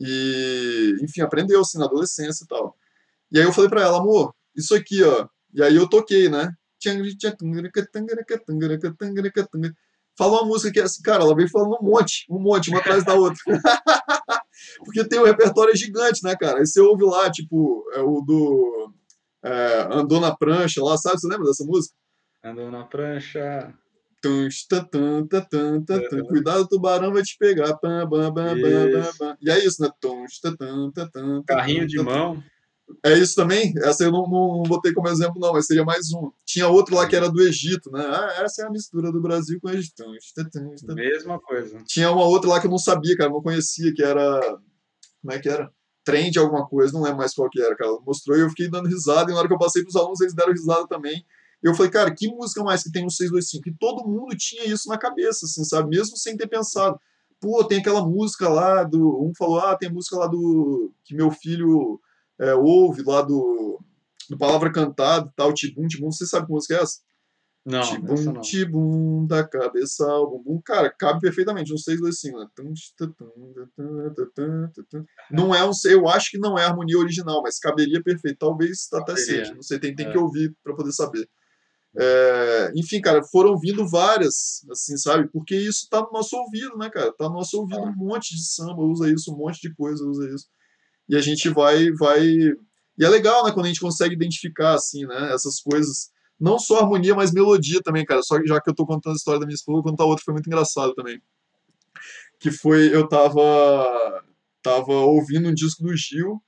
E, 0.00 0.96
enfim, 1.02 1.20
aprendeu 1.20 1.60
assim 1.60 1.78
na 1.78 1.84
adolescência 1.84 2.44
e 2.44 2.48
tal. 2.48 2.76
E 3.30 3.38
aí 3.38 3.44
eu 3.44 3.52
falei 3.52 3.70
para 3.70 3.82
ela, 3.82 3.98
amor, 3.98 4.34
isso 4.56 4.74
aqui, 4.74 5.02
ó. 5.04 5.28
E 5.54 5.62
aí 5.62 5.76
eu 5.76 5.88
toquei, 5.88 6.28
né? 6.28 6.52
Falou 10.16 10.40
uma 10.40 10.48
música 10.48 10.70
que 10.70 10.78
é 10.80 10.82
assim, 10.82 11.02
cara, 11.02 11.22
ela 11.22 11.34
veio 11.34 11.48
falando 11.48 11.78
um 11.80 11.84
monte, 11.84 12.26
um 12.28 12.38
monte, 12.38 12.68
uma 12.68 12.80
atrás 12.80 13.02
da 13.04 13.14
outra. 13.14 13.40
Porque 14.84 15.08
tem 15.08 15.18
um 15.18 15.24
repertório 15.24 15.74
gigante, 15.74 16.22
né, 16.22 16.36
cara? 16.36 16.58
Aí 16.58 16.66
você 16.66 16.80
ouve 16.80 17.04
lá, 17.04 17.30
tipo, 17.30 17.84
é 17.94 18.00
o 18.00 18.20
do. 18.20 18.92
É, 19.42 19.88
Andou 19.90 20.20
na 20.20 20.36
prancha 20.36 20.82
lá, 20.84 20.96
sabe? 20.98 21.18
Você 21.18 21.26
lembra 21.28 21.46
dessa 21.46 21.64
música? 21.64 21.94
Andou 22.44 22.70
na 22.70 22.84
prancha. 22.84 23.74
Cuidado, 26.28 26.60
o 26.60 26.68
tubarão 26.68 27.12
vai 27.12 27.22
te 27.22 27.36
pegar. 27.38 27.76
E 29.40 29.50
é 29.50 29.64
isso, 29.64 29.82
né? 29.82 29.90
Carrinho 31.44 31.86
de 31.86 31.96
mão. 32.04 32.42
É 33.04 33.18
isso 33.18 33.34
também? 33.34 33.72
Essa 33.78 34.04
eu 34.04 34.12
não, 34.12 34.22
não, 34.28 34.62
botei 34.64 34.92
como 34.92 35.08
exemplo, 35.08 35.40
não, 35.40 35.52
mas 35.52 35.66
seria 35.66 35.84
mais 35.84 36.12
um. 36.12 36.30
Tinha 36.44 36.68
outro 36.68 36.94
lá 36.94 37.06
que 37.06 37.16
era 37.16 37.30
do 37.30 37.40
Egito, 37.42 37.90
né? 37.90 38.04
Ah, 38.04 38.42
essa 38.42 38.62
é 38.62 38.66
a 38.66 38.70
mistura 38.70 39.12
do 39.12 39.20
Brasil 39.20 39.60
com 39.60 39.68
o 39.68 39.70
Egito. 39.70 40.04
Mesma 40.94 41.40
coisa. 41.40 41.82
Tinha 41.86 42.10
uma 42.10 42.24
outra 42.24 42.50
lá 42.50 42.60
que 42.60 42.66
eu 42.66 42.70
não 42.70 42.78
sabia, 42.78 43.16
cara, 43.16 43.30
não 43.30 43.42
conhecia, 43.42 43.92
que 43.94 44.02
era. 44.02 44.40
Como 45.20 45.32
é 45.32 45.38
que 45.38 45.48
era? 45.48 45.70
Trem 46.04 46.30
de 46.30 46.38
alguma 46.38 46.66
coisa, 46.66 46.92
não 46.92 47.02
lembro 47.02 47.18
mais 47.18 47.32
qual 47.32 47.48
que 47.48 47.60
era, 47.60 47.76
cara. 47.76 47.90
Mostrou 48.04 48.36
e 48.36 48.40
eu 48.40 48.48
fiquei 48.48 48.68
dando 48.68 48.88
risada, 48.88 49.30
e 49.30 49.34
na 49.34 49.38
hora 49.38 49.48
que 49.48 49.54
eu 49.54 49.58
passei 49.58 49.82
pros 49.82 49.96
alunos, 49.96 50.20
eles 50.20 50.34
deram 50.34 50.52
risada 50.52 50.86
também. 50.88 51.24
Eu 51.62 51.74
falei, 51.74 51.92
cara, 51.92 52.12
que 52.12 52.26
música 52.26 52.62
mais 52.64 52.82
que 52.82 52.90
tem 52.90 53.04
no 53.04 53.10
625? 53.10 53.68
E 53.68 53.74
todo 53.78 54.08
mundo 54.08 54.36
tinha 54.36 54.64
isso 54.64 54.88
na 54.88 54.98
cabeça, 54.98 55.46
assim, 55.46 55.62
sabe? 55.64 55.90
Mesmo 55.90 56.16
sem 56.16 56.36
ter 56.36 56.48
pensado. 56.48 56.98
Pô, 57.40 57.62
tem 57.64 57.78
aquela 57.78 58.04
música 58.04 58.48
lá 58.48 58.82
do. 58.82 59.24
Um 59.24 59.32
falou, 59.36 59.60
ah, 59.60 59.76
tem 59.76 59.90
música 59.92 60.16
lá 60.16 60.26
do. 60.26 60.92
Que 61.04 61.14
meu 61.14 61.30
filho 61.30 62.00
é, 62.42 62.54
ouve 62.54 63.02
lá 63.02 63.22
do, 63.22 63.80
do 64.28 64.36
Palavra 64.36 64.72
Cantada 64.72 65.28
e 65.28 65.36
tal, 65.36 65.54
Tibum, 65.54 65.86
Tibum, 65.86 66.10
você 66.10 66.26
sabe 66.26 66.46
que 66.46 66.52
música 66.52 66.74
é 66.74 66.82
essa? 66.82 66.98
Não, 67.64 67.80
tibum, 67.80 68.14
não. 68.32 68.40
Tibum, 68.40 69.24
da 69.24 69.46
cabeça 69.46 70.04
ao 70.04 70.28
bumbum. 70.28 70.60
Cara, 70.64 70.90
cabe 70.90 71.20
perfeitamente, 71.20 71.72
um 71.72 71.78
6, 71.78 72.00
2, 72.00 72.20
5. 72.20 72.38
Né? 72.38 72.46
Não 75.30 75.54
é 75.54 75.64
um, 75.64 75.70
eu 75.84 76.08
acho 76.08 76.32
que 76.32 76.38
não 76.38 76.58
é 76.58 76.64
a 76.64 76.68
harmonia 76.68 76.98
original, 76.98 77.40
mas 77.40 77.60
caberia 77.60 78.02
perfeito. 78.02 78.38
Talvez 78.38 78.88
até 78.92 79.14
seja. 79.14 79.54
Não 79.54 79.62
sei, 79.62 79.78
tem, 79.78 79.94
tem 79.94 80.08
é. 80.08 80.10
que 80.10 80.18
ouvir 80.18 80.52
para 80.64 80.74
poder 80.74 80.90
saber. 80.90 81.28
É, 81.96 82.72
enfim, 82.74 83.00
cara, 83.00 83.22
foram 83.22 83.56
vindo 83.56 83.88
várias, 83.88 84.66
assim, 84.68 84.96
sabe? 84.96 85.28
Porque 85.28 85.54
isso 85.54 85.86
tá 85.88 86.00
no 86.00 86.10
nosso 86.10 86.36
ouvido, 86.36 86.76
né, 86.76 86.90
cara? 86.90 87.12
Tá 87.12 87.28
no 87.28 87.34
nosso 87.34 87.60
ouvido 87.60 87.80
um 87.80 87.94
monte 87.94 88.34
de 88.34 88.44
samba, 88.44 88.82
usa 88.82 89.08
isso, 89.08 89.32
um 89.32 89.36
monte 89.36 89.60
de 89.60 89.72
coisa 89.72 90.04
usa 90.04 90.28
isso 90.34 90.48
e 91.08 91.16
a 91.16 91.20
gente 91.20 91.48
vai 91.48 91.90
vai 91.92 92.22
e 92.98 93.04
é 93.04 93.08
legal, 93.08 93.44
né, 93.44 93.52
quando 93.52 93.66
a 93.66 93.68
gente 93.68 93.80
consegue 93.80 94.14
identificar 94.14 94.74
assim, 94.74 95.06
né, 95.06 95.32
essas 95.32 95.60
coisas, 95.60 96.10
não 96.38 96.58
só 96.58 96.80
harmonia, 96.80 97.14
mas 97.14 97.32
melodia 97.32 97.80
também, 97.82 98.04
cara. 98.04 98.22
Só 98.22 98.38
que 98.38 98.46
já 98.46 98.60
que 98.60 98.68
eu 98.68 98.74
tô 98.74 98.86
contando 98.86 99.14
a 99.14 99.16
história 99.16 99.40
da 99.40 99.46
minha 99.46 99.54
esposa, 99.54 99.82
vou 99.82 99.90
contar 99.90 100.04
outra 100.04 100.24
foi 100.24 100.34
muito 100.34 100.46
engraçado 100.46 100.94
também. 100.94 101.20
Que 102.38 102.50
foi 102.50 102.94
eu 102.94 103.08
tava 103.08 104.24
tava 104.62 104.92
ouvindo 104.92 105.48
um 105.48 105.54
disco 105.54 105.82
do 105.82 105.96
Gil 105.96 106.40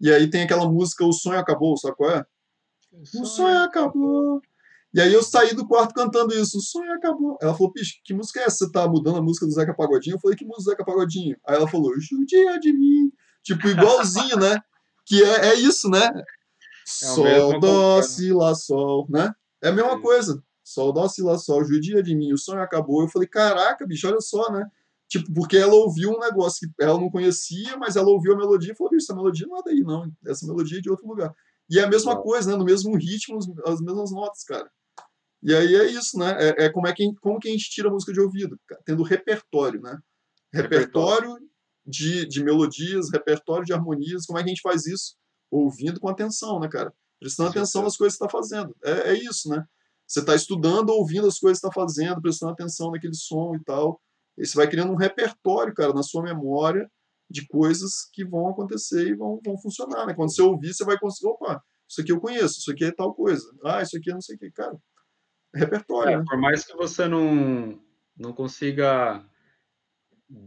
e 0.00 0.10
aí 0.10 0.30
tem 0.30 0.42
aquela 0.42 0.66
música 0.70 1.04
O 1.04 1.12
sonho 1.12 1.38
acabou, 1.38 1.76
sabe 1.76 1.96
qual 1.96 2.10
é? 2.10 2.26
O 2.92 3.06
sonho, 3.06 3.24
o 3.24 3.26
sonho 3.26 3.58
acabou. 3.58 4.40
E 4.92 5.00
aí 5.00 5.12
eu 5.12 5.22
saí 5.22 5.54
do 5.54 5.66
quarto 5.66 5.94
cantando 5.94 6.34
isso, 6.34 6.58
o 6.58 6.60
sonho 6.60 6.92
acabou. 6.92 7.38
Ela 7.40 7.54
falou, 7.54 7.72
Pixe, 7.72 8.00
que 8.02 8.12
música 8.12 8.40
é 8.40 8.44
essa? 8.44 8.66
Você 8.66 8.72
tá 8.72 8.88
mudando 8.88 9.18
a 9.18 9.22
música 9.22 9.46
do 9.46 9.52
Zeca 9.52 9.72
Pagodinho? 9.72 10.16
Eu 10.16 10.20
falei, 10.20 10.36
que 10.36 10.44
música 10.44 10.64
do 10.64 10.70
Zeca 10.70 10.84
Pagodinho? 10.84 11.36
Aí 11.46 11.54
ela 11.54 11.68
falou, 11.68 11.92
judia 12.00 12.58
de 12.58 12.72
mim. 12.72 13.12
Tipo, 13.42 13.68
igualzinho, 13.68 14.36
né? 14.36 14.58
Que 15.06 15.22
é, 15.22 15.48
é 15.48 15.54
isso, 15.54 15.88
né? 15.88 16.06
É 16.06 16.24
sol, 16.84 17.60
dó, 17.60 18.02
si, 18.02 18.32
lá, 18.32 18.54
sol, 18.54 19.06
né? 19.08 19.32
É 19.62 19.68
a 19.68 19.72
mesma 19.72 19.96
Sim. 19.96 20.02
coisa. 20.02 20.42
Sol, 20.62 20.92
dó, 20.92 21.08
si, 21.08 21.22
lá, 21.22 21.38
sol, 21.38 21.64
judia 21.64 22.02
de 22.02 22.14
mim, 22.14 22.32
o 22.32 22.38
sonho 22.38 22.62
acabou. 22.62 23.02
Eu 23.02 23.08
falei, 23.08 23.28
caraca, 23.28 23.86
bicho, 23.86 24.06
olha 24.06 24.20
só, 24.20 24.50
né? 24.52 24.64
Tipo, 25.08 25.32
porque 25.34 25.56
ela 25.56 25.74
ouviu 25.74 26.10
um 26.10 26.20
negócio 26.20 26.68
que 26.68 26.84
ela 26.84 26.98
não 26.98 27.10
conhecia, 27.10 27.76
mas 27.76 27.96
ela 27.96 28.08
ouviu 28.08 28.34
a 28.34 28.36
melodia 28.36 28.72
e 28.72 28.76
falou, 28.76 28.92
bicho, 28.92 29.04
essa 29.04 29.14
melodia 29.14 29.46
não 29.46 29.58
é 29.58 29.62
daí, 29.64 29.80
não. 29.80 30.10
Essa 30.26 30.46
melodia 30.46 30.78
é 30.78 30.80
de 30.80 30.90
outro 30.90 31.06
lugar. 31.06 31.34
E 31.68 31.78
é 31.78 31.84
a 31.84 31.88
mesma 31.88 32.20
coisa, 32.20 32.50
né? 32.50 32.56
No 32.56 32.64
mesmo 32.64 32.96
ritmo, 32.96 33.38
as 33.66 33.80
mesmas 33.80 34.12
notas, 34.12 34.44
cara. 34.44 34.70
E 35.42 35.54
aí 35.54 35.74
é 35.74 35.86
isso, 35.86 36.18
né? 36.18 36.36
É, 36.38 36.66
é 36.66 36.68
como, 36.68 36.86
é 36.86 36.92
que, 36.92 37.12
como 37.20 37.40
que 37.40 37.48
a 37.48 37.52
gente 37.52 37.70
tira 37.70 37.88
a 37.88 37.92
música 37.92 38.12
de 38.12 38.20
ouvido? 38.20 38.58
Tendo 38.84 39.02
repertório, 39.02 39.80
né? 39.80 39.98
Repertório, 40.52 41.30
repertório 41.30 41.49
de, 41.90 42.26
de 42.26 42.42
melodias, 42.42 43.10
repertório 43.12 43.64
de 43.64 43.72
harmonias. 43.72 44.26
Como 44.26 44.38
é 44.38 44.42
que 44.42 44.48
a 44.48 44.54
gente 44.54 44.62
faz 44.62 44.86
isso? 44.86 45.16
Ouvindo 45.50 46.00
com 46.00 46.08
atenção, 46.08 46.60
né, 46.60 46.68
cara? 46.68 46.92
Prestando 47.18 47.50
atenção 47.50 47.82
nas 47.82 47.96
coisas 47.96 48.16
que 48.16 48.24
está 48.24 48.30
fazendo. 48.30 48.74
É, 48.82 49.10
é 49.10 49.14
isso, 49.14 49.48
né? 49.48 49.64
Você 50.06 50.20
está 50.20 50.34
estudando, 50.34 50.90
ouvindo 50.90 51.26
as 51.26 51.38
coisas 51.38 51.60
que 51.60 51.66
está 51.66 51.80
fazendo, 51.80 52.22
prestando 52.22 52.52
atenção 52.52 52.90
naquele 52.90 53.14
som 53.14 53.54
e 53.54 53.62
tal. 53.62 54.00
E 54.38 54.46
você 54.46 54.56
vai 54.56 54.68
criando 54.68 54.92
um 54.92 54.96
repertório, 54.96 55.74
cara, 55.74 55.92
na 55.92 56.02
sua 56.02 56.22
memória 56.22 56.90
de 57.28 57.46
coisas 57.46 58.08
que 58.12 58.24
vão 58.24 58.48
acontecer 58.48 59.06
e 59.06 59.14
vão, 59.14 59.40
vão 59.44 59.56
funcionar, 59.58 60.06
né? 60.06 60.14
Quando 60.14 60.34
você 60.34 60.42
ouvir, 60.42 60.74
você 60.74 60.84
vai 60.84 60.98
conseguir, 60.98 61.28
opa, 61.28 61.62
isso 61.88 62.00
aqui 62.00 62.12
eu 62.12 62.20
conheço, 62.20 62.58
isso 62.58 62.72
aqui 62.72 62.84
é 62.84 62.92
tal 62.92 63.14
coisa. 63.14 63.44
Ah, 63.64 63.82
isso 63.82 63.96
aqui 63.96 64.10
é 64.10 64.14
não 64.14 64.20
sei 64.20 64.36
o 64.36 64.38
que, 64.38 64.50
cara. 64.50 64.76
repertório. 65.54 66.12
É, 66.12 66.16
né? 66.18 66.24
Por 66.26 66.38
mais 66.38 66.64
que 66.64 66.76
você 66.76 67.06
não, 67.06 67.80
não 68.16 68.32
consiga 68.32 69.24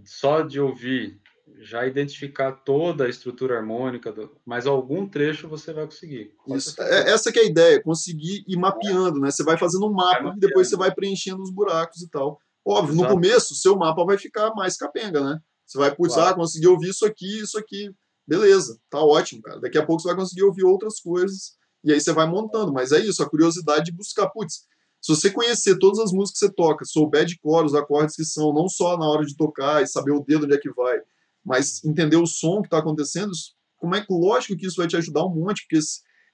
só 0.06 0.42
de 0.42 0.60
ouvir 0.60 1.22
já 1.60 1.86
identificar 1.86 2.52
toda 2.52 3.06
a 3.06 3.10
estrutura 3.10 3.58
harmônica, 3.58 4.12
do, 4.12 4.36
mas 4.46 4.66
algum 4.66 5.08
trecho 5.08 5.48
você 5.48 5.74
vai 5.74 5.86
conseguir. 5.86 6.34
Isso. 6.48 6.82
É, 6.82 7.12
essa 7.12 7.32
que 7.32 7.40
é 7.40 7.44
a 7.44 7.46
ideia, 7.46 7.82
conseguir 7.82 8.44
ir 8.48 8.58
mapeando, 8.58 9.20
né? 9.20 9.32
Você 9.32 9.44
vai 9.44 9.58
fazendo 9.58 9.88
um 9.88 9.94
mapa 9.94 10.34
e 10.36 10.40
depois 10.40 10.68
você 10.68 10.76
vai 10.76 10.94
preenchendo 10.94 11.42
os 11.42 11.52
buracos 11.52 12.02
e 12.02 12.10
tal. 12.10 12.40
Óbvio, 12.66 12.96
Exato. 12.96 13.10
no 13.10 13.16
começo, 13.16 13.56
seu 13.56 13.76
mapa 13.76 14.06
vai 14.06 14.18
ficar 14.18 14.54
mais 14.56 14.78
capenga, 14.78 15.22
né? 15.22 15.40
Você 15.66 15.78
vai, 15.78 15.94
putz, 15.94 16.14
claro. 16.14 16.32
ah, 16.32 16.36
consegui 16.36 16.68
ouvir 16.68 16.90
isso 16.90 17.06
aqui, 17.06 17.42
isso 17.42 17.58
aqui. 17.58 17.92
Beleza, 18.26 18.80
tá 18.90 19.00
ótimo, 19.00 19.42
cara. 19.42 19.60
Daqui 19.60 19.78
a 19.78 19.86
pouco 19.86 20.02
você 20.02 20.08
vai 20.08 20.18
conseguir 20.18 20.44
ouvir 20.44 20.64
outras 20.64 21.00
coisas 21.00 21.58
e 21.84 21.92
aí 21.92 22.00
você 22.00 22.14
vai 22.14 22.28
montando. 22.28 22.72
Mas 22.72 22.92
é 22.92 23.00
isso, 23.00 23.22
a 23.22 23.30
curiosidade 23.30 23.86
de 23.86 23.92
buscar, 23.92 24.30
putz, 24.30 24.66
se 25.02 25.14
você 25.14 25.30
conhecer 25.30 25.78
todas 25.80 26.00
as 26.00 26.14
músicas 26.14 26.40
que 26.40 26.46
você 26.46 26.54
toca, 26.54 26.86
souber 26.86 27.26
de 27.26 27.38
cor, 27.38 27.66
os 27.66 27.76
acordes 27.76 28.16
que 28.16 28.24
são, 28.24 28.54
não 28.54 28.70
só 28.70 28.98
na 28.98 29.06
hora 29.06 29.26
de 29.26 29.36
tocar 29.36 29.84
e 29.84 29.88
saber 29.88 30.12
o 30.12 30.22
dedo 30.22 30.46
onde 30.46 30.56
é 30.56 30.58
que 30.58 30.72
vai, 30.72 30.98
mas 31.46 31.84
entender 31.84 32.18
o 32.18 32.26
som 32.26 32.62
que 32.62 32.68
está 32.68 32.80
acontecendo, 32.80 33.32
como 33.78 33.96
é 33.96 34.02
que, 34.02 34.14
lógico 34.14 34.58
que 34.58 34.66
isso 34.66 34.78
vai 34.78 34.88
te 34.88 34.96
ajudar 34.96 35.26
um 35.26 35.36
monte, 35.36 35.66
porque 35.68 35.80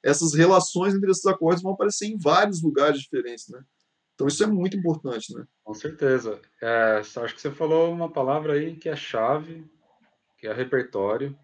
essas 0.03 0.34
relações 0.34 0.93
entre 0.93 1.10
esses 1.10 1.26
acordes 1.26 1.64
vão 1.64 1.74
aparecer 1.74 2.07
em 2.07 2.18
vários 2.18 2.62
lugares 2.62 3.01
diferentes, 3.01 3.47
né? 3.49 3.64
Então 4.14 4.28
isso 4.28 4.43
é 4.43 4.47
muito 4.47 4.78
importante, 4.78 5.34
né? 5.34 5.45
Com 5.64 5.74
certeza. 5.74 6.39
É, 6.62 6.99
acho 6.99 7.36
que 7.36 7.41
você 7.41 7.51
falou 7.51 7.91
uma 7.91 8.12
palavra 8.12 8.53
aí 8.53 8.76
que 8.76 8.89
é 8.89 8.95
chave, 8.95 9.66
que 10.38 10.45
é 10.45 10.53
repertório. 10.53 11.38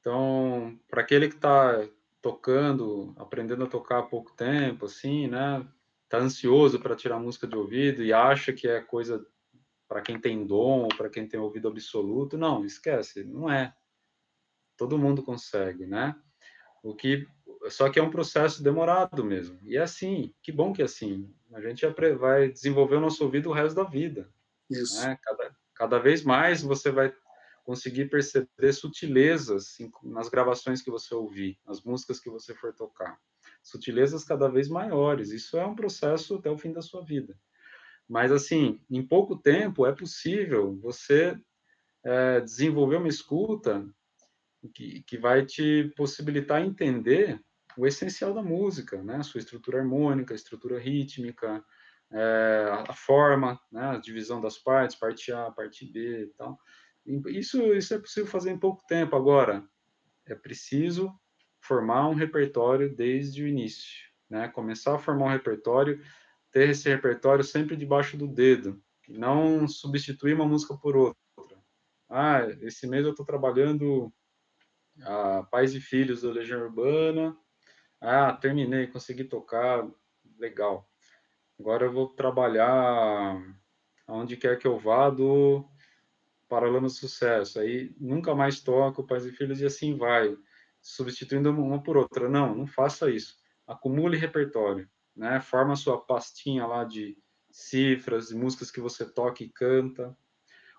Então, 0.00 0.78
para 0.88 1.00
aquele 1.00 1.28
que 1.28 1.34
está 1.34 1.84
tocando, 2.22 3.12
aprendendo 3.16 3.64
a 3.64 3.68
tocar 3.68 3.98
há 3.98 4.02
pouco 4.02 4.32
tempo, 4.36 4.86
assim, 4.86 5.26
né? 5.26 5.66
Tá 6.08 6.18
ansioso 6.18 6.78
para 6.78 6.94
tirar 6.94 7.18
música 7.18 7.46
de 7.46 7.56
ouvido 7.56 8.02
e 8.02 8.12
acha 8.12 8.52
que 8.52 8.68
é 8.68 8.80
coisa 8.80 9.24
para 9.88 10.02
quem 10.02 10.20
tem 10.20 10.46
dom, 10.46 10.88
para 10.88 11.08
quem 11.08 11.26
tem 11.26 11.38
ouvido 11.38 11.68
absoluto. 11.68 12.36
Não, 12.36 12.64
esquece, 12.64 13.24
não 13.24 13.50
é. 13.50 13.74
Todo 14.76 14.98
mundo 14.98 15.22
consegue, 15.22 15.86
né? 15.86 16.14
O 16.82 16.94
que 16.94 17.26
só 17.70 17.90
que 17.90 17.98
é 17.98 18.02
um 18.02 18.10
processo 18.10 18.62
demorado 18.62 19.24
mesmo. 19.24 19.58
E 19.62 19.76
é 19.76 19.82
assim, 19.82 20.34
que 20.42 20.52
bom 20.52 20.72
que 20.72 20.82
é 20.82 20.84
assim. 20.84 21.32
A 21.52 21.60
gente 21.60 21.84
vai 22.18 22.50
desenvolver 22.50 22.96
o 22.96 23.00
nosso 23.00 23.24
ouvido 23.24 23.50
o 23.50 23.52
resto 23.52 23.76
da 23.76 23.84
vida. 23.84 24.32
Isso. 24.70 25.00
Né? 25.04 25.18
Cada, 25.22 25.56
cada 25.74 25.98
vez 25.98 26.22
mais 26.22 26.62
você 26.62 26.90
vai 26.90 27.12
conseguir 27.64 28.08
perceber 28.08 28.72
sutilezas 28.72 29.76
nas 30.02 30.28
gravações 30.28 30.80
que 30.80 30.90
você 30.90 31.14
ouvir, 31.14 31.58
nas 31.66 31.82
músicas 31.82 32.20
que 32.20 32.30
você 32.30 32.54
for 32.54 32.72
tocar. 32.72 33.18
Sutilezas 33.62 34.24
cada 34.24 34.48
vez 34.48 34.68
maiores. 34.68 35.30
Isso 35.30 35.56
é 35.56 35.66
um 35.66 35.74
processo 35.74 36.36
até 36.36 36.48
o 36.48 36.58
fim 36.58 36.72
da 36.72 36.82
sua 36.82 37.04
vida. 37.04 37.36
Mas, 38.08 38.30
assim, 38.30 38.80
em 38.90 39.06
pouco 39.06 39.36
tempo 39.36 39.86
é 39.86 39.92
possível 39.92 40.78
você 40.80 41.36
é, 42.04 42.40
desenvolver 42.40 42.96
uma 42.96 43.08
escuta 43.08 43.84
que, 44.72 45.02
que 45.02 45.18
vai 45.18 45.44
te 45.44 45.92
possibilitar 45.96 46.62
entender 46.62 47.40
o 47.76 47.86
essencial 47.86 48.32
da 48.32 48.42
música, 48.42 49.02
né? 49.02 49.22
Sua 49.22 49.38
estrutura 49.38 49.78
harmônica, 49.78 50.34
estrutura 50.34 50.78
rítmica, 50.78 51.62
é, 52.12 52.84
a 52.88 52.92
forma, 52.92 53.60
né? 53.70 53.90
a 53.90 53.98
divisão 53.98 54.40
das 54.40 54.58
partes, 54.58 54.96
parte 54.96 55.32
A, 55.32 55.50
parte 55.50 55.84
B 55.84 56.22
e 56.22 56.26
tal. 56.38 56.58
Isso, 57.26 57.62
isso 57.74 57.94
é 57.94 57.98
possível 57.98 58.28
fazer 58.28 58.50
em 58.50 58.58
pouco 58.58 58.84
tempo. 58.86 59.14
Agora, 59.14 59.64
é 60.26 60.34
preciso 60.34 61.12
formar 61.60 62.08
um 62.08 62.14
repertório 62.14 62.94
desde 62.94 63.42
o 63.42 63.48
início, 63.48 64.08
né? 64.30 64.48
Começar 64.48 64.94
a 64.94 64.98
formar 64.98 65.26
um 65.26 65.30
repertório, 65.30 66.02
ter 66.56 66.70
esse 66.70 66.88
repertório 66.88 67.44
sempre 67.44 67.76
debaixo 67.76 68.16
do 68.16 68.26
dedo, 68.26 68.82
não 69.06 69.68
substituir 69.68 70.32
uma 70.32 70.48
música 70.48 70.74
por 70.74 70.96
outra. 70.96 71.62
Ah, 72.08 72.46
esse 72.62 72.86
mês 72.86 73.04
eu 73.04 73.10
estou 73.10 73.26
trabalhando 73.26 74.10
a 75.02 75.42
Pais 75.42 75.74
e 75.74 75.80
Filhos 75.82 76.22
da 76.22 76.30
Legião 76.30 76.62
Urbana. 76.62 77.36
Ah, 78.00 78.32
terminei, 78.32 78.86
consegui 78.86 79.24
tocar, 79.24 79.86
legal. 80.38 80.88
Agora 81.60 81.84
eu 81.84 81.92
vou 81.92 82.08
trabalhar 82.08 83.36
aonde 84.06 84.38
quer 84.38 84.58
que 84.58 84.66
eu 84.66 84.78
vá 84.78 85.10
do 85.10 85.62
Paralama 86.48 86.88
Sucesso. 86.88 87.60
Aí 87.60 87.94
nunca 88.00 88.34
mais 88.34 88.62
toco 88.62 89.06
Pais 89.06 89.26
e 89.26 89.30
Filhos 89.30 89.60
e 89.60 89.66
assim 89.66 89.94
vai, 89.94 90.34
substituindo 90.80 91.50
uma 91.50 91.82
por 91.82 91.98
outra. 91.98 92.30
Não, 92.30 92.54
não 92.54 92.66
faça 92.66 93.10
isso. 93.10 93.36
Acumule 93.66 94.16
repertório, 94.16 94.88
né? 95.16 95.40
Forma 95.40 95.72
a 95.72 95.76
sua 95.76 95.98
pastinha 95.98 96.66
lá 96.66 96.84
de 96.84 97.16
cifras, 97.50 98.28
de 98.28 98.34
músicas 98.34 98.70
que 98.70 98.80
você 98.80 99.04
toca 99.04 99.42
e 99.42 99.48
canta. 99.48 100.16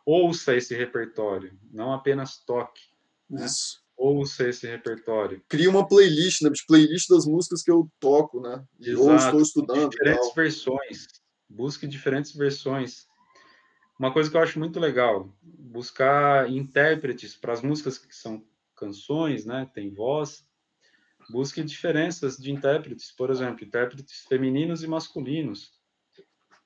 Ouça 0.06 0.56
esse 0.56 0.76
repertório, 0.76 1.58
não 1.72 1.92
apenas 1.92 2.38
toque. 2.38 2.84
Né? 3.30 3.46
Isso. 3.46 3.82
Ouça 3.98 4.48
esse 4.48 4.68
repertório. 4.68 5.44
Cria 5.50 5.70
uma 5.70 5.88
playlist, 5.88 6.44
né? 6.44 6.52
Playlist 6.68 7.10
das 7.10 7.26
músicas 7.26 7.64
que 7.64 7.72
eu 7.72 7.92
toco, 8.00 8.40
né? 8.40 8.64
Exato. 8.80 9.04
Ou 9.04 9.16
estou 9.16 9.42
estudando. 9.42 9.90
Diferentes 9.90 10.34
versões. 10.36 11.08
Busque 11.50 11.88
diferentes 11.88 12.36
versões 12.36 13.08
uma 14.00 14.14
coisa 14.14 14.30
que 14.30 14.38
eu 14.38 14.42
acho 14.42 14.60
muito 14.60 14.80
legal, 14.80 15.34
buscar 15.42 16.50
intérpretes 16.52 17.36
para 17.36 17.54
as 17.54 17.62
músicas 17.62 17.98
que 17.98 18.16
são 18.16 18.46
canções, 18.76 19.46
né, 19.46 19.70
tem 19.74 19.92
voz, 19.92 20.47
busque 21.30 21.64
diferenças 21.64 22.38
de 22.38 22.52
intérpretes, 22.52 23.12
por 23.12 23.30
exemplo, 23.30 23.64
intérpretes 23.64 24.26
femininos 24.28 24.84
e 24.84 24.88
masculinos. 24.88 25.72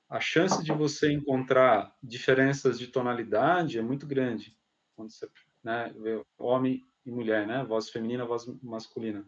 A 0.08 0.20
chance 0.20 0.62
de 0.62 0.72
você 0.72 1.10
encontrar 1.10 1.96
diferenças 2.02 2.78
de 2.78 2.86
tonalidade 2.86 3.78
é 3.78 3.82
muito 3.82 4.06
grande 4.06 4.56
quando 4.94 5.10
você, 5.10 5.28
né, 5.64 5.92
vê 5.98 6.22
homem 6.38 6.82
e 7.04 7.10
mulher, 7.10 7.46
né, 7.46 7.64
voz 7.64 7.88
feminina, 7.88 8.24
voz 8.24 8.46
masculina. 8.62 9.26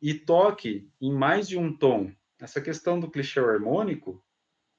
E 0.00 0.14
toque 0.14 0.90
em 1.00 1.12
mais 1.12 1.46
de 1.46 1.58
um 1.58 1.76
tom. 1.76 2.12
Essa 2.40 2.60
questão 2.60 2.98
do 2.98 3.10
clichê 3.10 3.38
harmônico 3.38 4.24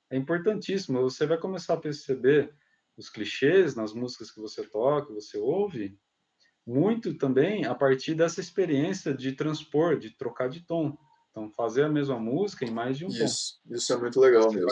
é 0.10 0.18
importantíssimo. 0.18 1.02
Você 1.02 1.26
vai 1.26 1.38
começar 1.38 1.76
a 1.76 1.80
perceber 1.80 2.54
os 2.98 3.10
clichês 3.10 3.76
nas 3.76 3.94
músicas 3.94 4.32
que 4.32 4.40
você 4.40 4.64
toca, 4.64 5.14
você 5.14 5.38
ouve, 5.38 5.98
muito 6.66 7.14
também 7.14 7.66
a 7.66 7.76
partir 7.76 8.16
dessa 8.16 8.40
experiência 8.40 9.14
de 9.14 9.32
transpor, 9.34 9.98
de 9.98 10.10
trocar 10.12 10.50
de 10.50 10.62
tom. 10.62 10.98
Então, 11.30 11.52
fazer 11.52 11.84
a 11.84 11.90
mesma 11.90 12.20
música 12.20 12.66
em 12.66 12.72
mais 12.72 12.98
de 12.98 13.06
um 13.06 13.10
isso, 13.10 13.60
tom. 13.66 13.76
Isso, 13.76 13.94
é 13.94 13.98
muito 13.98 14.20
legal 14.20 14.52
mesmo. 14.52 14.70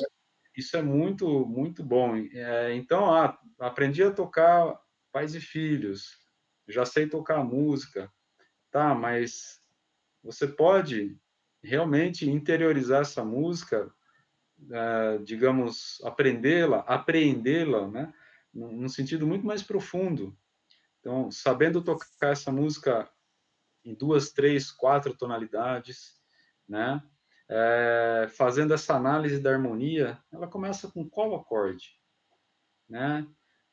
Isso 0.56 0.78
é 0.78 0.82
muito, 0.82 1.46
muito 1.46 1.84
bom. 1.84 2.16
É, 2.16 2.74
então, 2.76 3.14
ah, 3.14 3.38
aprendi 3.60 4.04
a 4.04 4.12
tocar 4.12 4.80
pais 5.12 5.36
e 5.36 5.42
filhos, 5.42 6.18
já 6.68 6.86
sei 6.86 7.08
tocar 7.08 7.44
música, 7.44 8.12
tá, 8.72 8.96
mas 8.96 9.62
você 10.24 10.48
pode 10.48 11.18
realmente 11.62 12.30
interiorizar 12.30 13.02
essa 13.02 13.24
música 13.24 13.92
uh, 14.70 15.24
digamos, 15.24 16.02
aprendê-la, 16.04 16.80
apreendê-la, 16.80 17.88
né? 17.88 18.14
Num 18.54 18.88
sentido 18.88 19.26
muito 19.26 19.46
mais 19.46 19.64
profundo. 19.64 20.38
Então, 21.04 21.30
sabendo 21.30 21.84
tocar 21.84 22.32
essa 22.32 22.50
música 22.50 23.12
em 23.84 23.94
duas, 23.94 24.32
três, 24.32 24.72
quatro 24.72 25.14
tonalidades, 25.14 26.18
né? 26.66 27.04
É, 27.50 28.28
fazendo 28.38 28.74
essa 28.74 28.96
análise 28.96 29.42
da 29.42 29.52
harmonia, 29.52 30.18
ela 30.32 30.48
começa 30.48 30.90
com 30.90 31.08
qual 31.10 31.36
acorde, 31.36 32.00
né? 32.88 33.28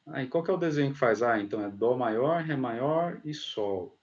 Aí, 0.08 0.26
qual 0.26 0.42
que 0.42 0.50
é 0.50 0.54
o 0.54 0.58
desenho 0.58 0.92
que 0.92 0.98
faz? 0.98 1.22
Ah, 1.22 1.38
então 1.38 1.64
é 1.64 1.70
Dó 1.70 1.96
maior, 1.96 2.42
Ré 2.42 2.56
maior 2.56 3.20
e 3.24 3.32
Sol. 3.32 3.96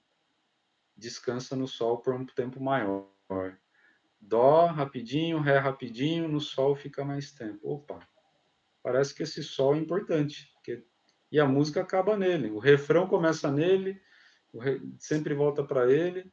Descansa 0.95 1.53
no 1.53 1.67
Sol 1.67 1.97
por 1.97 2.13
um 2.13 2.25
tempo 2.25 2.61
maior. 2.61 3.09
Dó 4.21 4.67
rapidinho, 4.67 5.41
Ré 5.41 5.57
rapidinho, 5.57 6.29
no 6.29 6.39
Sol 6.39 6.77
fica 6.77 7.03
mais 7.03 7.33
tempo. 7.33 7.59
Opa, 7.61 7.99
parece 8.81 9.13
que 9.13 9.23
esse 9.23 9.43
Sol 9.43 9.75
é 9.75 9.79
importante. 9.79 10.49
Porque... 10.53 10.87
E 11.31 11.39
a 11.39 11.45
música 11.45 11.81
acaba 11.81 12.17
nele. 12.17 12.51
O 12.51 12.59
refrão 12.59 13.07
começa 13.07 13.51
nele, 13.51 13.99
re... 14.53 14.81
sempre 14.99 15.33
volta 15.33 15.63
para 15.63 15.91
ele. 15.91 16.31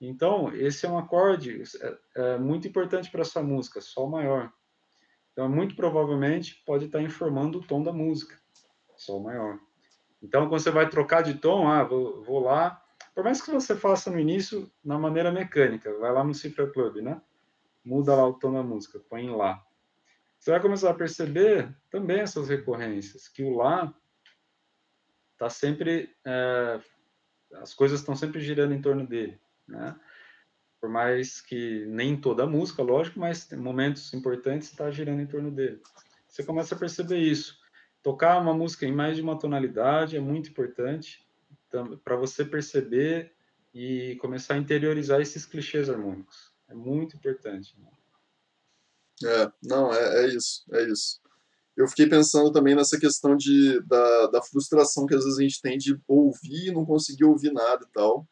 Então, 0.00 0.54
esse 0.54 0.84
é 0.86 0.88
um 0.88 0.98
acorde 0.98 1.62
é, 1.80 1.98
é 2.16 2.38
muito 2.38 2.66
importante 2.66 3.10
para 3.10 3.22
essa 3.22 3.42
música, 3.42 3.80
Sol 3.80 4.08
maior. 4.08 4.52
Então, 5.32 5.48
muito 5.48 5.74
provavelmente 5.74 6.62
pode 6.66 6.86
estar 6.86 7.00
informando 7.00 7.58
o 7.58 7.66
tom 7.66 7.82
da 7.82 7.92
música, 7.92 8.38
Sol 8.96 9.20
maior. 9.20 9.58
Então, 10.22 10.48
quando 10.48 10.60
você 10.60 10.70
vai 10.70 10.88
trocar 10.88 11.22
de 11.22 11.34
tom, 11.34 11.68
ah, 11.68 11.84
vou, 11.84 12.22
vou 12.22 12.40
lá, 12.40 12.82
por 13.14 13.22
mais 13.22 13.40
que 13.40 13.50
você 13.50 13.76
faça 13.76 14.10
no 14.10 14.18
início 14.18 14.70
na 14.84 14.98
maneira 14.98 15.30
mecânica, 15.30 15.96
vai 15.98 16.12
lá 16.12 16.24
no 16.24 16.34
Cifra 16.34 16.66
Club, 16.66 16.96
né? 16.96 17.20
Muda 17.84 18.14
lá 18.14 18.26
o 18.26 18.34
tom 18.34 18.52
da 18.52 18.62
música, 18.62 18.98
põe 19.08 19.30
lá. 19.30 19.62
Você 20.38 20.50
vai 20.50 20.60
começar 20.60 20.90
a 20.90 20.94
perceber 20.94 21.74
também 21.90 22.20
essas 22.20 22.48
recorrências, 22.48 23.28
que 23.28 23.42
o 23.42 23.56
lá 23.56 23.94
está 25.34 25.50
sempre, 25.50 26.14
é, 26.24 26.80
as 27.56 27.74
coisas 27.74 28.00
estão 28.00 28.16
sempre 28.16 28.40
girando 28.40 28.74
em 28.74 28.80
torno 28.80 29.06
dele, 29.06 29.38
né? 29.68 29.94
por 30.80 30.90
mais 30.90 31.40
que 31.40 31.86
nem 31.86 32.14
toda 32.14 32.42
a 32.42 32.46
música, 32.46 32.82
lógico, 32.82 33.18
mas 33.18 33.50
momentos 33.52 34.12
importantes 34.12 34.68
está 34.68 34.90
girando 34.90 35.22
em 35.22 35.26
torno 35.26 35.50
dele. 35.50 35.80
Você 36.28 36.44
começa 36.44 36.74
a 36.74 36.78
perceber 36.78 37.20
isso. 37.20 37.58
Tocar 38.02 38.38
uma 38.38 38.52
música 38.52 38.84
em 38.84 38.92
mais 38.92 39.16
de 39.16 39.22
uma 39.22 39.38
tonalidade 39.38 40.14
é 40.14 40.20
muito 40.20 40.50
importante 40.50 41.26
para 42.04 42.16
você 42.16 42.44
perceber 42.44 43.32
e 43.72 44.16
começar 44.20 44.54
a 44.54 44.58
interiorizar 44.58 45.22
esses 45.22 45.46
clichês 45.46 45.88
harmônicos. 45.88 46.52
É 46.68 46.74
muito 46.74 47.16
importante. 47.16 47.74
Né? 47.80 47.90
É, 49.24 49.52
não, 49.62 49.90
é, 49.90 50.24
é 50.24 50.28
isso, 50.28 50.66
é 50.70 50.82
isso. 50.82 51.23
Eu 51.76 51.88
fiquei 51.88 52.08
pensando 52.08 52.52
também 52.52 52.74
nessa 52.74 52.98
questão 52.98 53.36
de, 53.36 53.80
da, 53.86 54.26
da 54.28 54.42
frustração 54.42 55.06
que 55.06 55.14
às 55.14 55.24
vezes 55.24 55.38
a 55.38 55.42
gente 55.42 55.60
tem 55.60 55.76
de 55.76 55.98
ouvir 56.06 56.68
e 56.68 56.72
não 56.72 56.84
conseguir 56.84 57.24
ouvir 57.24 57.52
nada 57.52 57.84
e 57.84 57.92
tal. 57.92 58.26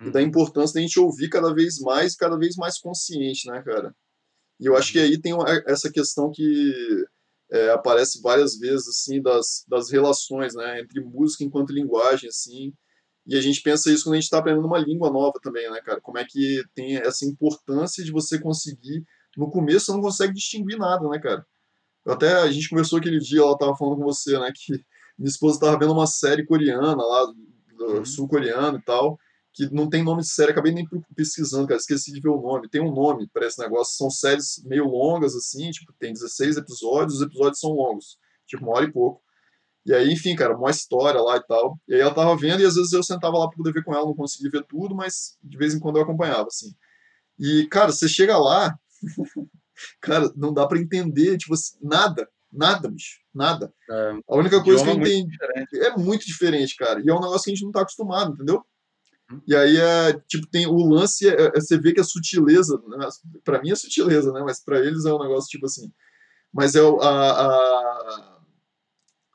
Hum. 0.00 0.08
E 0.08 0.10
da 0.10 0.20
uhum. 0.20 0.26
importância 0.26 0.74
da 0.74 0.80
gente 0.80 0.98
ouvir 0.98 1.28
cada 1.28 1.54
vez 1.54 1.78
mais, 1.78 2.16
cada 2.16 2.36
vez 2.36 2.56
mais 2.56 2.78
consciente, 2.78 3.48
né, 3.48 3.62
cara? 3.62 3.94
E 4.58 4.66
eu 4.66 4.76
acho 4.76 4.92
que 4.92 4.98
aí 4.98 5.18
tem 5.20 5.32
essa 5.66 5.90
questão 5.90 6.30
que 6.30 7.06
é, 7.50 7.70
aparece 7.70 8.20
várias 8.20 8.58
vezes, 8.58 8.88
assim, 8.88 9.22
das, 9.22 9.64
das 9.66 9.90
relações, 9.90 10.54
né, 10.54 10.80
entre 10.80 11.00
música 11.00 11.42
enquanto 11.42 11.72
linguagem, 11.72 12.28
assim, 12.28 12.72
e 13.26 13.36
a 13.36 13.40
gente 13.40 13.62
pensa 13.62 13.92
isso 13.92 14.04
quando 14.04 14.14
a 14.14 14.16
gente 14.16 14.24
está 14.24 14.38
aprendendo 14.38 14.66
uma 14.66 14.78
língua 14.78 15.10
nova 15.10 15.38
também, 15.42 15.70
né, 15.70 15.80
cara? 15.82 16.00
Como 16.00 16.18
é 16.18 16.24
que 16.24 16.64
tem 16.74 16.96
essa 16.96 17.24
importância 17.24 18.02
de 18.02 18.10
você 18.10 18.40
conseguir. 18.40 19.04
No 19.36 19.50
começo 19.50 19.86
você 19.86 19.92
não 19.92 20.00
consegue 20.00 20.34
distinguir 20.34 20.78
nada, 20.78 21.08
né, 21.08 21.18
cara? 21.18 21.46
Até 22.06 22.32
a 22.34 22.50
gente 22.50 22.68
conversou 22.68 22.98
aquele 22.98 23.18
dia, 23.18 23.40
ela 23.40 23.58
tava 23.58 23.76
falando 23.76 23.96
com 23.96 24.04
você, 24.04 24.38
né, 24.38 24.50
que 24.54 24.72
minha 25.18 25.28
esposa 25.28 25.56
estava 25.56 25.78
vendo 25.78 25.92
uma 25.92 26.06
série 26.06 26.46
coreana 26.46 26.96
lá, 26.96 27.32
uhum. 27.78 28.04
sul-coreano 28.04 28.78
e 28.78 28.82
tal, 28.82 29.18
que 29.52 29.68
não 29.72 29.88
tem 29.88 30.02
nome 30.02 30.22
de 30.22 30.28
série, 30.28 30.52
acabei 30.52 30.72
nem 30.72 30.86
pesquisando, 31.14 31.66
cara, 31.66 31.78
esqueci 31.78 32.12
de 32.12 32.20
ver 32.20 32.28
o 32.28 32.40
nome. 32.40 32.68
Tem 32.70 32.80
um 32.80 32.92
nome 32.92 33.28
para 33.32 33.46
esse 33.46 33.58
negócio, 33.58 33.96
são 33.96 34.10
séries 34.10 34.62
meio 34.64 34.84
longas, 34.86 35.34
assim, 35.34 35.70
tipo, 35.70 35.92
tem 35.98 36.12
16 36.12 36.56
episódios, 36.56 37.16
os 37.16 37.22
episódios 37.22 37.58
são 37.58 37.70
longos, 37.70 38.16
tipo, 38.46 38.64
uma 38.64 38.76
hora 38.76 38.86
e 38.86 38.92
pouco. 38.92 39.20
E 39.84 39.94
aí, 39.94 40.12
enfim, 40.12 40.36
cara, 40.36 40.56
uma 40.56 40.70
história 40.70 41.20
lá 41.20 41.36
e 41.36 41.46
tal. 41.46 41.78
E 41.88 41.94
aí 41.94 42.00
ela 42.00 42.14
tava 42.14 42.36
vendo 42.36 42.60
e 42.60 42.66
às 42.66 42.74
vezes 42.74 42.92
eu 42.92 43.02
sentava 43.02 43.38
lá 43.38 43.48
pra 43.48 43.56
poder 43.56 43.72
ver 43.72 43.82
com 43.82 43.94
ela, 43.94 44.04
não 44.04 44.14
conseguia 44.14 44.50
ver 44.50 44.64
tudo, 44.66 44.94
mas 44.94 45.36
de 45.42 45.56
vez 45.56 45.74
em 45.74 45.80
quando 45.80 45.96
eu 45.96 46.02
acompanhava, 46.02 46.46
assim. 46.46 46.74
E, 47.38 47.66
cara, 47.68 47.90
você 47.90 48.08
chega 48.08 48.36
lá, 48.38 48.78
cara, 50.00 50.30
não 50.36 50.52
dá 50.52 50.66
para 50.66 50.78
entender, 50.78 51.36
tipo, 51.38 51.54
assim, 51.54 51.76
nada, 51.82 52.28
nada, 52.52 52.88
bicho, 52.88 53.18
nada. 53.34 53.72
É, 53.90 54.12
a 54.28 54.36
única 54.36 54.62
coisa 54.62 54.82
que 54.82 54.90
eu 54.90 54.94
entendi 54.94 55.36
é 55.74 55.96
muito 55.96 56.26
diferente, 56.26 56.76
cara. 56.76 57.00
E 57.00 57.08
é 57.08 57.14
um 57.14 57.20
negócio 57.20 57.44
que 57.44 57.50
a 57.50 57.54
gente 57.54 57.64
não 57.64 57.72
tá 57.72 57.82
acostumado, 57.82 58.32
entendeu? 58.32 58.64
Uhum. 59.30 59.40
E 59.46 59.54
aí 59.54 59.76
é 59.76 60.12
tipo 60.28 60.46
tem 60.48 60.66
o 60.66 60.76
lance 60.76 61.28
é, 61.28 61.46
é, 61.46 61.50
você 61.52 61.78
vê 61.78 61.92
que 61.92 62.00
a 62.00 62.04
sutileza, 62.04 62.80
né? 62.88 63.08
para 63.44 63.62
mim 63.62 63.70
é 63.70 63.76
sutileza, 63.76 64.32
né? 64.32 64.42
Mas 64.44 64.62
para 64.62 64.80
eles 64.80 65.04
é 65.04 65.12
um 65.12 65.22
negócio 65.22 65.48
tipo 65.48 65.66
assim. 65.66 65.92
Mas 66.52 66.74
é 66.74 66.80
a, 66.80 67.08
a 67.08 68.40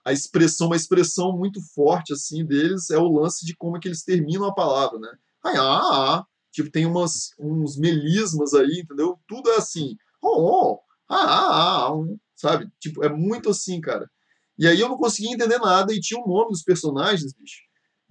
a 0.06 0.14
expressão, 0.14 0.68
uma 0.68 0.76
expressão 0.76 1.36
muito 1.36 1.60
forte 1.74 2.14
assim 2.14 2.46
deles 2.46 2.92
é 2.92 2.98
o 2.98 3.12
lance 3.12 3.44
de 3.44 3.56
como 3.56 3.76
é 3.76 3.80
que 3.80 3.88
eles 3.88 4.04
terminam 4.04 4.46
a 4.46 4.54
palavra, 4.54 5.00
né? 5.00 5.10
Ai, 5.44 5.56
ah, 5.58 6.18
ah, 6.20 6.26
tipo 6.52 6.70
tem 6.70 6.86
umas 6.86 7.32
uns 7.40 7.76
melismas 7.76 8.54
aí, 8.54 8.82
entendeu? 8.82 9.20
Tudo 9.28 9.50
é 9.50 9.56
assim, 9.56 9.98
oh, 10.26 10.74
oh 10.74 10.80
ah, 11.10 11.16
ah, 11.16 11.88
ah, 11.90 11.94
sabe? 12.36 12.70
Tipo 12.80 13.04
é 13.04 13.10
muito 13.10 13.50
assim, 13.50 13.80
cara. 13.82 14.10
E 14.58 14.68
aí 14.68 14.80
eu 14.80 14.90
não 14.90 14.98
conseguia 14.98 15.34
entender 15.34 15.60
nada 15.60 15.94
e 15.94 16.00
tinha 16.00 16.20
o 16.22 16.28
nome 16.28 16.52
dos 16.52 16.64
personagens, 16.64 17.34
bicho. 17.34 17.62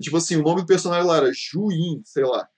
Tipo 0.01 0.17
assim, 0.17 0.37
o 0.37 0.43
nome 0.43 0.63
do 0.63 0.67
personagem 0.67 1.07
lá 1.07 1.17
era 1.19 1.31
Juin, 1.33 2.03
sei 2.05 2.25
lá. 2.25 2.49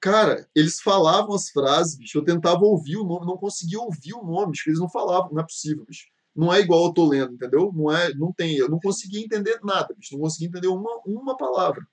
Cara, 0.00 0.48
eles 0.54 0.80
falavam 0.80 1.34
as 1.34 1.50
frases, 1.50 1.96
bicho. 1.96 2.18
Eu 2.18 2.24
tentava 2.24 2.64
ouvir 2.64 2.96
o 2.96 3.04
nome, 3.04 3.26
não 3.26 3.36
conseguia 3.36 3.80
ouvir 3.80 4.14
o 4.14 4.24
nome, 4.24 4.52
bicho. 4.52 4.68
Eles 4.68 4.80
não 4.80 4.88
falavam, 4.88 5.32
não 5.32 5.40
é 5.40 5.44
possível, 5.44 5.84
bicho 5.86 6.04
não 6.34 6.52
é 6.52 6.60
igual 6.60 6.86
eu 6.86 6.92
tô 6.92 7.06
lendo, 7.06 7.34
entendeu? 7.34 7.72
Não 7.72 7.90
é, 7.92 8.12
não 8.14 8.32
tem, 8.32 8.56
eu 8.56 8.68
não 8.68 8.80
consegui 8.80 9.22
entender 9.22 9.60
nada, 9.62 9.94
bicho, 9.94 10.14
não 10.14 10.22
consegui 10.22 10.46
entender 10.46 10.66
uma, 10.66 11.00
uma 11.06 11.36
palavra. 11.36 11.86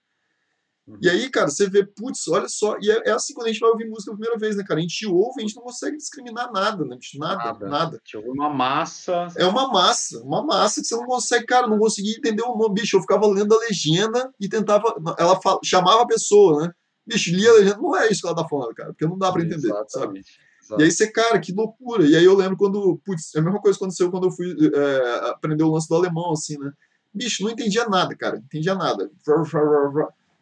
Uhum. 0.87 0.97
E 1.01 1.09
aí, 1.09 1.29
cara, 1.29 1.49
você 1.49 1.69
vê, 1.69 1.85
putz, 1.85 2.27
olha 2.27 2.47
só, 2.49 2.75
e 2.81 2.89
é, 2.89 3.09
é, 3.09 3.11
assim 3.11 3.33
quando 3.33 3.47
a 3.47 3.51
gente 3.51 3.59
vai 3.59 3.69
ouvir 3.69 3.87
música 3.87 4.11
a 4.11 4.15
primeira 4.15 4.37
vez, 4.37 4.55
né, 4.55 4.63
cara? 4.63 4.79
A 4.79 4.81
gente 4.81 5.05
ouve, 5.05 5.41
a 5.41 5.41
gente 5.41 5.55
não 5.55 5.63
consegue 5.63 5.95
discriminar 5.95 6.51
nada, 6.51 6.83
né, 6.83 6.97
bicho? 6.97 7.17
Nada, 7.19 7.43
nada. 7.43 7.67
nada. 7.67 7.95
A 7.97 7.99
gente 7.99 8.17
ouve 8.17 8.29
uma 8.29 8.49
massa. 8.49 9.27
É 9.37 9.45
uma 9.45 9.67
massa, 9.71 10.21
uma 10.23 10.43
massa 10.43 10.81
que 10.81 10.87
você 10.87 10.95
não 10.95 11.05
consegue, 11.05 11.45
cara, 11.45 11.67
não 11.67 11.77
conseguia 11.77 12.15
entender 12.17 12.43
o 12.43 12.57
nome, 12.57 12.81
bicho. 12.81 12.97
Eu 12.97 13.01
ficava 13.01 13.27
lendo 13.27 13.53
a 13.53 13.59
legenda 13.59 14.33
e 14.39 14.49
tentava, 14.49 14.93
ela 15.17 15.39
fala, 15.39 15.59
chamava 15.63 16.01
a 16.01 16.07
pessoa, 16.07 16.63
né? 16.63 16.73
Bicho, 17.05 17.31
lia 17.31 17.49
a 17.49 17.53
legenda, 17.53 17.77
não 17.77 17.95
é 17.95 18.09
isso 18.09 18.21
que 18.21 18.27
ela 18.27 18.35
tá 18.35 18.47
falando, 18.47 18.73
cara, 18.73 18.89
porque 18.89 19.05
não 19.05 19.17
dá 19.17 19.31
para 19.31 19.41
entender, 19.41 19.67
Exatamente. 19.67 20.31
sabe? 20.59 20.81
E 20.81 20.83
aí 20.83 20.91
você, 20.91 21.11
cara, 21.11 21.39
que 21.39 21.51
loucura. 21.51 22.05
E 22.05 22.15
aí 22.15 22.23
eu 22.23 22.35
lembro 22.35 22.55
quando, 22.55 22.99
putz, 23.03 23.35
é 23.35 23.39
a 23.39 23.41
mesma 23.41 23.59
coisa 23.59 23.77
que 23.77 23.83
aconteceu 23.83 24.09
quando 24.09 24.27
eu 24.27 24.31
fui 24.31 24.55
é, 24.73 25.29
aprender 25.29 25.63
o 25.63 25.71
lance 25.71 25.87
do 25.87 25.95
alemão, 25.95 26.31
assim, 26.31 26.57
né? 26.57 26.71
Bicho, 27.13 27.43
não 27.43 27.51
entendia 27.51 27.85
nada, 27.89 28.15
cara, 28.15 28.37
não 28.37 28.43
entendia 28.43 28.73
nada. 28.73 29.09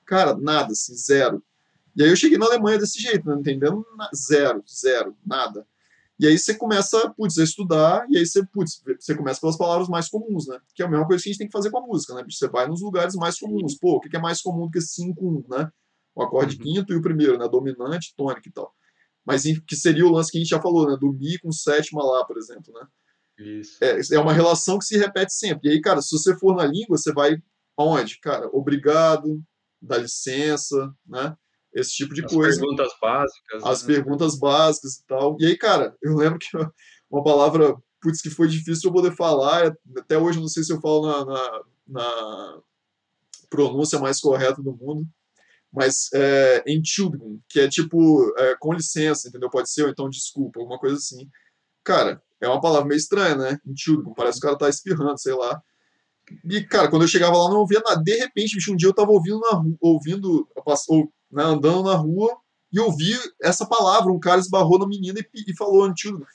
Cara, 0.09 0.35
nada, 0.35 0.71
assim, 0.71 0.95
zero. 0.95 1.43
E 1.95 2.03
aí 2.03 2.09
eu 2.09 2.15
cheguei 2.15 2.37
na 2.37 2.45
Alemanha 2.45 2.77
desse 2.77 2.99
jeito, 2.99 3.27
não 3.27 3.39
entendendo 3.39 3.85
zero, 4.15 4.63
zero, 4.67 5.15
nada. 5.25 5.65
E 6.19 6.27
aí 6.27 6.37
você 6.37 6.53
começa, 6.53 7.09
putz, 7.11 7.37
a 7.37 7.43
estudar, 7.43 8.05
e 8.09 8.17
aí 8.17 8.25
você, 8.25 8.45
putz, 8.45 8.81
você 8.99 9.15
começa 9.15 9.39
pelas 9.39 9.57
palavras 9.57 9.87
mais 9.87 10.09
comuns, 10.09 10.47
né? 10.47 10.59
Que 10.75 10.83
é 10.83 10.85
a 10.85 10.89
mesma 10.89 11.07
coisa 11.07 11.23
que 11.23 11.29
a 11.29 11.31
gente 11.31 11.39
tem 11.39 11.47
que 11.47 11.53
fazer 11.53 11.69
com 11.69 11.77
a 11.77 11.85
música, 11.85 12.13
né? 12.13 12.25
Você 12.29 12.47
vai 12.47 12.67
nos 12.67 12.81
lugares 12.81 13.15
mais 13.15 13.39
comuns. 13.39 13.77
Pô, 13.77 13.97
o 13.97 13.99
que 14.01 14.15
é 14.15 14.19
mais 14.19 14.41
comum 14.41 14.65
do 14.65 14.71
que 14.71 14.79
5-1, 14.79 15.45
né? 15.49 15.71
O 16.15 16.21
acorde 16.21 16.57
uhum. 16.57 16.63
quinto 16.63 16.93
e 16.93 16.97
o 16.97 17.01
primeiro, 17.01 17.37
né? 17.37 17.47
Dominante, 17.47 18.13
tônico 18.17 18.47
e 18.47 18.51
tal 18.51 18.73
mas 19.29 19.43
que 19.67 19.75
seria 19.75 20.07
o 20.07 20.11
lance 20.11 20.31
que 20.31 20.39
a 20.39 20.41
gente 20.41 20.49
já 20.49 20.59
falou, 20.59 20.89
né? 20.89 20.97
Do 20.99 21.13
Mi 21.13 21.37
com 21.37 21.51
sétima 21.51 22.03
lá, 22.03 22.25
por 22.25 22.35
exemplo, 22.35 22.73
né? 22.73 22.87
Isso. 23.37 23.77
É, 23.79 23.99
é 24.15 24.19
uma 24.19 24.33
relação 24.33 24.79
que 24.79 24.85
se 24.85 24.97
repete 24.97 25.33
sempre. 25.33 25.69
E 25.69 25.73
aí, 25.73 25.81
cara, 25.81 26.01
se 26.01 26.17
você 26.17 26.35
for 26.35 26.55
na 26.55 26.65
língua, 26.65 26.97
você 26.97 27.13
vai 27.13 27.37
aonde? 27.77 28.19
Cara, 28.19 28.49
obrigado, 28.51 29.39
dá 29.81 29.97
licença, 29.97 30.93
né? 31.05 31.35
Esse 31.73 31.91
tipo 31.91 32.13
de 32.13 32.25
As 32.25 32.33
coisa. 32.33 32.49
As 32.49 32.59
perguntas 32.59 32.91
básicas. 33.01 33.63
As 33.63 33.81
né? 33.83 33.87
perguntas 33.87 34.39
básicas 34.39 34.95
e 34.95 35.05
tal. 35.05 35.37
E 35.39 35.45
aí, 35.45 35.57
cara, 35.57 35.95
eu 36.01 36.15
lembro 36.15 36.39
que 36.39 36.47
uma 37.09 37.23
palavra, 37.23 37.75
putz, 38.01 38.21
que 38.21 38.29
foi 38.29 38.47
difícil 38.47 38.89
eu 38.89 38.93
poder 38.93 39.15
falar, 39.15 39.75
até 39.97 40.17
hoje 40.17 40.37
eu 40.37 40.41
não 40.41 40.49
sei 40.49 40.63
se 40.63 40.73
eu 40.73 40.81
falo 40.81 41.07
na, 41.07 41.25
na, 41.25 41.61
na 41.87 42.61
pronúncia 43.49 43.99
mais 43.99 44.19
correta 44.19 44.61
do 44.61 44.75
mundo, 44.75 45.07
mas 45.71 46.09
é, 46.13 46.63
Entschuldigung, 46.67 47.39
que 47.47 47.59
é 47.59 47.67
tipo, 47.67 48.33
é, 48.37 48.55
com 48.59 48.73
licença, 48.73 49.27
entendeu? 49.27 49.49
Pode 49.49 49.69
ser, 49.69 49.83
ou 49.83 49.89
então 49.89 50.09
desculpa, 50.09 50.59
alguma 50.59 50.79
coisa 50.79 50.95
assim. 50.95 51.29
Cara, 51.83 52.21
é 52.41 52.47
uma 52.47 52.61
palavra 52.61 52.87
meio 52.87 52.97
estranha, 52.97 53.35
né? 53.35 53.59
Entschuldigung, 53.65 54.13
parece 54.15 54.39
que 54.39 54.45
o 54.45 54.49
cara 54.49 54.57
tá 54.57 54.69
espirrando, 54.69 55.19
sei 55.19 55.33
lá. 55.33 55.61
E, 56.45 56.63
cara, 56.63 56.89
quando 56.89 57.03
eu 57.03 57.07
chegava 57.07 57.37
lá, 57.37 57.49
não 57.49 57.59
ouvia 57.59 57.81
nada. 57.85 58.01
De 58.03 58.15
repente, 58.15 58.55
bicho, 58.55 58.73
um 58.73 58.75
dia 58.75 58.89
eu 58.89 58.93
tava 58.93 59.11
ouvindo, 59.11 59.39
na 59.39 59.51
rua, 59.51 59.77
ouvindo 59.81 60.47
ou, 60.87 61.13
né, 61.31 61.43
andando 61.43 61.83
na 61.83 61.95
rua, 61.95 62.37
e 62.71 62.79
ouvi 62.79 63.17
essa 63.41 63.65
palavra. 63.65 64.11
Um 64.11 64.19
cara 64.19 64.39
esbarrou 64.39 64.79
na 64.79 64.87
menina 64.87 65.19
e, 65.19 65.51
e 65.51 65.55
falou 65.55 65.87
Entschuldigung. 65.87 66.25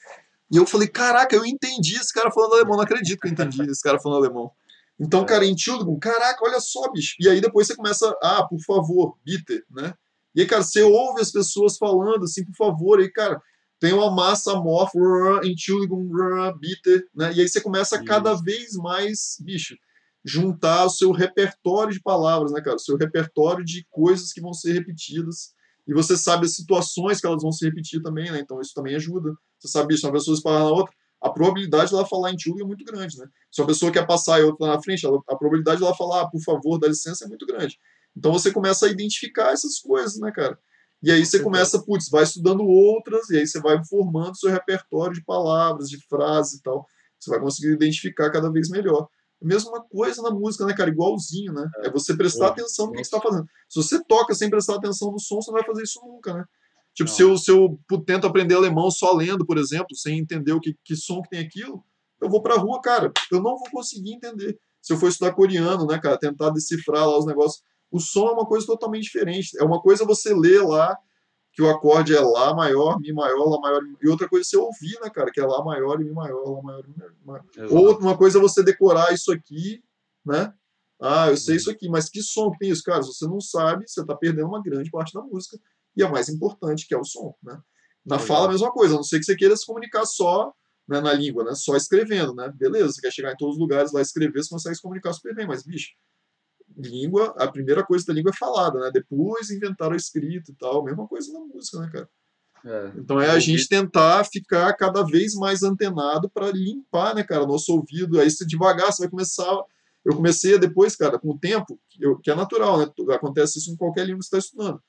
E 0.50 0.56
eu 0.56 0.66
falei, 0.66 0.88
caraca, 0.88 1.34
eu 1.34 1.44
entendi 1.44 1.96
esse 1.96 2.12
cara 2.12 2.30
falando 2.30 2.54
alemão. 2.54 2.76
Não 2.76 2.84
acredito 2.84 3.20
que 3.20 3.28
eu 3.28 3.32
entendi 3.32 3.62
esse 3.62 3.82
cara 3.82 3.98
falando 4.00 4.24
alemão. 4.24 4.50
Então, 4.98 5.22
é. 5.22 5.24
cara, 5.24 5.54
Tilden, 5.54 5.98
caraca, 5.98 6.44
olha 6.44 6.60
só, 6.60 6.90
bicho. 6.90 7.16
E 7.18 7.28
aí 7.28 7.40
depois 7.40 7.66
você 7.66 7.74
começa, 7.74 8.16
ah, 8.22 8.44
por 8.44 8.60
favor, 8.60 9.16
bitter, 9.24 9.64
né? 9.70 9.94
E 10.34 10.40
aí, 10.40 10.46
cara, 10.46 10.62
você 10.62 10.82
ouve 10.82 11.20
as 11.20 11.30
pessoas 11.30 11.76
falando 11.76 12.24
assim, 12.24 12.44
por 12.44 12.56
favor, 12.56 12.98
aí, 12.98 13.10
cara, 13.10 13.40
tem 13.80 13.92
uma 13.92 14.10
massa 14.10 14.52
amorfa 14.52 14.98
em 15.44 15.54
Tilden, 15.54 16.10
bitter, 16.58 17.06
né? 17.14 17.32
E 17.34 17.40
aí 17.40 17.48
você 17.48 17.60
começa 17.60 17.96
a 17.96 18.04
cada 18.04 18.34
vez 18.34 18.74
mais, 18.74 19.36
bicho, 19.40 19.76
juntar 20.24 20.86
o 20.86 20.90
seu 20.90 21.12
repertório 21.12 21.92
de 21.92 22.00
palavras, 22.00 22.52
né, 22.52 22.60
cara? 22.60 22.76
O 22.76 22.80
seu 22.80 22.96
repertório 22.96 23.64
de 23.64 23.86
coisas 23.90 24.32
que 24.32 24.40
vão 24.40 24.52
ser 24.52 24.72
repetidas. 24.72 25.52
E 25.86 25.92
você 25.92 26.16
sabe 26.16 26.46
as 26.46 26.56
situações 26.56 27.20
que 27.20 27.26
elas 27.26 27.42
vão 27.42 27.52
se 27.52 27.64
repetir 27.66 28.02
também, 28.02 28.30
né? 28.30 28.38
Então 28.40 28.60
isso 28.60 28.72
também 28.74 28.94
ajuda. 28.94 29.34
Você 29.58 29.68
sabe, 29.68 29.88
bicho, 29.88 30.06
uma 30.06 30.12
pessoa 30.12 30.40
parar 30.42 30.60
na 30.60 30.70
outra 30.70 30.94
a 31.24 31.30
probabilidade 31.30 31.90
dela 31.90 32.04
falar 32.04 32.32
em 32.32 32.36
Tchug 32.36 32.60
é 32.60 32.66
muito 32.66 32.84
grande, 32.84 33.18
né? 33.18 33.26
Se 33.50 33.62
uma 33.62 33.66
pessoa 33.66 33.90
quer 33.90 34.06
passar 34.06 34.40
e 34.40 34.42
outra 34.42 34.66
na 34.66 34.82
frente, 34.82 35.06
ela, 35.06 35.18
a 35.26 35.34
probabilidade 35.34 35.80
dela 35.80 35.96
falar, 35.96 36.20
ah, 36.20 36.28
por 36.28 36.40
favor, 36.42 36.78
dá 36.78 36.86
licença, 36.86 37.24
é 37.24 37.28
muito 37.28 37.46
grande. 37.46 37.78
Então 38.14 38.30
você 38.30 38.52
começa 38.52 38.84
a 38.84 38.90
identificar 38.90 39.52
essas 39.52 39.78
coisas, 39.78 40.18
né, 40.20 40.30
cara? 40.30 40.58
E 41.04 41.12
aí 41.12 41.24
você 41.24 41.38
começa, 41.38 41.82
putz, 41.82 42.08
vai 42.08 42.22
estudando 42.22 42.64
outras, 42.64 43.28
e 43.28 43.36
aí 43.36 43.46
você 43.46 43.60
vai 43.60 43.78
formando 43.84 44.38
seu 44.38 44.50
repertório 44.50 45.12
de 45.12 45.22
palavras, 45.22 45.90
de 45.90 45.98
frases 46.06 46.54
e 46.54 46.62
tal. 46.62 46.86
Você 47.20 47.30
vai 47.30 47.38
conseguir 47.38 47.74
identificar 47.74 48.30
cada 48.30 48.50
vez 48.50 48.70
melhor. 48.70 49.06
Mesma 49.42 49.84
coisa 49.84 50.22
na 50.22 50.30
música, 50.30 50.64
né, 50.64 50.74
cara? 50.74 50.88
Igualzinho, 50.88 51.52
né? 51.52 51.68
É 51.82 51.90
você 51.90 52.16
prestar 52.16 52.48
atenção 52.48 52.86
no 52.86 52.92
que, 52.92 53.02
que 53.02 53.04
você 53.04 53.14
está 53.14 53.20
fazendo. 53.20 53.46
Se 53.68 53.82
você 53.82 54.02
toca 54.02 54.34
sem 54.34 54.48
prestar 54.48 54.76
atenção 54.76 55.12
no 55.12 55.20
som, 55.20 55.42
você 55.42 55.50
não 55.50 55.58
vai 55.58 55.66
fazer 55.66 55.82
isso 55.82 56.00
nunca, 56.02 56.32
né? 56.32 56.44
Tipo, 56.94 57.10
se 57.10 57.22
eu, 57.22 57.36
se 57.36 57.50
eu 57.50 57.78
tento 58.06 58.26
aprender 58.26 58.54
alemão 58.54 58.90
só 58.90 59.12
lendo, 59.12 59.44
por 59.44 59.58
exemplo, 59.58 59.94
sem 59.94 60.18
entender 60.18 60.52
o 60.52 60.60
que, 60.60 60.74
que 60.82 60.96
som 60.96 61.20
que 61.20 61.28
tem 61.28 61.40
aquilo, 61.40 61.84
eu 62.18 62.30
vou 62.30 62.40
pra 62.40 62.56
rua, 62.56 62.80
cara, 62.80 63.12
eu 63.30 63.42
não 63.42 63.58
vou 63.58 63.70
conseguir 63.70 64.14
entender. 64.14 64.58
Se 64.80 64.94
eu 64.94 64.96
for 64.96 65.08
estudar 65.08 65.34
coreano, 65.34 65.86
né, 65.86 65.98
cara, 65.98 66.16
tentar 66.16 66.50
decifrar 66.50 67.06
lá 67.06 67.18
os 67.18 67.26
negócios, 67.26 67.62
o 67.94 68.00
som 68.00 68.26
é 68.26 68.32
uma 68.32 68.44
coisa 68.44 68.66
totalmente 68.66 69.04
diferente. 69.04 69.56
É 69.56 69.62
uma 69.62 69.80
coisa 69.80 70.04
você 70.04 70.34
ler 70.34 70.60
lá 70.62 70.98
que 71.52 71.62
o 71.62 71.70
acorde 71.70 72.12
é 72.12 72.20
Lá 72.20 72.52
maior, 72.52 72.98
Mi 72.98 73.12
maior, 73.12 73.48
Lá 73.48 73.60
maior. 73.60 73.82
E 74.02 74.08
outra 74.08 74.28
coisa 74.28 74.44
é 74.44 74.50
você 74.50 74.56
ouvir, 74.56 74.98
né, 75.00 75.08
cara? 75.10 75.30
Que 75.30 75.40
é 75.40 75.46
Lá 75.46 75.64
maior 75.64 76.00
e 76.00 76.04
Mi 76.04 76.10
maior, 76.10 76.42
Lá 76.42 76.60
maior 76.60 76.84
e 76.84 76.88
Mi 76.88 76.96
maior. 77.24 77.44
Exato. 77.56 77.72
Ou 77.72 77.96
uma 78.00 78.18
coisa 78.18 78.38
é 78.38 78.42
você 78.42 78.64
decorar 78.64 79.14
isso 79.14 79.30
aqui, 79.30 79.80
né? 80.26 80.52
Ah, 81.00 81.28
eu 81.28 81.36
sei 81.36 81.54
isso 81.54 81.70
aqui, 81.70 81.88
mas 81.88 82.10
que 82.10 82.20
som 82.20 82.50
que 82.50 82.58
tem 82.58 82.70
isso? 82.70 82.82
Cara, 82.82 83.00
se 83.04 83.14
você 83.14 83.26
não 83.26 83.40
sabe, 83.40 83.84
você 83.86 84.00
está 84.00 84.16
perdendo 84.16 84.48
uma 84.48 84.60
grande 84.60 84.90
parte 84.90 85.14
da 85.14 85.22
música. 85.22 85.56
E 85.96 86.02
a 86.02 86.08
mais 86.08 86.28
importante, 86.28 86.88
que 86.88 86.94
é 86.94 86.98
o 86.98 87.04
som, 87.04 87.32
né? 87.44 87.60
Na 88.04 88.16
Exato. 88.16 88.26
fala, 88.26 88.46
a 88.48 88.50
mesma 88.50 88.72
coisa. 88.72 88.94
A 88.94 88.96
não 88.96 89.04
ser 89.04 89.20
que 89.20 89.24
você 89.24 89.36
queira 89.36 89.56
se 89.56 89.64
comunicar 89.64 90.04
só 90.04 90.52
né, 90.88 91.00
na 91.00 91.12
língua, 91.12 91.44
né? 91.44 91.54
Só 91.54 91.76
escrevendo, 91.76 92.34
né? 92.34 92.52
Beleza, 92.56 92.92
você 92.92 93.00
quer 93.00 93.12
chegar 93.12 93.32
em 93.32 93.36
todos 93.36 93.54
os 93.54 93.60
lugares 93.60 93.92
lá 93.92 94.00
escrever, 94.00 94.42
você 94.42 94.50
consegue 94.50 94.74
se 94.74 94.82
comunicar 94.82 95.12
super 95.12 95.32
bem, 95.32 95.46
mas, 95.46 95.62
bicho, 95.62 95.90
língua, 96.76 97.34
a 97.38 97.50
primeira 97.50 97.84
coisa 97.84 98.04
da 98.06 98.12
língua 98.12 98.30
é 98.30 98.36
falada, 98.36 98.78
né? 98.80 98.90
Depois 98.92 99.50
inventaram 99.50 99.92
a 99.92 99.96
escrita 99.96 100.50
e 100.50 100.54
tal, 100.54 100.84
mesma 100.84 101.06
coisa 101.06 101.32
na 101.32 101.40
música, 101.40 101.78
né, 101.80 101.90
cara? 101.92 102.08
É, 102.66 102.92
então 102.96 103.20
é 103.20 103.30
a 103.30 103.38
gente 103.38 103.68
tentar 103.68 104.24
ficar 104.24 104.72
cada 104.74 105.02
vez 105.02 105.34
mais 105.34 105.62
antenado 105.62 106.30
para 106.30 106.50
limpar, 106.50 107.14
né, 107.14 107.22
cara, 107.22 107.46
nosso 107.46 107.72
ouvido. 107.72 108.18
Aí 108.18 108.30
se 108.30 108.46
devagar 108.46 108.92
você 108.92 109.02
vai 109.02 109.10
começar. 109.10 109.62
Eu 110.04 110.14
comecei 110.16 110.58
depois, 110.58 110.96
cara, 110.96 111.18
com 111.18 111.30
o 111.30 111.38
tempo, 111.38 111.78
eu, 111.98 112.18
que 112.18 112.30
é 112.30 112.34
natural, 112.34 112.78
né? 112.78 112.86
Acontece 113.14 113.58
isso 113.58 113.70
em 113.70 113.76
qualquer 113.76 114.06
língua 114.06 114.18
que 114.20 114.26
você 114.26 114.36
está 114.36 114.38
estudando. 114.38 114.82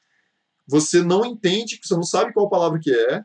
Você 0.68 1.02
não 1.02 1.26
entende, 1.26 1.80
você 1.82 1.94
não 1.94 2.04
sabe 2.04 2.34
qual 2.34 2.50
palavra 2.50 2.80
que 2.82 2.92
é, 2.92 3.22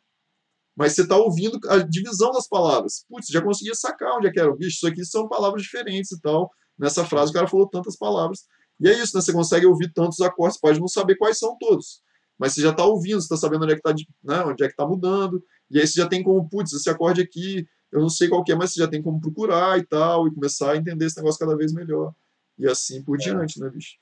mas 0.77 0.95
você 0.95 1.03
está 1.03 1.17
ouvindo 1.17 1.59
a 1.69 1.79
divisão 1.79 2.33
das 2.33 2.49
palavras. 2.49 3.05
Putz, 3.09 3.29
já 3.29 3.43
conseguia 3.43 3.75
sacar 3.75 4.17
onde 4.17 4.29
é 4.29 4.31
que 4.31 4.41
era. 4.41 4.55
Bicho, 4.55 4.77
isso 4.77 4.87
aqui 4.87 5.05
são 5.05 5.29
palavras 5.29 5.63
diferentes 5.63 6.13
e 6.13 6.21
tal. 6.21 6.51
Nessa 6.81 7.05
frase 7.05 7.31
o 7.31 7.35
cara 7.35 7.47
falou 7.47 7.69
tantas 7.69 7.95
palavras. 7.95 8.47
E 8.81 8.89
é 8.89 8.93
isso, 8.95 9.15
né? 9.15 9.21
Você 9.21 9.33
consegue 9.35 9.67
ouvir 9.67 9.93
tantos 9.93 10.19
acordes, 10.23 10.59
pode 10.59 10.81
não 10.81 10.89
saber 10.89 11.17
quais 11.17 11.39
são 11.39 11.57
todos. 11.59 12.03
Mas 12.39 12.55
você 12.55 12.63
já 12.63 12.71
está 12.71 12.83
ouvindo, 12.87 13.21
você 13.21 13.27
está 13.27 13.37
sabendo 13.37 13.65
onde 13.65 13.75
é 13.75 13.77
que 13.77 13.87
está 13.87 14.11
né, 14.25 14.43
onde 14.45 14.65
é 14.65 14.69
que 14.69 14.75
tá 14.75 14.87
mudando. 14.87 15.45
E 15.71 15.79
aí 15.79 15.87
você 15.87 16.01
já 16.01 16.09
tem 16.09 16.23
como, 16.23 16.49
putz, 16.49 16.73
esse 16.73 16.89
acorde 16.89 17.21
aqui, 17.21 17.69
eu 17.93 18.01
não 18.01 18.09
sei 18.09 18.31
qual 18.31 18.43
que 18.43 18.51
é, 18.51 18.55
mas 18.55 18.73
você 18.73 18.81
já 18.81 18.89
tem 18.89 19.03
como 19.03 19.21
procurar 19.21 19.79
e 19.79 19.85
tal, 19.85 20.27
e 20.27 20.35
começar 20.35 20.73
a 20.73 20.77
entender 20.79 21.05
esse 21.05 21.19
negócio 21.19 21.39
cada 21.39 21.55
vez 21.55 21.71
melhor. 21.75 22.15
E 22.57 22.67
assim 22.67 23.03
por 23.03 23.21
é. 23.21 23.25
diante, 23.25 23.61
né, 23.61 23.69
bicho? 23.69 23.99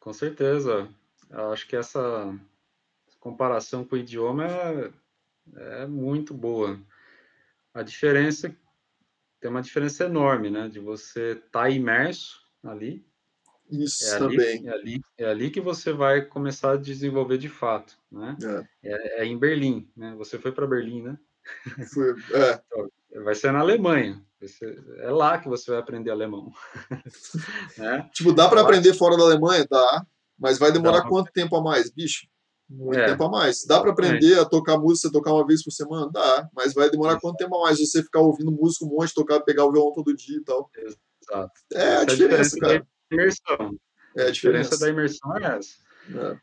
Com 0.00 0.12
certeza. 0.12 0.88
Eu 1.30 1.52
acho 1.52 1.68
que 1.68 1.76
essa 1.76 2.36
comparação 3.20 3.84
com 3.84 3.94
o 3.94 3.98
idioma 3.98 4.44
é, 4.44 4.90
é 5.82 5.86
muito 5.86 6.34
boa. 6.34 6.80
A 7.72 7.82
diferença 7.82 8.52
tem 9.40 9.50
uma 9.50 9.62
diferença 9.62 10.04
enorme, 10.04 10.50
né? 10.50 10.68
De 10.68 10.80
você 10.80 11.32
estar 11.32 11.62
tá 11.64 11.70
imerso 11.70 12.40
ali. 12.62 13.06
Isso 13.70 14.14
é 14.14 14.18
também. 14.18 14.38
Ali, 14.38 14.66
é, 14.68 14.72
ali, 14.72 15.00
é 15.18 15.24
ali 15.26 15.50
que 15.50 15.60
você 15.60 15.92
vai 15.92 16.22
começar 16.22 16.72
a 16.72 16.76
desenvolver 16.76 17.38
de 17.38 17.48
fato, 17.48 17.96
né? 18.10 18.36
É, 18.82 18.90
é, 18.90 19.22
é 19.22 19.26
em 19.26 19.38
Berlim, 19.38 19.90
né? 19.96 20.14
Você 20.16 20.38
foi 20.38 20.52
para 20.52 20.66
Berlim, 20.66 21.02
né? 21.02 21.18
Foi, 21.92 22.14
é. 22.32 22.60
Então, 23.10 23.24
vai 23.24 23.34
ser 23.34 23.52
na 23.52 23.60
Alemanha. 23.60 24.22
Ser, 24.46 24.84
é 24.98 25.10
lá 25.10 25.38
que 25.38 25.48
você 25.48 25.70
vai 25.70 25.80
aprender 25.80 26.10
alemão. 26.10 26.52
né? 27.76 28.08
Tipo, 28.12 28.32
dá 28.32 28.48
para 28.48 28.60
aprender 28.60 28.94
fora 28.94 29.16
da 29.16 29.24
Alemanha? 29.24 29.66
Dá. 29.68 30.06
Mas 30.38 30.58
vai 30.58 30.70
demorar 30.70 31.00
dá. 31.00 31.08
quanto 31.08 31.32
tempo 31.32 31.56
a 31.56 31.62
mais, 31.62 31.90
bicho? 31.90 32.28
Muito 32.68 32.98
é. 32.98 33.06
tempo 33.06 33.24
a 33.24 33.30
mais. 33.30 33.64
Dá 33.64 33.80
para 33.80 33.90
aprender 33.90 34.34
é. 34.34 34.40
a 34.40 34.44
tocar 34.44 34.78
música, 34.78 35.08
você 35.08 35.12
tocar 35.12 35.32
uma 35.32 35.46
vez 35.46 35.64
por 35.64 35.70
semana? 35.70 36.10
Dá, 36.12 36.48
mas 36.54 36.74
vai 36.74 36.90
demorar 36.90 37.18
quanto 37.18 37.36
tempo 37.36 37.56
a 37.56 37.62
mais? 37.62 37.78
Você 37.78 38.02
ficar 38.02 38.20
ouvindo 38.20 38.52
música 38.52 38.84
um 38.84 38.88
monte, 38.88 39.14
tocar, 39.14 39.40
pegar 39.40 39.64
o 39.64 39.72
violão 39.72 39.92
todo 39.92 40.14
dia 40.14 40.36
e 40.36 40.44
tal. 40.44 40.70
Exato. 40.76 41.52
É 41.72 41.96
a 41.96 42.04
diferença, 42.04 42.56
a 42.56 42.56
diferença 42.56 42.56
cara. 42.60 42.78
Da 42.78 43.16
imersão. 43.16 43.78
É 44.16 44.22
a, 44.22 44.26
a 44.26 44.30
diferença 44.30 44.78
da 44.78 44.88
imersão 44.88 45.36
é 45.38 45.56
essa. 45.56 45.88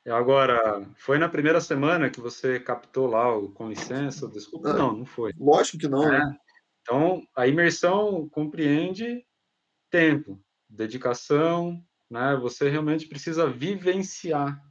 É. 0.05 0.11
Agora, 0.11 0.87
foi 0.95 1.17
na 1.17 1.27
primeira 1.27 1.59
semana 1.59 2.09
que 2.09 2.21
você 2.21 2.59
captou 2.59 3.07
lá 3.07 3.35
o 3.35 3.49
com 3.49 3.69
licença, 3.69 4.27
desculpa? 4.27 4.73
Não, 4.73 4.95
não 4.97 5.05
foi. 5.05 5.31
Lógico 5.39 5.77
que 5.79 5.87
não, 5.87 6.09
né? 6.09 6.19
né? 6.19 6.37
Então, 6.81 7.23
a 7.35 7.47
imersão 7.47 8.29
compreende 8.29 9.25
tempo, 9.89 10.39
dedicação, 10.69 11.83
né? 12.09 12.37
Você 12.41 12.69
realmente 12.69 13.07
precisa 13.07 13.49
vivenciar 13.49 14.61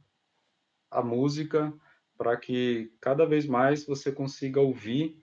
a 0.97 1.03
música 1.03 1.73
para 2.17 2.37
que 2.37 2.93
cada 3.01 3.25
vez 3.25 3.45
mais 3.45 3.85
você 3.85 4.11
consiga 4.11 4.59
ouvir 4.59 5.21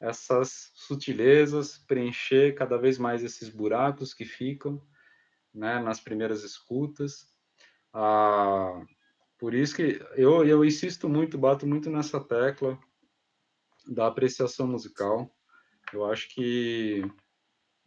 essas 0.00 0.72
sutilezas, 0.74 1.78
preencher 1.78 2.54
cada 2.54 2.76
vez 2.76 2.98
mais 2.98 3.22
esses 3.22 3.48
buracos 3.48 4.12
que 4.12 4.24
ficam 4.24 4.82
né, 5.54 5.78
nas 5.80 6.00
primeiras 6.00 6.42
escutas. 6.42 7.28
Ah, 7.92 8.84
por 9.38 9.54
isso 9.54 9.76
que 9.76 10.00
eu, 10.16 10.44
eu 10.44 10.64
insisto 10.64 11.08
muito, 11.08 11.38
bato 11.38 11.66
muito 11.66 11.90
nessa 11.90 12.18
tecla 12.20 12.78
da 13.86 14.06
apreciação 14.06 14.66
musical. 14.66 15.32
Eu 15.92 16.04
acho 16.04 16.28
que 16.34 17.02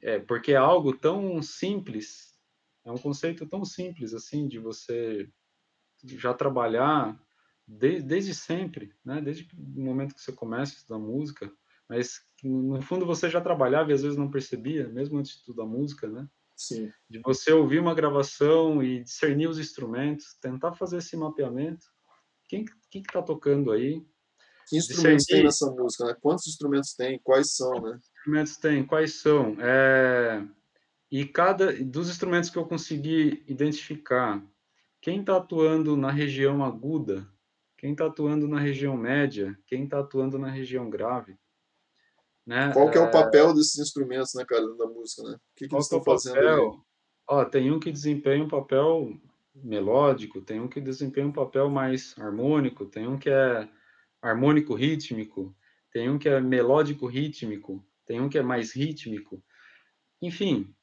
é 0.01 0.20
porque 0.20 0.51
é 0.51 0.57
algo 0.57 0.95
tão 0.95 1.41
simples, 1.41 2.38
é 2.86 2.91
um 2.91 2.97
conceito 2.97 3.45
tão 3.45 3.66
simples 3.66 4.13
assim 4.13 4.47
de 4.47 4.59
você 4.59 5.30
já 6.08 6.34
trabalhar 6.34 7.20
desde, 7.68 8.01
desde 8.01 8.36
sempre, 8.36 8.93
né? 9.03 9.22
Desde 9.22 9.47
o 9.53 9.82
momento 9.82 10.14
que 10.14 10.22
você 10.22 10.32
começa 10.32 10.74
a 10.74 10.78
estudar 10.78 10.99
música, 10.99 11.51
mas 11.89 12.22
no 12.43 12.82
fundo 12.82 13.06
você 13.06 13.30
já 13.30 13.41
trabalhava 13.41 13.91
e 13.91 13.93
às 13.93 14.01
vezes 14.01 14.18
não 14.18 14.30
percebia, 14.30 14.88
mesmo 14.88 15.18
antes 15.18 15.32
de 15.32 15.38
estudar 15.39 15.66
música, 15.66 16.08
né? 16.08 16.28
Sim. 16.56 16.91
De 17.10 17.20
você 17.20 17.51
ouvir 17.51 17.80
uma 17.80 17.93
gravação 17.93 18.82
e 18.82 19.03
discernir 19.03 19.47
os 19.47 19.60
instrumentos, 19.60 20.38
tentar 20.41 20.74
fazer 20.74 20.97
esse 20.97 21.18
mapeamento. 21.18 21.86
Quem 22.47 22.66
que 22.89 22.99
está 22.99 23.22
tocando 23.22 23.72
aí? 23.72 24.01
Que 24.70 24.78
instrumentos 24.78 25.24
discernir... 25.24 25.28
tem 25.28 25.43
nessa 25.43 25.70
música? 25.70 26.06
Né? 26.06 26.16
Quantos 26.22 26.47
instrumentos 26.47 26.93
tem? 26.93 27.20
Quais 27.20 27.56
são, 27.56 27.74
né? 27.74 27.91
Quantos 27.91 28.10
instrumentos 28.10 28.58
tem? 28.58 28.86
Quais 28.86 29.22
são? 29.22 29.58
É... 29.60 30.47
E 31.12 31.26
cada 31.26 31.72
dos 31.84 32.10
instrumentos 32.10 32.49
que 32.49 32.58
eu 32.58 32.66
consegui 32.66 33.43
identificar, 33.47 34.43
quem 35.06 35.20
está 35.20 35.38
atuando 35.38 35.95
na 35.95 36.10
região 36.10 36.66
aguda, 36.66 37.32
quem 37.78 37.91
está 37.91 38.08
atuando 38.08 38.47
na 38.47 38.58
região 38.60 38.97
média, 38.97 39.56
quem 39.68 39.84
está 39.84 39.99
atuando 39.99 40.39
na 40.39 40.49
região 40.49 40.89
grave. 40.89 41.38
Né? 42.43 42.74
Qual 42.74 42.89
que 42.89 42.97
é, 42.97 43.01
é, 43.01 43.03
o 43.03 43.12
papel 43.12 43.53
desses 43.53 43.78
instrumentos, 43.78 44.34
né, 44.34 44.43
cara, 44.43 44.68
da 44.76 44.88
música, 44.88 45.22
né? 45.22 45.36
O 45.36 45.39
que, 45.56 45.68
que 45.68 45.76
eles 45.76 45.86
estão 45.86 45.99
é 45.99 46.03
fazendo? 46.03 46.84
Ó, 47.28 47.45
tem 47.45 47.72
um 47.72 47.80
que 47.80 47.91
desempenha 47.91 48.43
um 48.43 48.47
papel 48.47 49.16
melódico, 49.53 50.41
tem 50.41 50.60
um 50.60 50.68
que 50.68 50.82
desempenha 50.82 51.28
um 51.28 51.32
papel 51.32 51.70
mais 51.70 52.18
harmônico, 52.18 52.88
tem 52.88 53.08
um 53.08 53.20
que 53.20 53.30
é 53.30 53.70
harmônico 54.20 54.74
rítmico, 54.74 55.56
tem 55.91 56.10
um 56.10 56.18
que 56.18 56.30
é 56.30 56.41
melódico 56.41 57.06
rítmico, 57.06 57.86
tem 58.08 58.20
um 58.20 58.28
que 58.28 58.39
é 58.39 58.41
mais 58.41 58.76
rítmico. 58.76 59.39
Enfim, 60.20 60.74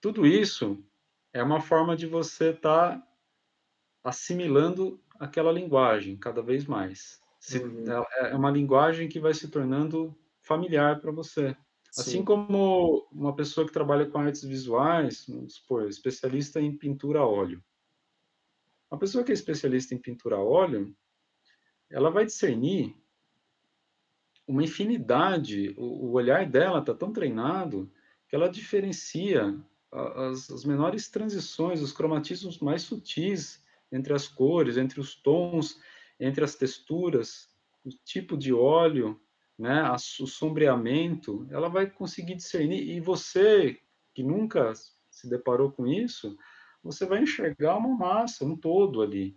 tudo 0.00 0.26
isso 0.26 0.84
é 1.32 1.40
uma 1.40 1.60
forma 1.60 1.96
de 1.96 2.08
você 2.08 2.50
estar 2.50 2.98
tá 2.98 3.07
assimilando 4.08 4.98
aquela 5.20 5.52
linguagem 5.52 6.16
cada 6.16 6.40
vez 6.40 6.64
mais. 6.64 7.20
Se, 7.38 7.58
uhum. 7.58 7.84
É, 7.86 8.30
é 8.30 8.34
uma 8.34 8.50
linguagem 8.50 9.08
que 9.08 9.20
vai 9.20 9.34
se 9.34 9.48
tornando 9.48 10.16
familiar 10.42 11.00
para 11.00 11.12
você. 11.12 11.48
Assim 11.48 11.56
Sim. 11.90 12.00
Assim 12.00 12.24
como 12.24 13.06
uma 13.12 13.34
pessoa 13.34 13.66
que 13.66 13.72
trabalha 13.72 14.06
com 14.06 14.18
artes 14.18 14.42
visuais, 14.42 15.26
vamos 15.28 15.54
supor, 15.54 15.88
especialista 15.88 16.60
em 16.60 16.76
pintura 16.76 17.20
a 17.20 17.26
óleo. 17.26 17.62
Uma 18.90 18.98
pessoa 18.98 19.22
que 19.22 19.30
é 19.30 19.34
especialista 19.34 19.94
em 19.94 19.98
pintura 19.98 20.36
a 20.36 20.42
óleo, 20.42 20.96
ela 21.90 22.10
vai 22.10 22.24
discernir 22.24 22.96
uma 24.46 24.64
infinidade, 24.64 25.74
o, 25.76 26.06
o 26.06 26.12
olhar 26.12 26.46
dela 26.46 26.78
está 26.78 26.94
tão 26.94 27.12
treinado 27.12 27.90
que 28.26 28.34
ela 28.34 28.48
diferencia 28.48 29.54
as, 29.92 30.50
as 30.50 30.64
menores 30.64 31.10
transições, 31.10 31.82
os 31.82 31.92
cromatismos 31.92 32.58
mais 32.58 32.82
sutis 32.82 33.62
entre 33.90 34.12
as 34.12 34.28
cores, 34.28 34.76
entre 34.76 35.00
os 35.00 35.14
tons, 35.14 35.78
entre 36.20 36.44
as 36.44 36.54
texturas, 36.54 37.48
o 37.84 37.90
tipo 38.04 38.36
de 38.36 38.52
óleo, 38.52 39.20
né, 39.58 39.90
o 39.92 40.26
sombreamento, 40.26 41.46
ela 41.50 41.68
vai 41.68 41.90
conseguir 41.90 42.34
discernir. 42.36 42.88
E 42.88 43.00
você 43.00 43.78
que 44.14 44.22
nunca 44.22 44.72
se 45.10 45.28
deparou 45.28 45.72
com 45.72 45.86
isso, 45.86 46.36
você 46.82 47.06
vai 47.06 47.22
enxergar 47.22 47.76
uma 47.76 47.96
massa, 47.96 48.44
um 48.44 48.56
todo 48.56 49.02
ali. 49.02 49.36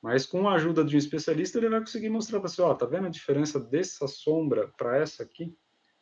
Mas 0.00 0.24
com 0.24 0.48
a 0.48 0.54
ajuda 0.54 0.84
de 0.84 0.94
um 0.94 0.98
especialista, 0.98 1.58
ele 1.58 1.68
vai 1.68 1.80
conseguir 1.80 2.08
mostrar 2.08 2.38
para 2.38 2.48
você, 2.48 2.62
ó, 2.62 2.72
tá 2.74 2.86
vendo 2.86 3.06
a 3.06 3.10
diferença 3.10 3.58
dessa 3.58 4.06
sombra 4.06 4.68
para 4.76 4.96
essa 4.96 5.24
aqui? 5.24 5.56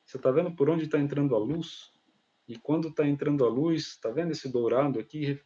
Você 0.04 0.18
tá 0.18 0.30
vendo 0.30 0.54
por 0.54 0.68
onde 0.68 0.84
está 0.84 0.98
entrando 0.98 1.34
a 1.34 1.38
luz? 1.38 1.90
E 2.46 2.56
quando 2.56 2.88
está 2.88 3.06
entrando 3.06 3.44
a 3.44 3.48
luz, 3.48 3.96
tá 3.96 4.10
vendo 4.10 4.32
esse 4.32 4.48
dourado 4.50 5.00
aqui 5.00 5.40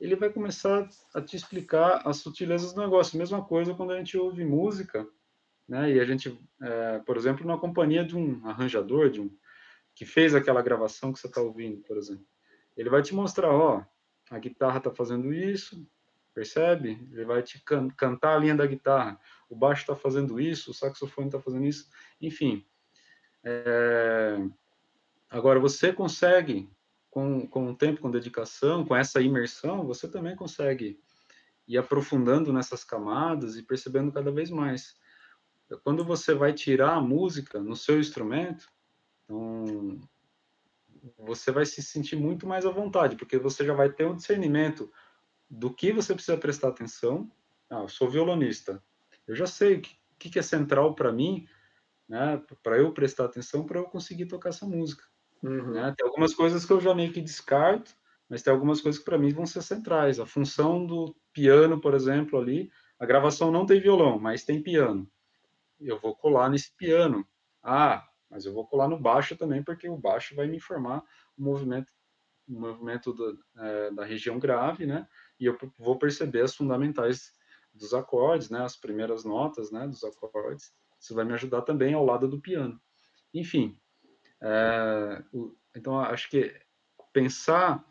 ele 0.00 0.16
vai 0.16 0.30
começar 0.30 0.88
a 1.14 1.20
te 1.20 1.36
explicar 1.36 2.02
as 2.06 2.18
sutilezas 2.18 2.72
do 2.72 2.80
negócio. 2.80 3.18
Mesma 3.18 3.44
coisa 3.44 3.74
quando 3.74 3.92
a 3.92 3.98
gente 3.98 4.16
ouve 4.16 4.44
música, 4.44 5.06
né? 5.68 5.92
E 5.92 6.00
a 6.00 6.04
gente, 6.04 6.38
é, 6.60 6.98
por 7.00 7.16
exemplo, 7.16 7.46
na 7.46 7.56
companhia 7.56 8.04
de 8.04 8.16
um 8.16 8.46
arranjador, 8.46 9.10
de 9.10 9.20
um 9.20 9.30
que 9.94 10.04
fez 10.04 10.34
aquela 10.34 10.62
gravação 10.62 11.12
que 11.12 11.18
você 11.18 11.26
está 11.26 11.40
ouvindo, 11.40 11.82
por 11.82 11.98
exemplo, 11.98 12.24
ele 12.76 12.88
vai 12.88 13.02
te 13.02 13.14
mostrar, 13.14 13.50
ó, 13.50 13.84
a 14.30 14.38
guitarra 14.38 14.78
está 14.78 14.90
fazendo 14.90 15.32
isso, 15.32 15.86
percebe? 16.34 17.06
Ele 17.12 17.24
vai 17.24 17.42
te 17.42 17.62
can 17.62 17.88
cantar 17.90 18.36
a 18.36 18.38
linha 18.38 18.54
da 18.54 18.66
guitarra. 18.66 19.20
O 19.48 19.54
baixo 19.54 19.82
está 19.82 19.94
fazendo 19.94 20.40
isso, 20.40 20.70
o 20.70 20.74
saxofone 20.74 21.28
está 21.28 21.38
fazendo 21.40 21.66
isso, 21.66 21.88
enfim. 22.20 22.66
É... 23.44 24.38
Agora, 25.30 25.60
você 25.60 25.92
consegue, 25.92 26.70
com, 27.12 27.46
com 27.46 27.74
tempo, 27.74 28.00
com 28.00 28.10
dedicação, 28.10 28.86
com 28.86 28.96
essa 28.96 29.20
imersão, 29.20 29.86
você 29.86 30.08
também 30.08 30.34
consegue 30.34 30.98
ir 31.68 31.76
aprofundando 31.76 32.50
nessas 32.54 32.82
camadas 32.84 33.54
e 33.54 33.62
percebendo 33.62 34.10
cada 34.10 34.32
vez 34.32 34.48
mais. 34.48 34.96
Quando 35.84 36.02
você 36.06 36.32
vai 36.32 36.54
tirar 36.54 36.94
a 36.94 37.00
música 37.02 37.60
no 37.60 37.76
seu 37.76 38.00
instrumento, 38.00 38.66
então, 39.24 40.00
você 41.18 41.52
vai 41.52 41.66
se 41.66 41.82
sentir 41.82 42.16
muito 42.16 42.46
mais 42.46 42.64
à 42.64 42.70
vontade, 42.70 43.14
porque 43.14 43.36
você 43.36 43.62
já 43.62 43.74
vai 43.74 43.92
ter 43.92 44.06
um 44.06 44.16
discernimento 44.16 44.90
do 45.50 45.70
que 45.70 45.92
você 45.92 46.14
precisa 46.14 46.38
prestar 46.38 46.68
atenção. 46.68 47.30
Ah, 47.68 47.80
eu 47.80 47.88
sou 47.88 48.08
violonista, 48.08 48.82
eu 49.26 49.36
já 49.36 49.46
sei 49.46 49.76
o 49.76 49.82
que, 50.18 50.30
que 50.30 50.38
é 50.38 50.42
central 50.42 50.94
para 50.94 51.12
mim, 51.12 51.46
né, 52.08 52.42
para 52.62 52.78
eu 52.78 52.90
prestar 52.90 53.26
atenção, 53.26 53.66
para 53.66 53.78
eu 53.78 53.84
conseguir 53.84 54.24
tocar 54.24 54.48
essa 54.48 54.64
música. 54.64 55.11
Uhum. 55.42 55.72
Né? 55.72 55.94
Tem 55.96 56.06
algumas 56.06 56.34
coisas 56.34 56.64
que 56.64 56.72
eu 56.72 56.80
já 56.80 56.94
meio 56.94 57.12
que 57.12 57.20
descarto, 57.20 57.94
mas 58.28 58.42
tem 58.42 58.52
algumas 58.52 58.80
coisas 58.80 58.98
que 58.98 59.04
para 59.04 59.18
mim 59.18 59.32
vão 59.32 59.46
ser 59.46 59.62
centrais. 59.62 60.20
A 60.20 60.26
função 60.26 60.86
do 60.86 61.14
piano, 61.32 61.80
por 61.80 61.94
exemplo, 61.94 62.38
ali, 62.38 62.70
a 62.98 63.06
gravação 63.06 63.50
não 63.50 63.66
tem 63.66 63.80
violão, 63.80 64.18
mas 64.18 64.44
tem 64.44 64.62
piano. 64.62 65.10
Eu 65.80 65.98
vou 65.98 66.14
colar 66.16 66.48
nesse 66.48 66.74
piano. 66.76 67.26
Ah, 67.62 68.06
mas 68.30 68.44
eu 68.44 68.52
vou 68.52 68.66
colar 68.66 68.88
no 68.88 68.98
baixo 68.98 69.36
também, 69.36 69.62
porque 69.62 69.88
o 69.88 69.96
baixo 69.96 70.34
vai 70.34 70.46
me 70.46 70.56
informar 70.56 71.02
o 71.36 71.42
movimento, 71.42 71.92
o 72.48 72.58
movimento 72.60 73.12
do, 73.12 73.38
é, 73.58 73.90
da 73.90 74.04
região 74.04 74.38
grave, 74.38 74.86
né? 74.86 75.06
E 75.38 75.46
eu 75.46 75.58
vou 75.78 75.98
perceber 75.98 76.42
as 76.42 76.54
fundamentais 76.54 77.32
dos 77.74 77.92
acordes, 77.92 78.48
né? 78.50 78.62
As 78.62 78.76
primeiras 78.76 79.24
notas, 79.24 79.70
né? 79.70 79.86
Dos 79.86 80.04
acordes. 80.04 80.72
Isso 81.00 81.14
vai 81.14 81.24
me 81.24 81.32
ajudar 81.34 81.62
também 81.62 81.94
ao 81.94 82.04
lado 82.04 82.28
do 82.28 82.40
piano. 82.40 82.80
Enfim, 83.34 83.78
é, 84.42 85.22
o, 85.32 85.54
então 85.74 85.98
acho 85.98 86.28
que 86.28 86.54
pensar 87.12 87.84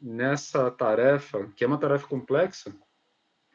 nessa 0.00 0.70
tarefa, 0.70 1.50
que 1.56 1.64
é 1.64 1.66
uma 1.66 1.78
tarefa 1.78 2.06
complexa, 2.06 2.74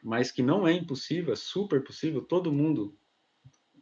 mas 0.02 0.32
que 0.32 0.42
não 0.42 0.66
é 0.66 0.72
impossível, 0.72 1.32
é 1.32 1.36
super 1.36 1.84
possível, 1.84 2.22
todo 2.22 2.52
mundo 2.52 2.98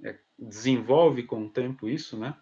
é, 0.04 0.18
desenvolve 0.38 1.22
com 1.22 1.44
o 1.44 1.50
tempo 1.50 1.88
isso, 1.88 2.18
né? 2.18 2.36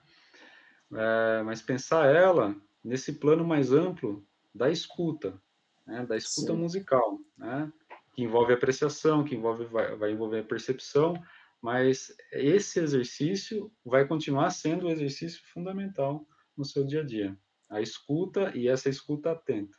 É, 0.92 1.42
mas 1.42 1.60
pensar 1.62 2.06
ela 2.06 2.56
nesse 2.82 3.12
plano 3.12 3.44
mais 3.44 3.72
amplo 3.72 4.26
da 4.54 4.70
escuta, 4.70 5.40
né? 5.86 6.04
da 6.06 6.16
escuta 6.16 6.52
Sim. 6.52 6.58
musical, 6.58 7.20
né? 7.36 7.70
que 8.14 8.22
envolve 8.22 8.52
apreciação, 8.52 9.22
que 9.22 9.36
envolve 9.36 9.66
vai, 9.66 9.94
vai 9.94 10.12
envolver 10.12 10.40
a 10.40 10.44
percepção, 10.44 11.14
mas 11.60 12.14
esse 12.32 12.80
exercício 12.80 13.70
vai 13.84 14.06
continuar 14.06 14.50
sendo 14.50 14.86
um 14.86 14.90
exercício 14.90 15.40
fundamental 15.52 16.26
no 16.56 16.64
seu 16.64 16.84
dia 16.84 17.00
a 17.02 17.04
dia, 17.04 17.36
a 17.68 17.80
escuta 17.80 18.52
e 18.56 18.68
essa 18.68 18.88
escuta 18.88 19.32
atenta. 19.32 19.76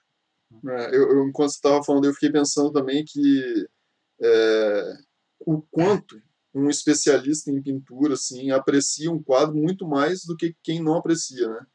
É, 0.66 0.96
eu, 0.96 1.10
eu, 1.12 1.28
enquanto 1.28 1.52
você 1.52 1.58
estava 1.58 1.84
falando, 1.84 2.06
eu 2.06 2.14
fiquei 2.14 2.32
pensando 2.32 2.72
também 2.72 3.06
que 3.06 3.68
é, 4.22 4.94
o 5.40 5.62
quanto 5.62 6.22
um 6.54 6.70
especialista 6.70 7.52
em 7.52 7.62
pintura 7.62 8.16
assim 8.16 8.50
aprecia 8.52 9.12
um 9.12 9.22
quadro 9.22 9.56
muito 9.56 9.88
mais 9.88 10.26
do 10.26 10.36
que 10.36 10.56
quem 10.64 10.82
não 10.82 10.96
aprecia, 10.96 11.48
né? 11.48 11.66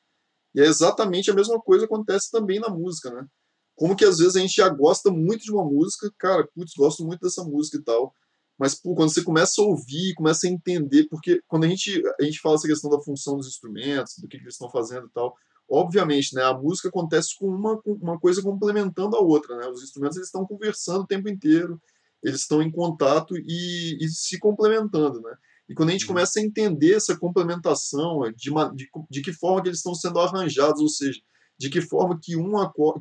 E 0.54 0.60
é 0.60 0.64
exatamente 0.64 1.30
a 1.30 1.34
mesma 1.34 1.60
coisa 1.60 1.86
que 1.86 1.92
acontece 1.92 2.30
também 2.30 2.60
na 2.60 2.68
música, 2.68 3.10
né? 3.10 3.26
Como 3.74 3.96
que 3.96 4.04
às 4.04 4.18
vezes 4.18 4.36
a 4.36 4.40
gente 4.40 4.54
já 4.54 4.68
gosta 4.68 5.10
muito 5.10 5.44
de 5.44 5.52
uma 5.52 5.64
música, 5.64 6.12
cara, 6.18 6.46
putz, 6.54 6.74
gosto 6.76 7.04
muito 7.04 7.20
dessa 7.20 7.42
música 7.42 7.78
e 7.78 7.82
tal, 7.82 8.14
mas 8.58 8.74
pô, 8.74 8.94
quando 8.94 9.12
você 9.12 9.22
começa 9.22 9.60
a 9.60 9.64
ouvir, 9.64 10.14
começa 10.14 10.46
a 10.46 10.50
entender, 10.50 11.06
porque 11.08 11.40
quando 11.46 11.64
a 11.64 11.68
gente, 11.68 12.02
a 12.20 12.24
gente 12.24 12.40
fala 12.40 12.54
essa 12.54 12.68
questão 12.68 12.90
da 12.90 13.00
função 13.00 13.36
dos 13.36 13.48
instrumentos, 13.48 14.14
do 14.18 14.28
que, 14.28 14.38
que 14.38 14.44
eles 14.44 14.54
estão 14.54 14.70
fazendo 14.70 15.06
e 15.06 15.10
tal, 15.10 15.34
obviamente, 15.68 16.34
né, 16.34 16.42
a 16.42 16.54
música 16.54 16.88
acontece 16.88 17.36
com 17.38 17.48
uma, 17.48 17.80
uma 17.84 18.18
coisa 18.18 18.42
complementando 18.42 19.16
a 19.16 19.20
outra, 19.20 19.56
né? 19.56 19.66
Os 19.68 19.82
instrumentos 19.82 20.16
eles 20.16 20.28
estão 20.28 20.46
conversando 20.46 21.02
o 21.02 21.06
tempo 21.06 21.28
inteiro, 21.28 21.80
eles 22.22 22.40
estão 22.40 22.62
em 22.62 22.70
contato 22.70 23.36
e, 23.36 23.98
e 24.00 24.08
se 24.08 24.38
complementando, 24.38 25.20
né? 25.20 25.34
E 25.68 25.74
quando 25.74 25.88
a 25.88 25.92
gente 25.92 26.04
uhum. 26.04 26.08
começa 26.08 26.38
a 26.38 26.42
entender 26.42 26.94
essa 26.94 27.18
complementação, 27.18 28.20
de, 28.36 28.50
de, 28.74 28.88
de 29.10 29.22
que 29.22 29.32
forma 29.32 29.62
que 29.62 29.68
eles 29.68 29.78
estão 29.78 29.94
sendo 29.94 30.20
arranjados, 30.20 30.80
ou 30.80 30.88
seja, 30.88 31.18
de 31.58 31.70
que 31.70 31.80
forma 31.80 32.18
que 32.20 32.36
um, 32.36 32.52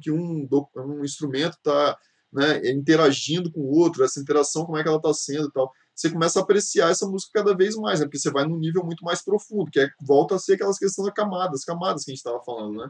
que 0.02 0.12
um, 0.12 0.48
um 0.78 1.04
instrumento 1.04 1.58
está 1.58 1.98
né, 2.34 2.72
interagindo 2.72 3.52
com 3.52 3.62
o 3.62 3.78
outro, 3.78 4.04
essa 4.04 4.20
interação, 4.20 4.66
como 4.66 4.78
é 4.78 4.84
que 4.84 4.90
ela 4.90 4.98
está 4.98 5.14
sendo 5.14 5.48
e 5.48 5.52
tal, 5.52 5.72
você 5.96 6.10
começa 6.10 6.40
a 6.40 6.44
apreciar 6.44 6.90
essa 6.90 7.08
música 7.08 7.32
cada 7.34 7.56
vez 7.56 7.76
mais, 7.76 8.00
né? 8.00 8.08
Porque 8.08 8.18
você 8.18 8.32
vai 8.32 8.46
num 8.46 8.58
nível 8.58 8.84
muito 8.84 9.06
mais 9.06 9.24
profundo, 9.24 9.70
que 9.70 9.80
é, 9.80 9.90
volta 10.02 10.36
a 10.36 10.40
ser 10.40 10.54
aquelas 10.54 10.80
questões 10.80 11.06
da 11.06 11.14
camadas, 11.14 11.64
camadas 11.64 12.04
que 12.04 12.12
a 12.12 12.14
gente 12.14 12.26
estava 12.26 12.44
falando, 12.44 12.78
né? 12.78 12.90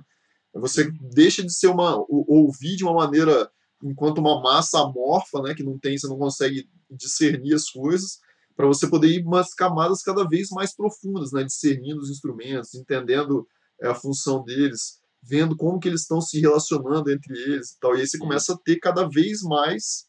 Você 0.56 0.90
deixa 1.14 1.44
de 1.44 1.52
ser 1.52 1.68
uma 1.68 1.98
ouvir 2.08 2.76
de 2.76 2.84
uma 2.84 2.94
maneira 2.94 3.52
enquanto 3.84 4.20
uma 4.20 4.42
massa 4.42 4.80
amorfa, 4.80 5.42
né, 5.42 5.54
que 5.54 5.64
não 5.64 5.78
tem, 5.78 5.98
você 5.98 6.08
não 6.08 6.18
consegue 6.18 6.70
discernir 6.90 7.54
as 7.54 7.70
coisas, 7.70 8.20
para 8.56 8.68
você 8.68 8.88
poder 8.88 9.08
ir 9.08 9.26
umas 9.26 9.54
camadas 9.54 10.02
cada 10.02 10.28
vez 10.28 10.50
mais 10.50 10.74
profundas, 10.74 11.32
né, 11.34 11.44
discernindo 11.44 12.00
os 12.00 12.10
instrumentos, 12.10 12.74
entendendo 12.76 13.46
é, 13.82 13.88
a 13.88 13.96
função 13.96 14.44
deles, 14.44 15.02
vendo 15.26 15.56
como 15.56 15.80
que 15.80 15.88
eles 15.88 16.02
estão 16.02 16.22
se 16.22 16.40
relacionando 16.40 17.12
entre 17.12 17.34
eles 17.34 17.72
e 17.72 17.80
tal. 17.80 17.96
E 17.96 18.02
aí 18.02 18.08
você 18.08 18.18
começa 18.18 18.54
a 18.54 18.58
ter 18.58 18.78
cada 18.78 19.08
vez 19.08 19.42
mais 19.42 20.06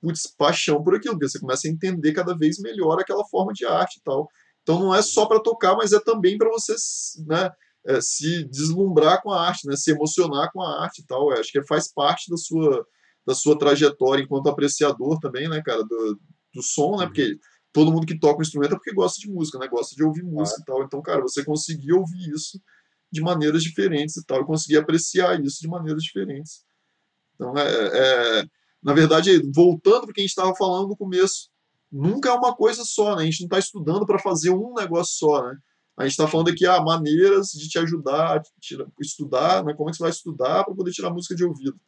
putz, 0.00 0.26
paixão 0.26 0.82
por 0.82 0.94
aquilo, 0.94 1.14
porque 1.14 1.28
você 1.28 1.38
começa 1.38 1.68
a 1.68 1.70
entender 1.70 2.12
cada 2.12 2.36
vez 2.36 2.58
melhor 2.58 2.98
aquela 2.98 3.24
forma 3.26 3.52
de 3.52 3.66
arte 3.66 3.98
e 3.98 4.02
tal. 4.02 4.28
Então 4.62 4.78
não 4.78 4.94
é 4.94 5.02
só 5.02 5.26
para 5.26 5.40
tocar, 5.40 5.76
mas 5.76 5.92
é 5.92 6.00
também 6.00 6.38
para 6.38 6.48
você, 6.50 6.74
né, 7.26 7.50
é, 7.86 8.00
se 8.00 8.44
deslumbrar 8.44 9.22
com 9.22 9.30
a 9.30 9.46
arte, 9.46 9.66
né? 9.66 9.76
se 9.76 9.90
emocionar 9.90 10.50
com 10.52 10.62
a 10.62 10.82
arte 10.82 11.00
e 11.00 11.06
tal. 11.06 11.32
É, 11.32 11.40
acho 11.40 11.52
que 11.52 11.62
faz 11.64 11.92
parte 11.92 12.30
da 12.30 12.36
sua, 12.36 12.86
da 13.26 13.34
sua 13.34 13.58
trajetória 13.58 14.22
enquanto 14.22 14.48
apreciador 14.48 15.18
também, 15.18 15.48
né, 15.48 15.62
cara, 15.64 15.82
do, 15.82 16.20
do 16.54 16.62
som, 16.62 16.96
né? 16.96 17.04
Uhum. 17.04 17.06
Porque 17.06 17.38
todo 17.72 17.92
mundo 17.92 18.06
que 18.06 18.18
toca 18.18 18.38
um 18.38 18.42
instrumento 18.42 18.74
é 18.74 18.76
porque 18.76 18.92
gosta 18.92 19.18
de 19.20 19.30
música, 19.30 19.58
né? 19.58 19.68
Gosta 19.68 19.94
de 19.94 20.04
ouvir 20.04 20.22
música 20.22 20.60
e 20.60 20.64
tal. 20.64 20.82
Então, 20.82 21.00
cara, 21.00 21.22
você 21.22 21.44
conseguir 21.44 21.92
ouvir 21.92 22.30
isso 22.34 22.60
de 23.10 23.20
maneiras 23.20 23.62
diferentes 23.62 24.16
e 24.16 24.24
tal, 24.24 24.42
e 24.42 24.46
conseguir 24.46 24.78
apreciar 24.78 25.40
isso 25.42 25.60
de 25.60 25.68
maneiras 25.68 26.02
diferentes. 26.02 26.64
Então, 27.34 27.56
é, 27.56 28.40
é 28.40 28.44
na 28.82 28.94
verdade, 28.94 29.42
voltando 29.54 30.02
para 30.02 30.10
o 30.10 30.14
que 30.14 30.20
a 30.20 30.24
gente 30.24 30.30
estava 30.30 30.54
falando 30.56 30.88
no 30.88 30.96
começo, 30.96 31.50
nunca 31.92 32.30
é 32.30 32.32
uma 32.32 32.54
coisa 32.54 32.82
só, 32.84 33.14
né? 33.16 33.22
A 33.22 33.24
gente 33.26 33.40
não 33.40 33.46
está 33.46 33.58
estudando 33.58 34.06
para 34.06 34.18
fazer 34.18 34.50
um 34.50 34.72
negócio 34.74 35.16
só, 35.18 35.42
né? 35.44 35.58
A 35.96 36.04
gente 36.04 36.12
está 36.12 36.26
falando 36.26 36.48
aqui 36.48 36.64
ah, 36.66 36.80
maneiras 36.80 37.48
de 37.48 37.68
te 37.68 37.78
ajudar 37.78 38.38
a 38.38 38.42
tirar, 38.58 38.86
estudar, 39.00 39.62
né? 39.62 39.74
como 39.74 39.90
é 39.90 39.92
que 39.92 39.98
você 39.98 40.02
vai 40.02 40.10
estudar 40.10 40.64
para 40.64 40.74
poder 40.74 40.92
tirar 40.92 41.10
música 41.10 41.34
de 41.34 41.44
ouvido. 41.44 41.78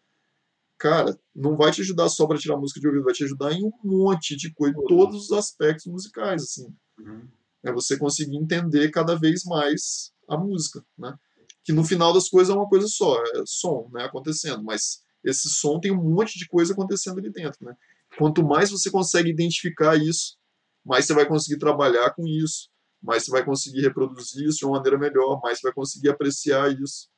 Cara, 0.76 1.18
não 1.34 1.56
vai 1.56 1.70
te 1.70 1.80
ajudar 1.80 2.10
só 2.10 2.26
para 2.26 2.36
tirar 2.36 2.58
música 2.58 2.78
de 2.78 2.86
ouvido, 2.86 3.04
vai 3.04 3.14
te 3.14 3.24
ajudar 3.24 3.52
em 3.52 3.64
um 3.64 3.72
monte 3.82 4.36
de 4.36 4.52
coisa, 4.52 4.76
em 4.78 4.84
todos 4.86 5.30
os 5.30 5.32
aspectos 5.32 5.86
musicais, 5.86 6.42
assim. 6.42 6.74
Uhum. 6.98 7.26
É 7.62 7.72
você 7.72 7.96
conseguir 7.96 8.36
entender 8.36 8.90
cada 8.90 9.14
vez 9.18 9.44
mais 9.44 10.11
a 10.28 10.36
música, 10.36 10.84
né? 10.98 11.16
Que 11.64 11.72
no 11.72 11.84
final 11.84 12.12
das 12.12 12.28
coisas 12.28 12.54
é 12.54 12.58
uma 12.58 12.68
coisa 12.68 12.86
só, 12.88 13.22
é 13.22 13.42
som, 13.46 13.88
né, 13.92 14.04
acontecendo, 14.04 14.62
mas 14.64 15.04
esse 15.24 15.48
som 15.48 15.78
tem 15.78 15.92
um 15.92 16.02
monte 16.02 16.38
de 16.38 16.48
coisa 16.48 16.72
acontecendo 16.72 17.18
ali 17.18 17.30
dentro, 17.30 17.64
né? 17.64 17.76
Quanto 18.18 18.44
mais 18.44 18.70
você 18.70 18.90
consegue 18.90 19.30
identificar 19.30 19.96
isso, 19.96 20.36
mais 20.84 21.06
você 21.06 21.14
vai 21.14 21.26
conseguir 21.26 21.58
trabalhar 21.58 22.10
com 22.14 22.26
isso, 22.26 22.68
mais 23.00 23.24
você 23.24 23.30
vai 23.30 23.44
conseguir 23.44 23.82
reproduzir 23.82 24.46
isso 24.46 24.58
de 24.58 24.64
uma 24.64 24.76
maneira 24.76 24.98
melhor, 24.98 25.40
mais 25.42 25.58
você 25.58 25.68
vai 25.68 25.72
conseguir 25.72 26.10
apreciar 26.10 26.72
isso 26.72 27.08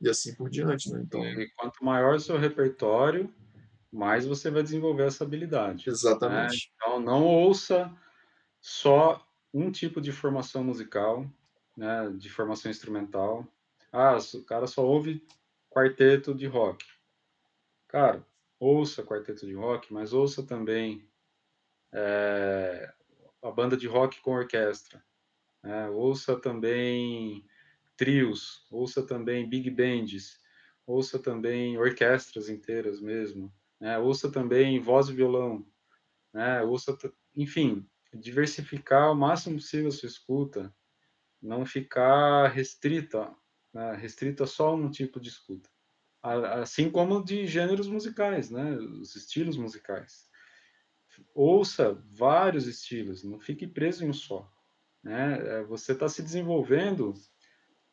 e 0.00 0.08
assim 0.08 0.34
por 0.34 0.50
diante, 0.50 0.90
né? 0.90 1.00
Então, 1.02 1.24
e 1.24 1.48
quanto 1.56 1.84
maior 1.84 2.16
o 2.16 2.20
seu 2.20 2.36
repertório, 2.36 3.32
mais 3.90 4.26
você 4.26 4.50
vai 4.50 4.62
desenvolver 4.62 5.04
essa 5.04 5.22
habilidade. 5.22 5.88
Exatamente. 5.88 6.52
Né? 6.52 6.72
Então, 6.74 7.00
não 7.00 7.24
ouça 7.24 7.92
só 8.60 9.24
um 9.52 9.70
tipo 9.70 10.00
de 10.00 10.10
formação 10.10 10.64
musical, 10.64 11.26
né, 11.76 12.10
de 12.16 12.28
formação 12.28 12.70
instrumental. 12.70 13.46
Ah, 13.92 14.16
o 14.34 14.44
cara 14.44 14.66
só 14.66 14.84
ouve 14.84 15.24
quarteto 15.70 16.34
de 16.34 16.46
rock. 16.46 16.84
Cara, 17.88 18.24
ouça 18.58 19.02
quarteto 19.02 19.46
de 19.46 19.54
rock, 19.54 19.92
mas 19.92 20.12
ouça 20.12 20.42
também 20.42 21.06
é, 21.92 22.92
a 23.42 23.50
banda 23.50 23.76
de 23.76 23.86
rock 23.86 24.20
com 24.20 24.32
orquestra. 24.32 25.02
Né? 25.62 25.88
Ouça 25.90 26.38
também 26.38 27.44
trios, 27.96 28.66
ouça 28.70 29.06
também 29.06 29.48
big 29.48 29.70
bands, 29.70 30.40
ouça 30.86 31.18
também 31.18 31.78
orquestras 31.78 32.48
inteiras 32.48 33.00
mesmo, 33.00 33.52
né? 33.78 33.98
ouça 33.98 34.30
também 34.30 34.80
voz 34.80 35.08
e 35.08 35.14
violão, 35.14 35.66
né? 36.32 36.62
ouça, 36.62 36.96
enfim, 37.36 37.86
diversificar 38.14 39.12
o 39.12 39.14
máximo 39.14 39.56
possível 39.56 39.88
a 39.88 39.92
sua 39.92 40.08
escuta, 40.08 40.74
não 41.42 41.66
ficar 41.66 42.48
restrita, 42.48 43.34
né? 43.74 43.94
restrita 43.96 44.46
só 44.46 44.68
a 44.68 44.74
um 44.74 44.90
tipo 44.90 45.20
de 45.20 45.28
escuta. 45.28 45.68
assim 46.22 46.90
como 46.90 47.24
de 47.24 47.46
gêneros 47.46 47.88
musicais, 47.88 48.50
né? 48.50 48.76
Os 48.76 49.16
estilos 49.16 49.56
musicais. 49.56 50.30
Ouça 51.34 52.00
vários 52.10 52.66
estilos, 52.66 53.24
não 53.24 53.40
fique 53.40 53.66
preso 53.66 54.04
em 54.04 54.10
um 54.10 54.12
só. 54.12 54.50
Né? 55.02 55.38
É, 55.38 55.62
você 55.64 55.92
está 55.92 56.08
se 56.08 56.22
desenvolvendo 56.22 57.12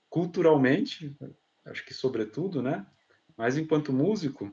culturalmente, 0.10 1.18
acho 1.66 1.84
que 1.86 1.93
sobretudo, 1.93 2.62
né? 2.62 2.86
Mas 3.36 3.58
enquanto 3.58 3.93
músico, 3.93 4.52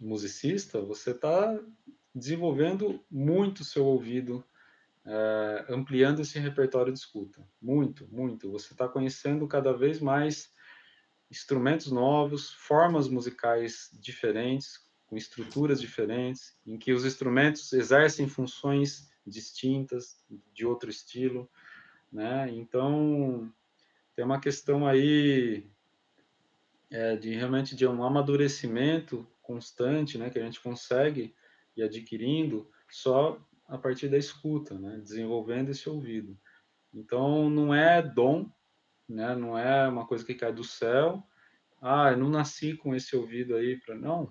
musicista, 0.00 0.80
você 0.80 1.12
está 1.12 1.58
desenvolvendo 2.14 3.04
muito 3.10 3.64
seu 3.64 3.86
ouvido, 3.86 4.44
é, 5.04 5.66
ampliando 5.68 6.20
esse 6.20 6.38
repertório 6.38 6.92
de 6.92 6.98
escuta. 6.98 7.46
Muito, 7.60 8.06
muito. 8.10 8.50
Você 8.50 8.72
está 8.72 8.88
conhecendo 8.88 9.46
cada 9.48 9.72
vez 9.72 10.00
mais 10.00 10.52
instrumentos 11.30 11.90
novos, 11.90 12.52
formas 12.52 13.08
musicais 13.08 13.90
diferentes, 14.00 14.86
com 15.06 15.16
estruturas 15.16 15.80
diferentes, 15.80 16.56
em 16.66 16.78
que 16.78 16.92
os 16.92 17.04
instrumentos 17.04 17.72
exercem 17.72 18.28
funções 18.28 19.10
distintas 19.26 20.22
de 20.52 20.66
outro 20.66 20.90
estilo, 20.90 21.50
né? 22.10 22.50
Então 22.50 23.52
tem 24.14 24.24
uma 24.24 24.40
questão 24.40 24.86
aí 24.86 25.66
é, 26.90 27.16
de 27.16 27.34
realmente 27.34 27.74
de 27.74 27.86
um 27.86 28.04
amadurecimento 28.04 29.26
constante, 29.40 30.18
né, 30.18 30.30
que 30.30 30.38
a 30.38 30.44
gente 30.44 30.60
consegue 30.60 31.34
ir 31.76 31.82
adquirindo 31.82 32.70
só 32.90 33.40
a 33.72 33.78
partir 33.78 34.10
da 34.10 34.18
escuta, 34.18 34.78
né, 34.78 34.98
desenvolvendo 34.98 35.70
esse 35.70 35.88
ouvido. 35.88 36.38
Então 36.92 37.48
não 37.48 37.74
é 37.74 38.02
dom, 38.02 38.52
né, 39.08 39.34
não 39.34 39.56
é 39.56 39.88
uma 39.88 40.06
coisa 40.06 40.22
que 40.22 40.34
cai 40.34 40.52
do 40.52 40.62
céu. 40.62 41.26
Ah, 41.80 42.10
eu 42.10 42.18
não 42.18 42.28
nasci 42.28 42.76
com 42.76 42.94
esse 42.94 43.16
ouvido 43.16 43.56
aí 43.56 43.80
para 43.80 43.94
não. 43.94 44.30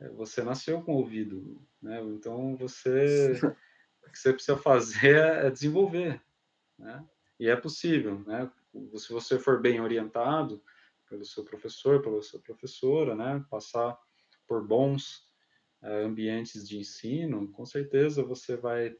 É, 0.00 0.08
você 0.08 0.42
nasceu 0.42 0.80
com 0.80 0.94
ouvido, 0.94 1.60
né? 1.82 2.00
Então 2.04 2.56
você 2.56 3.32
o 4.02 4.10
que 4.10 4.18
você 4.18 4.32
precisa 4.32 4.56
fazer 4.56 5.16
é 5.16 5.50
desenvolver, 5.50 6.18
né? 6.78 7.04
E 7.38 7.48
é 7.48 7.54
possível, 7.54 8.20
né? 8.20 8.50
Se 8.96 9.12
você 9.12 9.38
for 9.38 9.60
bem 9.60 9.78
orientado 9.78 10.62
pelo 11.06 11.24
seu 11.24 11.44
professor, 11.44 12.00
pela 12.00 12.22
sua 12.22 12.40
professora, 12.40 13.14
né? 13.14 13.44
Passar 13.50 13.98
por 14.46 14.66
bons 14.66 15.27
ambientes 15.82 16.68
de 16.68 16.78
ensino, 16.78 17.48
com 17.52 17.64
certeza 17.64 18.22
você 18.22 18.56
vai 18.56 18.96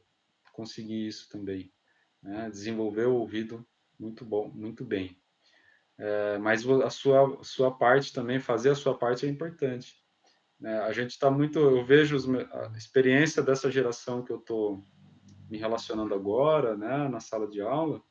conseguir 0.53 1.07
isso 1.07 1.29
também, 1.29 1.71
né? 2.21 2.49
Desenvolver 2.49 3.05
o 3.05 3.15
ouvido 3.15 3.65
muito 3.99 4.23
bom, 4.23 4.49
muito 4.49 4.85
bem. 4.85 5.17
É, 5.97 6.37
mas 6.37 6.65
a 6.67 6.89
sua, 6.89 7.43
sua 7.43 7.77
parte 7.77 8.13
também, 8.13 8.39
fazer 8.39 8.69
a 8.69 8.75
sua 8.75 8.97
parte 8.97 9.25
é 9.25 9.29
importante. 9.29 10.01
Né? 10.57 10.77
A 10.79 10.93
gente 10.93 11.11
está 11.11 11.29
muito, 11.29 11.59
eu 11.59 11.85
vejo 11.85 12.15
os, 12.15 12.27
a 12.27 12.73
experiência 12.77 13.43
dessa 13.43 13.69
geração 13.69 14.23
que 14.23 14.31
eu 14.31 14.37
estou 14.37 14.83
me 15.49 15.57
relacionando 15.57 16.13
agora, 16.13 16.77
né, 16.77 17.07
na 17.07 17.19
sala 17.19 17.47
de 17.47 17.59
aula, 17.59 18.01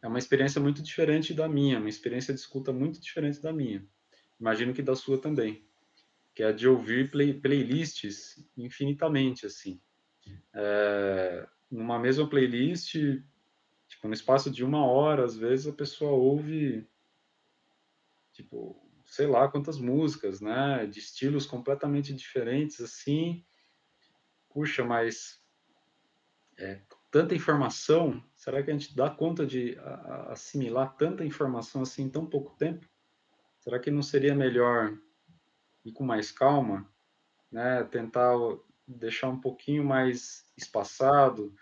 é 0.00 0.08
uma 0.08 0.18
experiência 0.18 0.60
muito 0.60 0.82
diferente 0.82 1.34
da 1.34 1.48
minha, 1.48 1.78
uma 1.78 1.88
experiência 1.88 2.32
de 2.32 2.40
escuta 2.40 2.72
muito 2.72 3.00
diferente 3.00 3.40
da 3.40 3.52
minha. 3.52 3.86
Imagino 4.38 4.72
que 4.72 4.82
da 4.82 4.94
sua 4.96 5.18
também, 5.18 5.66
que 6.34 6.42
é 6.42 6.52
de 6.52 6.66
ouvir 6.66 7.10
play, 7.10 7.34
playlists 7.34 8.44
infinitamente, 8.56 9.46
assim. 9.46 9.80
É, 10.54 11.46
numa 11.70 11.98
mesma 11.98 12.28
playlist, 12.28 12.92
tipo, 13.88 14.08
no 14.08 14.14
espaço 14.14 14.50
de 14.50 14.64
uma 14.64 14.86
hora, 14.86 15.24
às 15.24 15.36
vezes 15.36 15.66
a 15.66 15.72
pessoa 15.72 16.12
ouve, 16.12 16.88
tipo, 18.32 18.76
sei 19.04 19.26
lá 19.26 19.48
quantas 19.48 19.78
músicas, 19.78 20.40
né, 20.40 20.86
de 20.86 20.98
estilos 20.98 21.44
completamente 21.44 22.14
diferentes, 22.14 22.80
assim. 22.80 23.44
Puxa, 24.48 24.84
mas 24.84 25.42
é, 26.58 26.80
tanta 27.10 27.34
informação, 27.34 28.22
será 28.34 28.62
que 28.62 28.70
a 28.70 28.72
gente 28.72 28.96
dá 28.96 29.10
conta 29.10 29.46
de 29.46 29.76
assimilar 30.28 30.96
tanta 30.96 31.24
informação 31.24 31.82
assim 31.82 32.04
em 32.04 32.10
tão 32.10 32.24
pouco 32.24 32.56
tempo? 32.56 32.88
Será 33.60 33.78
que 33.78 33.90
não 33.90 34.02
seria 34.02 34.34
melhor 34.34 34.98
ir 35.84 35.92
com 35.92 36.04
mais 36.04 36.30
calma, 36.30 36.88
né? 37.50 37.84
Tentar 37.84 38.34
deixar 38.86 39.28
um 39.28 39.40
pouquinho 39.40 39.84
mais 39.84 40.44
espaçado 40.56 41.54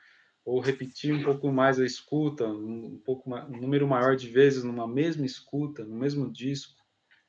ou 0.45 0.61
repetir 0.61 1.15
um 1.15 1.23
pouco 1.23 1.53
mais 1.53 1.79
a 1.79 1.85
escuta, 1.85 2.47
um 2.47 3.01
pouco 3.05 3.33
um 3.35 3.61
número 3.61 3.87
maior 3.87 4.17
de 4.17 4.29
vezes 4.29 4.65
numa 4.65 4.89
mesma 4.89 5.27
escuta, 5.27 5.85
no 5.85 5.97
mesmo 5.97 6.31
disco, 6.31 6.81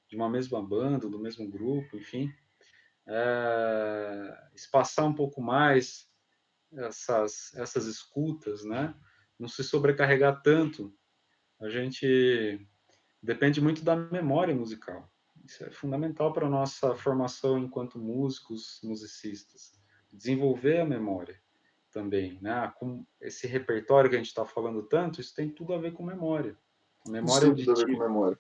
de 0.08 0.16
uma 0.16 0.30
mesma 0.30 0.62
banda, 0.62 1.10
do 1.10 1.20
mesmo 1.20 1.48
grupo, 1.50 1.98
enfim, 1.98 2.34
é, 3.08 4.50
espaçar 4.56 5.06
um 5.06 5.14
pouco 5.14 5.42
mais 5.42 6.10
essas, 6.74 7.54
essas 7.56 7.86
escutas, 7.86 8.64
né? 8.64 8.94
Não 9.38 9.48
se 9.48 9.64
sobrecarregar 9.64 10.42
tanto. 10.42 10.94
A 11.60 11.70
gente 11.70 12.66
depende 13.22 13.62
muito 13.62 13.84
da 13.84 13.96
memória 13.96 14.56
musical. 14.56 15.12
Isso 15.46 15.64
é 15.64 15.72
fundamental 15.72 16.32
para 16.32 16.48
a 16.48 16.50
nossa 16.50 16.96
formação 16.96 17.58
enquanto 17.58 18.00
músicos, 18.00 18.80
musicistas. 18.84 19.74
Desenvolver 20.12 20.82
a 20.82 20.86
memória 20.86 21.42
também, 21.92 22.40
né? 22.42 22.72
Com 22.78 23.06
esse 23.20 23.48
repertório 23.48 24.10
que 24.10 24.16
a 24.16 24.20
gente 24.20 24.28
está 24.28 24.46
falando 24.46 24.84
tanto, 24.84 25.20
isso 25.20 25.34
tem 25.36 25.50
tudo 25.50 25.74
a 25.74 25.78
ver 25.78 25.94
com 25.94 26.04
memória. 26.04 26.58
Memória 27.08 27.48
isso 27.48 27.56
tem 27.56 27.66
tudo 27.66 27.82
a 27.82 27.86
ver 27.86 27.94
com 27.94 28.04
memória. 28.04 28.40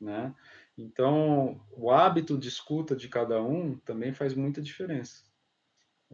Né? 0.00 0.34
Então, 0.76 1.60
o 1.72 1.90
hábito 1.90 2.36
de 2.36 2.48
escuta 2.48 2.94
de 2.94 3.08
cada 3.08 3.42
um 3.42 3.78
também 3.78 4.12
faz 4.12 4.34
muita 4.34 4.60
diferença. 4.60 5.24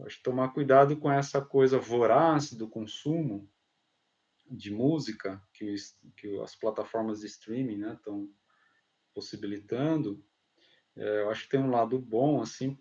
Acho 0.05 0.17
que 0.17 0.23
tomar 0.23 0.53
cuidado 0.53 0.97
com 0.97 1.11
essa 1.11 1.41
coisa 1.41 1.77
voraz 1.77 2.53
do 2.53 2.67
consumo 2.67 3.47
de 4.49 4.71
música 4.71 5.41
que, 5.53 5.75
que 6.17 6.39
as 6.39 6.55
plataformas 6.55 7.19
de 7.19 7.27
streaming 7.27 7.91
estão 7.91 8.21
né, 8.21 8.29
possibilitando. 9.13 10.23
É, 10.95 11.21
eu 11.21 11.29
acho 11.29 11.43
que 11.43 11.49
tem 11.49 11.59
um 11.59 11.71
lado 11.71 11.99
bom, 11.99 12.41
assim, 12.41 12.77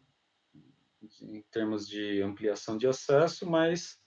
em 1.21 1.43
termos 1.51 1.87
de 1.89 2.23
ampliação 2.23 2.77
de 2.77 2.87
acesso, 2.87 3.49
mas 3.49 4.01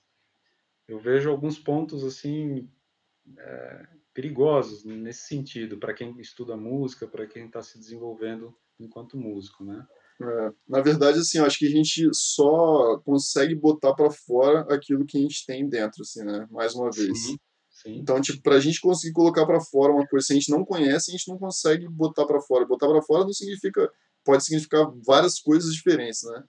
eu 0.87 0.99
vejo 0.99 1.29
alguns 1.29 1.57
pontos, 1.57 2.03
assim, 2.03 2.69
é, 3.37 3.87
perigosos 4.13 4.85
nesse 4.85 5.27
sentido, 5.27 5.77
para 5.77 5.93
quem 5.93 6.19
estuda 6.19 6.55
música, 6.55 7.07
para 7.07 7.25
quem 7.27 7.47
está 7.47 7.61
se 7.61 7.77
desenvolvendo 7.77 8.55
enquanto 8.79 9.17
músico, 9.17 9.63
né? 9.63 9.85
É, 10.21 10.53
na 10.67 10.81
verdade, 10.81 11.19
assim, 11.19 11.39
eu 11.39 11.45
acho 11.45 11.59
que 11.59 11.67
a 11.67 11.71
gente 11.71 12.09
só 12.13 12.99
consegue 12.99 13.53
botar 13.53 13.93
para 13.93 14.09
fora 14.09 14.61
aquilo 14.73 15.05
que 15.05 15.17
a 15.17 15.21
gente 15.21 15.45
tem 15.45 15.67
dentro, 15.67 16.03
assim, 16.03 16.23
né? 16.23 16.47
Mais 16.49 16.73
uma 16.73 16.89
vez. 16.89 17.25
Sim, 17.25 17.37
sim. 17.85 17.97
Então, 17.97 18.19
tipo, 18.19 18.41
para 18.41 18.55
a 18.55 18.59
gente 18.59 18.81
conseguir 18.81 19.13
colocar 19.13 19.45
para 19.45 19.61
fora 19.61 19.93
uma 19.93 20.07
coisa 20.07 20.27
que 20.27 20.33
a 20.33 20.35
gente 20.35 20.49
não 20.49 20.65
conhece, 20.65 21.11
a 21.11 21.13
gente 21.13 21.27
não 21.29 21.37
consegue 21.37 21.87
botar 21.87 22.25
para 22.25 22.41
fora. 22.41 22.65
Botar 22.65 22.87
para 22.87 23.01
fora 23.03 23.23
não 23.23 23.33
significa, 23.33 23.89
pode 24.23 24.43
significar 24.43 24.91
várias 25.05 25.39
coisas 25.39 25.73
diferentes, 25.73 26.23
né? 26.23 26.43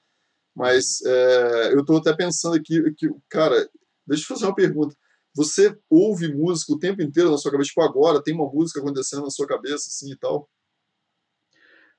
Mas 0.54 1.02
é, 1.04 1.74
eu 1.74 1.80
estou 1.80 1.98
até 1.98 2.14
pensando 2.14 2.56
aqui 2.56 2.82
que, 2.94 3.10
cara, 3.28 3.68
deixa 4.06 4.24
eu 4.24 4.28
fazer 4.28 4.46
uma 4.46 4.54
pergunta. 4.54 4.96
Você 5.34 5.78
ouve 5.90 6.34
música 6.34 6.72
o 6.72 6.78
tempo 6.78 7.02
inteiro 7.02 7.30
na 7.30 7.36
sua 7.36 7.52
cabeça? 7.52 7.68
Tipo, 7.68 7.82
agora 7.82 8.22
tem 8.22 8.34
uma 8.34 8.50
música 8.50 8.80
acontecendo 8.80 9.22
na 9.22 9.30
sua 9.30 9.46
cabeça, 9.46 9.88
assim 9.88 10.10
e 10.10 10.16
tal? 10.16 10.48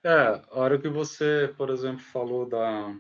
É, 0.03 0.09
a 0.09 0.59
hora 0.59 0.79
que 0.79 0.89
você, 0.89 1.53
por 1.55 1.69
exemplo, 1.69 1.99
falou 1.99 2.49
da, 2.49 2.95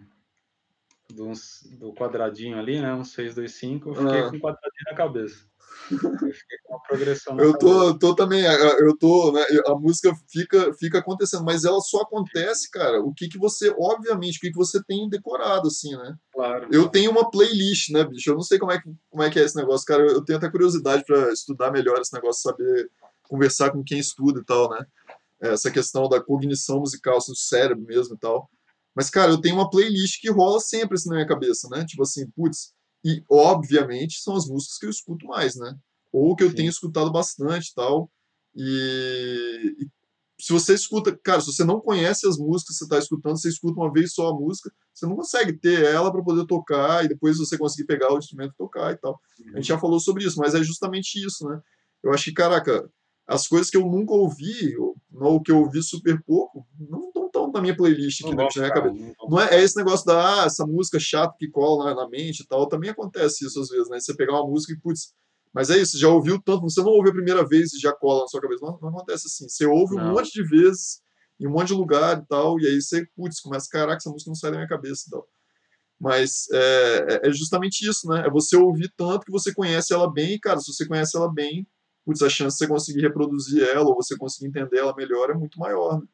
do, 1.09 1.31
do 1.77 1.93
quadradinho 1.93 2.57
ali, 2.57 2.81
né? 2.81 2.93
Um 2.93 3.03
625, 3.03 3.89
eu 3.89 3.95
fiquei 3.95 4.19
ah. 4.19 4.29
com 4.29 4.35
um 4.35 4.39
quadradinho 4.39 4.85
na 4.89 4.95
cabeça. 4.95 5.45
Eu 5.91 5.97
fiquei 6.33 6.57
com 6.63 6.73
uma 6.73 6.81
progressão 6.81 7.39
Eu 7.39 7.57
tô, 7.57 7.97
tô 7.97 8.15
também, 8.15 8.43
eu 8.79 8.97
tô, 8.97 9.31
né? 9.31 9.45
A 9.67 9.75
música 9.75 10.13
fica, 10.29 10.73
fica 10.73 10.99
acontecendo, 10.99 11.43
mas 11.43 11.63
ela 11.63 11.79
só 11.79 12.01
acontece, 12.01 12.69
cara, 12.69 13.01
o 13.01 13.13
que 13.13 13.27
que 13.27 13.37
você, 13.37 13.73
obviamente, 13.77 14.37
o 14.37 14.41
que 14.41 14.51
que 14.51 14.57
você 14.57 14.83
tem 14.83 15.07
decorado, 15.07 15.67
assim, 15.67 15.95
né? 15.95 16.15
Claro. 16.33 16.65
Eu 16.65 16.69
claro. 16.69 16.89
tenho 16.89 17.11
uma 17.11 17.29
playlist, 17.29 17.89
né, 17.91 18.03
bicho? 18.03 18.31
Eu 18.31 18.35
não 18.35 18.41
sei 18.41 18.59
como 18.59 18.71
é 18.71 18.81
que, 18.81 18.89
como 19.09 19.23
é, 19.23 19.29
que 19.29 19.39
é 19.39 19.43
esse 19.43 19.55
negócio, 19.55 19.85
cara. 19.85 20.03
Eu 20.03 20.23
tenho 20.23 20.37
até 20.37 20.49
curiosidade 20.49 21.03
para 21.05 21.31
estudar 21.31 21.71
melhor 21.71 21.99
esse 21.99 22.13
negócio, 22.13 22.41
saber 22.41 22.89
conversar 23.23 23.71
com 23.71 23.83
quem 23.83 23.99
estuda 23.99 24.39
e 24.39 24.45
tal, 24.45 24.69
né? 24.69 24.85
essa 25.39 25.69
questão 25.69 26.09
da 26.09 26.21
cognição 26.21 26.79
musical, 26.79 27.17
assim, 27.17 27.31
do 27.31 27.37
cérebro 27.37 27.85
mesmo 27.85 28.15
e 28.15 28.17
tal. 28.17 28.49
Mas, 28.97 29.11
cara, 29.11 29.29
eu 29.31 29.39
tenho 29.39 29.53
uma 29.53 29.69
playlist 29.69 30.19
que 30.19 30.31
rola 30.31 30.59
sempre 30.59 30.95
assim 30.95 31.09
na 31.09 31.17
minha 31.17 31.27
cabeça, 31.27 31.69
né? 31.69 31.85
Tipo 31.85 32.01
assim, 32.01 32.27
putz, 32.31 32.73
e 33.05 33.23
obviamente 33.29 34.19
são 34.19 34.35
as 34.35 34.47
músicas 34.47 34.79
que 34.79 34.87
eu 34.87 34.89
escuto 34.89 35.27
mais, 35.27 35.55
né? 35.55 35.75
Ou 36.11 36.35
que 36.35 36.43
eu 36.43 36.49
Sim. 36.49 36.55
tenho 36.55 36.69
escutado 36.69 37.11
bastante 37.11 37.75
tal. 37.75 38.09
E, 38.55 39.75
e 39.79 39.87
se 40.41 40.51
você 40.51 40.73
escuta, 40.73 41.15
cara, 41.15 41.41
se 41.41 41.53
você 41.53 41.63
não 41.63 41.79
conhece 41.79 42.27
as 42.27 42.39
músicas 42.39 42.73
que 42.73 42.79
você 42.79 42.83
está 42.85 42.97
escutando, 42.97 43.37
você 43.39 43.49
escuta 43.49 43.79
uma 43.79 43.93
vez 43.93 44.15
só 44.15 44.29
a 44.29 44.33
música, 44.33 44.71
você 44.91 45.05
não 45.05 45.15
consegue 45.15 45.53
ter 45.53 45.85
ela 45.85 46.11
para 46.11 46.23
poder 46.23 46.47
tocar 46.47 47.05
e 47.05 47.07
depois 47.07 47.37
você 47.37 47.55
conseguir 47.55 47.85
pegar 47.85 48.11
o 48.11 48.17
instrumento 48.17 48.53
e 48.53 48.57
tocar 48.57 48.93
e 48.93 48.97
tal. 48.97 49.21
A 49.53 49.57
gente 49.57 49.67
já 49.67 49.77
falou 49.77 49.99
sobre 49.99 50.25
isso, 50.25 50.39
mas 50.39 50.55
é 50.55 50.63
justamente 50.63 51.23
isso, 51.23 51.47
né? 51.47 51.61
Eu 52.01 52.11
acho 52.11 52.23
que, 52.23 52.33
caraca, 52.33 52.89
as 53.27 53.47
coisas 53.47 53.69
que 53.69 53.77
eu 53.77 53.85
nunca 53.85 54.13
ouvi, 54.13 54.75
no 55.11 55.39
que 55.43 55.51
eu 55.51 55.59
ouvi 55.59 55.83
super 55.83 56.19
pouco, 56.23 56.65
não 56.79 57.06
na 57.57 57.61
minha 57.61 57.75
playlist 57.75 58.21
aqui, 58.21 58.35
não, 58.35 58.47
minha 58.55 58.71
cabeça. 58.71 59.13
Não 59.27 59.39
é, 59.39 59.55
é, 59.55 59.63
esse 59.63 59.75
negócio 59.75 60.05
da, 60.05 60.43
ah, 60.43 60.45
essa 60.45 60.65
música 60.65 60.99
chata 60.99 61.35
que 61.37 61.49
cola 61.49 61.85
na, 61.85 62.03
na, 62.03 62.09
mente 62.09 62.41
e 62.41 62.47
tal, 62.47 62.67
também 62.67 62.89
acontece 62.89 63.45
isso 63.45 63.59
às 63.59 63.69
vezes, 63.69 63.89
né? 63.89 63.99
Você 63.99 64.15
pegar 64.15 64.33
uma 64.33 64.47
música 64.47 64.73
e, 64.73 64.77
putz, 64.79 65.13
mas 65.53 65.69
é 65.69 65.77
isso, 65.77 65.97
já 65.97 66.07
ouviu 66.07 66.41
tanto, 66.41 66.61
você 66.61 66.81
não 66.81 66.91
ouve 66.91 67.09
a 67.09 67.13
primeira 67.13 67.45
vez 67.45 67.73
e 67.73 67.79
já 67.79 67.91
cola 67.91 68.21
na 68.21 68.27
sua 68.27 68.41
cabeça. 68.41 68.63
Não, 68.63 68.77
não 68.81 68.89
acontece 68.89 69.27
assim. 69.27 69.49
Você 69.49 69.65
ouve 69.65 69.95
um 69.95 70.11
monte 70.11 70.31
de 70.31 70.43
vezes, 70.43 71.01
em 71.39 71.47
um 71.47 71.51
monte 71.51 71.69
de 71.69 71.73
lugar 71.73 72.19
e 72.19 72.25
tal, 72.27 72.59
e 72.59 72.67
aí 72.67 72.81
você, 72.81 73.05
putz, 73.15 73.39
começa, 73.39 73.67
caraca, 73.69 73.97
essa 73.97 74.09
música 74.09 74.29
não 74.29 74.35
sai 74.35 74.51
da 74.51 74.57
minha 74.57 74.69
cabeça 74.69 75.03
e 75.07 75.11
tal. 75.11 75.27
Mas 75.99 76.47
é, 76.51 77.05
é, 77.09 77.29
é 77.29 77.33
justamente 77.33 77.87
isso, 77.89 78.07
né? 78.07 78.23
É 78.27 78.29
você 78.29 78.55
ouvir 78.55 78.91
tanto 78.95 79.25
que 79.25 79.31
você 79.31 79.53
conhece 79.53 79.93
ela 79.93 80.11
bem, 80.11 80.35
e, 80.35 80.39
cara, 80.39 80.59
se 80.59 80.71
você 80.71 80.87
conhece 80.87 81.17
ela 81.17 81.31
bem, 81.31 81.67
putz, 82.05 82.21
a 82.21 82.29
chance 82.29 82.55
de 82.55 82.59
você 82.59 82.67
conseguir 82.67 83.01
reproduzir 83.01 83.63
ela 83.67 83.89
ou 83.89 83.95
você 83.95 84.15
conseguir 84.15 84.47
entender 84.47 84.77
ela 84.77 84.95
melhor 84.95 85.29
é 85.29 85.33
muito 85.33 85.59
maior. 85.59 85.99
Né? 85.99 86.07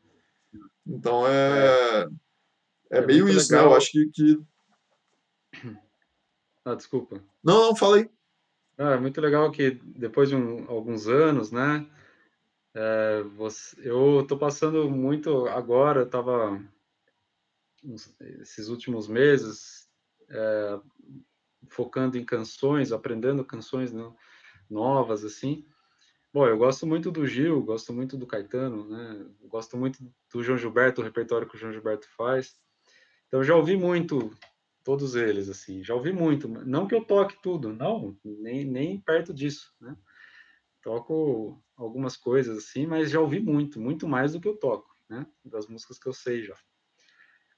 Então 0.86 1.28
é, 1.28 2.08
é, 2.92 2.98
é 2.98 3.06
meio 3.06 3.28
isso, 3.30 3.52
legal. 3.52 3.68
né? 3.68 3.74
Eu 3.74 3.78
acho 3.78 3.92
que, 3.92 4.10
que. 4.12 4.40
Ah, 6.66 6.76
desculpa. 6.76 7.22
Não, 7.44 7.68
não, 7.68 7.76
falei. 7.76 8.10
Ah, 8.78 8.92
é 8.92 8.98
muito 8.98 9.20
legal 9.20 9.52
que 9.52 9.72
depois 9.84 10.30
de 10.30 10.36
um, 10.38 10.66
alguns 10.72 11.10
anos, 11.10 11.52
né? 11.52 11.86
É, 12.74 13.22
você, 13.36 13.76
eu 13.82 14.22
estou 14.22 14.38
passando 14.38 14.90
muito 14.90 15.46
agora, 15.48 16.00
eu 16.00 16.06
estava 16.06 16.58
esses 18.40 18.70
últimos 18.70 19.08
meses 19.10 19.90
é, 20.30 20.80
focando 21.68 22.18
em 22.18 22.26
canções, 22.26 22.92
aprendendo 22.92 23.44
canções 23.44 23.92
né, 23.92 24.10
novas 24.70 25.24
assim. 25.24 25.66
Bom, 26.34 26.48
eu 26.48 26.58
gosto 26.58 26.88
muito 26.88 27.12
do 27.12 27.28
Gil, 27.28 27.62
gosto 27.62 27.94
muito 27.94 28.18
do 28.18 28.26
Caetano, 28.26 28.90
né? 28.90 29.24
Gosto 29.44 29.78
muito 29.78 30.04
do 30.34 30.42
João 30.42 30.58
Gilberto, 30.58 31.00
o 31.00 31.04
repertório 31.04 31.48
que 31.48 31.56
o 31.56 31.60
João 31.60 31.72
Gilberto 31.72 32.08
faz. 32.18 32.60
Então 33.28 33.44
já 33.44 33.56
ouvi 33.56 33.78
muito 33.78 34.36
todos 34.84 35.14
eles 35.14 35.48
assim, 35.48 35.84
já 35.84 35.94
ouvi 35.94 36.12
muito, 36.12 36.48
não 36.48 36.88
que 36.88 36.96
eu 36.96 37.06
toque 37.06 37.40
tudo, 37.42 37.72
não, 37.72 38.18
nem 38.24 38.66
nem 38.66 39.00
perto 39.00 39.32
disso, 39.32 39.72
né? 39.80 39.96
Toco 40.82 41.64
algumas 41.78 42.18
coisas 42.18 42.58
assim, 42.58 42.88
mas 42.88 43.12
já 43.12 43.20
ouvi 43.20 43.40
muito, 43.40 43.80
muito 43.80 44.08
mais 44.08 44.34
do 44.34 44.42
que 44.42 44.48
eu 44.48 44.58
toco, 44.58 44.90
né? 45.08 45.28
Das 45.46 45.68
músicas 45.68 46.00
que 46.00 46.08
eu 46.08 46.14
sei 46.14 46.42
já. 46.44 46.58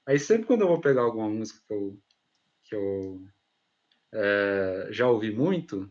Aí 0.04 0.18
sempre 0.18 0.46
quando 0.46 0.60
eu 0.60 0.68
vou 0.68 0.82
pegar 0.82 1.00
alguma 1.00 1.30
música 1.30 1.60
que 1.66 1.72
eu, 1.72 1.98
que 2.62 2.74
eu 2.74 3.26
é, 4.12 4.88
já 4.90 5.08
ouvi 5.08 5.30
muito, 5.34 5.90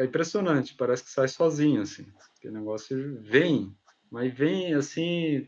é 0.00 0.06
impressionante, 0.06 0.74
parece 0.74 1.04
que 1.04 1.10
sai 1.10 1.28
sozinho, 1.28 1.82
assim. 1.82 2.06
Que 2.40 2.50
negócio 2.50 3.20
vem, 3.20 3.76
mas 4.10 4.32
vem 4.32 4.72
assim, 4.72 5.46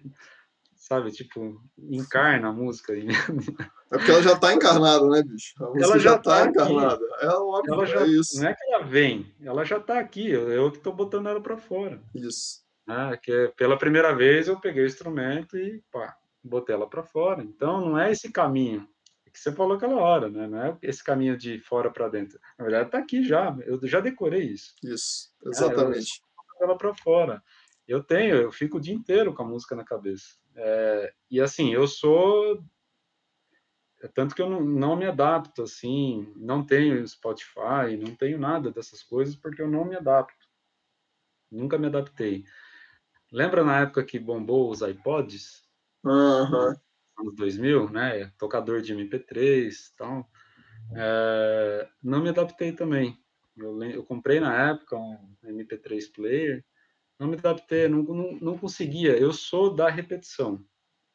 sabe, 0.77 1.11
tipo, 1.11 1.59
encarna 1.79 2.49
a 2.49 2.53
música. 2.53 2.93
É 2.93 3.99
porque 3.99 4.11
ela 4.11 4.23
já 4.23 4.33
está 4.35 4.53
encarnada, 4.53 5.07
né, 5.09 5.23
bicho? 5.23 5.55
Ela 5.77 5.99
já 5.99 6.17
está 6.17 6.45
tá 6.45 6.51
encarnada. 6.51 7.01
É 7.21 7.29
óbvio, 7.29 7.75
ela 7.75 7.87
já, 7.87 8.03
é 8.03 8.07
isso. 8.09 8.41
Não 8.41 8.49
é 8.49 8.55
que 8.55 8.65
ela 8.65 8.85
vem, 8.85 9.35
ela 9.43 9.65
já 9.65 9.79
está 9.79 9.99
aqui, 9.99 10.31
eu, 10.31 10.71
que 10.71 10.77
estou 10.77 10.95
botando 10.95 11.29
ela 11.29 11.43
para 11.43 11.57
fora. 11.57 12.03
Isso. 12.15 12.63
Ah, 12.87 13.17
que 13.17 13.33
é, 13.33 13.49
pela 13.49 13.79
primeira 13.79 14.15
vez 14.15 14.49
eu 14.49 14.61
peguei 14.61 14.83
o 14.83 14.87
instrumento 14.87 15.57
e 15.57 15.83
pá, 15.91 16.15
botei 16.45 16.75
ela 16.75 16.89
para 16.89 17.03
fora. 17.03 17.43
Então 17.43 17.81
não 17.81 17.99
é 17.99 18.13
esse 18.13 18.31
caminho 18.31 18.87
que 19.33 19.39
você 19.39 19.51
falou 19.51 19.77
aquela 19.77 19.97
hora, 19.97 20.29
né? 20.29 20.47
Não 20.47 20.63
é 20.63 20.79
esse 20.83 21.03
caminho 21.03 21.37
de 21.37 21.59
fora 21.61 21.91
para 21.91 22.09
dentro. 22.09 22.39
Na 22.59 22.65
verdade, 22.65 22.87
está 22.87 22.99
aqui 22.99 23.25
já. 23.25 23.57
Eu 23.65 23.81
já 23.87 24.01
decorei 24.01 24.43
isso. 24.43 24.75
Isso, 24.83 25.33
exatamente. 25.45 26.23
É, 26.61 26.65
ela 26.65 26.77
para 26.77 26.95
fora. 26.95 27.43
Eu 27.89 28.03
tenho, 28.03 28.37
eu 28.37 28.53
fico 28.53 28.77
o 28.77 28.81
dia 28.81 28.95
inteiro 28.95 29.35
com 29.35 29.43
a 29.43 29.47
música 29.47 29.75
na 29.75 29.85
cabeça. 29.85 30.37
É, 30.55 31.15
e 31.31 31.41
assim, 31.41 31.73
eu 31.73 31.89
sou 31.89 32.63
é 34.03 34.09
tanto 34.09 34.35
que 34.35 34.43
eu 34.43 34.51
não, 34.51 34.61
não, 34.61 34.97
me 34.97 35.07
adapto 35.07 35.63
assim, 35.63 36.33
não 36.37 36.67
tenho 36.67 37.07
Spotify, 37.07 37.97
não 37.97 38.17
tenho 38.17 38.37
nada 38.37 38.71
dessas 38.71 39.01
coisas 39.01 39.37
porque 39.37 39.63
eu 39.63 39.69
não 39.69 39.85
me 39.85 39.97
adapto. 39.97 40.47
Nunca 41.51 41.79
me 41.79 41.87
adaptei. 41.87 42.45
Lembra 43.31 43.63
na 43.63 43.81
época 43.81 44.05
que 44.05 44.19
bombou 44.19 44.71
os 44.71 44.81
iPods? 44.83 45.63
Uhum 46.05 46.75
anos 47.19 47.35
2000, 47.37 47.91
né? 47.91 48.33
Tocador 48.39 48.81
de 48.81 48.95
MP3 48.95 49.71
e 49.71 49.97
tal. 49.97 50.29
É, 50.95 51.89
não 52.03 52.23
me 52.23 52.29
adaptei 52.29 52.73
também. 52.73 53.17
Eu, 53.57 53.83
eu, 53.83 54.05
comprei 54.05 54.41
na 54.41 54.71
época 54.71 54.97
um 54.97 55.19
MP3 55.45 56.13
player, 56.13 56.65
não 57.19 57.29
me 57.29 57.37
adaptei, 57.37 57.87
não, 57.89 58.03
não, 58.03 58.33
não 58.41 58.59
conseguia. 58.59 59.17
Eu 59.17 59.33
sou 59.33 59.75
da 59.75 59.89
repetição. 59.89 60.65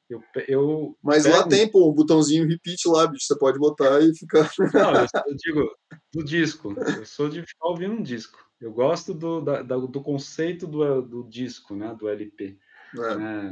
Eu, 0.10 0.24
eu 0.48 0.98
Mas 1.04 1.24
pego... 1.24 1.38
lá 1.38 1.48
tem, 1.48 1.70
pô, 1.70 1.90
um 1.90 1.94
botãozinho 1.94 2.48
repeat 2.48 2.88
lá, 2.88 3.08
bicho. 3.08 3.26
Você 3.26 3.38
pode 3.38 3.60
botar 3.60 4.00
e 4.02 4.16
ficar. 4.16 4.50
Não, 4.74 4.94
eu, 4.94 5.08
eu, 5.28 5.36
digo 5.36 5.76
do 6.14 6.24
disco. 6.24 6.74
Eu 6.98 7.06
sou 7.06 7.28
de 7.28 7.42
ficar 7.42 7.68
ouvindo 7.68 7.94
um 7.94 8.02
disco. 8.02 8.40
Eu 8.60 8.72
gosto 8.72 9.14
do, 9.14 9.42
da, 9.42 9.62
do 9.62 10.02
conceito 10.02 10.66
do, 10.66 11.02
do 11.02 11.24
disco, 11.30 11.76
né? 11.76 11.94
Do 11.94 12.08
LP. 12.08 12.58
É. 12.96 13.16
Né? 13.16 13.52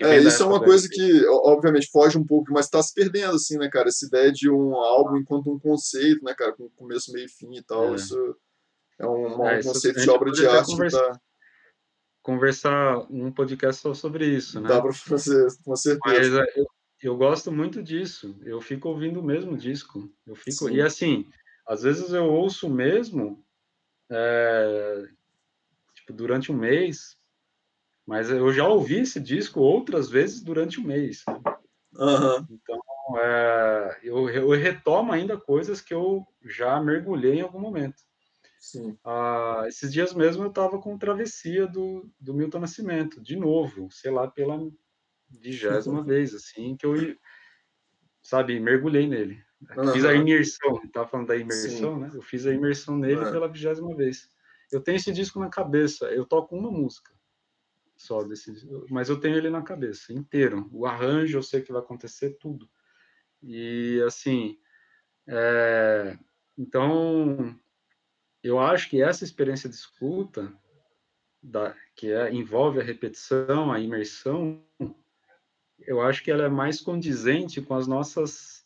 É, 0.00 0.18
isso 0.18 0.42
é 0.42 0.46
uma 0.46 0.62
coisa 0.62 0.86
que, 0.90 1.26
obviamente, 1.26 1.90
foge 1.90 2.18
um 2.18 2.26
pouco, 2.26 2.52
mas 2.52 2.66
está 2.66 2.82
se 2.82 2.92
perdendo, 2.92 3.34
assim, 3.34 3.56
né, 3.56 3.68
cara? 3.70 3.88
Essa 3.88 4.06
ideia 4.06 4.30
de 4.30 4.50
um 4.50 4.74
álbum 4.74 5.16
enquanto 5.16 5.50
um 5.50 5.58
conceito, 5.58 6.22
né, 6.22 6.34
cara? 6.34 6.52
Com 6.52 6.68
começo, 6.70 7.12
meio 7.12 7.24
e 7.24 7.28
fim 7.30 7.56
e 7.56 7.62
tal. 7.62 7.92
É. 7.92 7.96
Isso 7.96 8.36
é 8.98 9.06
um, 9.06 9.40
um 9.40 9.46
é, 9.46 9.62
conceito 9.62 10.00
de 10.00 10.10
obra 10.10 10.30
de 10.30 10.46
arte 10.46 10.72
conversa, 10.72 10.98
que 10.98 11.08
tá... 11.08 11.20
Conversar 12.22 12.98
um 13.10 13.32
podcast 13.32 13.80
só 13.80 13.94
sobre 13.94 14.26
isso, 14.26 14.60
né? 14.60 14.68
Dá 14.68 14.82
para 14.82 14.92
fazer, 14.92 15.48
com 15.64 15.74
certeza. 15.76 16.40
Mas 16.40 16.56
eu, 16.56 16.66
eu 17.02 17.16
gosto 17.16 17.50
muito 17.50 17.82
disso. 17.82 18.38
Eu 18.44 18.60
fico 18.60 18.88
ouvindo 18.88 19.20
o 19.20 19.24
mesmo 19.24 19.56
disco. 19.56 20.12
Eu 20.26 20.34
fico... 20.36 20.68
Sim. 20.68 20.74
E, 20.74 20.82
assim, 20.82 21.26
às 21.66 21.82
vezes 21.82 22.12
eu 22.12 22.24
ouço 22.24 22.68
mesmo... 22.68 23.42
É, 24.08 25.04
tipo, 25.96 26.12
durante 26.12 26.52
um 26.52 26.56
mês, 26.56 27.15
mas 28.06 28.30
eu 28.30 28.52
já 28.52 28.68
ouvi 28.68 29.00
esse 29.00 29.18
disco 29.18 29.60
outras 29.60 30.08
vezes 30.08 30.40
durante 30.40 30.78
o 30.78 30.84
mês. 30.84 31.24
Uhum. 31.94 32.46
Então, 32.50 32.80
é, 33.18 34.00
eu, 34.04 34.28
eu 34.30 34.50
retomo 34.50 35.12
ainda 35.12 35.36
coisas 35.36 35.80
que 35.80 35.92
eu 35.92 36.24
já 36.44 36.80
mergulhei 36.80 37.38
em 37.38 37.40
algum 37.40 37.58
momento. 37.58 37.96
Sim. 38.60 38.96
Ah, 39.04 39.64
esses 39.66 39.92
dias 39.92 40.14
mesmo 40.14 40.44
eu 40.44 40.48
estava 40.48 40.78
com 40.80 40.98
Travessia 40.98 41.66
do, 41.66 42.08
do 42.20 42.32
Milton 42.32 42.60
Nascimento, 42.60 43.20
de 43.20 43.36
novo, 43.36 43.88
sei 43.90 44.10
lá, 44.10 44.28
pela 44.28 44.58
vigésima 45.28 46.02
vez, 46.04 46.32
assim, 46.32 46.76
que 46.76 46.86
eu, 46.86 46.94
sabe, 48.22 48.60
mergulhei 48.60 49.08
nele. 49.08 49.44
Uhum. 49.76 49.92
Fiz 49.92 50.04
a 50.04 50.14
imersão, 50.14 50.80
estava 50.84 51.08
falando 51.08 51.28
da 51.28 51.36
imersão, 51.36 51.94
Sim. 51.94 52.00
né? 52.00 52.10
Eu 52.14 52.22
fiz 52.22 52.46
a 52.46 52.52
imersão 52.52 52.96
nele 52.96 53.24
uhum. 53.24 53.32
pela 53.32 53.48
vigésima 53.48 53.96
vez. 53.96 54.28
Eu 54.70 54.80
tenho 54.80 54.96
esse 54.96 55.12
disco 55.12 55.40
na 55.40 55.48
cabeça, 55.48 56.06
eu 56.06 56.26
toco 56.26 56.56
uma 56.56 56.70
música 56.70 57.15
só 57.96 58.22
desse, 58.22 58.52
mas 58.90 59.08
eu 59.08 59.18
tenho 59.18 59.36
ele 59.36 59.50
na 59.50 59.62
cabeça 59.62 60.12
inteiro. 60.12 60.68
O 60.72 60.86
arranjo 60.86 61.38
eu 61.38 61.42
sei 61.42 61.62
que 61.62 61.72
vai 61.72 61.80
acontecer 61.80 62.36
tudo. 62.38 62.68
E 63.42 64.02
assim, 64.06 64.58
é, 65.26 66.18
então 66.56 67.58
eu 68.42 68.58
acho 68.58 68.88
que 68.88 69.02
essa 69.02 69.24
experiência 69.24 69.68
de 69.68 69.74
escuta 69.74 70.52
da, 71.42 71.74
que 71.94 72.12
é, 72.12 72.32
envolve 72.32 72.80
a 72.80 72.84
repetição, 72.84 73.72
a 73.72 73.80
imersão, 73.80 74.62
eu 75.80 76.00
acho 76.00 76.22
que 76.22 76.30
ela 76.30 76.44
é 76.44 76.48
mais 76.48 76.80
condizente 76.80 77.60
com 77.60 77.74
as 77.74 77.86
nossas 77.86 78.64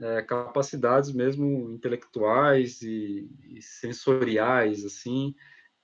é, 0.00 0.22
capacidades 0.22 1.12
mesmo 1.12 1.70
intelectuais 1.72 2.82
e, 2.82 3.30
e 3.44 3.62
sensoriais, 3.62 4.84
assim, 4.84 5.34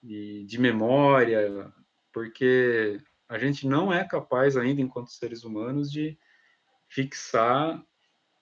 e 0.02 0.44
de 0.44 0.58
memória, 0.58 1.72
porque 2.14 3.00
a 3.28 3.36
gente 3.36 3.66
não 3.66 3.92
é 3.92 4.04
capaz 4.04 4.56
ainda, 4.56 4.80
enquanto 4.80 5.10
seres 5.10 5.42
humanos, 5.42 5.90
de 5.90 6.16
fixar 6.88 7.84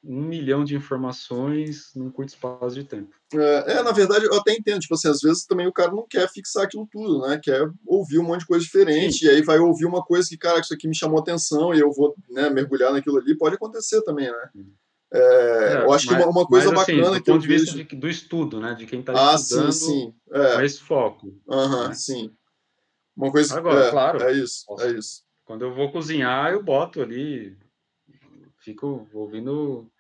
um 0.05 0.21
milhão 0.21 0.65
de 0.65 0.75
informações 0.75 1.93
num 1.95 2.11
curto 2.11 2.31
espaço 2.31 2.75
de 2.75 2.85
tempo. 2.85 3.15
É, 3.33 3.75
é, 3.75 3.83
na 3.83 3.93
verdade, 3.93 4.25
eu 4.27 4.35
até 4.35 4.53
entendo, 4.53 4.81
tipo 4.81 4.95
assim, 4.95 5.09
às 5.09 5.21
vezes 5.21 5.47
também 5.47 5.67
o 5.67 5.73
cara 5.73 5.93
não 5.93 6.05
quer 6.09 6.29
fixar 6.29 6.65
aquilo 6.65 6.89
tudo, 6.91 7.21
né? 7.27 7.41
Quer 7.43 7.71
ouvir 7.87 8.19
um 8.19 8.25
monte 8.25 8.41
de 8.41 8.47
coisa 8.47 8.65
diferente, 8.65 9.21
Sim. 9.21 9.27
e 9.27 9.31
aí 9.31 9.43
vai 9.43 9.59
ouvir 9.61 9.87
uma 9.87 10.03
coisa 10.03 10.29
que, 10.29 10.37
cara, 10.37 10.61
isso 10.61 10.75
aqui 10.75 10.89
me 10.89 10.97
chamou 10.97 11.21
atenção 11.21 11.73
e 11.73 11.79
eu 11.79 11.93
vou 11.93 12.17
né, 12.29 12.51
mergulhar 12.51 12.93
naquilo 12.93 13.19
ali, 13.19 13.39
pode 13.39 13.55
acontecer 13.55 14.03
também, 14.03 14.31
né? 14.31 14.51
É, 15.15 15.19
é, 15.19 15.85
eu 15.85 15.93
acho 15.93 16.07
mas, 16.07 16.17
que 16.17 16.23
uma, 16.23 16.31
uma 16.31 16.47
coisa 16.47 16.73
mas, 16.73 16.81
assim, 16.81 16.97
bacana 16.97 17.17
do 17.17 17.23
que 17.23 17.31
ponto 17.31 17.43
de 17.43 17.49
vista 17.49 17.77
de, 17.77 17.85
do 17.85 18.09
estudo, 18.09 18.61
né? 18.61 18.75
De 18.75 18.87
quem 18.87 19.01
está 19.01 19.13
ah, 19.33 19.35
estudando 19.37 19.73
sim, 19.73 19.89
sim. 19.89 20.15
É. 20.33 20.55
com 20.57 20.61
esse 20.63 20.81
foco. 20.81 21.41
Aham, 21.49 21.89
né? 21.89 21.95
sim. 21.95 22.33
Uma 23.17 23.31
coisa 23.31 23.57
Agora, 23.57 23.87
é, 23.87 23.91
claro. 23.91 24.23
É 24.23 24.33
isso, 24.33 24.65
é 24.81 24.91
isso. 24.93 25.23
Quando 25.45 25.63
eu 25.63 25.75
vou 25.75 25.93
cozinhar, 25.93 26.53
eu 26.53 26.63
boto 26.63 27.03
ali, 27.03 27.57
fico 28.59 29.09
ouvindo 29.13 29.91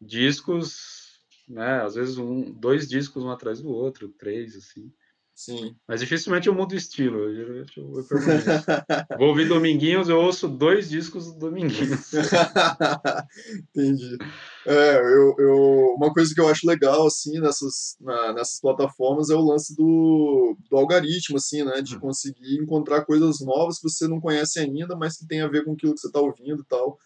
discos, 0.00 1.20
né? 1.48 1.82
Às 1.82 1.94
vezes 1.94 2.18
um, 2.18 2.52
dois 2.52 2.88
discos 2.88 3.22
um 3.22 3.30
atrás 3.30 3.60
do 3.62 3.70
outro, 3.70 4.08
três, 4.08 4.56
assim. 4.56 4.92
Sim. 5.40 5.74
Mas 5.88 6.00
dificilmente 6.00 6.48
eu 6.48 6.54
mudo 6.54 6.72
o 6.72 6.76
estilo. 6.76 7.34
Geralmente 7.34 7.78
eu 7.78 7.88
vou 7.88 8.04
Vou 9.18 9.28
ouvir 9.28 9.48
Dominguinhos, 9.48 10.10
eu 10.10 10.18
ouço 10.18 10.46
dois 10.46 10.90
discos 10.90 11.32
do 11.32 11.38
Dominguinhos. 11.38 12.12
Entendi. 13.74 14.18
É, 14.66 14.96
eu, 14.98 15.34
eu, 15.38 15.94
uma 15.96 16.12
coisa 16.12 16.34
que 16.34 16.38
eu 16.38 16.46
acho 16.46 16.66
legal, 16.66 17.06
assim, 17.06 17.40
nessas, 17.40 17.96
na, 17.98 18.34
nessas 18.34 18.60
plataformas 18.60 19.30
é 19.30 19.34
o 19.34 19.40
lance 19.40 19.74
do, 19.74 20.58
do 20.68 20.76
algoritmo, 20.76 21.38
assim, 21.38 21.64
né? 21.64 21.80
De 21.80 21.94
uhum. 21.94 22.00
conseguir 22.00 22.62
encontrar 22.62 23.06
coisas 23.06 23.40
novas 23.40 23.78
que 23.78 23.88
você 23.88 24.06
não 24.06 24.20
conhece 24.20 24.58
ainda, 24.58 24.94
mas 24.94 25.16
que 25.16 25.26
tem 25.26 25.40
a 25.40 25.48
ver 25.48 25.64
com 25.64 25.72
aquilo 25.72 25.94
que 25.94 26.00
você 26.00 26.08
está 26.08 26.20
ouvindo 26.20 26.60
e 26.60 26.66
tal. 26.66 26.98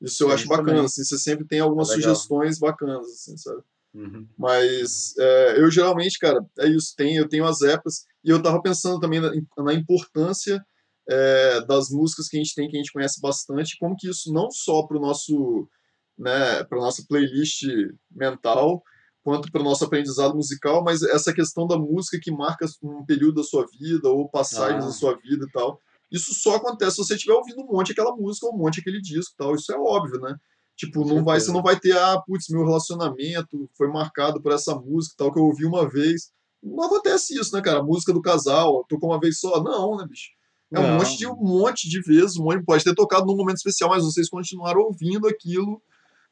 Isso 0.00 0.22
eu 0.22 0.30
acho 0.30 0.46
bacana, 0.46 0.84
assim, 0.84 1.02
você 1.02 1.18
sempre 1.18 1.44
tem 1.44 1.58
algumas 1.58 1.90
é 1.90 1.94
sugestões 1.94 2.56
bacanas, 2.56 3.08
assim, 3.08 3.36
sabe? 3.36 3.62
Uhum. 3.92 4.28
Mas 4.38 5.16
é, 5.18 5.60
eu 5.60 5.70
geralmente, 5.70 6.18
cara, 6.18 6.44
é 6.58 6.68
isso, 6.68 6.94
tem, 6.96 7.16
eu 7.16 7.28
tenho 7.28 7.44
as 7.44 7.60
épocas, 7.62 8.04
e 8.24 8.30
eu 8.30 8.42
tava 8.42 8.62
pensando 8.62 9.00
também 9.00 9.20
na, 9.20 9.32
na 9.58 9.74
importância 9.74 10.64
é, 11.08 11.60
das 11.62 11.90
músicas 11.90 12.28
que 12.28 12.36
a 12.36 12.40
gente 12.42 12.54
tem, 12.54 12.68
que 12.68 12.76
a 12.76 12.78
gente 12.78 12.92
conhece 12.92 13.20
bastante, 13.20 13.76
como 13.78 13.96
que 13.96 14.08
isso 14.08 14.32
não 14.32 14.50
só 14.50 14.86
para 14.86 14.96
o 14.96 15.00
nosso, 15.00 15.68
né, 16.16 16.62
para 16.64 16.78
nossa 16.78 17.04
playlist 17.08 17.62
mental, 18.10 18.82
quanto 19.22 19.50
para 19.50 19.60
o 19.60 19.64
nosso 19.64 19.84
aprendizado 19.84 20.34
musical, 20.34 20.82
mas 20.82 21.02
essa 21.02 21.32
questão 21.32 21.66
da 21.66 21.76
música 21.76 22.18
que 22.20 22.30
marca 22.30 22.66
um 22.82 23.04
período 23.04 23.36
da 23.36 23.42
sua 23.42 23.66
vida, 23.78 24.08
ou 24.08 24.28
passagens 24.28 24.84
ah. 24.84 24.86
da 24.86 24.92
sua 24.92 25.16
vida 25.18 25.46
e 25.46 25.52
tal. 25.52 25.78
Isso 26.10 26.34
só 26.34 26.56
acontece 26.56 26.96
se 26.96 27.04
você 27.04 27.14
estiver 27.14 27.34
ouvindo 27.34 27.62
um 27.62 27.66
monte 27.66 27.92
aquela 27.92 28.14
música, 28.16 28.46
ou 28.46 28.54
um 28.54 28.58
monte 28.58 28.80
aquele 28.80 29.00
disco 29.00 29.32
e 29.34 29.36
tal. 29.36 29.54
Isso 29.54 29.72
é 29.72 29.78
óbvio, 29.78 30.20
né? 30.20 30.34
Tipo, 30.80 31.04
não 31.04 31.22
vai, 31.22 31.38
você 31.38 31.52
não 31.52 31.62
vai 31.62 31.78
ter, 31.78 31.92
ah, 31.92 32.18
putz, 32.26 32.48
meu 32.48 32.64
relacionamento 32.64 33.68
foi 33.76 33.86
marcado 33.88 34.40
por 34.40 34.50
essa 34.50 34.74
música 34.74 35.14
tal, 35.18 35.30
que 35.30 35.38
eu 35.38 35.44
ouvi 35.44 35.66
uma 35.66 35.86
vez. 35.86 36.32
Não 36.62 36.84
acontece 36.84 37.38
isso, 37.38 37.54
né, 37.54 37.60
cara? 37.60 37.80
A 37.80 37.82
música 37.82 38.14
do 38.14 38.22
casal, 38.22 38.82
tocou 38.88 39.10
uma 39.10 39.20
vez 39.20 39.38
só. 39.40 39.62
Não, 39.62 39.98
né, 39.98 40.06
bicho? 40.08 40.30
É 40.72 40.80
um 40.80 40.82
não. 40.86 40.94
monte 40.94 41.18
de 41.18 41.26
um 41.26 41.36
monte 41.36 41.86
de 41.86 42.00
vezes, 42.00 42.38
um 42.38 42.44
monte, 42.44 42.64
pode 42.64 42.82
ter 42.82 42.94
tocado 42.94 43.26
num 43.26 43.36
momento 43.36 43.58
especial, 43.58 43.90
mas 43.90 44.02
vocês 44.02 44.30
continuaram 44.30 44.80
ouvindo 44.80 45.28
aquilo, 45.28 45.82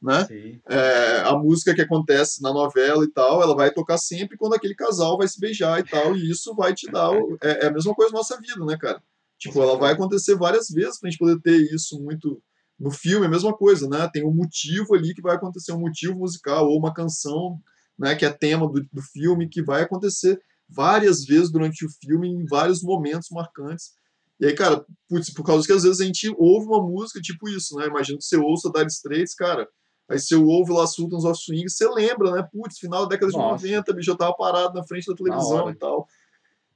né? 0.01 0.27
É, 0.67 1.21
a 1.27 1.37
música 1.37 1.75
que 1.75 1.83
acontece 1.83 2.41
na 2.43 2.51
novela 2.51 3.05
e 3.05 3.11
tal, 3.11 3.43
ela 3.43 3.55
vai 3.55 3.71
tocar 3.71 3.99
sempre 3.99 4.39
quando 4.39 4.55
aquele 4.55 4.75
casal 4.75 5.19
vai 5.19 5.29
se 5.29 5.39
beijar 5.39 5.79
e 5.79 5.85
tal, 5.85 6.17
e 6.17 6.31
isso 6.31 6.55
vai 6.55 6.73
te 6.73 6.91
dar. 6.91 7.11
O, 7.11 7.37
é, 7.43 7.67
é, 7.67 7.67
a 7.67 7.71
mesma 7.71 7.95
coisa 7.95 8.13
na 8.13 8.19
nossa 8.21 8.41
vida, 8.41 8.65
né, 8.65 8.79
cara? 8.79 9.03
Tipo, 9.37 9.63
ela 9.63 9.77
vai 9.77 9.93
acontecer 9.93 10.37
várias 10.37 10.71
vezes 10.71 10.99
pra 10.99 11.11
gente 11.11 11.19
poder 11.19 11.39
ter 11.43 11.71
isso 11.71 12.01
muito 12.01 12.41
no 12.79 12.91
filme, 12.91 13.27
a 13.27 13.31
mesma 13.31 13.53
coisa, 13.53 13.89
né? 13.89 14.09
Tem 14.13 14.25
um 14.25 14.33
motivo 14.33 14.95
ali 14.95 15.15
que 15.15 15.23
vai 15.23 15.35
acontecer, 15.35 15.73
um 15.73 15.81
motivo 15.81 16.19
musical 16.19 16.69
ou 16.69 16.79
uma 16.79 16.95
canção, 16.95 17.61
né, 17.99 18.15
que 18.15 18.25
é 18.25 18.31
tema 18.31 18.69
do, 18.69 18.87
do 18.93 19.03
filme, 19.03 19.49
que 19.49 19.63
vai 19.63 19.83
acontecer 19.83 20.41
várias 20.69 21.25
vezes 21.25 21.51
durante 21.51 21.85
o 21.85 21.89
filme, 22.01 22.29
em 22.29 22.45
vários 22.45 22.83
momentos 22.83 23.31
marcantes. 23.31 23.93
E 24.39 24.47
aí, 24.47 24.55
cara, 24.55 24.85
putz, 25.09 25.33
por 25.33 25.45
causa 25.45 25.67
que 25.67 25.73
às 25.73 25.83
vezes 25.83 26.01
a 26.01 26.05
gente 26.05 26.33
ouve 26.39 26.67
uma 26.67 26.81
música 26.81 27.21
tipo 27.21 27.49
isso, 27.49 27.75
né? 27.77 27.87
Imagina 27.87 28.19
que 28.19 28.25
você 28.25 28.37
ouça 28.37 28.71
Dire 28.71 28.87
Straits, 28.87 29.35
cara, 29.35 29.69
aí 30.09 30.19
você 30.19 30.37
ouve 30.37 30.73
lá 30.73 30.87
Sultans 30.87 31.25
of 31.25 31.43
Swing, 31.43 31.69
você 31.69 31.89
lembra, 31.89 32.31
né? 32.31 32.49
Putz, 32.53 32.79
final 32.79 33.03
da 33.03 33.17
década 33.17 33.33
Nossa. 33.33 33.67
de 33.67 33.73
90, 33.73 33.93
bicho, 33.95 34.11
eu 34.13 34.17
tava 34.17 34.37
parado 34.37 34.75
na 34.75 34.87
frente 34.87 35.07
da 35.07 35.15
televisão 35.15 35.69
e 35.71 35.75
tal. 35.75 36.07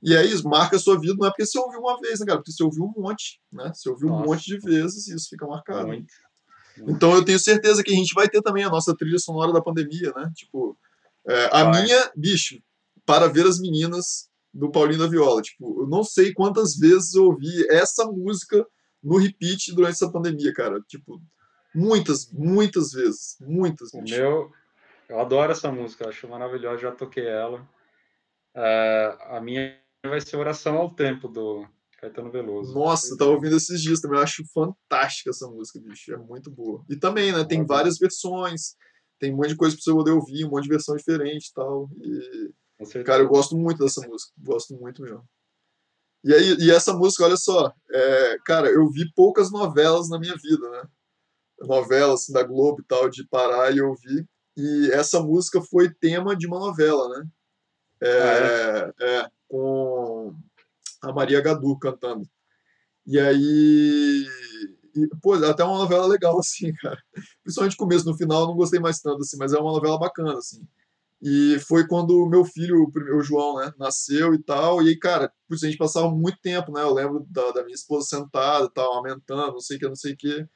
E 0.02 0.16
aí 0.16 0.30
marca 0.42 0.76
a 0.76 0.78
sua 0.80 0.98
vida, 0.98 1.14
não 1.16 1.26
é 1.26 1.30
porque 1.30 1.46
você 1.46 1.58
ouviu 1.58 1.80
uma 1.80 2.00
vez, 2.00 2.18
né, 2.18 2.26
cara? 2.26 2.38
Porque 2.38 2.50
você 2.50 2.62
ouviu 2.62 2.84
um 2.84 3.00
monte, 3.00 3.40
né? 3.52 3.70
Você 3.72 3.88
ouviu 3.88 4.08
Nossa. 4.08 4.22
um 4.22 4.26
monte 4.26 4.44
de 4.44 4.58
vezes 4.58 5.06
e 5.06 5.14
isso 5.14 5.28
fica 5.28 5.46
marcado. 5.46 5.86
Muito. 5.86 6.12
Muito. 6.76 6.90
Então 6.90 7.14
eu 7.14 7.24
tenho 7.24 7.38
certeza 7.38 7.82
que 7.84 7.92
a 7.92 7.94
gente 7.94 8.14
vai 8.14 8.28
ter 8.28 8.42
também 8.42 8.64
a 8.64 8.70
nossa 8.70 8.96
trilha 8.96 9.18
sonora 9.18 9.52
da 9.52 9.62
pandemia, 9.62 10.12
né? 10.16 10.30
Tipo, 10.34 10.76
é, 11.28 11.44
a 11.52 11.64
vai. 11.64 11.82
minha, 11.82 12.10
bicho, 12.16 12.60
para 13.06 13.28
ver 13.28 13.46
as 13.46 13.60
meninas 13.60 14.28
do 14.52 14.70
Paulinho 14.70 14.98
da 14.98 15.06
Viola. 15.06 15.40
Tipo, 15.40 15.82
eu 15.82 15.86
não 15.86 16.02
sei 16.02 16.32
quantas 16.32 16.76
vezes 16.76 17.14
eu 17.14 17.26
ouvi 17.26 17.66
essa 17.70 18.04
música 18.06 18.66
no 19.02 19.18
repeat 19.18 19.72
durante 19.74 19.94
essa 19.94 20.10
pandemia, 20.10 20.52
cara. 20.52 20.80
Tipo, 20.88 21.22
muitas, 21.74 22.30
muitas 22.32 22.90
vezes. 22.92 23.36
Muitas. 23.40 23.92
O 23.92 24.02
meu, 24.02 24.50
eu 25.08 25.20
adoro 25.20 25.52
essa 25.52 25.70
música, 25.70 26.08
acho 26.08 26.28
maravilhosa, 26.28 26.82
já 26.82 26.92
toquei 26.92 27.26
ela. 27.26 27.60
Uh, 28.54 29.36
a 29.36 29.40
minha 29.40 29.81
vai 30.08 30.20
ser 30.20 30.36
Oração 30.36 30.76
ao 30.76 30.94
Tempo, 30.94 31.28
do 31.28 31.66
Caetano 31.98 32.30
Veloso. 32.30 32.74
Nossa, 32.74 33.16
tava 33.16 33.30
ouvindo 33.30 33.56
esses 33.56 33.80
dias 33.80 34.00
também. 34.00 34.18
Eu 34.18 34.24
acho 34.24 34.44
fantástica 34.52 35.30
essa 35.30 35.46
música, 35.46 35.80
bicho. 35.80 36.12
É 36.12 36.16
muito 36.16 36.50
boa. 36.50 36.84
E 36.90 36.96
também, 36.96 37.32
né? 37.32 37.44
Tem 37.44 37.64
várias 37.64 37.98
versões. 37.98 38.74
Tem 39.18 39.32
um 39.32 39.36
monte 39.36 39.50
de 39.50 39.56
coisa 39.56 39.76
pra 39.76 39.82
você 39.84 39.92
poder 39.92 40.10
ouvir, 40.10 40.44
um 40.44 40.50
monte 40.50 40.64
de 40.64 40.70
versão 40.70 40.96
diferente 40.96 41.46
e 41.46 41.54
tal. 41.54 41.88
E, 42.00 43.04
cara, 43.04 43.22
eu 43.22 43.28
gosto 43.28 43.56
muito 43.56 43.78
dessa 43.78 44.04
música. 44.06 44.32
Gosto 44.36 44.74
muito 44.74 45.00
mesmo. 45.00 45.24
E, 46.24 46.34
aí, 46.34 46.56
e 46.58 46.70
essa 46.72 46.92
música, 46.92 47.24
olha 47.24 47.36
só. 47.36 47.72
É, 47.90 48.38
cara, 48.44 48.68
eu 48.68 48.88
vi 48.90 49.12
poucas 49.14 49.52
novelas 49.52 50.08
na 50.08 50.18
minha 50.18 50.34
vida, 50.36 50.68
né? 50.70 50.82
Novelas 51.60 52.22
assim, 52.22 52.32
da 52.32 52.42
Globo 52.42 52.80
e 52.80 52.84
tal, 52.84 53.08
de 53.08 53.24
parar 53.28 53.72
e 53.72 53.80
ouvir. 53.80 54.28
E 54.56 54.90
essa 54.92 55.20
música 55.20 55.62
foi 55.62 55.88
tema 55.94 56.34
de 56.34 56.48
uma 56.48 56.58
novela, 56.58 57.08
né? 57.10 57.24
É, 58.02 58.20
ah, 58.20 58.92
é? 59.00 59.18
é 59.20 59.28
com 59.48 60.34
a 61.02 61.12
Maria 61.12 61.40
Gadu 61.40 61.78
cantando. 61.78 62.28
E 63.06 63.18
aí. 63.18 64.26
E, 64.94 65.08
pô, 65.22 65.36
é 65.36 65.50
até 65.50 65.64
uma 65.64 65.78
novela 65.78 66.06
legal, 66.06 66.38
assim, 66.40 66.72
cara. 66.74 66.98
Principalmente 67.42 67.74
no 67.74 67.78
começo, 67.78 68.04
no 68.06 68.16
final, 68.16 68.46
não 68.46 68.56
gostei 68.56 68.80
mais 68.80 69.00
tanto, 69.00 69.22
assim, 69.22 69.36
mas 69.38 69.52
é 69.52 69.58
uma 69.58 69.72
novela 69.72 69.98
bacana, 69.98 70.38
assim. 70.38 70.66
E 71.22 71.58
foi 71.60 71.86
quando 71.86 72.10
o 72.10 72.28
meu 72.28 72.44
filho, 72.44 72.90
o 73.16 73.22
João, 73.22 73.58
né, 73.58 73.72
nasceu 73.78 74.34
e 74.34 74.42
tal. 74.42 74.82
E 74.82 74.88
aí, 74.88 74.98
cara, 74.98 75.32
a 75.50 75.56
gente 75.56 75.76
passava 75.76 76.10
muito 76.10 76.38
tempo, 76.42 76.72
né? 76.72 76.82
Eu 76.82 76.92
lembro 76.92 77.24
da, 77.30 77.52
da 77.52 77.62
minha 77.64 77.74
esposa 77.74 78.08
sentada, 78.08 78.68
tal, 78.68 78.94
aumentando, 78.94 79.52
não 79.52 79.60
sei 79.60 79.76
o 79.76 79.80
que, 79.80 79.88
não 79.88 79.94
sei 79.94 80.14
o 80.14 80.16
que. 80.16 80.46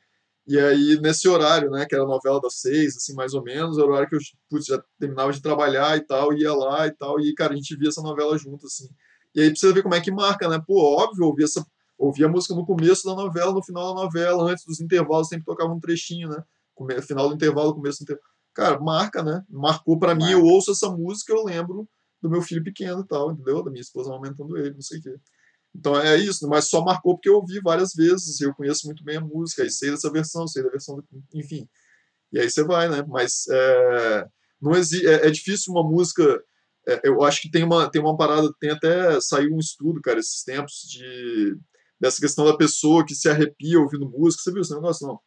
E 0.46 0.58
aí, 0.58 1.00
nesse 1.00 1.28
horário, 1.28 1.70
né, 1.70 1.86
que 1.86 1.94
era 1.94 2.04
a 2.04 2.06
novela 2.06 2.40
das 2.40 2.60
seis, 2.60 2.96
assim, 2.96 3.14
mais 3.14 3.34
ou 3.34 3.42
menos, 3.42 3.78
era 3.78 3.86
o 3.86 3.90
horário 3.90 4.08
que 4.08 4.14
eu 4.16 4.20
putz, 4.48 4.66
já 4.66 4.80
terminava 4.98 5.32
de 5.32 5.42
trabalhar 5.42 5.96
e 5.96 6.00
tal, 6.02 6.32
ia 6.32 6.54
lá 6.54 6.86
e 6.86 6.92
tal, 6.92 7.20
e, 7.20 7.34
cara, 7.34 7.52
a 7.52 7.56
gente 7.56 7.76
via 7.76 7.88
essa 7.88 8.00
novela 8.02 8.38
junto, 8.38 8.66
assim. 8.66 8.88
E 9.34 9.40
aí 9.40 9.50
precisa 9.50 9.72
ver 9.72 9.82
como 9.82 9.94
é 9.94 10.00
que 10.00 10.10
marca, 10.10 10.48
né? 10.48 10.62
Pô, 10.66 10.80
óbvio, 11.02 11.26
ouvir 11.26 11.44
essa 11.44 11.64
ouvir 11.98 12.24
a 12.24 12.28
música 12.28 12.54
no 12.54 12.64
começo 12.66 13.04
da 13.04 13.14
novela, 13.14 13.52
no 13.52 13.62
final 13.62 13.94
da 13.94 14.02
novela, 14.02 14.50
antes 14.50 14.64
dos 14.64 14.80
intervalos, 14.80 15.28
sempre 15.28 15.46
tocava 15.46 15.72
um 15.72 15.80
trechinho, 15.80 16.28
né? 16.28 16.42
Final 17.02 17.28
do 17.28 17.34
intervalo, 17.34 17.74
começo 17.74 18.00
do 18.00 18.02
intervalo. 18.02 18.26
Cara, 18.54 18.78
marca, 18.80 19.22
né? 19.22 19.42
Marcou 19.48 19.98
para 19.98 20.14
mim, 20.14 20.30
eu 20.30 20.44
ouço 20.44 20.72
essa 20.72 20.90
música, 20.90 21.32
eu 21.32 21.44
lembro 21.44 21.88
do 22.22 22.30
meu 22.30 22.42
filho 22.42 22.62
pequeno 22.62 23.00
e 23.00 23.06
tal, 23.06 23.32
entendeu? 23.32 23.62
Da 23.62 23.70
minha 23.70 23.80
esposa 23.80 24.12
aumentando 24.12 24.56
ele, 24.56 24.74
não 24.74 24.82
sei 24.82 24.98
o 24.98 25.02
quê. 25.02 25.16
Então 25.78 25.98
é 26.00 26.16
isso, 26.16 26.48
mas 26.48 26.68
só 26.68 26.82
marcou 26.82 27.14
porque 27.14 27.28
eu 27.28 27.36
ouvi 27.36 27.60
várias 27.60 27.92
vezes, 27.94 28.40
eu 28.40 28.54
conheço 28.54 28.86
muito 28.86 29.04
bem 29.04 29.18
a 29.18 29.20
música, 29.20 29.64
e 29.64 29.70
sei 29.70 29.90
dessa 29.90 30.10
versão, 30.10 30.46
sei 30.48 30.62
da 30.62 30.70
versão, 30.70 30.96
do, 30.96 31.04
enfim. 31.34 31.68
E 32.32 32.40
aí 32.40 32.50
você 32.50 32.64
vai, 32.64 32.88
né? 32.88 33.04
Mas 33.08 33.46
é, 33.50 34.26
não 34.60 34.72
existe, 34.74 35.06
é, 35.06 35.26
é 35.26 35.30
difícil 35.30 35.72
uma 35.72 35.82
música. 35.88 36.42
É, 36.88 37.00
eu 37.08 37.22
acho 37.22 37.42
que 37.42 37.50
tem 37.50 37.64
uma, 37.64 37.90
tem 37.90 38.00
uma 38.00 38.16
parada, 38.16 38.48
tem 38.60 38.70
até 38.70 39.20
saiu 39.20 39.54
um 39.54 39.58
estudo, 39.58 40.00
cara, 40.02 40.18
esses 40.20 40.42
tempos, 40.44 40.74
de, 40.88 41.56
dessa 42.00 42.20
questão 42.20 42.44
da 42.44 42.56
pessoa 42.56 43.04
que 43.04 43.14
se 43.14 43.28
arrepia 43.28 43.80
ouvindo 43.80 44.08
música. 44.10 44.42
Você 44.42 44.52
viu 44.52 44.62
esse 44.62 44.74
negócio? 44.74 45.06
Não. 45.06 45.20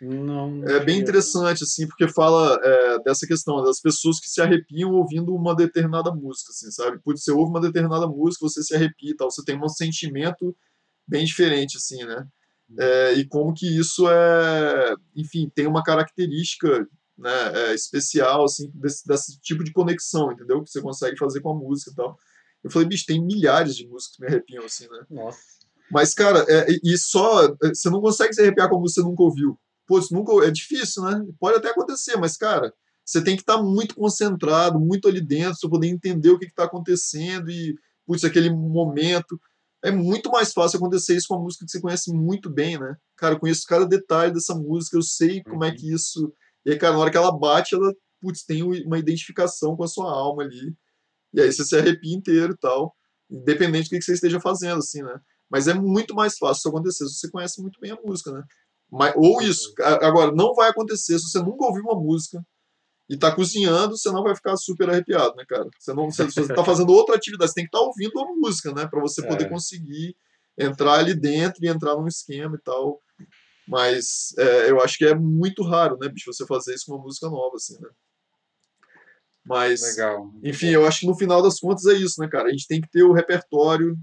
Não, 0.00 0.64
é 0.64 0.84
bem 0.84 1.00
interessante, 1.00 1.62
assim, 1.62 1.86
porque 1.86 2.08
fala 2.08 2.58
é, 2.62 2.98
dessa 3.04 3.26
questão 3.26 3.62
das 3.62 3.80
pessoas 3.80 4.18
que 4.20 4.28
se 4.28 4.40
arrepiam 4.40 4.92
ouvindo 4.92 5.34
uma 5.34 5.54
determinada 5.54 6.10
música, 6.12 6.50
assim, 6.50 6.70
sabe? 6.70 6.98
Putz, 7.02 7.22
você 7.22 7.30
ouve 7.30 7.50
uma 7.50 7.60
determinada 7.60 8.06
música, 8.06 8.46
você 8.46 8.62
se 8.62 8.74
arrepia 8.74 9.12
e 9.12 9.16
tal, 9.16 9.30
você 9.30 9.44
tem 9.44 9.56
um 9.56 9.68
sentimento 9.68 10.54
bem 11.06 11.24
diferente, 11.24 11.76
assim, 11.76 12.04
né? 12.04 12.26
Uhum. 12.68 12.76
É, 12.78 13.12
e 13.14 13.26
como 13.26 13.54
que 13.54 13.66
isso 13.66 14.08
é, 14.08 14.94
enfim, 15.14 15.50
tem 15.54 15.66
uma 15.66 15.82
característica 15.82 16.86
né, 17.16 17.52
é, 17.54 17.74
especial, 17.74 18.44
assim, 18.44 18.70
desse, 18.74 19.06
desse 19.06 19.40
tipo 19.40 19.62
de 19.62 19.72
conexão, 19.72 20.32
entendeu? 20.32 20.62
Que 20.62 20.70
você 20.70 20.82
consegue 20.82 21.16
fazer 21.16 21.40
com 21.40 21.50
a 21.50 21.54
música 21.54 21.92
e 21.92 21.94
tal. 21.94 22.18
Eu 22.62 22.70
falei, 22.70 22.88
bicho, 22.88 23.06
tem 23.06 23.24
milhares 23.24 23.76
de 23.76 23.86
músicas 23.86 24.16
que 24.16 24.22
me 24.22 24.28
arrepiam, 24.28 24.64
assim, 24.64 24.88
né? 24.88 25.04
Nossa. 25.10 25.38
Mas, 25.90 26.14
cara, 26.14 26.44
é, 26.48 26.66
e 26.82 26.96
só. 26.96 27.44
É, 27.44 27.68
você 27.68 27.90
não 27.90 28.00
consegue 28.00 28.32
se 28.34 28.40
arrepiar 28.40 28.68
como 28.68 28.88
você 28.88 29.02
nunca 29.02 29.22
ouviu. 29.22 29.58
Isso 29.92 30.14
nunca 30.14 30.32
é 30.46 30.50
difícil, 30.50 31.02
né? 31.02 31.24
Pode 31.38 31.58
até 31.58 31.70
acontecer, 31.70 32.16
mas, 32.16 32.36
cara, 32.36 32.72
você 33.04 33.22
tem 33.22 33.36
que 33.36 33.42
estar 33.42 33.58
tá 33.58 33.62
muito 33.62 33.94
concentrado, 33.94 34.80
muito 34.80 35.08
ali 35.08 35.20
dentro, 35.20 35.58
para 35.60 35.70
poder 35.70 35.88
entender 35.88 36.30
o 36.30 36.38
que 36.38 36.46
está 36.46 36.64
acontecendo 36.64 37.50
e, 37.50 37.76
putz, 38.06 38.24
aquele 38.24 38.50
momento. 38.50 39.38
É 39.82 39.90
muito 39.90 40.30
mais 40.30 40.52
fácil 40.52 40.78
acontecer 40.78 41.14
isso 41.14 41.28
com 41.28 41.34
uma 41.34 41.42
música 41.42 41.66
que 41.66 41.70
você 41.70 41.80
conhece 41.80 42.10
muito 42.12 42.48
bem, 42.48 42.78
né? 42.78 42.96
Cara, 43.16 43.34
eu 43.34 43.40
conheço 43.40 43.66
cada 43.66 43.84
detalhe 43.84 44.32
dessa 44.32 44.54
música, 44.54 44.96
eu 44.96 45.02
sei 45.02 45.42
como 45.42 45.62
é 45.64 45.68
uhum. 45.68 45.74
é 45.74 45.76
que 45.76 45.92
isso. 45.92 46.32
E 46.64 46.70
aí, 46.70 46.78
cara, 46.78 46.94
na 46.94 47.00
hora 47.00 47.10
que 47.10 47.16
ela 47.18 47.30
bate, 47.30 47.74
ela, 47.74 47.94
putz, 48.20 48.42
tem 48.44 48.62
uma 48.62 48.98
identificação 48.98 49.76
com 49.76 49.84
a 49.84 49.88
sua 49.88 50.10
alma 50.10 50.42
ali. 50.44 50.74
E 51.34 51.40
aí 51.40 51.52
você 51.52 51.64
se 51.64 51.76
arrepia 51.76 52.16
inteiro 52.16 52.54
e 52.54 52.56
tal, 52.56 52.96
independente 53.30 53.90
do 53.90 53.98
que 53.98 54.02
você 54.02 54.14
esteja 54.14 54.40
fazendo, 54.40 54.78
assim, 54.78 55.02
né? 55.02 55.20
Mas 55.50 55.68
é 55.68 55.74
muito 55.74 56.14
mais 56.14 56.38
fácil 56.38 56.60
isso 56.60 56.68
acontecer 56.68 57.06
se 57.06 57.14
você 57.18 57.30
conhece 57.30 57.60
muito 57.60 57.78
bem 57.78 57.90
a 57.90 57.98
música, 58.02 58.32
né? 58.32 58.42
Mas, 58.94 59.12
ou 59.16 59.42
isso. 59.42 59.74
Agora, 59.80 60.30
não 60.32 60.54
vai 60.54 60.70
acontecer 60.70 61.18
se 61.18 61.28
você 61.28 61.40
nunca 61.40 61.64
ouviu 61.64 61.82
uma 61.82 62.00
música 62.00 62.40
e 63.10 63.16
tá 63.16 63.34
cozinhando, 63.34 63.96
você 63.96 64.10
não 64.12 64.22
vai 64.22 64.36
ficar 64.36 64.56
super 64.56 64.88
arrepiado, 64.88 65.34
né, 65.34 65.44
cara? 65.48 65.68
Você 65.76 65.92
não, 65.92 66.10
você, 66.10 66.24
você 66.24 66.54
tá 66.54 66.62
fazendo 66.64 66.92
outra 66.92 67.16
atividade, 67.16 67.50
você 67.50 67.56
tem 67.56 67.64
que 67.64 67.68
estar 67.68 67.80
tá 67.80 67.84
ouvindo 67.84 68.18
a 68.20 68.24
música, 68.36 68.72
né, 68.72 68.86
para 68.86 69.00
você 69.00 69.26
poder 69.26 69.46
é. 69.46 69.48
conseguir 69.48 70.16
entrar 70.56 71.00
ali 71.00 71.12
dentro 71.12 71.64
e 71.64 71.68
entrar 71.68 71.96
num 71.96 72.06
esquema 72.06 72.56
e 72.56 72.62
tal. 72.62 73.00
Mas 73.66 74.32
é, 74.38 74.70
eu 74.70 74.80
acho 74.80 74.96
que 74.96 75.04
é 75.04 75.14
muito 75.14 75.64
raro, 75.64 75.98
né, 76.00 76.08
bicho, 76.08 76.32
você 76.32 76.46
fazer 76.46 76.74
isso 76.74 76.86
com 76.86 76.94
uma 76.94 77.02
música 77.02 77.28
nova, 77.28 77.56
assim, 77.56 77.78
né? 77.80 77.88
Mas, 79.44 79.82
Legal. 79.82 80.30
enfim, 80.42 80.68
eu 80.68 80.86
acho 80.86 81.00
que 81.00 81.06
no 81.06 81.18
final 81.18 81.42
das 81.42 81.58
contas 81.58 81.84
é 81.86 81.94
isso, 81.94 82.20
né, 82.20 82.28
cara? 82.28 82.48
A 82.48 82.50
gente 82.50 82.66
tem 82.66 82.80
que 82.80 82.88
ter 82.88 83.02
o 83.02 83.12
repertório 83.12 83.98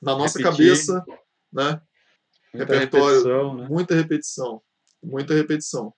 na 0.00 0.16
nossa 0.16 0.38
Repetir. 0.38 0.66
cabeça, 0.66 1.04
né? 1.52 1.80
Muita 2.54 2.74
repertório, 2.74 3.06
repetição, 3.06 3.54
né? 3.56 3.66
muita 3.68 3.94
repetição, 3.94 4.62
muita 5.02 5.34
repetição. 5.34 5.94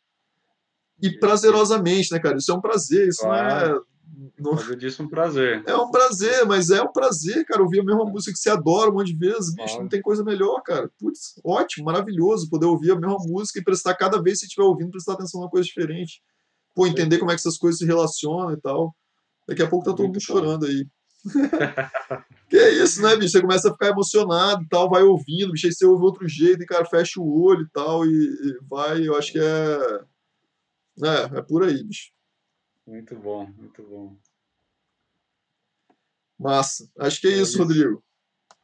E 1.02 1.18
prazerosamente, 1.18 2.12
né, 2.12 2.20
cara? 2.20 2.36
Isso 2.36 2.52
é 2.52 2.54
um 2.54 2.60
prazer, 2.60 3.08
isso 3.08 3.22
claro. 3.22 3.68
não 3.68 3.76
é. 3.76 3.80
Não... 4.38 4.60
Eu 4.60 4.76
disse 4.76 5.02
um 5.02 5.08
prazer. 5.08 5.62
É 5.66 5.76
um 5.76 5.90
prazer, 5.90 6.46
mas 6.46 6.70
é 6.70 6.80
um 6.80 6.92
prazer, 6.92 7.44
cara, 7.46 7.62
ouvir 7.62 7.80
a 7.80 7.84
mesma 7.84 8.04
música 8.04 8.32
que 8.32 8.38
você 8.38 8.50
adora 8.50 8.90
um 8.90 8.94
monte 8.94 9.12
de 9.12 9.18
vezes, 9.18 9.54
bicho, 9.54 9.78
não 9.78 9.88
tem 9.88 10.00
coisa 10.00 10.22
melhor, 10.22 10.62
cara. 10.62 10.90
Putz, 10.98 11.40
ótimo, 11.44 11.86
maravilhoso 11.86 12.48
poder 12.48 12.66
ouvir 12.66 12.92
a 12.92 13.00
mesma 13.00 13.18
música 13.18 13.58
e 13.58 13.64
prestar 13.64 13.94
cada 13.94 14.22
vez 14.22 14.40
que 14.40 14.46
estiver 14.46 14.64
ouvindo, 14.64 14.90
prestar 14.90 15.14
atenção 15.14 15.40
numa 15.40 15.50
coisa 15.50 15.66
diferente. 15.66 16.22
Pô, 16.74 16.86
entender 16.86 17.18
como 17.18 17.30
é 17.30 17.34
que 17.34 17.40
essas 17.40 17.58
coisas 17.58 17.78
se 17.78 17.86
relacionam 17.86 18.52
e 18.52 18.60
tal. 18.60 18.94
Daqui 19.48 19.62
a 19.62 19.68
pouco 19.68 19.84
tá 19.84 19.92
todo 19.92 20.06
mundo 20.06 20.20
chorando 20.20 20.66
aí. 20.66 20.86
que 22.48 22.56
é 22.56 22.70
isso, 22.82 23.02
né, 23.02 23.16
bicho? 23.16 23.32
Você 23.32 23.40
começa 23.40 23.68
a 23.68 23.72
ficar 23.72 23.88
emocionado 23.88 24.62
e 24.62 24.68
tal, 24.68 24.88
vai 24.88 25.02
ouvindo, 25.02 25.52
bicho, 25.52 25.66
aí 25.66 25.72
você 25.72 25.86
ouve 25.86 26.04
outro 26.04 26.28
jeito 26.28 26.62
e, 26.62 26.66
cara, 26.66 26.84
fecha 26.84 27.20
o 27.20 27.42
olho 27.42 27.62
e 27.62 27.70
tal, 27.70 28.06
e, 28.06 28.10
e 28.10 28.58
vai, 28.68 29.06
eu 29.06 29.16
acho 29.16 29.32
que 29.32 29.38
é. 29.38 30.04
É, 31.02 31.38
é 31.38 31.42
por 31.42 31.64
aí, 31.64 31.82
bicho. 31.82 32.12
Muito 32.86 33.16
bom, 33.16 33.46
muito 33.56 33.82
bom. 33.82 34.16
Massa. 36.38 36.88
Acho 36.98 37.20
que 37.20 37.26
é, 37.26 37.30
é 37.30 37.34
isso, 37.34 37.42
isso, 37.42 37.58
Rodrigo. 37.58 38.04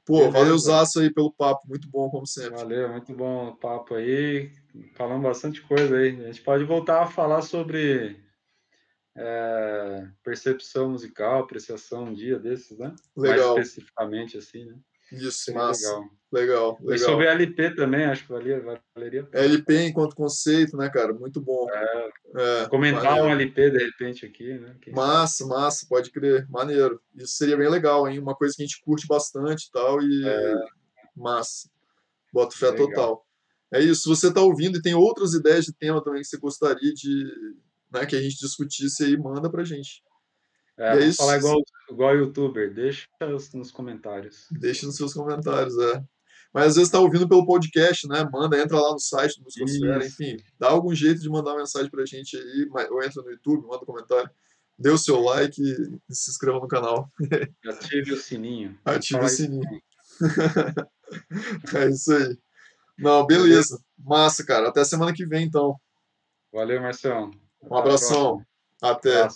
Pô, 0.04 0.30
valeu 0.30 0.58
zaço 0.58 0.98
aí 0.98 1.12
pelo 1.12 1.32
papo, 1.32 1.68
muito 1.68 1.88
bom, 1.88 2.10
como 2.10 2.26
sempre. 2.26 2.56
Valeu, 2.56 2.88
muito 2.90 3.14
bom 3.14 3.48
o 3.48 3.56
papo 3.56 3.94
aí. 3.94 4.50
Falando 4.96 5.22
bastante 5.22 5.62
coisa 5.62 5.96
aí. 5.96 6.08
A 6.24 6.26
gente 6.26 6.42
pode 6.42 6.64
voltar 6.64 7.02
a 7.02 7.06
falar 7.06 7.42
sobre 7.42 8.20
é, 9.22 10.08
percepção 10.24 10.90
musical, 10.90 11.42
apreciação 11.42 12.04
um 12.04 12.14
dia 12.14 12.38
desses, 12.38 12.78
né? 12.78 12.94
Legal. 13.14 13.54
Mais 13.54 13.68
especificamente 13.68 14.38
assim, 14.38 14.64
né? 14.64 14.76
Isso, 15.12 15.52
massa. 15.52 15.86
Legal. 15.88 16.10
Legal, 16.32 16.78
legal. 16.80 16.94
E 16.94 16.98
sobre 17.00 17.26
LP 17.26 17.74
também, 17.74 18.04
acho 18.04 18.22
que 18.22 18.28
valeria. 18.28 18.80
valeria 18.94 19.28
LP 19.32 19.88
enquanto 19.88 20.14
conceito, 20.14 20.76
né, 20.76 20.88
cara? 20.88 21.12
Muito 21.12 21.40
bom. 21.40 21.66
É, 21.68 22.10
é, 22.36 22.68
comentar 22.68 23.02
maneiro. 23.02 23.26
um 23.26 23.30
LP 23.32 23.70
de 23.70 23.78
repente 23.78 24.24
aqui, 24.24 24.56
né? 24.56 24.76
Quem 24.80 24.94
massa, 24.94 25.44
sabe? 25.44 25.50
massa, 25.50 25.86
pode 25.88 26.10
crer. 26.10 26.48
Maneiro. 26.48 27.02
Isso 27.16 27.34
seria 27.34 27.56
bem 27.56 27.68
legal, 27.68 28.08
hein? 28.08 28.20
Uma 28.20 28.36
coisa 28.36 28.54
que 28.56 28.62
a 28.62 28.66
gente 28.66 28.80
curte 28.80 29.08
bastante 29.08 29.66
e 29.66 29.72
tal. 29.72 30.00
E 30.00 30.28
é. 30.28 30.54
massa. 31.16 31.68
Bota 32.32 32.56
fé 32.56 32.70
legal. 32.70 32.86
total. 32.86 33.26
É 33.74 33.80
isso. 33.80 34.02
Se 34.02 34.08
você 34.08 34.28
está 34.28 34.40
ouvindo 34.40 34.78
e 34.78 34.82
tem 34.82 34.94
outras 34.94 35.34
ideias 35.34 35.64
de 35.64 35.72
tema 35.72 36.02
também 36.02 36.22
que 36.22 36.28
você 36.28 36.38
gostaria 36.38 36.94
de 36.94 37.56
né, 37.92 38.06
que 38.06 38.16
a 38.16 38.20
gente 38.20 38.38
discutisse 38.38 39.04
aí, 39.04 39.16
manda 39.16 39.50
pra 39.50 39.64
gente. 39.64 40.02
É, 40.78 40.96
é 40.96 41.04
isso. 41.06 41.18
falar 41.18 41.36
igual, 41.36 41.60
igual 41.90 42.16
youtuber, 42.16 42.72
deixa 42.72 43.06
nos 43.54 43.70
comentários. 43.70 44.46
Deixa 44.50 44.86
nos 44.86 44.96
seus 44.96 45.12
comentários, 45.12 45.76
é. 45.78 46.02
Mas 46.52 46.68
às 46.68 46.74
vezes 46.74 46.88
está 46.88 46.98
ouvindo 46.98 47.28
pelo 47.28 47.46
podcast, 47.46 48.08
né? 48.08 48.28
Manda, 48.32 48.58
entra 48.58 48.80
lá 48.80 48.92
no 48.92 48.98
site 48.98 49.38
do 49.38 49.44
Musicosfera, 49.44 50.04
enfim, 50.04 50.36
dá 50.58 50.68
algum 50.70 50.94
jeito 50.94 51.20
de 51.20 51.28
mandar 51.28 51.52
uma 51.52 51.60
mensagem 51.60 51.90
pra 51.90 52.04
gente 52.04 52.36
aí, 52.36 52.68
ou 52.90 53.02
entra 53.02 53.22
no 53.22 53.30
YouTube, 53.30 53.66
manda 53.66 53.82
um 53.82 53.86
comentário, 53.86 54.30
dê 54.78 54.90
o 54.90 54.98
seu 54.98 55.20
like 55.20 55.60
e 55.62 56.14
se 56.14 56.30
inscreva 56.30 56.58
no 56.58 56.66
canal. 56.66 57.08
Ative 57.64 58.14
o 58.14 58.16
sininho. 58.16 58.78
Ative 58.84 59.20
o 59.20 59.28
sininho. 59.28 59.82
é 61.76 61.88
isso 61.88 62.12
aí. 62.12 62.38
Não, 62.98 63.26
beleza. 63.26 63.80
Massa, 63.98 64.44
cara. 64.44 64.68
Até 64.68 64.84
semana 64.84 65.12
que 65.12 65.26
vem, 65.26 65.46
então. 65.46 65.76
Valeu, 66.52 66.80
Marcelo. 66.82 67.30
Um 67.62 67.76
abração. 67.76 68.44
Até. 68.80 69.22
Até. 69.22 69.34